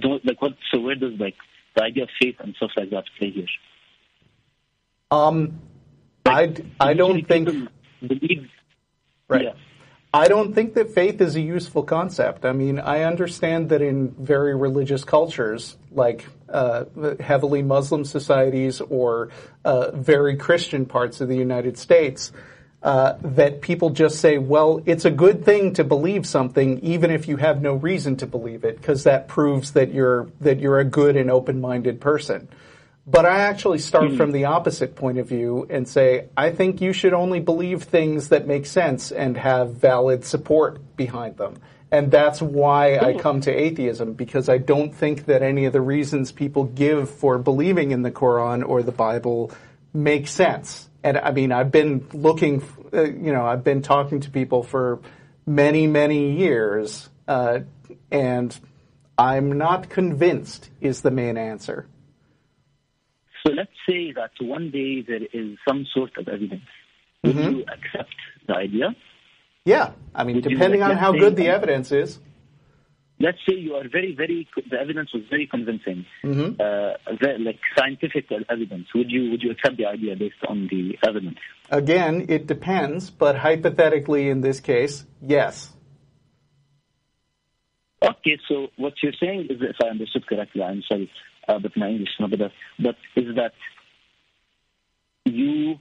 don't 0.00 0.24
like 0.24 0.40
what? 0.40 0.52
So 0.72 0.80
where 0.80 0.94
does 0.94 1.12
like 1.18 1.34
the 1.76 1.82
idea 1.82 2.04
of 2.04 2.08
faith 2.20 2.36
and 2.38 2.54
stuff 2.56 2.70
like 2.76 2.90
that 2.90 3.04
play 3.18 3.30
here? 3.30 3.46
Um, 5.10 5.60
I, 6.24 6.54
I 6.80 6.94
don't 6.94 7.26
think 7.28 7.48
believe. 8.00 8.48
right. 9.28 9.44
Yeah. 9.44 9.52
I 10.14 10.28
don't 10.28 10.52
think 10.52 10.74
that 10.74 10.92
faith 10.92 11.22
is 11.22 11.36
a 11.36 11.40
useful 11.40 11.84
concept. 11.84 12.44
I 12.44 12.52
mean, 12.52 12.78
I 12.78 13.04
understand 13.04 13.70
that 13.70 13.80
in 13.80 14.10
very 14.10 14.54
religious 14.54 15.04
cultures, 15.04 15.78
like 15.90 16.26
uh, 16.50 16.84
heavily 17.18 17.62
Muslim 17.62 18.04
societies 18.04 18.82
or 18.82 19.30
uh, 19.64 19.90
very 19.92 20.36
Christian 20.36 20.84
parts 20.84 21.22
of 21.22 21.28
the 21.28 21.36
United 21.36 21.78
States, 21.78 22.30
uh, 22.82 23.14
that 23.22 23.62
people 23.62 23.88
just 23.88 24.20
say, 24.20 24.36
well, 24.36 24.82
it's 24.84 25.06
a 25.06 25.10
good 25.10 25.46
thing 25.46 25.72
to 25.74 25.84
believe 25.84 26.26
something, 26.26 26.80
even 26.80 27.10
if 27.10 27.26
you 27.26 27.38
have 27.38 27.62
no 27.62 27.74
reason 27.74 28.16
to 28.16 28.26
believe 28.26 28.64
it, 28.64 28.76
because 28.76 29.04
that 29.04 29.28
proves 29.28 29.72
that 29.72 29.94
you're 29.94 30.28
that 30.40 30.58
you're 30.60 30.80
a 30.80 30.84
good 30.84 31.16
and 31.16 31.30
open-minded 31.30 32.00
person. 32.00 32.48
But 33.04 33.26
I 33.26 33.40
actually 33.40 33.80
start 33.80 34.12
from 34.12 34.30
the 34.30 34.44
opposite 34.44 34.94
point 34.94 35.18
of 35.18 35.28
view 35.28 35.66
and 35.68 35.88
say, 35.88 36.28
I 36.36 36.50
think 36.50 36.80
you 36.80 36.92
should 36.92 37.12
only 37.12 37.40
believe 37.40 37.82
things 37.82 38.28
that 38.28 38.46
make 38.46 38.64
sense 38.64 39.10
and 39.10 39.36
have 39.36 39.74
valid 39.74 40.24
support 40.24 40.96
behind 40.96 41.36
them. 41.36 41.56
And 41.90 42.10
that's 42.10 42.40
why 42.40 42.96
I 42.98 43.14
come 43.14 43.40
to 43.42 43.50
atheism, 43.50 44.14
because 44.14 44.48
I 44.48 44.58
don't 44.58 44.94
think 44.94 45.26
that 45.26 45.42
any 45.42 45.64
of 45.64 45.72
the 45.72 45.80
reasons 45.80 46.32
people 46.32 46.64
give 46.64 47.10
for 47.10 47.38
believing 47.38 47.90
in 47.90 48.02
the 48.02 48.10
Quran 48.12 48.66
or 48.66 48.82
the 48.82 48.92
Bible 48.92 49.50
make 49.92 50.28
sense. 50.28 50.88
And 51.02 51.18
I 51.18 51.32
mean, 51.32 51.50
I've 51.50 51.72
been 51.72 52.06
looking, 52.12 52.62
uh, 52.94 53.02
you 53.02 53.32
know, 53.32 53.44
I've 53.44 53.64
been 53.64 53.82
talking 53.82 54.20
to 54.20 54.30
people 54.30 54.62
for 54.62 55.00
many, 55.44 55.86
many 55.86 56.36
years, 56.38 57.10
uh, 57.26 57.60
and 58.10 58.58
I'm 59.18 59.52
not 59.58 59.90
convinced 59.90 60.70
is 60.80 61.02
the 61.02 61.10
main 61.10 61.36
answer. 61.36 61.88
So 63.46 63.52
let's 63.52 63.72
say 63.88 64.12
that 64.12 64.30
one 64.40 64.70
day 64.70 65.02
there 65.02 65.22
is 65.32 65.58
some 65.66 65.86
sort 65.94 66.16
of 66.18 66.28
evidence. 66.28 66.62
Would 67.24 67.36
Mm-hmm. 67.36 67.50
you 67.56 67.64
accept 67.72 68.14
the 68.48 68.54
idea? 68.56 68.96
Yeah, 69.64 69.92
I 70.14 70.24
mean, 70.24 70.36
Would 70.36 70.44
you 70.46 70.50
depending 70.56 70.82
on 70.82 70.96
how 70.96 71.12
good 71.12 71.36
the 71.36 71.48
evidence 71.48 71.92
is. 71.92 72.18
Let's 73.20 73.38
say 73.48 73.54
you 73.54 73.74
are 73.74 73.88
very, 73.88 74.14
very. 74.16 74.48
The 74.68 74.76
evidence 74.80 75.10
was 75.14 75.22
very 75.30 75.46
convincing, 75.46 76.04
Mm-hmm. 76.24 76.60
uh, 76.60 77.14
very, 77.22 77.38
like 77.38 77.60
scientific 77.78 78.26
evidence. 78.50 78.88
Would 78.94 79.10
you 79.12 79.30
would 79.30 79.42
you 79.42 79.52
accept 79.52 79.76
the 79.76 79.86
idea 79.86 80.16
based 80.16 80.42
on 80.48 80.66
the 80.68 80.98
evidence? 81.06 81.38
Again, 81.70 82.26
it 82.28 82.48
depends, 82.48 83.10
but 83.10 83.36
hypothetically 83.36 84.28
in 84.28 84.40
this 84.40 84.58
case, 84.58 85.04
yes. 85.20 85.72
Okay, 88.02 88.38
so 88.48 88.66
what 88.76 88.94
you're 89.02 89.12
saying 89.20 89.46
is, 89.48 89.58
if 89.60 89.76
I 89.80 89.88
understood 89.90 90.26
correctly, 90.26 90.62
I'm 90.62 90.82
sorry, 90.90 91.08
uh, 91.48 91.58
but 91.58 91.76
my 91.76 91.88
English 91.88 92.08
is 92.10 92.20
not 92.20 92.30
the 92.30 92.36
best, 92.36 92.54
but 92.78 92.96
is 93.16 93.34
that 93.36 93.52
you 95.24 95.76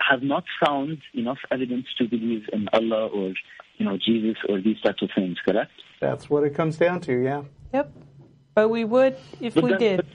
have 0.00 0.22
not 0.22 0.44
found 0.64 0.98
enough 1.14 1.38
evidence 1.50 1.86
to 1.98 2.08
believe 2.08 2.44
in 2.52 2.68
Allah 2.72 3.08
or, 3.08 3.34
you 3.78 3.84
know, 3.84 3.96
Jesus 3.96 4.36
or 4.48 4.60
these 4.60 4.80
types 4.80 5.02
of 5.02 5.10
things, 5.14 5.36
correct? 5.44 5.72
That's 6.00 6.30
what 6.30 6.44
it 6.44 6.54
comes 6.54 6.76
down 6.76 7.00
to, 7.02 7.12
yeah. 7.12 7.42
Yep. 7.74 7.92
But 8.54 8.68
we 8.68 8.84
would 8.84 9.16
if 9.40 9.54
But 9.54 9.64
we 9.64 9.70
then- 9.70 9.78
did. 9.80 10.06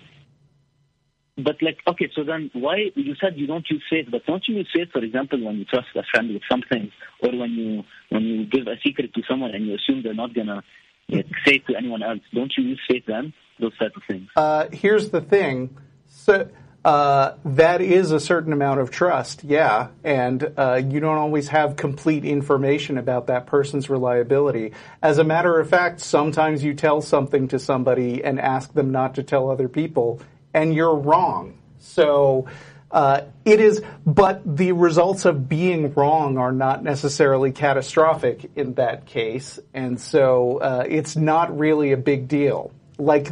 But 1.35 1.63
like, 1.63 1.79
okay, 1.87 2.11
so 2.15 2.23
then 2.23 2.51
why 2.53 2.91
you 2.93 3.15
said 3.19 3.33
you 3.37 3.47
don't 3.47 3.65
use 3.67 3.83
faith, 3.89 4.05
but 4.11 4.23
don't 4.27 4.43
you 4.47 4.57
use 4.57 4.69
faith, 4.71 4.89
for 4.93 4.99
example, 5.03 5.43
when 5.43 5.57
you 5.57 5.65
trust 5.65 5.87
a 5.95 6.03
friend 6.13 6.31
with 6.31 6.43
something, 6.47 6.91
or 7.23 7.31
when 7.35 7.49
you 7.53 7.83
when 8.09 8.21
you 8.21 8.45
give 8.45 8.67
a 8.67 8.75
secret 8.85 9.15
to 9.15 9.21
someone 9.27 9.49
and 9.49 9.65
you 9.65 9.73
assume 9.73 10.03
they're 10.03 10.13
not 10.13 10.35
gonna 10.35 10.61
like, 11.09 11.25
say 11.43 11.55
it 11.55 11.65
to 11.65 11.75
anyone 11.75 12.03
else? 12.03 12.19
Don't 12.35 12.53
you 12.55 12.63
use 12.63 12.79
faith 12.87 13.05
then? 13.07 13.33
Those 13.63 13.91
of 13.95 14.03
things. 14.07 14.29
Uh, 14.35 14.67
here's 14.71 15.09
the 15.09 15.21
thing. 15.21 15.77
So, 16.07 16.49
uh, 16.83 17.35
that 17.45 17.79
is 17.79 18.11
a 18.11 18.19
certain 18.19 18.51
amount 18.51 18.81
of 18.81 18.91
trust, 18.91 19.45
yeah, 19.45 19.87
and 20.03 20.51
uh, 20.57 20.81
you 20.85 20.99
don't 20.99 21.17
always 21.17 21.47
have 21.47 21.77
complete 21.77 22.25
information 22.25 22.97
about 22.97 23.27
that 23.27 23.45
person's 23.45 23.89
reliability. 23.89 24.73
As 25.01 25.17
a 25.17 25.23
matter 25.23 25.57
of 25.57 25.69
fact, 25.69 26.01
sometimes 26.01 26.61
you 26.61 26.73
tell 26.73 27.01
something 27.01 27.47
to 27.49 27.59
somebody 27.59 28.21
and 28.21 28.37
ask 28.37 28.73
them 28.73 28.91
not 28.91 29.15
to 29.15 29.23
tell 29.23 29.49
other 29.49 29.69
people, 29.69 30.19
and 30.53 30.75
you're 30.75 30.95
wrong. 30.95 31.57
So, 31.79 32.47
uh, 32.91 33.21
it 33.45 33.61
is, 33.61 33.81
but 34.05 34.41
the 34.45 34.73
results 34.73 35.23
of 35.23 35.47
being 35.47 35.93
wrong 35.93 36.37
are 36.37 36.51
not 36.51 36.83
necessarily 36.83 37.53
catastrophic 37.53 38.51
in 38.57 38.73
that 38.73 39.05
case, 39.05 39.57
and 39.73 40.01
so 40.01 40.57
uh, 40.57 40.83
it's 40.85 41.15
not 41.15 41.57
really 41.57 41.93
a 41.93 41.97
big 41.97 42.27
deal. 42.27 42.73
Like, 42.97 43.29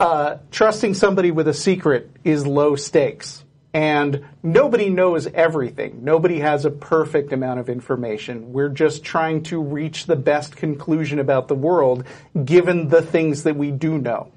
uh, 0.00 0.38
trusting 0.50 0.94
somebody 0.94 1.30
with 1.30 1.48
a 1.48 1.54
secret 1.54 2.10
is 2.24 2.46
low 2.46 2.76
stakes. 2.76 3.44
And 3.72 4.24
nobody 4.40 4.88
knows 4.88 5.26
everything. 5.26 6.04
Nobody 6.04 6.38
has 6.38 6.64
a 6.64 6.70
perfect 6.70 7.32
amount 7.32 7.58
of 7.58 7.68
information. 7.68 8.52
We're 8.52 8.68
just 8.68 9.02
trying 9.02 9.42
to 9.44 9.60
reach 9.60 10.06
the 10.06 10.14
best 10.14 10.54
conclusion 10.54 11.18
about 11.18 11.48
the 11.48 11.56
world 11.56 12.04
given 12.44 12.88
the 12.88 13.02
things 13.02 13.42
that 13.42 13.56
we 13.56 13.72
do 13.72 13.98
know. 13.98 14.30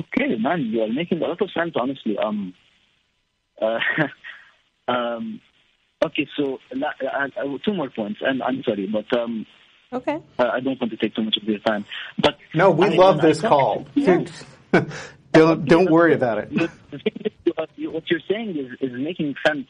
Okay, 0.00 0.36
man, 0.36 0.60
you 0.60 0.82
are 0.82 0.92
making 0.92 1.22
a 1.22 1.26
lot 1.26 1.40
of 1.40 1.50
sense, 1.52 1.72
honestly. 1.76 2.18
Um, 2.18 2.52
uh, 3.60 3.78
um, 4.88 5.40
okay, 6.04 6.28
so 6.36 6.58
uh, 6.72 6.84
uh, 7.06 7.58
two 7.64 7.72
more 7.72 7.88
points, 7.88 8.20
and 8.22 8.42
I'm 8.42 8.62
sorry, 8.64 8.86
but 8.86 9.18
um, 9.18 9.46
Okay. 9.92 10.18
uh, 10.38 10.44
I 10.52 10.60
don't 10.60 10.78
want 10.80 10.90
to 10.90 10.96
take 10.96 11.14
too 11.14 11.22
much 11.22 11.36
of 11.36 11.44
your 11.44 11.58
time. 11.60 11.84
But 12.18 12.38
No, 12.54 12.70
we 12.70 12.86
I- 12.86 12.88
love 12.90 13.16
when 13.16 13.24
I 13.24 13.28
this 13.28 13.40
call. 13.40 13.86
Yeah. 13.94 14.24
don't 15.32 15.64
don't 15.64 15.90
worry 15.90 16.14
about 16.14 16.38
it. 16.38 16.50
The 16.50 16.70
the 16.90 16.98
thing 16.98 17.16
is, 17.24 17.32
you 17.44 17.52
are- 17.56 17.66
you- 17.76 17.90
what 17.90 18.04
you're 18.10 18.20
saying 18.28 18.56
is, 18.56 18.72
is 18.80 18.92
making 18.92 19.34
sense. 19.46 19.66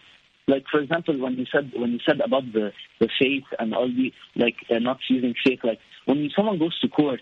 Like, 0.48 0.64
for 0.70 0.80
example, 0.80 1.16
when 1.18 1.34
you 1.36 1.46
said 1.52 1.72
when 1.76 1.92
you 1.92 2.00
said 2.06 2.20
about 2.20 2.44
the 2.52 2.72
the 3.00 3.08
faith 3.20 3.44
and 3.58 3.74
all 3.74 3.86
the 3.88 4.12
like 4.34 4.56
uh, 4.70 4.78
not 4.78 4.98
using 5.08 5.34
faith, 5.44 5.60
like 5.62 5.78
when 6.06 6.28
someone 6.34 6.58
goes 6.58 6.78
to 6.80 6.88
court, 6.88 7.20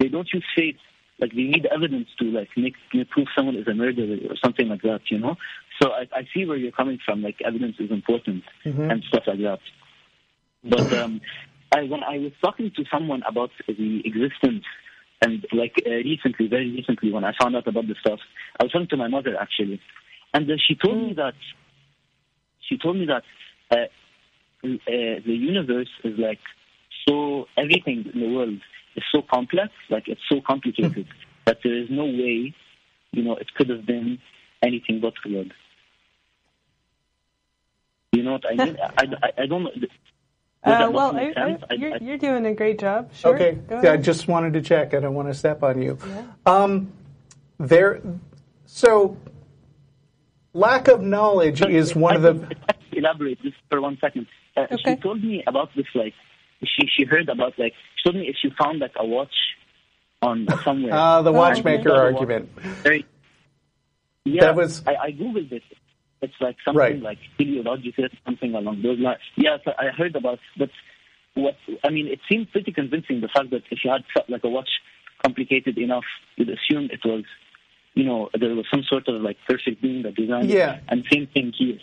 they 0.00 0.08
don't 0.08 0.28
use 0.32 0.44
faith. 0.56 0.76
Like 1.20 1.30
they 1.32 1.42
need 1.44 1.66
evidence 1.66 2.08
to 2.18 2.24
like 2.24 2.48
make, 2.56 2.74
make 2.92 3.08
prove 3.10 3.28
someone 3.36 3.54
is 3.54 3.68
a 3.68 3.74
murderer 3.74 4.16
or 4.28 4.36
something 4.42 4.66
like 4.68 4.82
that, 4.82 5.02
you 5.10 5.18
know. 5.18 5.36
So 5.80 5.90
I, 5.92 6.08
I 6.12 6.22
see 6.34 6.44
where 6.46 6.56
you're 6.56 6.72
coming 6.72 6.98
from. 7.04 7.22
Like 7.22 7.36
evidence 7.44 7.76
is 7.78 7.90
important 7.92 8.42
and 8.64 9.04
stuff 9.04 9.24
like 9.28 9.38
that. 9.40 9.60
But 10.64 10.92
um, 10.94 11.20
I, 11.72 11.82
when 11.82 12.02
I 12.02 12.18
was 12.18 12.32
talking 12.42 12.70
to 12.76 12.84
someone 12.92 13.22
about 13.26 13.50
the 13.66 14.02
existence, 14.04 14.64
and 15.20 15.46
like 15.52 15.74
uh, 15.86 15.90
recently, 15.90 16.48
very 16.48 16.70
recently, 16.70 17.12
when 17.12 17.24
I 17.24 17.32
found 17.40 17.56
out 17.56 17.66
about 17.66 17.86
the 17.86 17.94
stuff, 18.00 18.18
I 18.60 18.64
was 18.64 18.72
talking 18.72 18.88
to 18.88 18.96
my 18.96 19.08
mother 19.08 19.36
actually, 19.40 19.80
and 20.34 20.50
uh, 20.50 20.54
she 20.66 20.74
told 20.74 20.96
me 20.96 21.14
that 21.14 21.34
she 22.68 22.78
told 22.78 22.96
me 22.96 23.06
that 23.06 23.22
uh, 23.70 23.86
uh, 24.64 24.68
the 24.86 25.22
universe 25.26 25.88
is 26.04 26.18
like 26.18 26.40
so 27.08 27.46
everything 27.56 28.04
in 28.12 28.20
the 28.20 28.28
world 28.28 28.60
is 28.96 29.04
so 29.14 29.22
complex, 29.22 29.72
like 29.90 30.08
it's 30.08 30.20
so 30.28 30.40
complicated 30.46 31.06
that 31.46 31.58
there 31.64 31.76
is 31.76 31.88
no 31.90 32.04
way, 32.04 32.54
you 33.12 33.22
know, 33.22 33.36
it 33.36 33.52
could 33.54 33.68
have 33.68 33.86
been 33.86 34.18
anything 34.62 35.00
but 35.00 35.14
real. 35.24 35.46
You 38.12 38.22
know 38.22 38.32
what 38.32 38.44
I 38.46 38.64
mean? 38.64 38.76
I, 38.98 39.04
I, 39.04 39.42
I 39.42 39.46
don't 39.46 39.66
Uh, 40.64 40.90
well, 40.92 41.16
I. 41.16 41.32
I, 41.36 41.58
I- 41.70 41.74
you're, 41.74 41.96
you're 41.98 42.18
doing 42.18 42.46
a 42.46 42.54
great 42.54 42.78
job. 42.78 43.10
Sure. 43.14 43.34
Okay. 43.34 43.52
Go 43.68 43.80
Yeah, 43.82 43.92
I 43.92 43.96
just 43.96 44.28
wanted 44.28 44.52
to 44.54 44.62
check. 44.62 44.94
I 44.94 45.00
don't 45.00 45.14
want 45.14 45.28
to 45.28 45.34
step 45.34 45.62
on 45.62 45.82
you. 45.82 45.98
Um, 46.46 46.92
there. 47.58 48.00
So, 48.66 49.16
lack 50.52 50.88
of 50.88 51.02
knowledge 51.02 51.62
is 51.62 51.94
one 51.96 52.16
of 52.16 52.22
the. 52.22 52.30
I 52.68 52.72
can 52.74 52.98
elaborate 52.98 53.40
just 53.42 53.56
for 53.70 53.80
one 53.80 53.98
second. 54.00 54.26
Uh, 54.56 54.66
Okay. 54.70 54.76
She 54.84 54.96
told 54.96 55.22
me 55.22 55.42
about 55.46 55.70
this, 55.74 55.86
like 55.94 56.14
she 56.64 56.86
she 56.94 57.04
heard 57.04 57.28
about 57.28 57.58
like 57.58 57.72
she 57.96 58.04
told 58.04 58.16
me 58.16 58.28
if 58.28 58.36
she 58.40 58.50
found 58.62 58.78
like 58.80 58.92
a 58.96 59.04
watch 59.06 59.34
on 60.20 60.46
somewhere. 60.62 60.92
Uh, 60.94 61.22
the 61.22 61.30
Oh, 61.30 61.36
watchmaker 61.36 61.90
okay. 61.90 61.98
argument. 62.14 62.50
Very- 62.82 63.06
yeah, 64.24 64.42
That 64.44 64.54
was- 64.56 64.86
I, 64.86 64.94
I 64.94 65.10
googled 65.12 65.50
it. 65.50 65.62
It's 66.22 66.32
like 66.40 66.56
something 66.64 66.78
Right. 66.78 67.02
like 67.02 67.18
teleological, 67.36 68.06
something 68.24 68.54
along 68.54 68.82
those 68.82 68.98
lines. 69.00 69.18
Yeah, 69.36 69.56
so 69.64 69.72
I 69.78 69.88
heard 69.88 70.14
about, 70.14 70.38
but 70.56 70.70
what 71.34 71.56
I 71.84 71.90
mean, 71.90 72.06
it 72.06 72.20
seemed 72.30 72.50
pretty 72.52 72.72
convincing. 72.72 73.20
The 73.20 73.28
fact 73.28 73.50
that 73.50 73.62
if 73.70 73.78
you 73.84 73.90
had 73.90 74.04
so- 74.16 74.24
like 74.28 74.44
a 74.44 74.48
watch 74.48 74.68
complicated 75.24 75.76
enough, 75.78 76.04
you'd 76.36 76.48
assume 76.48 76.88
it 76.92 77.00
was, 77.04 77.24
you 77.94 78.04
know, 78.04 78.30
there 78.38 78.54
was 78.54 78.66
some 78.72 78.84
sort 78.84 79.08
of 79.08 79.20
like 79.20 79.36
perfect 79.48 79.82
being 79.82 80.02
that 80.04 80.14
designed 80.14 80.50
it. 80.50 80.54
Yeah. 80.56 80.78
And 80.88 81.04
same 81.12 81.26
thing 81.26 81.52
here. 81.58 81.78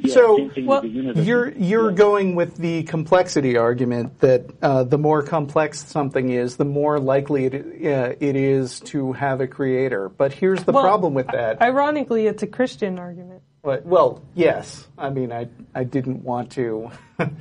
Yeah, 0.00 0.14
So, 0.14 0.50
well, 0.58 0.80
with 0.82 0.82
the 0.82 0.88
universe. 0.96 1.26
You're 1.26 1.48
you're 1.56 1.90
Yeah. 1.90 1.96
going 1.96 2.36
with 2.36 2.56
the 2.56 2.84
complexity 2.84 3.56
argument 3.56 4.20
that 4.20 4.42
uh, 4.62 4.84
the 4.84 4.96
more 4.98 5.22
complex 5.24 5.84
something 5.84 6.30
is, 6.30 6.56
the 6.56 6.64
more 6.64 7.00
likely 7.00 7.46
it 7.46 7.54
uh, 7.54 8.14
it 8.20 8.36
is 8.36 8.78
to 8.92 9.12
have 9.14 9.40
a 9.40 9.48
creator. 9.48 10.08
But 10.08 10.32
here's 10.32 10.62
the 10.64 10.70
Well, 10.72 10.84
problem 10.84 11.14
with 11.14 11.26
that. 11.28 11.60
Ironically, 11.60 12.26
it's 12.28 12.44
a 12.44 12.46
Christian 12.46 12.98
argument. 13.00 13.42
But, 13.62 13.84
well, 13.84 14.22
yes. 14.34 14.86
I 14.96 15.10
mean, 15.10 15.32
I 15.32 15.48
I 15.74 15.84
didn't 15.84 16.22
want 16.22 16.52
to. 16.52 16.90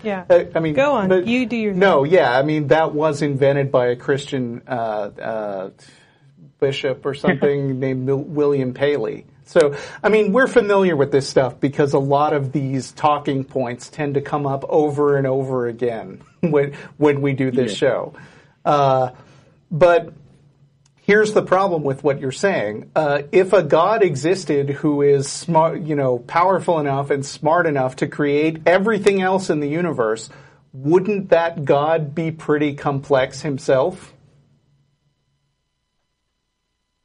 Yeah. 0.04 0.26
I, 0.30 0.48
I 0.56 0.60
mean, 0.60 0.74
Go 0.74 0.94
on. 0.94 1.10
but- 1.10 1.28
You 1.28 1.46
do 1.46 1.56
your 1.56 1.74
No, 1.74 2.04
yeah. 2.04 2.38
I 2.38 2.42
mean, 2.44 2.68
that 2.68 2.94
was 2.94 3.22
invented 3.22 3.72
by 3.72 3.88
a 3.88 3.96
Christian 3.96 4.62
uh, 4.68 4.72
uh, 4.72 5.70
bishop 6.60 7.06
or 7.06 7.14
something 7.14 7.80
named 7.86 8.06
Mil- 8.06 8.18
William 8.18 8.74
Paley. 8.74 9.26
So, 9.46 9.76
I 10.04 10.10
mean, 10.10 10.34
we're 10.34 10.48
familiar 10.48 10.96
with 10.98 11.12
this 11.12 11.30
stuff 11.30 11.60
because 11.60 11.94
a 11.94 12.00
lot 12.00 12.34
of 12.34 12.52
these 12.52 12.92
talking 12.92 13.46
points 13.46 13.90
tend 13.90 14.16
to 14.16 14.22
come 14.22 14.46
up 14.46 14.66
over 14.68 15.16
and 15.18 15.26
over 15.26 15.68
again 15.68 16.22
when 16.42 16.74
when 16.98 17.22
we 17.22 17.34
do 17.34 17.52
this 17.52 17.72
Yeah. 17.74 17.78
show. 17.90 18.14
Uh, 18.66 19.12
but 19.72 20.12
here's 21.08 21.32
the 21.32 21.42
problem 21.42 21.84
with 21.84 22.04
what 22.04 22.20
you're 22.20 22.32
saying. 22.32 22.92
Uh, 22.96 23.24
if 23.32 23.54
a 23.54 23.64
god 23.64 24.04
existed 24.04 24.70
who 24.70 25.02
is 25.02 25.28
smart, 25.28 25.82
you 25.82 25.96
know, 25.96 26.20
powerful 26.20 26.80
enough 26.80 27.10
and 27.10 27.26
smart 27.26 27.66
enough 27.66 27.96
to 27.96 28.08
create 28.08 28.62
everything 28.68 29.22
else 29.22 29.50
in 29.50 29.62
the 29.62 29.70
universe, 29.70 30.30
wouldn't 30.74 31.30
that 31.30 31.66
god 31.66 32.14
be 32.14 32.30
pretty 32.30 32.76
complex 32.76 33.42
himself? 33.42 34.14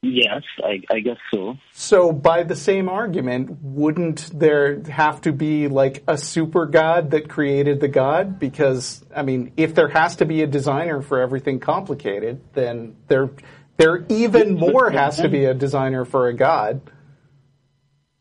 Yes, 0.05 0.43
I, 0.65 0.83
I 0.91 0.99
guess 0.99 1.19
so. 1.33 1.57
So, 1.75 2.11
by 2.11 2.43
the 2.43 2.57
same 2.57 2.89
argument, 2.89 3.59
wouldn't 3.63 4.37
there 4.37 4.83
have 4.83 5.21
to 5.21 5.33
be 5.33 5.69
like 5.69 6.03
a 6.09 6.19
super 6.19 6.67
god 6.67 7.13
that 7.13 7.29
created 7.29 7.79
the 7.79 7.87
god? 7.87 8.41
Because, 8.41 9.05
I 9.15 9.23
mean, 9.23 9.53
if 9.57 9.77
there 9.77 9.87
has 9.87 10.17
to 10.17 10.25
be 10.25 10.43
a 10.43 10.49
designer 10.49 11.03
for 11.03 11.21
everything 11.21 11.61
complicated, 11.61 12.41
then 12.53 12.97
there, 13.07 13.31
there 13.77 14.05
even 14.09 14.55
more 14.55 14.91
has 14.91 15.17
to 15.19 15.29
be 15.29 15.45
a 15.45 15.55
designer 15.55 16.05
for 16.05 16.29
a 16.29 16.35
god. 16.35 16.81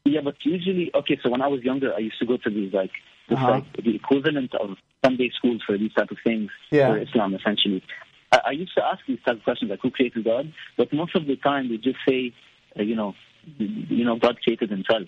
Yeah, 0.05 0.21
but 0.23 0.35
usually, 0.43 0.91
okay. 0.95 1.19
So 1.23 1.29
when 1.29 1.41
I 1.41 1.47
was 1.47 1.61
younger, 1.61 1.93
I 1.93 1.99
used 1.99 2.17
to 2.19 2.25
go 2.25 2.37
to 2.37 2.49
these 2.49 2.73
like, 2.73 2.91
this, 3.29 3.37
Uh-huh. 3.37 3.51
like 3.51 3.65
the 3.77 3.95
equivalent 3.95 4.53
of 4.55 4.77
Sunday 5.05 5.29
schools 5.37 5.61
for 5.65 5.77
these 5.77 5.93
type 5.93 6.09
of 6.11 6.17
things 6.23 6.49
Yeah. 6.71 6.87
for 6.89 6.97
Islam, 6.97 7.33
essentially. 7.35 7.83
I, 8.31 8.39
I 8.47 8.51
used 8.51 8.73
to 8.75 8.83
ask 8.83 8.99
these 9.07 9.19
type 9.25 9.37
of 9.37 9.43
questions 9.43 9.69
like, 9.69 9.81
who 9.81 9.91
created 9.91 10.23
God? 10.25 10.51
But 10.77 10.91
most 10.91 11.15
of 11.15 11.27
the 11.27 11.35
time, 11.35 11.69
they 11.69 11.77
just 11.77 11.99
say, 12.07 12.33
uh, 12.77 12.83
you 12.83 12.95
know, 12.95 13.13
you 13.57 14.03
know, 14.05 14.17
God 14.17 14.37
created 14.43 14.69
Himself. 14.69 15.07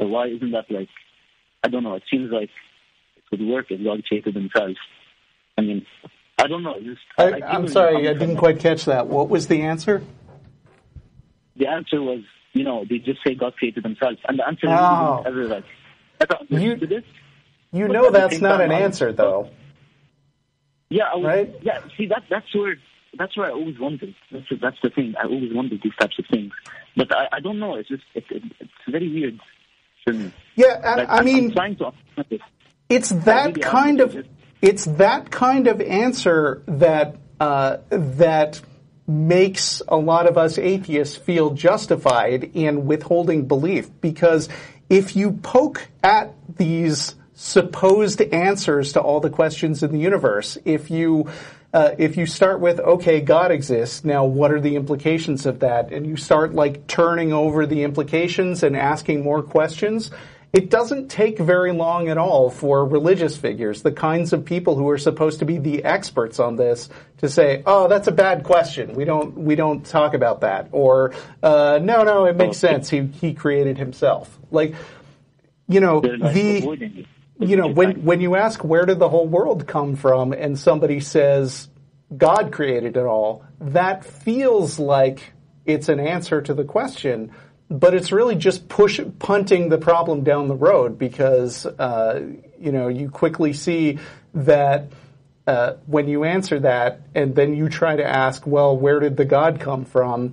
Uh, 0.00 0.06
why 0.06 0.26
isn't 0.26 0.50
that 0.52 0.70
like? 0.70 0.88
I 1.64 1.68
don't 1.68 1.82
know. 1.82 1.94
It 1.94 2.04
seems 2.10 2.30
like 2.30 2.50
it 3.16 3.24
would 3.30 3.40
work 3.46 3.66
if 3.70 3.82
God 3.82 4.04
created 4.04 4.34
Himself. 4.34 4.76
I 5.58 5.62
mean, 5.62 5.86
I 6.38 6.46
don't 6.48 6.62
know. 6.62 6.74
Just, 6.80 7.00
I, 7.18 7.40
I 7.40 7.54
I'm 7.54 7.68
sorry, 7.68 8.08
I 8.08 8.12
didn't 8.12 8.36
quite 8.36 8.60
catch 8.60 8.84
that. 8.84 9.06
What 9.06 9.28
was 9.28 9.48
the 9.48 9.62
answer? 9.62 10.02
The 11.56 11.66
answer 11.66 12.02
was, 12.02 12.20
you 12.52 12.64
know, 12.64 12.84
they 12.88 12.98
just 12.98 13.20
say 13.26 13.34
God 13.34 13.54
created 13.56 13.84
themselves, 13.84 14.18
and 14.28 14.38
the 14.38 14.46
answer 14.46 14.66
Oh. 14.68 15.20
is 15.20 15.26
ever 15.26 15.44
like. 15.48 15.64
I 16.20 16.26
thought, 16.26 16.50
You- 16.50 16.76
this. 16.76 17.04
You 17.72 17.88
know 17.88 18.10
that's 18.10 18.40
not 18.40 18.60
an 18.60 18.72
answer, 18.72 19.12
though. 19.12 19.50
Yeah, 20.88 21.04
I 21.12 21.16
was, 21.16 21.24
Right? 21.24 21.54
Yeah, 21.62 21.80
see 21.96 22.06
that 22.06 22.22
that's 22.30 22.54
where 22.54 22.76
that's 23.18 23.36
where 23.36 23.46
I 23.48 23.50
always 23.50 23.78
wondered. 23.78 24.14
That's 24.30 24.46
that's 24.62 24.76
the 24.82 24.90
thing. 24.90 25.14
I 25.20 25.24
always 25.26 25.52
wondered 25.52 25.80
these 25.82 25.94
types 25.98 26.16
of 26.18 26.26
things, 26.30 26.52
but 26.96 27.14
I, 27.14 27.26
I 27.32 27.40
don't 27.40 27.58
know. 27.58 27.74
It's 27.74 27.88
just 27.88 28.04
it, 28.14 28.24
it, 28.30 28.42
it's 28.60 28.70
very 28.88 29.12
weird 29.12 29.40
for 30.04 30.12
me. 30.14 30.32
Yeah, 30.54 30.80
I, 30.84 30.94
Like, 30.94 31.08
I 31.10 31.22
mean, 31.22 31.46
I'm 31.46 31.52
trying 31.52 31.76
to 31.76 31.92
it. 32.30 32.40
It's 32.88 33.10
that 33.10 33.60
kind 33.60 34.00
of 34.00 34.16
it's 34.66 34.84
that 34.84 35.30
kind 35.30 35.68
of 35.68 35.80
answer 35.80 36.60
that 36.66 37.16
uh, 37.38 37.76
that 37.90 38.60
makes 39.06 39.80
a 39.86 39.96
lot 39.96 40.26
of 40.26 40.36
us 40.36 40.58
atheists 40.58 41.16
feel 41.16 41.50
justified 41.50 42.50
in 42.54 42.84
withholding 42.84 43.46
belief 43.46 43.88
because 44.00 44.48
if 44.90 45.14
you 45.14 45.30
poke 45.30 45.86
at 46.02 46.34
these 46.56 47.14
supposed 47.34 48.20
answers 48.20 48.94
to 48.94 49.00
all 49.00 49.20
the 49.20 49.30
questions 49.30 49.84
in 49.84 49.92
the 49.92 50.00
universe, 50.00 50.58
if 50.64 50.90
you 50.90 51.30
uh, 51.72 51.94
if 51.98 52.16
you 52.16 52.26
start 52.26 52.58
with 52.58 52.80
okay, 52.80 53.20
God 53.20 53.52
exists. 53.52 54.04
Now, 54.04 54.24
what 54.24 54.50
are 54.50 54.60
the 54.60 54.74
implications 54.74 55.46
of 55.46 55.60
that? 55.60 55.92
And 55.92 56.06
you 56.06 56.16
start 56.16 56.54
like 56.54 56.88
turning 56.88 57.32
over 57.32 57.66
the 57.66 57.84
implications 57.84 58.64
and 58.64 58.76
asking 58.76 59.22
more 59.22 59.42
questions. 59.42 60.10
It 60.52 60.70
doesn't 60.70 61.08
take 61.08 61.38
very 61.38 61.72
long 61.72 62.08
at 62.08 62.16
all 62.16 62.48
for 62.50 62.86
religious 62.86 63.36
figures, 63.36 63.82
the 63.82 63.92
kinds 63.92 64.32
of 64.32 64.44
people 64.44 64.74
who 64.74 64.88
are 64.88 64.96
supposed 64.96 65.40
to 65.40 65.44
be 65.44 65.58
the 65.58 65.84
experts 65.84 66.40
on 66.40 66.56
this, 66.56 66.88
to 67.18 67.28
say, 67.28 67.62
"Oh, 67.66 67.88
that's 67.88 68.08
a 68.08 68.12
bad 68.12 68.42
question. 68.42 68.94
We 68.94 69.04
don't 69.04 69.36
we 69.36 69.54
don't 69.54 69.84
talk 69.84 70.14
about 70.14 70.40
that," 70.40 70.68
or 70.72 71.12
uh, 71.42 71.78
"No, 71.82 72.04
no, 72.04 72.24
it 72.24 72.36
makes 72.36 72.56
sense. 72.56 72.88
He 72.88 73.02
he 73.02 73.34
created 73.34 73.76
himself." 73.76 74.38
Like, 74.50 74.74
you 75.68 75.80
know, 75.80 76.00
the 76.00 77.06
you 77.38 77.56
know 77.56 77.66
when 77.66 78.04
when 78.04 78.20
you 78.20 78.36
ask 78.36 78.64
where 78.64 78.86
did 78.86 78.98
the 78.98 79.08
whole 79.08 79.26
world 79.26 79.66
come 79.66 79.96
from 79.96 80.32
and 80.32 80.58
somebody 80.58 81.00
says 81.00 81.68
god 82.16 82.52
created 82.52 82.96
it 82.96 83.04
all 83.04 83.44
that 83.60 84.04
feels 84.04 84.78
like 84.78 85.32
it's 85.64 85.88
an 85.88 86.00
answer 86.00 86.40
to 86.40 86.54
the 86.54 86.64
question 86.64 87.30
but 87.68 87.94
it's 87.94 88.12
really 88.12 88.36
just 88.36 88.68
push 88.68 89.00
punting 89.18 89.68
the 89.68 89.78
problem 89.78 90.22
down 90.22 90.48
the 90.48 90.54
road 90.54 90.98
because 90.98 91.66
uh, 91.66 92.20
you 92.60 92.72
know 92.72 92.88
you 92.88 93.10
quickly 93.10 93.52
see 93.52 93.98
that 94.34 94.86
uh, 95.46 95.74
when 95.86 96.08
you 96.08 96.24
answer 96.24 96.60
that 96.60 97.00
and 97.14 97.34
then 97.34 97.54
you 97.54 97.68
try 97.68 97.96
to 97.96 98.04
ask 98.04 98.46
well 98.46 98.76
where 98.76 99.00
did 99.00 99.16
the 99.16 99.24
god 99.24 99.60
come 99.60 99.84
from 99.84 100.32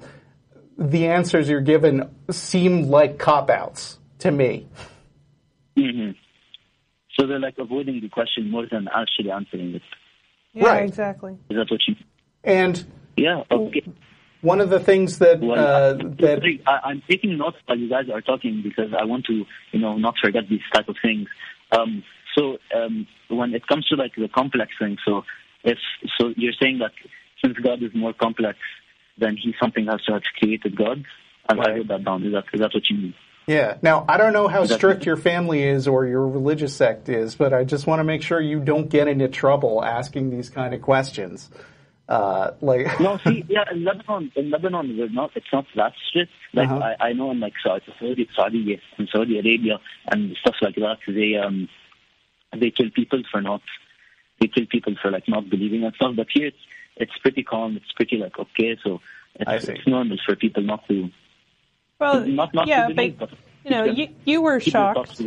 the 0.78 1.08
answers 1.08 1.48
you're 1.50 1.62
given 1.62 2.10
seem 2.32 2.84
like 2.90 3.18
cop 3.20 3.50
outs 3.50 3.98
to 4.20 4.32
me 4.32 4.68
hmm 5.78 6.12
So 7.18 7.28
they're 7.28 7.40
like 7.40 7.58
avoiding 7.60 8.02
the 8.02 8.10
question 8.10 8.50
more 8.50 8.66
than 8.72 8.88
actually 8.88 9.30
answering 9.32 9.76
it. 9.76 9.82
Yeah, 10.54 10.66
Right. 10.66 10.84
exactly. 10.86 11.34
Is 11.50 11.58
that 11.58 11.70
what 11.70 11.80
you? 11.88 11.96
and 12.44 12.84
Yeah. 13.18 13.44
Okay. 13.52 13.84
One 14.44 14.62
of 14.62 14.70
the 14.70 14.80
things 14.80 15.18
that 15.20 15.40
Well, 15.40 15.58
uh, 15.60 15.94
I- 15.94 16.04
that 16.22 16.44
I, 16.68 16.80
I'm 16.90 17.02
taking 17.10 17.38
notes 17.38 17.58
while 17.66 17.78
you 17.78 17.90
guys 17.90 18.06
are 18.14 18.22
talking 18.22 18.62
because 18.64 18.94
I 18.94 19.06
want 19.06 19.26
to, 19.26 19.46
you 19.72 19.80
know, 19.80 19.98
not 19.98 20.16
forget 20.24 20.44
these 20.50 20.62
type 20.74 20.88
of 20.90 20.98
things. 21.02 21.28
Um, 21.72 22.04
so 22.38 22.58
um, 22.76 23.08
when 23.30 23.54
it 23.56 23.66
comes 23.68 23.88
to 23.88 23.96
like 23.96 24.12
the 24.16 24.28
complex 24.28 24.72
thing, 24.78 24.98
so 25.06 25.24
if 25.64 25.78
so, 26.20 26.34
you're 26.36 26.54
saying 26.62 26.80
that 26.80 26.92
since 27.44 27.58
God 27.58 27.82
is 27.82 27.92
more 27.96 28.14
complex, 28.14 28.58
then 29.18 29.38
he 29.42 29.54
something 29.62 29.86
has 29.88 30.02
to 30.06 30.14
have 30.14 30.24
created 30.40 30.76
God. 30.76 31.04
And 31.50 31.60
I 31.60 31.64
Right. 31.64 31.76
wrote 31.78 31.88
that 31.90 32.04
down. 32.06 32.24
Is 32.24 32.34
that 32.34 32.44
is 32.54 32.60
that 32.60 32.72
what 32.74 32.90
you 32.90 32.98
mean? 32.98 33.14
yeah. 33.48 33.78
Now 33.82 34.06
I 34.10 34.18
don't 34.18 34.34
know 34.34 34.48
how 34.48 34.66
strict 34.66 35.06
your 35.06 35.18
family 35.18 35.64
is 35.64 35.88
or 35.88 36.06
your 36.06 36.28
religious 36.28 36.76
sect 36.76 37.10
is, 37.10 37.36
but 37.36 37.54
I 37.54 37.64
just 37.64 37.86
want 37.88 38.00
to 38.00 38.04
make 38.04 38.22
sure 38.22 38.40
you 38.42 38.60
don't 38.60 38.90
get 38.90 39.08
into 39.08 39.28
trouble 39.28 39.84
asking 39.84 40.30
these 40.32 40.50
kind 40.50 40.74
of 40.74 40.82
questions. 40.82 41.50
Uh, 42.10 42.52
like 42.62 43.00
No, 43.00 43.18
see, 43.26 43.46
yeah, 43.48 43.64
in 43.72 43.84
Lebanon, 43.86 44.32
in 44.36 44.50
Lebanon, 44.50 44.98
we're 44.98 45.10
not. 45.10 45.32
It's 45.36 45.48
not 45.54 45.66
that 45.76 45.94
strict. 46.10 46.32
Like 46.54 46.70
Uh-huh. 46.70 46.94
I, 47.00 47.10
I 47.10 47.14
know 47.14 47.32
in 47.32 47.40
like 47.40 47.54
Saudi, 47.64 47.86
Saudi, 48.00 48.30
Saudi, 48.36 48.82
in 48.98 49.08
Saudi 49.08 49.40
Arabia 49.40 49.80
and 50.12 50.36
stuff 50.42 50.56
like 50.62 50.76
that, 50.76 50.98
they 51.08 51.36
um, 51.36 51.70
they 52.58 52.72
kill 52.72 52.90
people 52.94 53.24
for 53.32 53.42
not, 53.42 53.62
they 54.40 54.48
kill 54.48 54.66
people 54.66 54.96
for 55.02 55.12
like 55.12 55.28
not 55.28 55.50
believing 55.50 55.84
and 55.86 55.96
stuff. 55.96 56.16
But 56.16 56.28
here, 56.34 56.48
it's 56.48 56.58
it's 56.98 57.18
pretty 57.22 57.44
calm. 57.44 57.78
It's 57.78 57.92
pretty 57.94 58.18
like 58.18 58.38
okay. 58.38 58.78
So 58.84 59.00
it's, 59.36 59.68
it's 59.70 59.88
normal 59.88 60.18
for 60.26 60.36
people 60.36 60.62
not 60.64 60.88
to, 60.90 61.10
Well, 62.00 62.26
not 62.28 62.54
not 62.54 62.68
yeah, 62.68 62.88
to 62.88 62.94
believe, 62.94 63.18
but 63.18 63.30
but, 63.30 63.40
you 63.64 63.72
know, 63.72 63.86
you 63.86 64.10
you 64.26 64.42
were 64.42 64.60
keep 64.60 64.74
their 64.74 64.94
thoughts 64.94 65.16
shocked. 65.18 65.22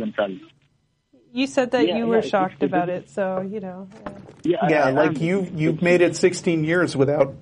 To 1.27 1.33
themselves. 1.33 1.39
You 1.39 1.47
said 1.47 1.71
that 1.71 1.87
Yeah, 1.87 1.97
you 1.97 2.07
were 2.07 2.17
it's- 2.17 2.29
shocked 2.29 2.55
it's- 2.63 2.69
about 2.69 2.89
it, 2.89 3.09
so 3.09 3.41
you 3.41 3.59
know. 3.59 3.87
Yeah, 4.43 4.57
I- 4.61 4.69
yeah, 4.69 4.85
I 4.85 4.91
like 4.91 5.17
am. 5.17 5.23
you 5.23 5.47
you've 5.55 5.81
made 5.81 6.01
it 6.01 6.15
16 6.15 6.63
years 6.63 6.95
without 6.95 7.35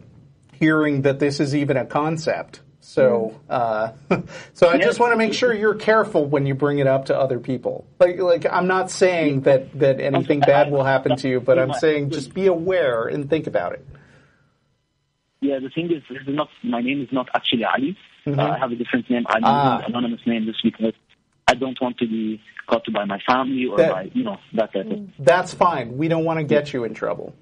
hearing 0.54 1.02
that 1.04 1.20
this 1.20 1.40
is 1.40 1.56
even 1.56 1.78
a 1.78 1.86
concept. 1.86 2.62
So, 2.80 3.34
uh, 3.50 3.92
so 4.54 4.68
I 4.70 4.76
Yeah. 4.76 4.86
just 4.86 5.00
want 5.00 5.12
to 5.12 5.18
make 5.18 5.34
sure 5.34 5.52
you're 5.54 5.74
careful 5.76 6.26
when 6.26 6.46
you 6.46 6.54
bring 6.54 6.78
it 6.80 6.88
up 6.88 7.06
to 7.06 7.18
other 7.20 7.40
people. 7.40 7.86
Like, 8.00 8.20
like 8.20 8.46
I'm 8.50 8.68
not 8.68 8.92
saying 8.92 9.42
that 9.42 9.78
that 9.80 10.00
anything 10.00 10.40
bad 10.40 10.72
will 10.72 10.84
happen 10.84 11.16
to 11.18 11.28
you, 11.28 11.40
but 11.42 11.58
I'm 11.60 11.74
saying 11.84 12.12
just 12.12 12.34
be 12.34 12.46
aware 12.48 13.08
and 13.08 13.30
think 13.30 13.48
about 13.48 13.74
it. 13.74 13.86
Yeah, 15.42 15.60
the 15.60 15.70
thing 15.70 15.92
is, 15.92 16.02
this 16.10 16.22
is 16.28 16.34
not 16.36 16.48
my 16.64 16.82
name 16.82 17.02
is 17.02 17.10
not 17.12 17.28
actually 17.36 17.66
Ali. 17.66 17.98
Uh, 18.26 18.42
I 18.42 18.58
have 18.58 18.72
a 18.72 18.76
different 18.76 19.10
name. 19.10 19.26
I'm 19.30 19.44
Mm-hmm. 19.44 19.46
Ah. 19.46 19.78
an 19.80 19.86
anonymous 19.86 20.22
name 20.26 20.46
just 20.46 20.64
because 20.64 20.94
I 21.56 21.60
don't 21.60 21.80
want 21.82 21.98
to 22.00 22.08
be 22.08 22.42
caught 22.68 22.84
by 22.94 23.06
my 23.06 23.20
family 23.28 23.66
or 23.66 23.78
That- 23.78 23.92
by 23.92 24.12
you 24.14 24.24
know 24.24 24.38
that 24.54 24.74
type 24.74 24.86
of. 24.92 25.10
That's 25.20 25.54
fine. 25.54 25.98
We 25.98 26.08
don't 26.08 26.26
want 26.26 26.40
to 26.40 26.44
get 26.44 26.74
you 26.74 26.84
in 26.84 26.94
trouble. 26.94 27.34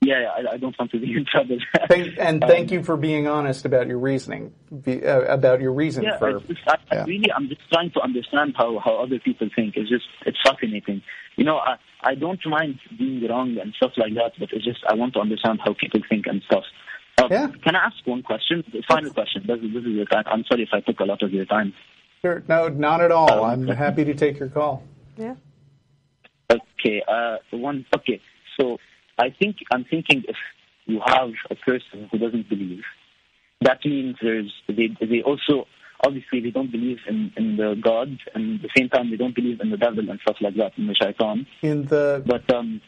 Yeah, 0.00 0.20
yeah, 0.20 0.50
I, 0.50 0.54
I 0.54 0.56
don't 0.58 0.78
want 0.78 0.92
to 0.92 1.00
be 1.00 1.12
in 1.12 1.24
trouble. 1.30 1.58
Thank, 1.88 2.14
and 2.20 2.42
Um, 2.44 2.48
thank 2.48 2.70
you 2.70 2.84
for 2.84 2.96
being 2.96 3.26
honest 3.26 3.64
about 3.64 3.88
your 3.88 3.98
reasoning, 3.98 4.52
be, 4.84 5.04
uh, 5.04 5.22
about 5.22 5.60
your 5.60 5.72
reason 5.72 6.04
Yeah, 6.04 6.18
for. 6.18 6.36
it's 6.36 6.46
I, 6.68 6.74
I 6.74 6.94
yeah. 6.94 7.04
really, 7.04 7.32
I'm 7.32 7.48
just 7.48 7.62
trying 7.72 7.90
to 7.90 8.00
understand 8.00 8.54
how 8.56 8.78
how 8.78 8.94
other 9.02 9.18
people 9.18 9.48
think. 9.56 9.74
It's 9.76 9.90
just 9.90 10.04
it's 10.24 10.38
fascinating. 10.46 11.02
You 11.36 11.44
know, 11.44 11.56
I 11.58 11.76
I 12.00 12.14
don't 12.14 12.40
mind 12.46 12.78
being 12.96 13.26
wrong 13.28 13.58
and 13.60 13.74
stuff 13.74 13.92
like 13.96 14.14
that, 14.14 14.32
but 14.38 14.48
it's 14.52 14.64
just 14.64 14.78
I 14.88 14.94
want 14.94 15.14
to 15.14 15.20
understand 15.20 15.58
how 15.64 15.74
people 15.74 16.00
think 16.08 16.26
and 16.28 16.42
stuff. 16.48 16.64
Uh, 17.20 17.26
Yeah. 17.28 17.48
Can 17.64 17.74
I 17.74 17.86
ask 17.86 17.96
one 18.06 18.22
question? 18.22 18.62
The 18.72 18.82
final 18.86 19.12
question. 19.12 19.42
This 19.48 19.58
is, 19.58 19.74
this 19.74 19.82
is 19.84 19.96
it. 20.02 20.08
I- 20.14 20.30
I'm 20.30 20.44
sorry 20.48 20.62
if 20.62 20.68
I 20.72 20.80
took 20.80 21.00
a 21.00 21.04
lot 21.12 21.22
of 21.24 21.32
your 21.32 21.44
time. 21.46 21.74
Sure. 22.22 22.42
No, 22.48 22.68
not 22.68 23.00
at 23.00 23.12
all. 23.12 23.44
Um, 23.44 23.68
I'm 23.68 23.76
happy 23.76 24.04
to 24.04 24.14
take 24.14 24.38
your 24.38 24.48
call. 24.48 24.82
Yeah. 25.16 25.34
Okay, 26.50 27.02
uh, 27.06 27.36
one. 27.50 27.84
Okay, 27.94 28.20
so 28.58 28.78
I 29.18 29.28
think 29.38 29.56
I'm 29.70 29.84
thinking 29.84 30.24
if 30.26 30.36
you 30.86 31.00
have 31.04 31.30
a 31.50 31.54
person 31.54 32.08
who 32.10 32.18
doesn't 32.18 32.48
believe, 32.48 32.82
that 33.60 33.78
means 33.84 34.16
there's 34.22 34.52
they 34.66 34.88
they 35.00 35.22
also 35.22 35.66
obviously 36.04 36.40
they 36.40 36.50
don't 36.50 36.70
believe 36.70 36.98
in, 37.08 37.32
in 37.36 37.56
the 37.56 37.74
God, 37.82 38.08
and 38.34 38.56
at 38.56 38.62
the 38.62 38.70
same 38.76 38.88
time 38.88 39.10
they 39.10 39.16
don't 39.16 39.34
believe 39.34 39.60
in 39.60 39.70
the 39.70 39.76
devil 39.76 40.08
and 40.08 40.18
stuff 40.20 40.36
like 40.40 40.54
that, 40.56 40.72
in 40.76 40.86
the 40.86 40.94
shaitan. 40.94 41.46
In 41.62 41.86
the 41.86 42.22
But 42.24 42.52
um, 42.54 42.80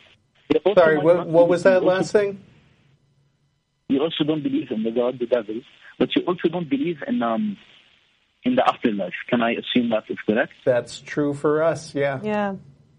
sorry, 0.74 0.98
what, 0.98 1.26
what 1.26 1.48
was 1.48 1.62
that 1.64 1.82
last 1.82 2.12
thing? 2.12 2.42
You 3.88 4.00
also 4.00 4.24
don't 4.24 4.42
believe 4.42 4.70
in 4.70 4.84
the 4.84 4.92
God, 4.92 5.18
the 5.18 5.26
devil, 5.26 5.60
but 5.98 6.14
you 6.14 6.22
also 6.22 6.48
don't 6.48 6.70
believe 6.70 6.98
in 7.06 7.22
um, 7.22 7.56
in 8.44 8.54
the 8.56 8.66
afterlife. 8.66 9.12
Can 9.28 9.42
I 9.42 9.52
assume 9.52 9.90
that 9.90 10.04
is 10.08 10.18
correct? 10.26 10.52
That's 10.64 11.00
true 11.00 11.34
for 11.34 11.62
us. 11.62 11.94
Yeah. 11.94 12.20
Yeah. 12.22 12.54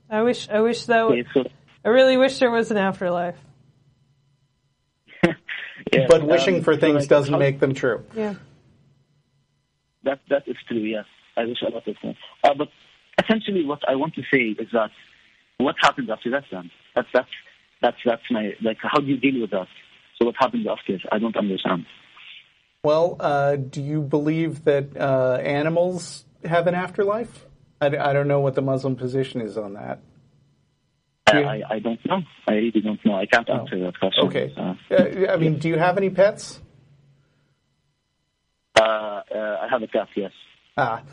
I 0.09 0.21
wish. 0.21 0.49
I 0.49 0.59
wish 0.61 0.85
that. 0.85 1.03
Okay, 1.03 1.25
so 1.33 1.43
I 1.85 1.89
really 1.89 2.17
wish 2.17 2.39
there 2.39 2.51
was 2.51 2.69
an 2.71 2.77
afterlife. 2.77 3.37
yeah, 5.25 6.05
But 6.07 6.23
wishing 6.23 6.57
um, 6.57 6.63
for 6.63 6.75
things 6.75 7.01
like, 7.01 7.09
doesn't 7.09 7.33
how- 7.33 7.39
make 7.39 7.59
them 7.59 7.73
true. 7.73 8.03
Yeah. 8.15 8.35
That 10.03 10.19
that 10.29 10.47
is 10.47 10.57
true. 10.67 10.79
Yes, 10.79 11.05
I 11.37 11.45
wish 11.45 11.61
a 11.61 11.69
lot 11.69 11.87
of 11.87 11.95
things. 12.01 12.17
Uh, 12.43 12.53
but 12.57 12.69
essentially, 13.23 13.63
what 13.65 13.79
I 13.87 13.95
want 13.95 14.15
to 14.15 14.23
say 14.33 14.55
is 14.59 14.67
that 14.73 14.89
what 15.57 15.75
happens 15.79 16.09
after 16.09 16.31
that? 16.31 16.43
Then 16.51 16.71
that's 16.95 17.07
that's 17.13 17.29
that's 17.83 17.97
that's 18.03 18.23
my 18.31 18.53
like. 18.63 18.77
How 18.81 18.99
do 18.99 19.05
you 19.05 19.17
deal 19.17 19.39
with 19.41 19.51
that? 19.51 19.67
So 20.17 20.25
what 20.25 20.35
happens 20.39 20.65
after? 20.67 20.97
I 21.11 21.19
don't 21.19 21.37
understand. 21.37 21.85
Well, 22.83 23.17
uh, 23.19 23.57
do 23.57 23.79
you 23.81 24.01
believe 24.01 24.63
that 24.63 24.97
uh, 24.97 25.35
animals 25.43 26.25
have 26.43 26.65
an 26.65 26.73
afterlife? 26.73 27.45
I, 27.79 27.87
I 27.95 28.13
don't 28.13 28.27
know 28.27 28.39
what 28.39 28.55
the 28.55 28.61
Muslim 28.63 28.95
position 28.95 29.39
is 29.41 29.55
on 29.57 29.73
that. 29.73 29.99
I. 31.27 31.43
I 31.43 31.61
I 31.75 31.79
don't 31.79 31.99
know. 32.07 32.21
I 32.47 32.53
really 32.53 32.81
don't 32.81 33.03
know. 33.05 33.15
I 33.15 33.27
can't 33.27 33.47
Oh. 33.49 33.59
answer 33.59 33.79
that 33.83 33.99
question. 33.99 34.25
Okay. 34.27 34.53
Uh, 34.57 34.73
Uh, 34.91 35.31
I 35.31 35.37
mean, 35.37 35.59
do 35.59 35.69
you 35.69 35.77
have 35.77 35.97
any 35.97 36.09
pets? 36.09 36.59
uh, 38.79 38.81
uh, 38.83 39.21
I 39.61 39.67
have 39.69 39.83
a 39.83 39.87
cat. 39.87 40.07
Yes. 40.15 40.31
Ah. 40.75 41.03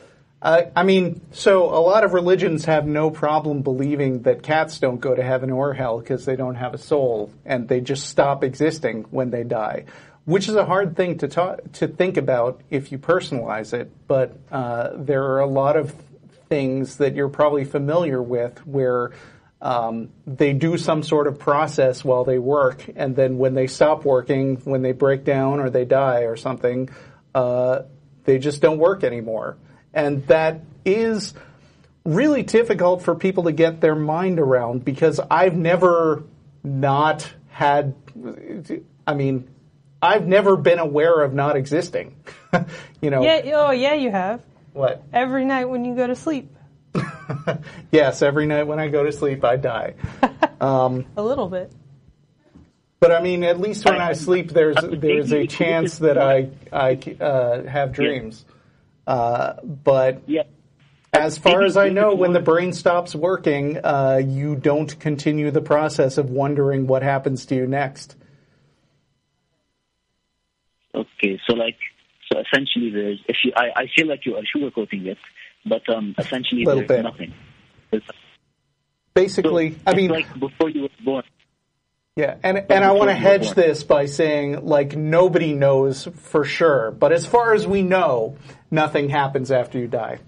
Uh, 0.41 0.63
I 0.75 0.85
mean, 0.85 1.21
so 1.33 1.65
a 1.65 1.83
lot 1.83 2.05
of 2.05 2.15
religions 2.15 2.65
have 2.67 2.87
no 2.87 3.11
problem 3.11 3.63
believing 3.63 4.23
that 4.23 4.43
cats 4.43 4.79
don't 4.79 5.01
go 5.01 5.13
to 5.15 5.23
heaven 5.23 5.51
or 5.51 5.75
hell 5.75 5.99
because 5.99 6.25
they 6.25 6.37
don't 6.37 6.55
have 6.55 6.75
a 6.75 6.79
soul 6.79 7.33
and 7.45 7.69
they 7.69 7.81
just 7.81 8.07
stop 8.09 8.45
existing 8.45 9.05
when 9.11 9.31
they 9.31 9.43
die, 9.43 9.85
which 10.29 10.47
is 10.47 10.55
a 10.57 10.67
hard 10.67 10.95
thing 10.95 11.17
to 11.17 11.27
talk, 11.27 11.73
to 11.73 11.89
think 11.89 12.19
about 12.19 12.61
if 12.69 12.93
you 12.93 12.99
personalize 12.99 13.73
it. 13.73 13.91
But 14.07 14.39
uh, 14.53 14.91
there 14.95 15.25
are 15.25 15.41
a 15.41 15.47
lot 15.47 15.79
of 15.79 15.95
things 16.51 16.99
that 16.99 17.15
you're 17.15 17.31
probably 17.31 17.65
familiar 17.65 18.23
with 18.23 18.59
where 18.67 19.13
um, 19.63 20.11
they 20.27 20.53
do 20.53 20.77
some 20.77 21.03
sort 21.03 21.29
of 21.29 21.39
process 21.39 22.05
while 22.05 22.25
they 22.25 22.39
work, 22.39 22.85
and 22.95 23.17
then 23.17 23.39
when 23.39 23.55
they 23.55 23.69
stop 23.69 24.05
working, 24.05 24.57
when 24.65 24.83
they 24.83 24.93
break 24.93 25.25
down 25.25 25.61
or 25.61 25.71
they 25.71 25.87
die 25.87 26.25
or 26.25 26.37
something, 26.37 26.91
uh, 27.35 27.85
they 28.25 28.39
just 28.39 28.61
don't 28.61 28.79
work 28.79 29.05
anymore. 29.05 29.57
And 29.95 30.27
that 30.27 30.61
is 30.85 31.33
really 32.05 32.43
difficult 32.43 33.01
for 33.01 33.15
people 33.15 33.45
to 33.45 33.53
get 33.53 33.81
their 33.81 33.95
mind 33.95 34.41
around 34.41 34.85
because 34.85 35.21
I've 35.31 35.57
never 35.57 36.25
not 36.63 37.33
had, 37.49 37.95
I 39.07 39.15
mean, 39.15 39.49
I've 40.01 40.27
never 40.27 40.57
been 40.57 40.79
aware 40.79 41.23
of 41.23 41.35
not 41.35 41.57
existing. 41.57 42.17
you 43.01 43.11
know, 43.11 43.23
Yeah. 43.23 43.41
Oh, 43.55 43.71
yeah. 43.71 43.95
You 43.95 44.11
have 44.11 44.43
what? 44.73 45.03
every 45.13 45.45
night 45.45 45.67
when 45.67 45.85
you 45.85 45.95
go 45.95 46.07
to 46.07 46.17
sleep. 46.17 46.55
Yes, 47.91 48.23
every 48.23 48.47
night 48.47 48.65
when 48.65 48.79
I 48.79 48.89
go 48.89 49.03
to 49.05 49.13
sleep, 49.13 49.45
I 49.45 49.57
die. 49.57 49.95
A 51.17 51.23
little 51.23 51.49
bit. 51.49 51.73
But 53.01 53.13
I 53.13 53.23
mean, 53.23 53.45
at 53.45 53.61
least 53.61 53.85
when 53.85 54.01
I 54.01 54.13
sleep, 54.15 54.51
there's 54.51 54.77
there's 54.83 55.33
a 55.33 55.47
chance 55.47 55.99
that 55.99 56.19
I 56.19 56.51
I 56.73 56.99
uh, 57.21 57.63
have 57.63 57.93
dreams. 57.93 58.45
Uh, 59.07 59.55
but 59.63 60.23
as 61.13 61.39
far 61.39 61.63
as 61.63 61.77
I 61.77 61.91
know, 61.91 62.15
when 62.15 62.33
the 62.33 62.41
brain 62.41 62.73
stops 62.73 63.15
working, 63.15 63.79
uh, 63.85 64.21
you 64.25 64.57
don't 64.57 64.99
continue 64.99 65.51
the 65.51 65.61
process 65.61 66.19
of 66.19 66.31
wondering 66.31 66.87
what 66.87 67.03
happens 67.03 67.47
to 67.47 67.55
you 67.55 67.67
next. 67.67 68.17
Okay, 70.95 71.39
so 71.47 71.55
like, 71.55 71.77
so 72.31 72.41
essentially, 72.41 72.91
there's 72.91 73.21
if 73.29 73.37
you, 73.45 73.53
I, 73.57 73.83
I 73.83 73.87
feel 73.95 74.09
like 74.09 74.25
you 74.25 74.37
are 74.37 74.43
sugarcoating 74.55 75.07
it, 75.07 75.19
but 75.65 75.89
um, 75.89 76.15
essentially, 76.19 76.65
there's 76.65 76.89
bit. 76.89 77.03
nothing. 77.03 77.35
It's, 77.93 78.07
Basically, 79.15 79.73
so 79.73 79.79
I 79.87 79.95
mean, 79.95 80.11
like 80.11 80.33
before 80.39 80.71
you 80.71 80.83
were 80.83 80.89
born. 81.05 81.25
Yeah, 82.17 82.37
and 82.43 82.59
and 82.71 82.85
I 82.85 82.93
want 82.93 83.11
to 83.11 83.17
before 83.17 83.33
you 83.33 83.39
were 83.39 83.45
hedge 83.45 83.51
this 83.55 83.83
by 83.83 84.07
saying 84.07 84.65
like 84.65 84.97
nobody 84.97 85.55
knows 85.55 86.09
for 86.15 86.45
sure, 86.45 86.91
but 86.91 87.13
as 87.13 87.27
far 87.27 87.55
as 87.55 87.67
we 87.67 87.83
know, 87.83 88.37
nothing 88.71 89.09
happens 89.09 89.51
after 89.51 89.79
you 89.79 89.89
die. 89.89 90.21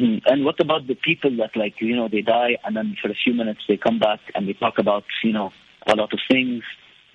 Mm, 0.00 0.22
And 0.26 0.44
what 0.44 0.58
about 0.60 0.86
the 0.86 0.94
people 0.96 1.36
that 1.36 1.56
like 1.56 1.74
you 1.80 1.94
know 1.94 2.08
they 2.08 2.22
die 2.22 2.58
and 2.64 2.74
then 2.76 2.96
for 3.00 3.10
a 3.10 3.14
few 3.14 3.34
minutes 3.34 3.60
they 3.68 3.76
come 3.76 3.98
back 3.98 4.20
and 4.34 4.48
they 4.48 4.54
talk 4.54 4.78
about 4.78 5.04
you 5.22 5.32
know 5.32 5.52
a 5.86 5.94
lot 5.94 6.12
of 6.12 6.18
things. 6.30 6.62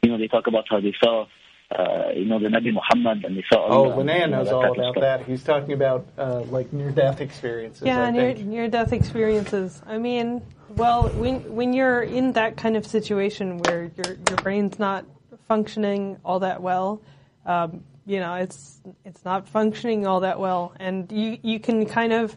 You 0.04 0.12
know 0.12 0.18
they 0.18 0.28
talk 0.28 0.48
about 0.48 0.66
how 0.70 0.80
they 0.80 0.94
saw 1.04 1.26
uh, 1.72 2.10
you 2.16 2.26
know 2.26 2.40
the 2.40 2.48
Nabi 2.48 2.72
Muhammad 2.74 3.26
and 3.26 3.36
they 3.38 3.44
saw 3.52 3.66
Oh, 3.68 3.90
Allah, 3.92 4.04
Lynnea 4.04 4.22
you 4.22 4.28
know, 4.28 4.38
knows 4.44 4.48
all 4.50 4.64
about 4.74 4.94
stuff. 4.94 5.02
that. 5.02 5.26
He's 5.26 5.44
talking 5.44 5.74
about 5.74 6.08
uh, 6.18 6.42
like 6.42 6.72
near 6.72 6.92
death 6.92 7.20
experiences. 7.22 7.84
Yeah, 7.86 8.02
I 8.04 8.12
near 8.12 8.34
think. 8.34 8.48
near 8.48 8.68
death 8.68 8.94
experiences. 8.94 9.82
I 9.86 9.98
mean, 9.98 10.42
well, 10.70 11.10
when 11.10 11.56
when 11.56 11.74
you're 11.74 12.02
in 12.04 12.34
that 12.34 12.58
kind 12.58 12.78
of 12.78 12.86
situation 12.86 13.58
where 13.60 13.92
your 13.98 14.16
your 14.30 14.38
brain's 14.38 14.80
not 14.80 15.06
functioning 15.48 16.18
all 16.24 16.40
that 16.40 16.62
well, 16.62 17.02
um, 17.46 17.84
you 18.06 18.20
know, 18.20 18.36
it's 18.36 18.80
it's 19.04 19.26
not 19.26 19.50
functioning 19.50 20.06
all 20.08 20.22
that 20.22 20.40
well, 20.40 20.74
and 20.80 21.12
you 21.12 21.38
you 21.42 21.60
can 21.60 21.86
kind 21.86 22.14
of 22.14 22.36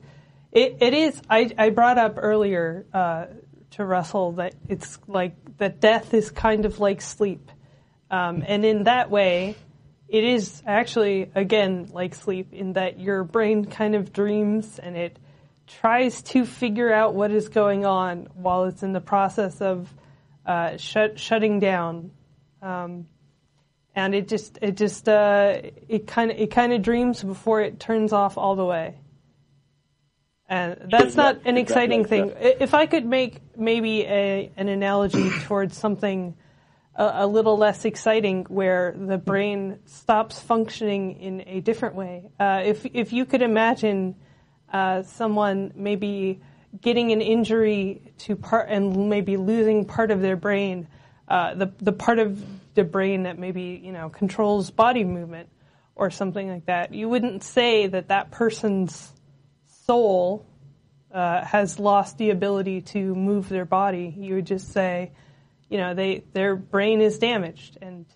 it, 0.50 0.78
it 0.80 0.94
is. 0.94 1.20
I 1.30 1.50
I 1.56 1.70
brought 1.70 1.98
up 1.98 2.14
earlier 2.16 2.84
uh, 2.92 3.26
to 3.72 3.84
Russell 3.84 4.32
that 4.32 4.54
it's 4.68 4.98
like 5.06 5.34
that 5.58 5.80
death 5.80 6.14
is 6.14 6.30
kind 6.30 6.64
of 6.64 6.80
like 6.80 7.00
sleep, 7.00 7.50
um, 8.10 8.42
and 8.46 8.64
in 8.64 8.84
that 8.84 9.10
way, 9.10 9.56
it 10.08 10.24
is 10.24 10.62
actually 10.66 11.30
again 11.34 11.90
like 11.92 12.14
sleep 12.14 12.52
in 12.52 12.74
that 12.74 12.98
your 13.00 13.24
brain 13.24 13.64
kind 13.64 13.94
of 13.94 14.12
dreams 14.12 14.78
and 14.78 14.96
it 14.96 15.18
tries 15.80 16.22
to 16.22 16.44
figure 16.44 16.92
out 16.92 17.14
what 17.14 17.30
is 17.30 17.48
going 17.48 17.86
on 17.86 18.28
while 18.34 18.64
it's 18.64 18.82
in 18.82 18.92
the 18.92 19.00
process 19.00 19.60
of 19.60 19.88
uh, 20.44 20.76
shut, 20.76 21.18
shutting 21.18 21.60
down. 21.60 22.10
Um, 22.60 23.06
and 23.94 24.14
it 24.14 24.28
just 24.28 24.58
it 24.62 24.76
just 24.76 25.08
uh, 25.08 25.60
it 25.88 26.06
kind 26.06 26.30
of 26.30 26.38
it 26.38 26.50
kind 26.50 26.72
of 26.72 26.82
dreams 26.82 27.22
before 27.22 27.60
it 27.60 27.80
turns 27.80 28.12
off 28.12 28.38
all 28.38 28.56
the 28.56 28.64
way 28.64 28.99
and 30.50 30.76
that's 30.90 31.14
not 31.14 31.40
an 31.46 31.56
exciting 31.56 32.04
thing 32.04 32.32
if 32.38 32.74
i 32.74 32.84
could 32.84 33.06
make 33.06 33.40
maybe 33.56 34.02
a, 34.02 34.50
an 34.56 34.68
analogy 34.68 35.30
towards 35.44 35.76
something 35.76 36.34
a, 37.00 37.24
a 37.24 37.26
little 37.26 37.56
less 37.56 37.84
exciting 37.84 38.44
where 38.48 38.94
the 38.96 39.18
brain 39.18 39.78
stops 39.86 40.38
functioning 40.38 41.20
in 41.20 41.42
a 41.46 41.60
different 41.60 41.94
way. 41.94 42.30
Uh, 42.38 42.62
if 42.64 42.86
if 42.86 43.12
you 43.12 43.24
could 43.24 43.42
imagine 43.42 44.14
uh, 44.72 45.02
someone 45.02 45.72
maybe 45.74 46.40
getting 46.80 47.10
an 47.10 47.20
injury 47.20 48.12
to 48.18 48.36
part 48.36 48.68
and 48.68 49.08
maybe 49.08 49.36
losing 49.36 49.84
part 49.84 50.10
of 50.10 50.20
their 50.20 50.36
brain, 50.36 50.86
uh, 51.28 51.54
the 51.54 51.72
the 51.78 51.92
part 51.92 52.18
of 52.18 52.44
the 52.74 52.84
brain 52.84 53.24
that 53.24 53.38
maybe 53.38 53.80
you 53.82 53.92
know 53.92 54.10
controls 54.10 54.70
body 54.70 55.04
movement 55.04 55.48
or 55.96 56.10
something 56.10 56.48
like 56.48 56.66
that, 56.66 56.94
you 56.94 57.08
wouldn't 57.08 57.42
say 57.42 57.86
that 57.86 58.08
that 58.08 58.30
person's 58.30 59.12
soul 59.90 60.46
uh, 61.12 61.44
has 61.44 61.80
lost 61.80 62.16
the 62.16 62.30
ability 62.30 62.80
to 62.80 63.12
move 63.16 63.48
their 63.48 63.64
body. 63.64 64.14
You 64.16 64.36
would 64.36 64.46
just 64.46 64.72
say, 64.72 65.10
you 65.68 65.78
know, 65.78 65.94
they 65.94 66.22
their 66.32 66.54
brain 66.54 67.00
is 67.00 67.18
damaged 67.18 67.76
and 67.82 68.06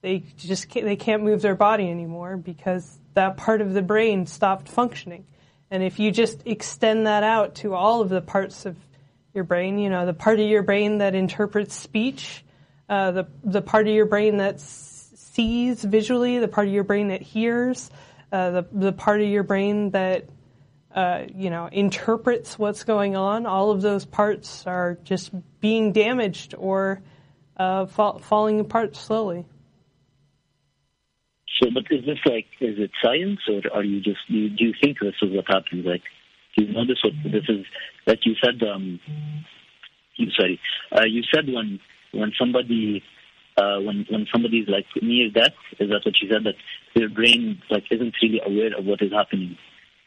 they 0.00 0.20
just 0.38 0.70
can't, 0.70 0.86
they 0.86 0.96
can't 0.96 1.22
move 1.22 1.42
their 1.42 1.54
body 1.54 1.90
anymore 1.90 2.38
because 2.38 2.98
that 3.12 3.36
part 3.36 3.60
of 3.60 3.74
the 3.74 3.82
brain 3.82 4.24
stopped 4.24 4.70
functioning. 4.70 5.26
And 5.70 5.82
if 5.82 5.98
you 5.98 6.12
just 6.12 6.46
extend 6.46 7.06
that 7.06 7.24
out 7.24 7.56
to 7.56 7.74
all 7.74 8.00
of 8.00 8.08
the 8.08 8.22
parts 8.22 8.64
of 8.64 8.74
your 9.34 9.44
brain, 9.44 9.78
you 9.78 9.90
know, 9.90 10.06
the 10.06 10.14
part 10.14 10.40
of 10.40 10.48
your 10.48 10.62
brain 10.62 10.96
that 10.98 11.14
interprets 11.14 11.74
speech, 11.74 12.42
uh, 12.88 13.10
the 13.10 13.28
the 13.44 13.60
part 13.60 13.86
of 13.86 13.92
your 13.92 14.06
brain 14.06 14.38
that 14.38 14.60
sees 14.60 15.84
visually, 15.84 16.38
the 16.38 16.48
part 16.48 16.68
of 16.68 16.72
your 16.72 16.84
brain 16.84 17.08
that 17.08 17.20
hears, 17.20 17.90
uh, 18.32 18.50
the 18.50 18.66
the 18.72 18.92
part 18.92 19.20
of 19.20 19.28
your 19.28 19.42
brain 19.42 19.90
that 19.90 20.24
uh, 20.98 21.26
you 21.32 21.48
know, 21.48 21.68
interprets 21.70 22.58
what's 22.58 22.82
going 22.82 23.14
on, 23.14 23.46
all 23.46 23.70
of 23.70 23.82
those 23.82 24.04
parts 24.04 24.66
are 24.66 24.98
just 25.04 25.30
being 25.60 25.92
damaged 25.92 26.56
or 26.58 27.00
uh, 27.56 27.86
fall, 27.86 28.18
falling 28.18 28.58
apart 28.58 28.96
slowly. 28.96 29.46
So, 31.60 31.70
but 31.72 31.84
is 31.92 32.04
this 32.04 32.18
like, 32.26 32.46
is 32.60 32.78
it 32.80 32.90
science 33.00 33.38
or 33.48 33.60
are 33.72 33.84
you 33.84 34.00
just, 34.00 34.18
do 34.28 34.34
you, 34.34 34.48
do 34.50 34.64
you 34.64 34.74
think 34.82 34.98
this 35.00 35.14
is 35.22 35.30
what 35.30 35.44
happens? 35.46 35.86
Like, 35.86 36.02
do 36.56 36.64
you 36.64 36.72
know 36.72 36.84
this? 36.84 36.98
What 37.04 37.12
this 37.22 37.44
is? 37.48 37.64
Like 38.04 38.20
you 38.24 38.34
said, 38.42 38.60
um, 38.66 38.98
you 40.16 40.26
sorry, 40.36 40.58
uh, 40.90 41.04
you 41.06 41.22
said 41.32 41.46
when 41.46 41.78
when 42.10 42.32
somebody 42.40 43.04
uh, 43.56 43.78
when 43.78 44.04
when 44.10 44.26
somebody's 44.32 44.66
like 44.66 44.86
near 45.00 45.30
death. 45.30 45.54
Is 45.78 45.90
that 45.90 46.00
what 46.04 46.14
you 46.20 46.28
said? 46.28 46.42
That 46.44 46.54
their 46.96 47.08
brain 47.08 47.62
like 47.70 47.84
isn't 47.92 48.14
really 48.20 48.40
aware 48.44 48.76
of 48.76 48.84
what 48.86 49.02
is 49.02 49.12
happening. 49.12 49.56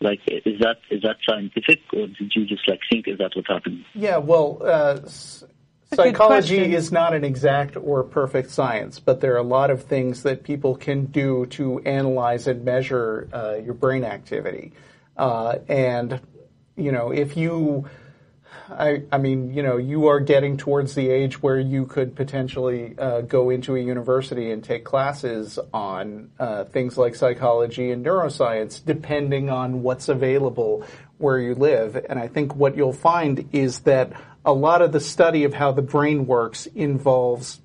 Like, 0.02 0.20
is 0.28 0.60
that 0.60 0.78
is 0.90 1.04
that 1.04 1.18
scientific, 1.28 1.80
or 1.94 2.08
did 2.08 2.32
you 2.36 2.46
just 2.46 2.68
like 2.68 2.80
think 2.92 3.08
is 3.08 3.20
that 3.20 3.32
what 3.36 3.46
happened? 3.48 3.86
Yeah, 3.94 4.18
well, 4.18 4.58
uh, 4.62 5.00
s- 5.04 5.44
a 5.92 5.96
good 5.96 6.16
psychology 6.16 6.74
is 6.74 6.92
not 6.92 7.14
an 7.14 7.24
exact 7.24 7.78
or 7.78 8.04
perfect 8.04 8.50
science, 8.50 9.00
but 9.00 9.22
there 9.22 9.34
are 9.36 9.38
a 9.38 9.44
lot 9.44 9.70
of 9.70 9.84
things 9.84 10.24
that 10.24 10.44
people 10.44 10.76
can 10.76 11.06
do 11.06 11.46
to 11.48 11.80
analyze 11.82 12.48
and 12.48 12.66
measure 12.66 13.30
uh, 13.32 13.58
your 13.64 13.74
brain 13.76 14.04
activity. 14.04 14.72
Uh, 15.18 15.58
and, 15.68 16.20
you 16.76 16.92
know, 16.92 17.12
if 17.12 17.38
you, 17.38 17.88
I, 18.72 19.04
I 19.12 19.18
mean, 19.18 19.54
you 19.54 19.64
know, 19.64 19.78
you 19.78 20.08
are 20.08 20.20
getting 20.20 20.56
towards 20.58 20.96
the 20.96 21.10
age 21.10 21.42
where 21.42 21.60
you 21.60 21.86
could 21.86 22.16
potentially 22.16 22.96
uh, 22.98 23.22
go 23.22 23.50
into 23.50 23.76
a 23.76 23.80
university 23.80 24.52
and 24.52 24.64
take 24.64 24.86
classes 24.86 25.60
on 25.74 26.32
uh, 26.40 26.64
things 26.66 26.98
like 26.98 27.16
psychology 27.16 27.92
and 27.92 28.06
neuroscience, 28.06 28.84
depending 28.84 29.50
on 29.50 29.84
what's 29.84 30.08
available 30.10 30.86
where 31.18 31.40
you 31.40 31.54
live. 31.54 31.96
And 32.10 32.18
I 32.18 32.28
think 32.28 32.56
what 32.56 32.78
you'll 32.78 32.94
find 32.94 33.50
is 33.52 33.82
that 33.82 34.14
a 34.46 34.54
lot 34.54 34.82
of 34.82 34.92
the 34.92 35.00
study 35.00 35.44
of 35.44 35.54
how 35.54 35.72
the 35.72 35.82
brain 35.82 36.26
works 36.26 36.66
involves 36.68 37.62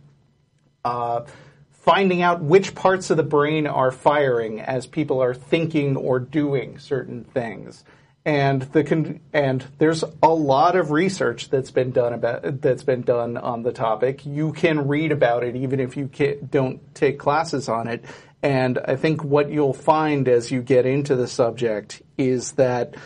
uh, 0.84 1.24
finding 1.70 2.20
out 2.20 2.42
which 2.42 2.74
parts 2.74 3.10
of 3.10 3.16
the 3.16 3.22
brain 3.22 3.66
are 3.66 3.92
firing 3.92 4.60
as 4.60 4.86
people 4.86 5.22
are 5.22 5.34
thinking 5.34 5.96
or 5.96 6.18
doing 6.18 6.78
certain 6.78 7.22
things. 7.22 7.84
And 8.26 8.62
the 8.62 9.20
and 9.32 9.64
there's 9.78 10.02
a 10.20 10.28
lot 10.28 10.74
of 10.74 10.90
research 10.90 11.48
that's 11.48 11.70
been 11.70 11.92
done 11.92 12.12
about 12.12 12.60
that's 12.60 12.82
been 12.82 13.02
done 13.02 13.36
on 13.36 13.62
the 13.62 13.70
topic. 13.70 14.26
You 14.26 14.52
can 14.52 14.88
read 14.88 15.12
about 15.12 15.44
it 15.44 15.54
even 15.54 15.78
if 15.78 15.96
you 15.96 16.10
don't 16.50 16.92
take 16.92 17.20
classes 17.20 17.68
on 17.68 17.86
it. 17.86 18.04
And 18.42 18.78
I 18.78 18.96
think 18.96 19.22
what 19.22 19.48
you'll 19.48 19.72
find 19.72 20.26
as 20.28 20.50
you 20.50 20.60
get 20.60 20.86
into 20.86 21.14
the 21.14 21.28
subject 21.28 22.02
is 22.18 22.52
that 22.52 22.96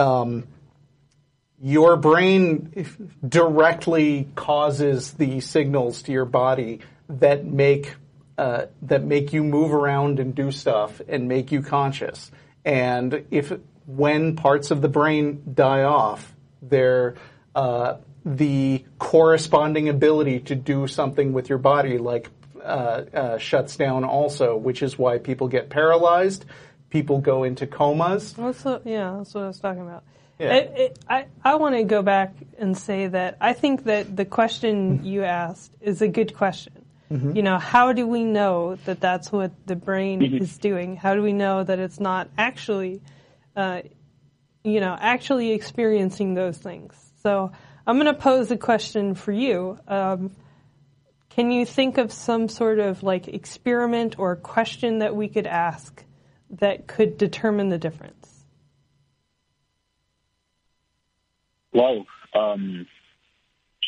um, 0.00 0.48
your 1.62 1.96
brain 1.96 2.86
directly 3.26 4.26
causes 4.34 5.12
the 5.12 5.40
signals 5.40 6.02
to 6.02 6.12
your 6.12 6.24
body 6.24 6.80
that 7.08 7.44
make 7.44 7.94
uh, 8.36 8.66
that 8.82 9.04
make 9.04 9.32
you 9.32 9.44
move 9.44 9.72
around 9.72 10.18
and 10.18 10.34
do 10.34 10.50
stuff 10.50 11.00
and 11.06 11.28
make 11.28 11.52
you 11.52 11.62
conscious. 11.62 12.32
And 12.64 13.26
if 13.30 13.52
when 13.96 14.36
parts 14.36 14.70
of 14.70 14.80
the 14.82 14.88
brain 14.88 15.42
die 15.54 15.82
off, 15.82 16.34
they're 16.62 17.14
uh, 17.54 17.96
the 18.24 18.84
corresponding 18.98 19.88
ability 19.88 20.40
to 20.40 20.54
do 20.54 20.86
something 20.86 21.32
with 21.32 21.48
your 21.48 21.58
body, 21.58 21.98
like 21.98 22.28
uh, 22.62 23.02
uh, 23.12 23.38
shuts 23.38 23.76
down 23.76 24.04
also, 24.04 24.56
which 24.56 24.82
is 24.82 24.98
why 24.98 25.18
people 25.18 25.48
get 25.48 25.70
paralyzed. 25.70 26.44
People 26.90 27.20
go 27.20 27.44
into 27.44 27.66
comas. 27.66 28.32
That's 28.34 28.64
what, 28.64 28.86
yeah, 28.86 29.14
that's 29.18 29.34
what 29.34 29.44
I 29.44 29.46
was 29.46 29.60
talking 29.60 29.82
about. 29.82 30.02
Yeah. 30.38 30.54
It, 30.54 30.72
it, 30.76 30.98
I, 31.08 31.26
I 31.44 31.54
want 31.56 31.74
to 31.76 31.84
go 31.84 32.02
back 32.02 32.34
and 32.58 32.76
say 32.76 33.06
that 33.08 33.36
I 33.40 33.52
think 33.52 33.84
that 33.84 34.16
the 34.16 34.24
question 34.24 35.04
you 35.04 35.22
asked 35.22 35.72
is 35.80 36.02
a 36.02 36.08
good 36.08 36.34
question. 36.34 36.72
Mm-hmm. 37.10 37.36
You 37.36 37.42
know, 37.42 37.58
how 37.58 37.92
do 37.92 38.06
we 38.06 38.24
know 38.24 38.76
that 38.86 39.00
that's 39.00 39.30
what 39.32 39.50
the 39.66 39.76
brain 39.76 40.22
is 40.22 40.58
doing? 40.58 40.96
How 40.96 41.14
do 41.14 41.22
we 41.22 41.32
know 41.32 41.62
that 41.62 41.78
it's 41.78 42.00
not 42.00 42.28
actually, 42.38 43.02
uh, 43.56 43.82
you 44.64 44.80
know, 44.80 44.96
actually 44.98 45.52
experiencing 45.52 46.34
those 46.34 46.58
things? 46.58 46.94
So 47.22 47.52
I'm 47.86 47.96
going 47.98 48.06
to 48.06 48.20
pose 48.20 48.50
a 48.50 48.56
question 48.56 49.14
for 49.14 49.32
you. 49.32 49.78
Um, 49.88 50.30
can 51.30 51.50
you 51.50 51.64
think 51.64 51.98
of 51.98 52.12
some 52.12 52.48
sort 52.48 52.78
of 52.78 53.02
like 53.02 53.28
experiment 53.28 54.18
or 54.18 54.36
question 54.36 54.98
that 54.98 55.14
we 55.14 55.28
could 55.28 55.46
ask 55.46 56.04
that 56.50 56.86
could 56.86 57.16
determine 57.16 57.68
the 57.68 57.78
difference? 57.78 58.44
Wow. 61.72 62.04
Um, 62.34 62.86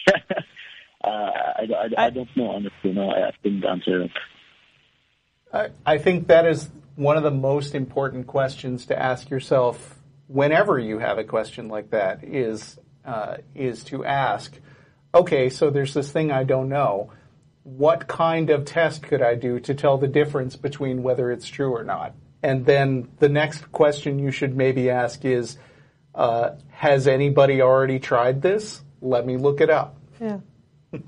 uh, 0.14 1.06
I, 1.06 1.66
I, 1.76 2.06
I 2.06 2.10
don't 2.10 2.28
know 2.36 2.50
honestly. 2.50 2.92
No, 2.92 3.10
I, 3.10 3.28
I 3.28 3.32
couldn't 3.42 3.64
answer 3.64 4.02
it. 4.02 4.10
I, 5.52 5.68
I 5.84 5.98
think 5.98 6.28
that 6.28 6.46
is 6.46 6.70
one 6.96 7.16
of 7.16 7.22
the 7.22 7.30
most 7.30 7.74
important 7.74 8.26
questions 8.26 8.86
to 8.86 8.98
ask 8.98 9.30
yourself 9.30 9.98
whenever 10.28 10.78
you 10.78 10.98
have 10.98 11.18
a 11.18 11.24
question 11.24 11.68
like 11.68 11.90
that 11.90 12.24
is 12.24 12.78
uh, 13.04 13.36
is 13.54 13.84
to 13.84 14.04
ask, 14.04 14.56
okay, 15.14 15.48
so 15.48 15.70
there's 15.70 15.94
this 15.94 16.10
thing 16.10 16.30
I 16.30 16.44
don't 16.44 16.68
know. 16.68 17.12
What 17.64 18.06
kind 18.06 18.50
of 18.50 18.64
test 18.64 19.02
could 19.02 19.22
I 19.22 19.34
do 19.34 19.60
to 19.60 19.74
tell 19.74 19.98
the 19.98 20.08
difference 20.08 20.56
between 20.56 21.02
whether 21.02 21.30
it's 21.30 21.48
true 21.48 21.74
or 21.74 21.84
not? 21.84 22.14
And 22.42 22.64
then 22.64 23.08
the 23.18 23.28
next 23.28 23.70
question 23.72 24.18
you 24.18 24.30
should 24.30 24.56
maybe 24.56 24.90
ask 24.90 25.24
is, 25.24 25.58
uh, 26.14 26.50
has 26.70 27.06
anybody 27.06 27.62
already 27.62 27.98
tried 27.98 28.42
this? 28.42 28.82
Let 29.00 29.26
me 29.26 29.36
look 29.36 29.60
it 29.60 29.70
up. 29.70 29.96
Yeah. 30.20 30.38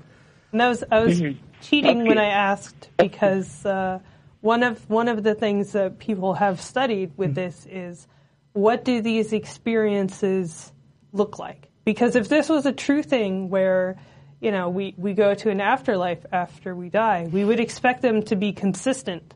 And 0.51 0.63
I 0.63 0.69
was 0.69 0.85
I 0.89 0.99
was 1.01 1.21
cheating 1.59 2.05
when 2.05 2.17
I 2.17 2.27
asked 2.27 2.89
because 2.95 3.65
uh, 3.65 3.99
one 4.45 4.61
of 4.61 4.87
one 4.87 5.07
of 5.07 5.23
the 5.23 5.33
things 5.33 5.71
that 5.71 5.97
people 5.97 6.35
have 6.35 6.61
studied 6.61 7.11
with 7.17 7.33
this 7.33 7.65
is 7.67 8.07
what 8.53 8.85
do 8.85 9.01
these 9.01 9.33
experiences 9.33 10.71
look 11.11 11.39
like? 11.39 11.67
Because 11.83 12.15
if 12.15 12.29
this 12.29 12.47
was 12.47 12.67
a 12.67 12.71
true 12.71 13.01
thing 13.01 13.49
where 13.49 13.97
you 14.39 14.51
know 14.51 14.69
we, 14.69 14.93
we 14.97 15.13
go 15.13 15.33
to 15.33 15.49
an 15.49 15.61
afterlife 15.61 16.23
after 16.31 16.75
we 16.75 16.89
die, 16.89 17.27
we 17.29 17.43
would 17.43 17.59
expect 17.59 18.03
them 18.03 18.21
to 18.23 18.35
be 18.35 18.53
consistent 18.53 19.33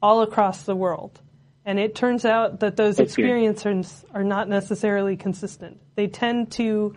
all 0.00 0.22
across 0.22 0.62
the 0.62 0.76
world. 0.76 1.20
And 1.64 1.80
it 1.80 1.96
turns 1.96 2.24
out 2.24 2.60
that 2.60 2.76
those 2.76 3.00
experiences 3.00 4.04
are 4.14 4.24
not 4.24 4.48
necessarily 4.48 5.16
consistent. 5.16 5.80
They 5.96 6.06
tend 6.06 6.52
to 6.52 6.94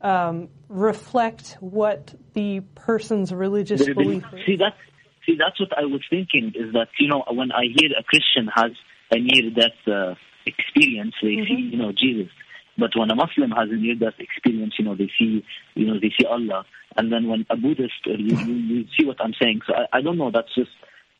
um, 0.00 0.48
reflect 0.68 1.56
what 1.60 2.14
the 2.34 2.60
person's 2.76 3.32
religious 3.32 3.84
belief 3.84 4.24
is. 4.32 4.46
See 4.46 4.56
that's 4.56 4.76
see 5.32 5.36
that's 5.38 5.58
what 5.60 5.76
I 5.76 5.84
was 5.84 6.02
thinking 6.10 6.52
is 6.54 6.72
that 6.72 6.88
you 6.98 7.08
know 7.08 7.24
when 7.30 7.52
I 7.52 7.64
hear 7.76 7.90
a 7.98 8.02
Christian 8.02 8.48
has 8.54 8.72
a 9.12 9.18
near 9.18 9.50
death 9.50 9.78
uh, 9.86 10.14
experience, 10.46 11.14
they 11.22 11.28
see 11.28 11.40
Mm-hmm. 11.46 11.72
you 11.72 11.78
know 11.78 11.92
Jesus. 11.92 12.32
But 12.78 12.90
when 12.96 13.10
a 13.10 13.14
Muslim 13.14 13.50
has 13.50 13.68
a 13.70 13.74
near 13.76 13.94
death 13.94 14.14
experience, 14.18 14.74
you 14.78 14.84
know 14.84 14.94
they 14.94 15.10
see 15.18 15.44
you 15.74 15.86
know 15.86 15.94
they 16.00 16.12
see 16.18 16.26
Allah. 16.26 16.64
And 16.96 17.12
then 17.12 17.28
when 17.28 17.46
a 17.50 17.56
Buddhist, 17.56 17.92
uh, 18.06 18.12
you, 18.18 18.36
you, 18.36 18.54
you 18.54 18.84
see 18.98 19.06
what 19.06 19.16
I'm 19.20 19.34
saying. 19.40 19.60
So 19.66 19.74
I, 19.74 19.98
I 19.98 20.02
don't 20.02 20.18
know. 20.18 20.30
That's 20.32 20.52
just 20.54 20.70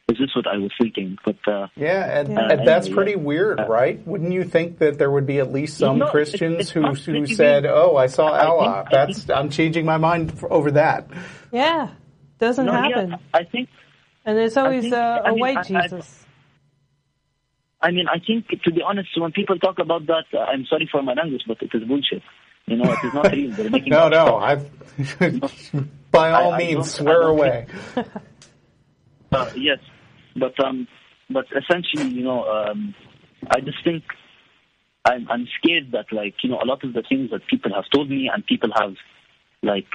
it's 0.09 0.19
just 0.19 0.35
what 0.35 0.47
I 0.49 0.57
was 0.59 0.73
thinking. 0.81 1.17
But 1.25 1.37
uh, 1.47 1.69
Yeah, 1.77 2.19
and, 2.21 2.33
Yeah. 2.33 2.49
and 2.53 2.67
that's 2.67 2.89
Uh, 2.89 2.95
pretty 2.95 3.13
yeah. 3.13 3.19
weird, 3.19 3.61
right? 3.69 4.05
Wouldn't 4.07 4.33
you 4.33 4.43
think 4.43 4.79
that 4.79 4.99
there 4.99 5.11
would 5.11 5.27
be 5.27 5.39
at 5.39 5.53
least 5.53 5.79
some 5.79 5.99
No, 5.99 6.07
it's- 6.07 6.11
Christians 6.13 6.57
it's 6.61 6.71
who 6.71 6.83
who 6.83 7.27
said, 7.27 7.63
weird. 7.65 7.67
"Oh, 7.77 7.97
I 7.97 8.07
saw 8.07 8.27
I 8.33 8.39
think- 8.41 8.51
Allah." 8.51 8.85
I 8.87 8.89
That's 8.91 9.25
think- 9.25 9.39
I'm 9.39 9.51
changing 9.51 9.85
my 9.87 9.99
mind 9.99 10.33
f- 10.33 10.45
over 10.51 10.73
that. 10.73 11.09
Yeah, 11.53 11.91
doesn't 12.41 12.67
no, 12.67 12.73
happen. 12.73 13.11
yeah, 13.11 13.17
I 13.33 13.45
think 13.45 13.69
and 14.25 14.37
there's 14.37 14.57
always 14.57 14.83
think- 14.83 14.95
a, 14.95 15.23
I 15.25 15.29
a 15.29 15.31
mean, 15.33 15.41
white 15.41 15.57
I- 15.57 15.61
I- 15.79 15.83
Jesus. 15.83 16.17
I 17.83 17.91
mean, 17.93 18.07
I 18.09 18.19
think, 18.19 18.47
to 18.65 18.71
be 18.73 18.83
honest, 18.83 19.09
when 19.19 19.33
people 19.33 19.59
talk 19.59 19.79
about 19.79 20.07
that, 20.07 20.25
uh, 20.35 20.41
I'm 20.41 20.67
sorry 20.67 20.87
for 20.93 21.03
my 21.03 21.15
language, 21.15 21.43
but 21.47 21.63
it 21.63 21.71
is 21.73 21.83
bullshit. 21.85 22.23
You 22.67 22.77
know, 22.77 22.93
it 22.93 22.99
is 23.03 23.15
not 23.15 23.33
real. 23.33 23.51
They're 23.53 23.71
making 23.71 23.89
No, 23.99 24.09
no. 24.09 24.37
I've 24.37 24.69
by 26.11 26.31
all 26.31 26.53
I- 26.53 26.57
I 26.57 26.59
means 26.59 26.75
don't- 26.75 26.85
swear 27.07 27.19
I 27.19 27.27
don't 27.27 27.31
away. 27.31 27.67
Uh, 29.33 29.49
yes, 29.57 29.79
but 30.35 30.59
um, 30.65 30.89
but 31.31 31.47
essentially, 31.57 32.09
you 32.13 32.25
know, 32.25 32.43
um, 32.51 32.97
I 33.49 33.61
just 33.61 33.79
think 33.85 34.03
I'm 35.05 35.31
I'm 35.31 35.47
scared 35.63 35.93
that 35.93 36.07
like 36.13 36.35
you 36.43 36.51
know 36.51 36.59
a 36.61 36.67
lot 36.67 36.83
of 36.83 36.95
the 36.95 37.03
things 37.09 37.31
that 37.31 37.47
people 37.47 37.73
have 37.73 37.85
told 37.95 38.11
me 38.11 38.29
and 38.33 38.45
people 38.45 38.71
have 38.77 38.95
like 39.63 39.87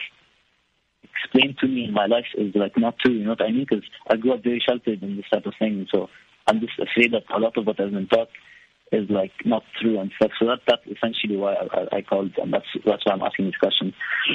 explained 1.13 1.57
to 1.59 1.67
me 1.67 1.85
in 1.85 1.93
my 1.93 2.05
life 2.05 2.25
is 2.37 2.53
like 2.55 2.77
not 2.77 2.97
true. 2.99 3.13
You 3.13 3.23
know 3.25 3.31
what 3.31 3.41
I 3.41 3.51
mean? 3.51 3.65
Because 3.69 3.83
I 4.09 4.15
grew 4.15 4.33
up 4.33 4.43
very 4.43 4.61
sheltered 4.67 5.01
in 5.03 5.15
this 5.17 5.25
type 5.31 5.45
of 5.45 5.53
thing, 5.59 5.87
so 5.93 6.09
I'm 6.47 6.59
just 6.59 6.73
afraid 6.79 7.13
that 7.13 7.23
a 7.35 7.39
lot 7.39 7.57
of 7.57 7.65
what 7.65 7.79
has 7.79 7.91
been 7.91 8.07
taught 8.07 8.29
is 8.91 9.09
like 9.09 9.31
not 9.45 9.63
true 9.81 9.99
and 9.99 10.11
stuff. 10.15 10.31
So 10.39 10.45
that 10.45 10.59
that's 10.67 10.83
essentially 10.85 11.37
why 11.37 11.53
I, 11.55 11.65
I, 11.65 11.97
I 11.97 12.01
called, 12.01 12.31
and 12.37 12.53
that's 12.53 12.65
that's 12.85 13.05
why 13.05 13.13
I'm 13.13 13.21
asking 13.21 13.45
this 13.45 13.55
question. 13.55 13.93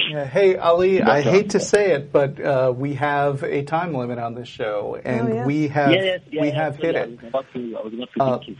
Yeah, 0.09 0.25
hey, 0.25 0.57
Ali, 0.57 1.01
I 1.01 1.19
uh, 1.19 1.23
hate 1.23 1.51
to 1.51 1.59
say 1.59 1.91
it, 1.91 2.11
but 2.11 2.39
uh, 2.39 2.73
we 2.75 2.95
have 2.95 3.43
a 3.43 3.63
time 3.63 3.93
limit 3.93 4.19
on 4.19 4.35
this 4.35 4.47
show, 4.47 4.99
and 5.03 5.29
Oh, 5.29 5.33
yeah. 5.35 5.45
we 5.45 5.67
have 5.69 5.91
yeah, 5.91 6.17
yeah, 6.29 6.41
we 6.41 6.51
have 6.51 6.75
hit 6.77 6.95
it. 6.95 7.07
I 7.07 7.11
was 7.11 7.19
about 7.29 7.45
to, 7.53 7.77
I 7.77 7.81
was 7.83 7.93
about 7.93 8.43
to 8.43 8.51
Uh. 8.51 8.55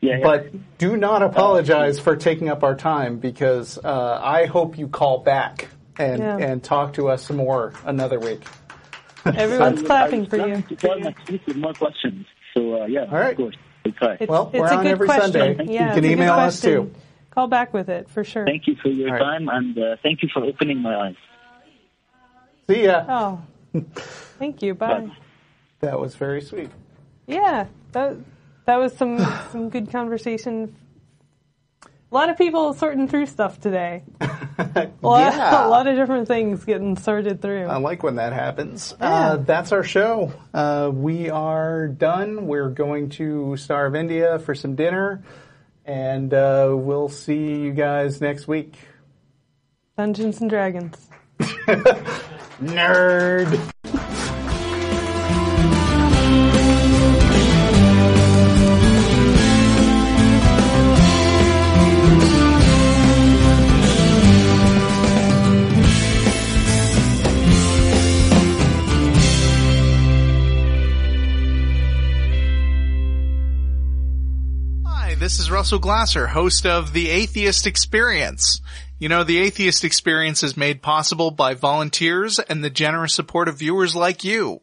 Yeah, 0.00 0.18
yeah. 0.18 0.20
But 0.22 0.78
do 0.78 0.96
not 0.98 1.22
apologize 1.22 1.98
for 1.98 2.16
taking 2.16 2.50
up 2.50 2.62
our 2.62 2.74
time 2.74 3.18
because 3.18 3.78
uh, 3.82 4.20
I 4.22 4.44
hope 4.44 4.76
you 4.76 4.86
call 4.88 5.20
back 5.20 5.68
and 5.98 6.18
Yeah. 6.20 6.36
and 6.38 6.62
talk 6.62 6.94
to 6.94 7.08
us 7.08 7.24
some 7.24 7.36
more 7.36 7.72
another 7.84 8.18
week. 8.18 8.42
Everyone's 9.24 9.82
I- 9.84 9.86
clapping 9.86 10.22
I 10.26 10.28
for 10.28 10.36
you. 10.36 10.42
plan 10.42 10.62
To 10.64 10.76
call 10.76 10.98
next 11.00 11.30
week 11.30 11.46
with 11.46 11.56
more 11.56 11.72
questions. 11.74 12.26
So 12.54 12.82
uh, 12.82 12.86
yeah, 12.86 13.00
All 13.04 13.18
right. 13.18 13.30
of 13.32 13.36
course, 13.36 13.56
we'll. 13.84 13.94
It's, 14.20 14.28
Well, 14.28 14.50
it's 14.52 14.58
we're 14.60 14.66
a 14.66 14.76
on 14.76 14.82
good 14.84 14.90
every 14.92 15.06
question. 15.06 15.32
Sunday. 15.32 15.64
You 15.64 15.72
Yeah, 15.72 15.78
can 15.78 15.88
it's 15.88 15.96
a 15.98 16.00
good 16.00 16.10
email 16.12 16.32
us, 16.34 16.60
question. 16.60 16.90
too. 16.92 16.94
Call 17.30 17.46
back 17.48 17.74
with 17.74 17.88
it 17.88 18.08
for 18.10 18.22
sure. 18.22 18.44
Thank 18.46 18.66
you 18.68 18.76
for 18.80 18.88
your 18.88 19.08
All 19.08 19.14
right. 19.14 19.20
time 19.20 19.48
and 19.48 19.76
uh, 19.76 19.96
thank 20.02 20.22
you 20.22 20.28
for 20.32 20.44
opening 20.44 20.80
my 20.80 20.94
eyes. 21.08 21.16
See 22.70 22.84
ya. 22.84 23.04
Oh, 23.08 23.82
Thank 24.38 24.62
you. 24.62 24.74
Bye. 24.74 25.10
That 25.80 25.98
was 25.98 26.14
very 26.14 26.40
sweet. 26.40 26.70
Yeah, 27.26 27.66
that 27.92 28.16
that 28.66 28.76
was 28.76 28.96
some 28.96 29.18
some 29.50 29.68
good 29.68 29.90
conversation. 29.90 30.74
A 32.14 32.16
lot 32.16 32.30
of 32.30 32.38
people 32.38 32.72
sorting 32.74 33.08
through 33.08 33.26
stuff 33.26 33.58
today. 33.58 34.04
A 34.20 34.88
lot, 35.02 35.34
Yeah. 35.34 35.66
a 35.66 35.68
lot 35.68 35.88
of 35.88 35.96
different 35.96 36.28
things 36.28 36.64
getting 36.64 36.96
sorted 36.96 37.42
through. 37.42 37.66
I 37.66 37.78
like 37.78 38.04
when 38.04 38.14
that 38.16 38.32
happens. 38.32 38.94
Uh, 39.00 39.38
that's 39.38 39.72
our 39.72 39.82
show. 39.82 40.32
Uh, 40.54 40.92
we 40.94 41.28
are 41.28 41.88
done. 41.88 42.46
We're 42.46 42.68
going 42.70 43.08
to 43.18 43.56
Star 43.56 43.86
of 43.86 43.96
India 43.96 44.38
for 44.38 44.54
some 44.54 44.76
dinner, 44.76 45.24
and 45.84 46.32
uh, 46.32 46.72
we'll 46.72 47.08
see 47.08 47.62
you 47.62 47.72
guys 47.72 48.20
next 48.20 48.46
week. 48.46 48.76
Dungeons 49.98 50.40
and 50.40 50.48
Dragons. 50.48 51.08
Nerd. 52.60 53.72
This 75.24 75.38
is 75.38 75.50
Russell 75.50 75.78
Glasser, 75.78 76.26
host 76.26 76.66
of 76.66 76.92
The 76.92 77.08
Atheist 77.08 77.66
Experience. 77.66 78.60
You 78.98 79.08
know, 79.08 79.24
The 79.24 79.38
Atheist 79.38 79.82
Experience 79.82 80.42
is 80.42 80.54
made 80.54 80.82
possible 80.82 81.30
by 81.30 81.54
volunteers 81.54 82.38
and 82.38 82.62
the 82.62 82.68
generous 82.68 83.14
support 83.14 83.48
of 83.48 83.56
viewers 83.56 83.96
like 83.96 84.22
you. 84.22 84.60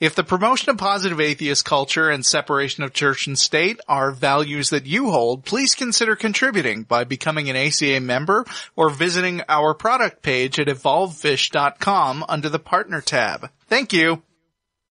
If 0.00 0.14
the 0.14 0.22
promotion 0.22 0.68
of 0.68 0.76
positive 0.76 1.18
atheist 1.18 1.64
culture 1.64 2.10
and 2.10 2.26
separation 2.26 2.84
of 2.84 2.92
church 2.92 3.26
and 3.26 3.38
state 3.38 3.80
are 3.88 4.12
values 4.12 4.68
that 4.68 4.84
you 4.84 5.10
hold, 5.10 5.46
please 5.46 5.74
consider 5.74 6.14
contributing 6.14 6.82
by 6.82 7.04
becoming 7.04 7.48
an 7.48 7.56
ACA 7.56 7.98
member 8.02 8.44
or 8.76 8.90
visiting 8.90 9.40
our 9.48 9.72
product 9.72 10.20
page 10.20 10.60
at 10.60 10.66
evolvefish.com 10.66 12.22
under 12.28 12.50
the 12.50 12.58
partner 12.58 13.00
tab. 13.00 13.48
Thank 13.66 13.94
you. 13.94 14.22